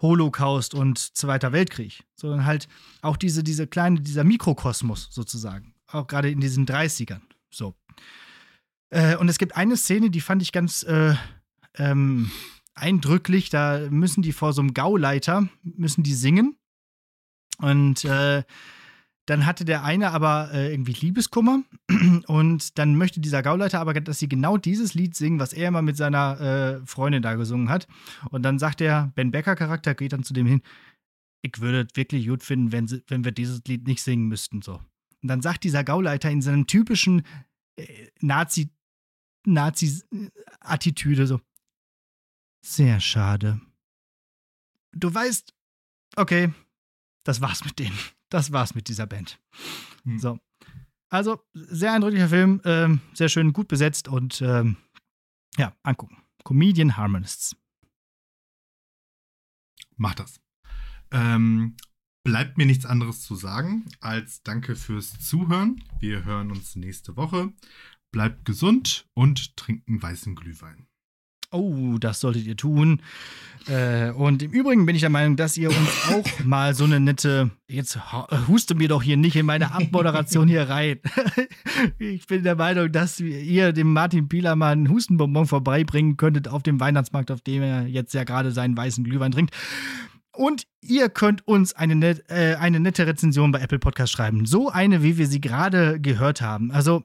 Holocaust 0.00 0.74
und 0.74 0.98
Zweiter 0.98 1.52
Weltkrieg, 1.52 2.04
sondern 2.14 2.44
halt 2.44 2.68
auch 3.02 3.16
diese, 3.16 3.42
diese 3.42 3.66
kleine, 3.66 4.00
dieser 4.00 4.24
Mikrokosmos 4.24 5.08
sozusagen. 5.10 5.74
Auch 5.88 6.06
gerade 6.06 6.30
in 6.30 6.40
diesen 6.40 6.66
30ern. 6.66 7.20
So. 7.50 7.74
Äh, 8.90 9.16
und 9.16 9.28
es 9.28 9.38
gibt 9.38 9.56
eine 9.56 9.76
Szene, 9.76 10.10
die 10.10 10.20
fand 10.20 10.42
ich 10.42 10.52
ganz 10.52 10.82
äh, 10.82 11.14
ähm, 11.76 12.30
eindrücklich. 12.74 13.50
Da 13.50 13.88
müssen 13.90 14.22
die 14.22 14.32
vor 14.32 14.52
so 14.52 14.60
einem 14.60 14.74
Gauleiter, 14.74 15.48
müssen 15.62 16.02
die 16.02 16.14
singen. 16.14 16.56
Und 17.58 18.04
äh, 18.04 18.42
dann 19.26 19.44
hatte 19.44 19.64
der 19.64 19.82
eine 19.82 20.12
aber 20.12 20.50
äh, 20.52 20.70
irgendwie 20.70 20.92
Liebeskummer 20.92 21.62
und 22.26 22.78
dann 22.78 22.96
möchte 22.96 23.20
dieser 23.20 23.42
Gauleiter 23.42 23.80
aber, 23.80 23.92
dass 23.94 24.20
sie 24.20 24.28
genau 24.28 24.56
dieses 24.56 24.94
Lied 24.94 25.16
singen, 25.16 25.40
was 25.40 25.52
er 25.52 25.68
immer 25.68 25.82
mit 25.82 25.96
seiner 25.96 26.40
äh, 26.40 26.86
Freundin 26.86 27.22
da 27.22 27.34
gesungen 27.34 27.68
hat. 27.68 27.88
Und 28.30 28.44
dann 28.44 28.60
sagt 28.60 28.78
der 28.78 29.12
Ben 29.16 29.32
Becker 29.32 29.56
Charakter, 29.56 29.96
geht 29.96 30.12
dann 30.12 30.22
zu 30.22 30.32
dem 30.32 30.46
hin, 30.46 30.62
ich 31.42 31.60
würde 31.60 31.88
es 31.90 31.96
wirklich 31.96 32.28
gut 32.28 32.44
finden, 32.44 32.70
wenn, 32.70 32.86
sie, 32.86 33.02
wenn 33.08 33.24
wir 33.24 33.32
dieses 33.32 33.62
Lied 33.66 33.86
nicht 33.88 34.02
singen 34.02 34.28
müssten. 34.28 34.62
So. 34.62 34.74
Und 35.22 35.28
dann 35.28 35.42
sagt 35.42 35.64
dieser 35.64 35.82
Gauleiter 35.82 36.30
in 36.30 36.40
seinem 36.40 36.68
typischen 36.68 37.22
äh, 37.76 37.84
Nazi, 38.20 38.70
Nazi-Attitüde 39.44 41.26
so, 41.26 41.40
sehr 42.64 43.00
schade. 43.00 43.60
Du 44.92 45.12
weißt, 45.12 45.52
okay, 46.16 46.52
das 47.24 47.40
war's 47.40 47.64
mit 47.64 47.78
denen 47.80 47.98
das 48.28 48.52
war's 48.52 48.74
mit 48.74 48.88
dieser 48.88 49.06
Band. 49.06 49.38
Mhm. 50.04 50.18
So. 50.18 50.38
Also, 51.08 51.40
sehr 51.54 51.92
eindrücklicher 51.92 52.28
Film, 52.28 52.60
ähm, 52.64 53.00
sehr 53.14 53.28
schön, 53.28 53.52
gut 53.52 53.68
besetzt 53.68 54.08
und 54.08 54.42
ähm, 54.42 54.76
ja, 55.56 55.74
angucken. 55.82 56.22
Comedian 56.44 56.96
Harmonists. 56.96 57.56
Mach 59.96 60.14
das. 60.14 60.40
Ähm, 61.10 61.76
bleibt 62.24 62.58
mir 62.58 62.66
nichts 62.66 62.86
anderes 62.86 63.22
zu 63.22 63.34
sagen 63.36 63.86
als 64.00 64.42
Danke 64.42 64.76
fürs 64.76 65.18
Zuhören. 65.20 65.82
Wir 66.00 66.24
hören 66.24 66.50
uns 66.50 66.76
nächste 66.76 67.16
Woche. 67.16 67.52
Bleibt 68.12 68.44
gesund 68.44 69.08
und 69.14 69.56
trinken 69.56 70.02
weißen 70.02 70.34
Glühwein. 70.34 70.88
Oh, 71.50 71.98
das 71.98 72.20
solltet 72.20 72.46
ihr 72.46 72.56
tun. 72.56 73.00
Äh, 73.68 74.10
und 74.12 74.42
im 74.44 74.52
Übrigen 74.52 74.86
bin 74.86 74.94
ich 74.94 75.00
der 75.00 75.10
Meinung, 75.10 75.36
dass 75.36 75.56
ihr 75.56 75.70
uns 75.70 76.08
auch 76.12 76.44
mal 76.44 76.74
so 76.74 76.84
eine 76.84 77.00
nette. 77.00 77.50
Jetzt 77.68 77.98
huste 78.48 78.74
mir 78.74 78.88
doch 78.88 79.02
hier 79.02 79.16
nicht 79.16 79.36
in 79.36 79.46
meine 79.46 79.72
Abmoderation 79.72 80.46
hier 80.46 80.68
rein. 80.68 81.00
ich 81.98 82.26
bin 82.26 82.44
der 82.44 82.54
Meinung, 82.54 82.92
dass 82.92 83.18
ihr 83.18 83.72
dem 83.72 83.92
Martin 83.92 84.28
Pieler 84.28 84.54
mal 84.54 84.72
einen 84.72 84.88
Hustenbonbon 84.88 85.46
vorbeibringen 85.46 86.16
könntet 86.16 86.48
auf 86.48 86.62
dem 86.62 86.78
Weihnachtsmarkt, 86.78 87.30
auf 87.30 87.40
dem 87.40 87.62
er 87.62 87.86
jetzt 87.86 88.14
ja 88.14 88.24
gerade 88.24 88.52
seinen 88.52 88.76
weißen 88.76 89.02
Glühwein 89.02 89.32
trinkt. 89.32 89.54
Und 90.32 90.66
ihr 90.82 91.08
könnt 91.08 91.48
uns 91.48 91.72
eine, 91.72 91.96
net, 91.96 92.24
äh, 92.28 92.56
eine 92.56 92.78
nette 92.78 93.06
Rezension 93.06 93.52
bei 93.52 93.60
Apple 93.60 93.78
Podcast 93.78 94.12
schreiben. 94.12 94.44
So 94.44 94.70
eine, 94.70 95.02
wie 95.02 95.16
wir 95.16 95.26
sie 95.26 95.40
gerade 95.40 95.98
gehört 95.98 96.42
haben. 96.42 96.70
Also 96.70 97.04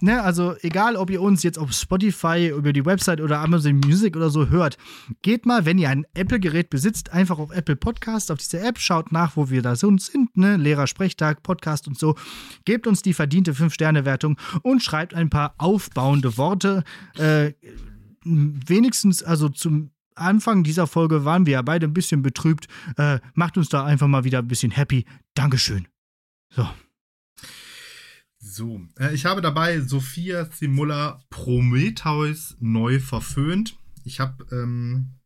ne, 0.00 0.22
also 0.22 0.54
egal, 0.62 0.96
ob 0.96 1.10
ihr 1.10 1.20
uns 1.20 1.42
jetzt 1.42 1.58
auf 1.58 1.72
Spotify, 1.72 2.48
über 2.48 2.72
die 2.72 2.84
Website 2.84 3.20
oder 3.20 3.40
Amazon 3.40 3.80
Music 3.80 4.16
oder 4.16 4.30
so 4.30 4.48
hört, 4.48 4.76
geht 5.22 5.46
mal, 5.46 5.64
wenn 5.64 5.78
ihr 5.78 5.88
ein 5.88 6.06
Apple-Gerät 6.14 6.70
besitzt, 6.70 7.12
einfach 7.12 7.38
auf 7.38 7.50
Apple 7.50 7.76
Podcast, 7.76 8.30
auf 8.30 8.38
diese 8.38 8.60
App, 8.60 8.78
schaut 8.78 9.12
nach, 9.12 9.36
wo 9.36 9.50
wir 9.50 9.62
da 9.62 9.76
sind, 9.76 10.10
ne, 10.34 10.56
Lehrersprechtag, 10.56 11.42
Podcast 11.42 11.88
und 11.88 11.98
so. 11.98 12.14
Gebt 12.64 12.86
uns 12.86 13.02
die 13.02 13.14
verdiente 13.14 13.52
5-Sterne-Wertung 13.52 14.38
und 14.62 14.82
schreibt 14.82 15.14
ein 15.14 15.30
paar 15.30 15.54
aufbauende 15.58 16.36
Worte. 16.36 16.84
Äh, 17.16 17.52
wenigstens, 18.24 19.22
also 19.22 19.48
zum 19.48 19.90
Anfang 20.14 20.64
dieser 20.64 20.86
Folge 20.86 21.24
waren 21.24 21.46
wir 21.46 21.54
ja 21.54 21.62
beide 21.62 21.86
ein 21.86 21.94
bisschen 21.94 22.22
betrübt. 22.22 22.66
Äh, 22.96 23.20
macht 23.34 23.56
uns 23.56 23.68
da 23.68 23.84
einfach 23.84 24.06
mal 24.06 24.24
wieder 24.24 24.38
ein 24.40 24.48
bisschen 24.48 24.70
happy. 24.70 25.06
Dankeschön. 25.34 25.88
So. 26.50 26.68
So, 28.42 28.80
äh, 28.98 29.14
ich 29.14 29.26
habe 29.26 29.42
dabei 29.42 29.80
Sophia 29.80 30.50
Zimulla 30.50 31.22
Prometheus 31.28 32.56
neu 32.58 32.98
verföhnt. 32.98 33.78
Ich 34.02 34.18
habe 34.18 34.46
ähm, 34.50 35.20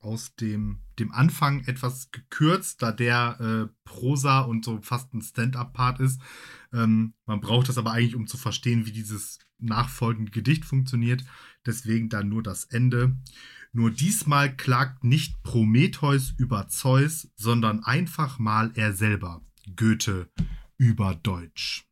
aus 0.00 0.34
dem, 0.36 0.80
dem 0.98 1.12
Anfang 1.12 1.64
etwas 1.64 2.10
gekürzt, 2.10 2.82
da 2.82 2.92
der 2.92 3.40
äh, 3.40 3.74
Prosa 3.84 4.40
und 4.40 4.66
so 4.66 4.80
fast 4.82 5.14
ein 5.14 5.22
Stand-up-Part 5.22 6.00
ist. 6.00 6.20
Ähm, 6.74 7.14
man 7.24 7.40
braucht 7.40 7.70
das 7.70 7.78
aber 7.78 7.92
eigentlich, 7.92 8.16
um 8.16 8.26
zu 8.26 8.36
verstehen, 8.36 8.84
wie 8.84 8.92
dieses 8.92 9.38
nachfolgende 9.58 10.30
Gedicht 10.30 10.66
funktioniert. 10.66 11.24
Deswegen 11.64 12.10
dann 12.10 12.28
nur 12.28 12.42
das 12.42 12.64
Ende. 12.64 13.16
Nur 13.72 13.90
diesmal 13.90 14.54
klagt 14.54 15.04
nicht 15.04 15.42
Prometheus 15.42 16.34
über 16.36 16.68
Zeus, 16.68 17.30
sondern 17.34 17.82
einfach 17.82 18.38
mal 18.38 18.72
er 18.74 18.92
selber. 18.92 19.40
Goethe 19.74 20.28
über 20.76 21.14
Deutsch. 21.14 21.86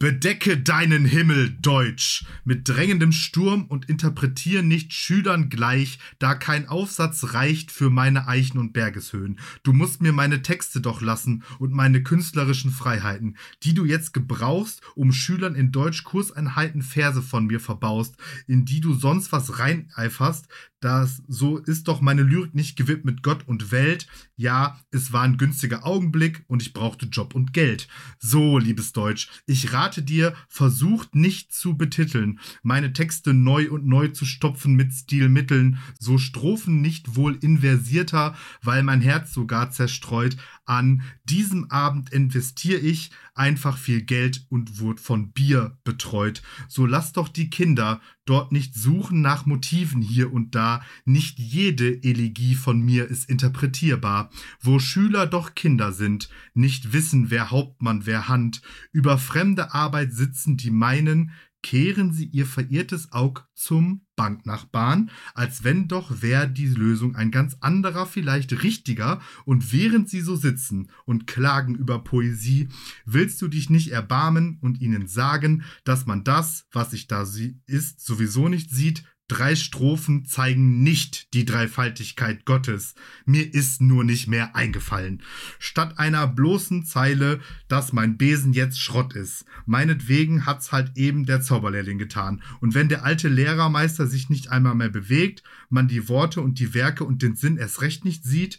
Bedecke 0.00 0.56
deinen 0.56 1.04
Himmel, 1.04 1.56
Deutsch, 1.60 2.24
mit 2.44 2.68
drängendem 2.68 3.10
Sturm 3.10 3.64
und 3.64 3.88
interpretier 3.88 4.62
nicht 4.62 4.92
Schülern 4.92 5.48
gleich, 5.48 5.98
da 6.20 6.36
kein 6.36 6.68
Aufsatz 6.68 7.34
reicht 7.34 7.72
für 7.72 7.90
meine 7.90 8.28
Eichen 8.28 8.58
und 8.58 8.72
Bergeshöhen. 8.72 9.40
Du 9.64 9.72
musst 9.72 10.00
mir 10.00 10.12
meine 10.12 10.40
Texte 10.42 10.80
doch 10.80 11.00
lassen 11.00 11.42
und 11.58 11.72
meine 11.72 12.04
künstlerischen 12.04 12.70
Freiheiten, 12.70 13.36
die 13.64 13.74
du 13.74 13.84
jetzt 13.84 14.14
gebrauchst, 14.14 14.82
um 14.94 15.10
Schülern 15.10 15.56
in 15.56 15.72
Deutsch 15.72 16.04
Kurseinheiten 16.04 16.82
Verse 16.82 17.20
von 17.20 17.46
mir 17.46 17.58
verbaust, 17.58 18.14
in 18.46 18.64
die 18.64 18.80
du 18.80 18.94
sonst 18.94 19.32
was 19.32 19.58
reineiferst, 19.58 20.46
das 20.80 21.22
so 21.26 21.58
ist 21.58 21.88
doch 21.88 22.00
meine 22.00 22.22
Lyrik 22.22 22.54
nicht 22.54 22.76
gewidmet 22.76 23.22
Gott 23.22 23.46
und 23.46 23.72
Welt. 23.72 24.06
Ja, 24.36 24.78
es 24.90 25.12
war 25.12 25.22
ein 25.22 25.36
günstiger 25.36 25.84
Augenblick 25.84 26.44
und 26.46 26.62
ich 26.62 26.72
brauchte 26.72 27.06
Job 27.06 27.34
und 27.34 27.52
Geld. 27.52 27.88
So, 28.20 28.58
liebes 28.58 28.92
Deutsch, 28.92 29.28
ich 29.46 29.72
rate 29.72 30.02
dir, 30.02 30.34
versucht 30.48 31.14
nicht 31.14 31.52
zu 31.52 31.76
betiteln, 31.76 32.38
meine 32.62 32.92
Texte 32.92 33.34
neu 33.34 33.70
und 33.70 33.86
neu 33.86 34.08
zu 34.08 34.24
stopfen 34.24 34.74
mit 34.74 34.92
Stilmitteln, 34.92 35.78
so 35.98 36.18
Strophen 36.18 36.80
nicht 36.80 37.16
wohl 37.16 37.36
inversierter, 37.40 38.36
weil 38.62 38.82
mein 38.84 39.00
Herz 39.00 39.32
sogar 39.32 39.70
zerstreut. 39.70 40.36
An 40.68 41.00
diesem 41.24 41.70
Abend 41.70 42.10
investiere 42.10 42.78
ich 42.80 43.10
einfach 43.34 43.78
viel 43.78 44.02
Geld 44.02 44.44
und 44.50 44.80
wurde 44.80 45.00
von 45.00 45.32
Bier 45.32 45.78
betreut. 45.82 46.42
So 46.68 46.84
lass 46.84 47.14
doch 47.14 47.28
die 47.28 47.48
Kinder 47.48 48.02
dort 48.26 48.52
nicht 48.52 48.74
suchen 48.74 49.22
nach 49.22 49.46
Motiven 49.46 50.02
hier 50.02 50.30
und 50.30 50.54
da. 50.54 50.82
Nicht 51.06 51.38
jede 51.38 52.02
Elegie 52.02 52.54
von 52.54 52.82
mir 52.82 53.06
ist 53.06 53.30
interpretierbar. 53.30 54.30
Wo 54.60 54.78
Schüler 54.78 55.26
doch 55.26 55.54
Kinder 55.54 55.92
sind, 55.92 56.28
nicht 56.52 56.92
wissen, 56.92 57.30
wer 57.30 57.50
Hauptmann, 57.50 58.04
wer 58.04 58.28
Hand, 58.28 58.60
über 58.92 59.16
fremde 59.16 59.72
Arbeit 59.72 60.12
sitzen, 60.12 60.58
die 60.58 60.70
meinen, 60.70 61.30
kehren 61.62 62.12
sie 62.12 62.26
ihr 62.26 62.46
verirrtes 62.46 63.12
Aug 63.12 63.48
zum 63.54 64.02
Banknachbarn, 64.16 65.10
als 65.34 65.64
wenn 65.64 65.88
doch 65.88 66.22
wär 66.22 66.46
die 66.46 66.66
Lösung 66.66 67.14
ein 67.16 67.30
ganz 67.30 67.56
anderer, 67.60 68.06
vielleicht 68.06 68.62
richtiger, 68.62 69.20
und 69.44 69.72
während 69.72 70.08
sie 70.08 70.20
so 70.20 70.36
sitzen 70.36 70.90
und 71.04 71.26
klagen 71.26 71.74
über 71.74 72.02
Poesie, 72.02 72.68
willst 73.04 73.40
du 73.42 73.48
dich 73.48 73.70
nicht 73.70 73.90
erbarmen 73.90 74.58
und 74.60 74.80
ihnen 74.80 75.08
sagen, 75.08 75.62
dass 75.84 76.06
man 76.06 76.24
das, 76.24 76.66
was 76.72 76.90
sich 76.90 77.06
da 77.06 77.26
ist, 77.66 78.04
sowieso 78.04 78.48
nicht 78.48 78.70
sieht, 78.70 79.04
Drei 79.28 79.56
Strophen 79.56 80.24
zeigen 80.24 80.82
nicht 80.82 81.34
die 81.34 81.44
Dreifaltigkeit 81.44 82.46
Gottes. 82.46 82.94
Mir 83.26 83.52
ist 83.52 83.82
nur 83.82 84.02
nicht 84.02 84.26
mehr 84.26 84.56
eingefallen. 84.56 85.22
Statt 85.58 85.98
einer 85.98 86.26
bloßen 86.26 86.86
Zeile, 86.86 87.40
dass 87.68 87.92
mein 87.92 88.16
Besen 88.16 88.54
jetzt 88.54 88.80
Schrott 88.80 89.14
ist. 89.14 89.44
Meinetwegen 89.66 90.46
hat's 90.46 90.72
halt 90.72 90.96
eben 90.96 91.26
der 91.26 91.42
Zauberlehrling 91.42 91.98
getan. 91.98 92.42
Und 92.60 92.74
wenn 92.74 92.88
der 92.88 93.04
alte 93.04 93.28
Lehrermeister 93.28 94.06
sich 94.06 94.30
nicht 94.30 94.50
einmal 94.50 94.74
mehr 94.74 94.88
bewegt, 94.88 95.42
man 95.68 95.88
die 95.88 96.08
Worte 96.08 96.40
und 96.40 96.58
die 96.58 96.72
Werke 96.72 97.04
und 97.04 97.20
den 97.20 97.36
Sinn 97.36 97.58
erst 97.58 97.82
recht 97.82 98.06
nicht 98.06 98.24
sieht, 98.24 98.58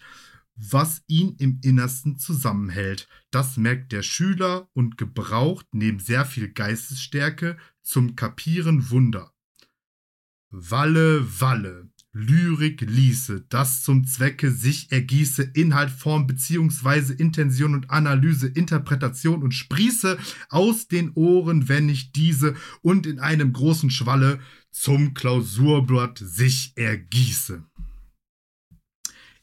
was 0.55 1.01
ihn 1.07 1.35
im 1.39 1.59
Innersten 1.63 2.19
zusammenhält. 2.19 3.07
Das 3.31 3.57
merkt 3.57 3.91
der 3.91 4.03
Schüler 4.03 4.69
und 4.73 4.97
gebraucht 4.97 5.65
neben 5.71 5.99
sehr 5.99 6.25
viel 6.25 6.51
Geistesstärke 6.51 7.57
zum 7.81 8.15
Kapieren 8.15 8.91
Wunder. 8.91 9.33
Walle, 10.51 11.39
Walle, 11.39 11.89
Lyrik 12.11 12.81
ließe, 12.81 13.45
das 13.49 13.83
zum 13.83 14.05
Zwecke 14.05 14.51
sich 14.51 14.91
ergieße, 14.91 15.43
Inhalt, 15.53 15.91
Form, 15.91 16.25
beziehungsweise 16.25 17.13
Intention 17.13 17.75
und 17.75 17.91
Analyse, 17.91 18.47
Interpretation 18.47 19.43
und 19.43 19.51
sprieße 19.51 20.17
aus 20.49 20.87
den 20.87 21.11
Ohren, 21.13 21.69
wenn 21.69 21.85
nicht 21.85 22.15
diese, 22.15 22.55
und 22.81 23.05
in 23.05 23.19
einem 23.19 23.53
großen 23.53 23.91
Schwalle 23.91 24.39
zum 24.71 25.13
Klausurblatt 25.13 26.17
sich 26.17 26.73
ergieße. 26.75 27.63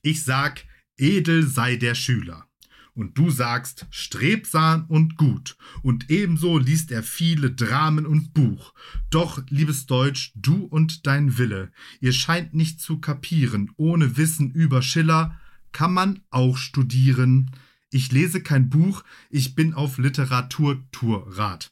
Ich 0.03 0.25
sag, 0.25 0.65
edel 0.97 1.47
sei 1.47 1.77
der 1.77 1.95
Schüler 1.95 2.46
und 2.97 3.17
du 3.17 3.31
sagst 3.31 3.87
strebsam 3.91 4.87
und 4.89 5.17
gut, 5.17 5.57
und 5.83 6.11
ebenso 6.11 6.59
liest 6.59 6.91
er 6.91 7.03
viele 7.03 7.53
Dramen 7.53 8.07
und 8.07 8.35
Buch. 8.35 8.75
Doch, 9.11 9.43
liebes 9.49 9.87
Deutsch, 9.87 10.33
du 10.35 10.65
und 10.65 11.07
dein 11.07 11.39
Wille, 11.39 11.71
ihr 12.01 12.13
scheint 12.13 12.55
nicht 12.55 12.81
zu 12.81 12.99
kapieren, 12.99 13.71
ohne 13.77 14.17
Wissen 14.17 14.51
über 14.51 14.83
Schiller 14.83 15.39
kann 15.73 15.93
man 15.93 16.21
auch 16.31 16.57
studieren. 16.57 17.51
Ich 17.91 18.11
lese 18.11 18.43
kein 18.43 18.71
Buch, 18.71 19.05
ich 19.31 19.55
bin 19.55 19.75
auf 19.75 19.99
Literaturtourrat. 19.99 21.71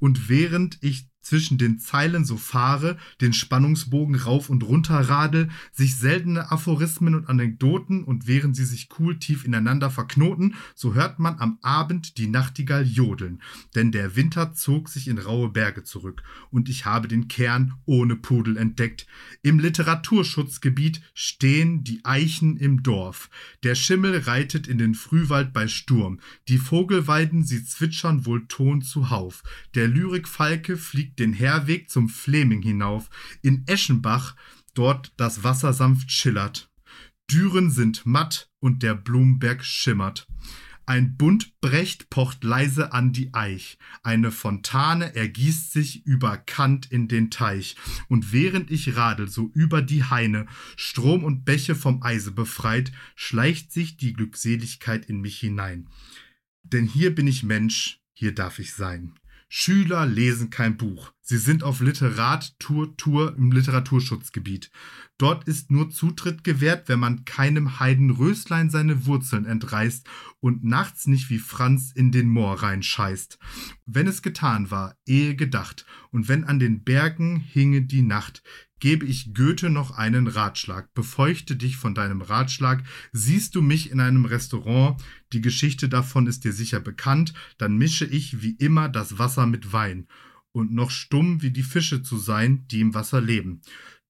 Und 0.00 0.28
während 0.28 0.78
ich 0.82 1.08
zwischen 1.24 1.58
den 1.58 1.78
Zeilen 1.78 2.24
so 2.24 2.36
fahre, 2.36 2.96
den 3.20 3.32
Spannungsbogen 3.32 4.14
rauf 4.14 4.50
und 4.50 4.62
runter 4.62 5.00
radel, 5.00 5.48
sich 5.72 5.96
seltene 5.96 6.52
Aphorismen 6.52 7.14
und 7.14 7.28
Anekdoten 7.28 8.04
und 8.04 8.26
während 8.26 8.54
sie 8.54 8.64
sich 8.64 8.88
cool 8.98 9.18
tief 9.18 9.44
ineinander 9.44 9.90
verknoten, 9.90 10.54
so 10.74 10.94
hört 10.94 11.18
man 11.18 11.38
am 11.38 11.58
Abend 11.62 12.18
die 12.18 12.26
Nachtigall 12.26 12.84
jodeln, 12.84 13.40
denn 13.74 13.90
der 13.90 14.16
Winter 14.16 14.52
zog 14.52 14.88
sich 14.88 15.08
in 15.08 15.18
raue 15.18 15.48
Berge 15.48 15.82
zurück 15.82 16.22
und 16.50 16.68
ich 16.68 16.84
habe 16.84 17.08
den 17.08 17.26
Kern 17.28 17.74
ohne 17.86 18.16
Pudel 18.16 18.56
entdeckt. 18.56 19.06
Im 19.42 19.58
Literaturschutzgebiet 19.58 21.00
stehen 21.14 21.84
die 21.84 22.04
Eichen 22.04 22.56
im 22.56 22.82
Dorf. 22.82 23.30
Der 23.62 23.74
Schimmel 23.74 24.18
reitet 24.18 24.66
in 24.66 24.78
den 24.78 24.94
Frühwald 24.94 25.52
bei 25.52 25.68
Sturm. 25.68 26.20
Die 26.48 26.58
Vogelweiden, 26.58 27.44
sie 27.44 27.64
zwitschern 27.64 28.26
wohl 28.26 28.46
Ton 28.46 28.82
zuhauf. 28.82 29.42
Der 29.74 29.88
Lyrikfalke 29.88 30.76
fliegt 30.76 31.13
den 31.18 31.32
Herweg 31.32 31.90
zum 31.90 32.08
Fleming 32.08 32.62
hinauf, 32.62 33.10
in 33.42 33.64
Eschenbach, 33.66 34.36
dort 34.74 35.12
das 35.16 35.44
Wasser 35.44 35.72
sanft 35.72 36.10
schillert. 36.10 36.70
Düren 37.30 37.70
sind 37.70 38.04
matt 38.04 38.50
und 38.60 38.82
der 38.82 38.94
Blumenberg 38.94 39.64
schimmert. 39.64 40.26
Ein 40.86 41.16
Bund 41.16 41.58
Brecht 41.62 42.10
pocht 42.10 42.44
leise 42.44 42.92
an 42.92 43.12
die 43.12 43.32
Eich, 43.32 43.78
eine 44.02 44.30
Fontane 44.30 45.14
ergießt 45.14 45.72
sich 45.72 46.04
über 46.04 46.36
Kant 46.36 46.92
in 46.92 47.08
den 47.08 47.30
Teich, 47.30 47.76
und 48.08 48.32
während 48.32 48.70
ich 48.70 48.94
radel 48.94 49.28
so 49.28 49.50
über 49.54 49.80
die 49.80 50.04
Haine, 50.04 50.46
Strom 50.76 51.24
und 51.24 51.46
Bäche 51.46 51.74
vom 51.74 52.02
Eise 52.02 52.32
befreit, 52.32 52.92
schleicht 53.14 53.72
sich 53.72 53.96
die 53.96 54.12
Glückseligkeit 54.12 55.06
in 55.06 55.22
mich 55.22 55.38
hinein. 55.38 55.88
Denn 56.64 56.86
hier 56.86 57.14
bin 57.14 57.26
ich 57.26 57.42
Mensch, 57.42 58.00
hier 58.12 58.34
darf 58.34 58.58
ich 58.58 58.74
sein. 58.74 59.14
Schüler 59.48 60.06
lesen 60.06 60.50
kein 60.50 60.76
Buch. 60.76 61.12
Sie 61.26 61.38
sind 61.38 61.62
auf 61.62 61.80
Literatur-Tour 61.80 63.34
im 63.38 63.50
Literaturschutzgebiet. 63.50 64.70
Dort 65.16 65.44
ist 65.44 65.70
nur 65.70 65.88
Zutritt 65.88 66.44
gewährt, 66.44 66.86
wenn 66.90 66.98
man 66.98 67.24
keinem 67.24 67.80
Heidenröslein 67.80 68.68
seine 68.68 69.06
Wurzeln 69.06 69.46
entreißt 69.46 70.06
und 70.40 70.64
nachts 70.64 71.06
nicht 71.06 71.30
wie 71.30 71.38
Franz 71.38 71.92
in 71.94 72.12
den 72.12 72.28
Moor 72.28 72.62
reinscheißt. 72.62 73.38
Wenn 73.86 74.06
es 74.06 74.20
getan 74.20 74.70
war, 74.70 74.98
ehe 75.06 75.34
gedacht, 75.34 75.86
und 76.10 76.28
wenn 76.28 76.44
an 76.44 76.58
den 76.58 76.84
Bergen 76.84 77.36
hinge 77.36 77.80
die 77.80 78.02
Nacht, 78.02 78.42
gebe 78.78 79.06
ich 79.06 79.32
Goethe 79.32 79.70
noch 79.70 79.92
einen 79.92 80.26
Ratschlag. 80.26 80.92
Befeuchte 80.92 81.56
dich 81.56 81.78
von 81.78 81.94
deinem 81.94 82.20
Ratschlag. 82.20 82.84
Siehst 83.12 83.54
du 83.54 83.62
mich 83.62 83.90
in 83.90 83.98
einem 83.98 84.26
Restaurant, 84.26 85.02
die 85.32 85.40
Geschichte 85.40 85.88
davon 85.88 86.26
ist 86.26 86.44
dir 86.44 86.52
sicher 86.52 86.80
bekannt, 86.80 87.32
dann 87.56 87.78
mische 87.78 88.04
ich 88.04 88.42
wie 88.42 88.56
immer 88.56 88.90
das 88.90 89.18
Wasser 89.18 89.46
mit 89.46 89.72
Wein. 89.72 90.06
Und 90.54 90.72
noch 90.72 90.92
stumm 90.92 91.42
wie 91.42 91.50
die 91.50 91.64
Fische 91.64 92.02
zu 92.02 92.16
sein, 92.16 92.64
die 92.68 92.80
im 92.80 92.94
Wasser 92.94 93.20
leben. 93.20 93.60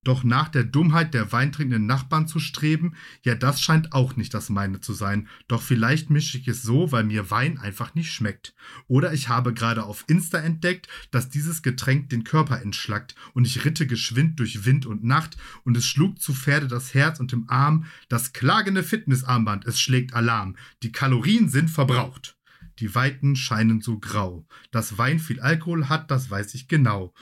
Doch 0.04 0.22
nach 0.22 0.48
der 0.48 0.64
Dummheit 0.64 1.14
der 1.14 1.32
weintrinkenden 1.32 1.86
Nachbarn 1.86 2.28
zu 2.28 2.38
streben, 2.38 2.94
ja, 3.22 3.34
das 3.34 3.62
scheint 3.62 3.94
auch 3.94 4.16
nicht 4.16 4.34
das 4.34 4.50
meine 4.50 4.80
zu 4.80 4.92
sein. 4.92 5.28
Doch 5.48 5.62
vielleicht 5.62 6.10
mische 6.10 6.36
ich 6.36 6.46
es 6.46 6.62
so, 6.62 6.92
weil 6.92 7.04
mir 7.04 7.30
Wein 7.30 7.56
einfach 7.56 7.94
nicht 7.94 8.12
schmeckt. 8.12 8.54
Oder 8.86 9.14
ich 9.14 9.30
habe 9.30 9.54
gerade 9.54 9.84
auf 9.84 10.04
Insta 10.06 10.38
entdeckt, 10.38 10.88
dass 11.10 11.30
dieses 11.30 11.62
Getränk 11.62 12.10
den 12.10 12.22
Körper 12.22 12.60
entschlackt 12.60 13.14
und 13.32 13.46
ich 13.46 13.64
ritte 13.64 13.86
geschwind 13.86 14.38
durch 14.38 14.66
Wind 14.66 14.84
und 14.84 15.02
Nacht 15.02 15.38
und 15.64 15.74
es 15.78 15.86
schlug 15.86 16.20
zu 16.20 16.34
Pferde 16.34 16.68
das 16.68 16.92
Herz 16.92 17.18
und 17.18 17.32
im 17.32 17.48
Arm 17.48 17.86
das 18.10 18.34
klagende 18.34 18.82
Fitnessarmband, 18.82 19.64
es 19.64 19.80
schlägt 19.80 20.12
Alarm. 20.12 20.56
Die 20.82 20.92
Kalorien 20.92 21.48
sind 21.48 21.70
verbraucht. 21.70 22.36
Die 22.78 22.94
Weiten 22.94 23.36
scheinen 23.36 23.80
so 23.80 23.98
grau. 23.98 24.46
Dass 24.70 24.98
Wein 24.98 25.18
viel 25.18 25.40
Alkohol 25.40 25.88
hat, 25.88 26.10
das 26.10 26.30
weiß 26.30 26.55
ich 26.55 26.68
genau. 26.68 27.14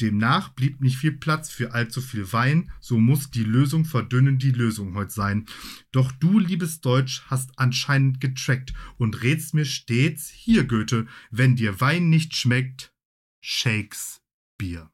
Demnach 0.00 0.48
blieb 0.48 0.80
nicht 0.80 0.96
viel 0.96 1.12
Platz 1.12 1.50
für 1.50 1.72
allzu 1.72 2.00
viel 2.00 2.32
Wein, 2.32 2.72
so 2.80 2.98
muss 2.98 3.30
die 3.30 3.44
Lösung 3.44 3.84
verdünnen 3.84 4.38
die 4.38 4.50
Lösung 4.50 4.94
heut 4.96 5.12
sein. 5.12 5.46
Doch 5.92 6.10
du, 6.10 6.40
liebes 6.40 6.80
Deutsch, 6.80 7.22
hast 7.26 7.58
anscheinend 7.58 8.20
getrackt 8.20 8.72
und 8.96 9.22
rätst 9.22 9.54
mir 9.54 9.64
stets, 9.64 10.28
hier 10.30 10.64
Goethe, 10.64 11.06
wenn 11.30 11.54
dir 11.54 11.80
Wein 11.80 12.10
nicht 12.10 12.34
schmeckt, 12.34 12.92
Shakespeare. 13.40 14.93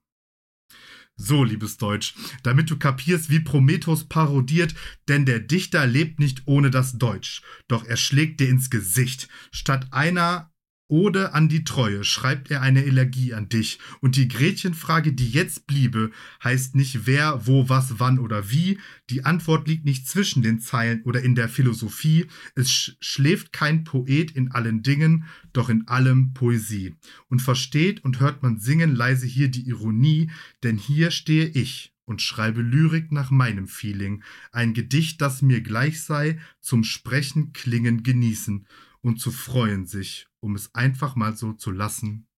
So, 1.23 1.45
liebes 1.45 1.77
Deutsch, 1.77 2.15
damit 2.43 2.71
du 2.71 2.79
kapierst, 2.79 3.29
wie 3.29 3.41
Prometheus 3.41 4.05
parodiert, 4.05 4.75
denn 5.07 5.27
der 5.27 5.39
Dichter 5.39 5.87
lebt 5.87 6.19
nicht 6.19 6.43
ohne 6.47 6.71
das 6.71 6.97
Deutsch, 6.97 7.43
doch 7.69 7.85
er 7.85 7.99
schlägt 7.99 8.41
dir 8.41 8.49
ins 8.49 8.71
Gesicht. 8.71 9.29
Statt 9.53 9.89
einer 9.91 10.50
Ode 10.91 11.35
an 11.35 11.49
die 11.49 11.65
Treue 11.65 12.05
schreibt 12.05 12.51
er 12.51 12.62
eine 12.62 12.85
Elegie 12.85 13.33
an 13.33 13.49
dich. 13.49 13.79
Und 14.01 14.17
die 14.17 14.29
Gretchenfrage, 14.29 15.12
die 15.12 15.31
jetzt 15.31 15.67
bliebe, 15.67 16.11
heißt 16.43 16.75
nicht 16.75 17.07
wer, 17.07 17.47
wo, 17.47 17.69
was, 17.69 18.01
wann 18.01 18.19
oder 18.19 18.51
wie. 18.51 18.79
Die 19.09 19.25
Antwort 19.25 19.69
liegt 19.69 19.85
nicht 19.85 20.09
zwischen 20.09 20.43
den 20.43 20.61
Zeilen 20.61 21.03
oder 21.03 21.23
in 21.23 21.35
der 21.35 21.49
Philosophie. 21.49 22.27
Es 22.55 22.71
sch 22.71 22.97
schläft 23.01 23.53
kein 23.53 23.85
Poet 23.85 24.33
in 24.33 24.51
allen 24.51 24.83
Dingen, 24.83 25.25
doch 25.53 25.69
in 25.69 25.87
allem 25.87 26.33
Poesie. 26.35 26.97
Und 27.29 27.41
versteht 27.41 28.05
und 28.05 28.21
hört 28.21 28.43
man 28.43 28.59
singen 28.59 28.95
leise 28.95 29.27
hier 29.27 29.49
die 29.49 29.69
Ironie, 29.69 30.31
denn 30.62 30.77
hier 30.77 31.11
stehe 31.11 31.47
ich 31.47 31.95
und 32.05 32.21
schreibe 32.21 32.62
Lyrik 32.62 33.12
nach 33.12 33.31
meinem 33.31 33.69
Feeling. 33.69 34.25
Ein 34.51 34.75
Gedicht, 34.75 35.21
das 35.21 35.43
mir 35.43 35.61
gleich 35.61 36.03
sei, 36.03 36.41
zum 36.61 36.83
Sprechen, 36.83 37.53
Klingen, 37.53 38.03
Genießen 38.03 38.67
und 39.03 39.19
zu 39.19 39.31
freuen 39.31 39.87
sich, 39.87 40.29
um 40.41 40.55
es 40.55 40.75
einfach 40.75 41.17
mal 41.17 41.37
so 41.37 41.53
zu 41.53 41.71
lassen 41.71 42.29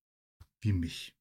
wie 0.60 0.72
mich. 0.72 1.14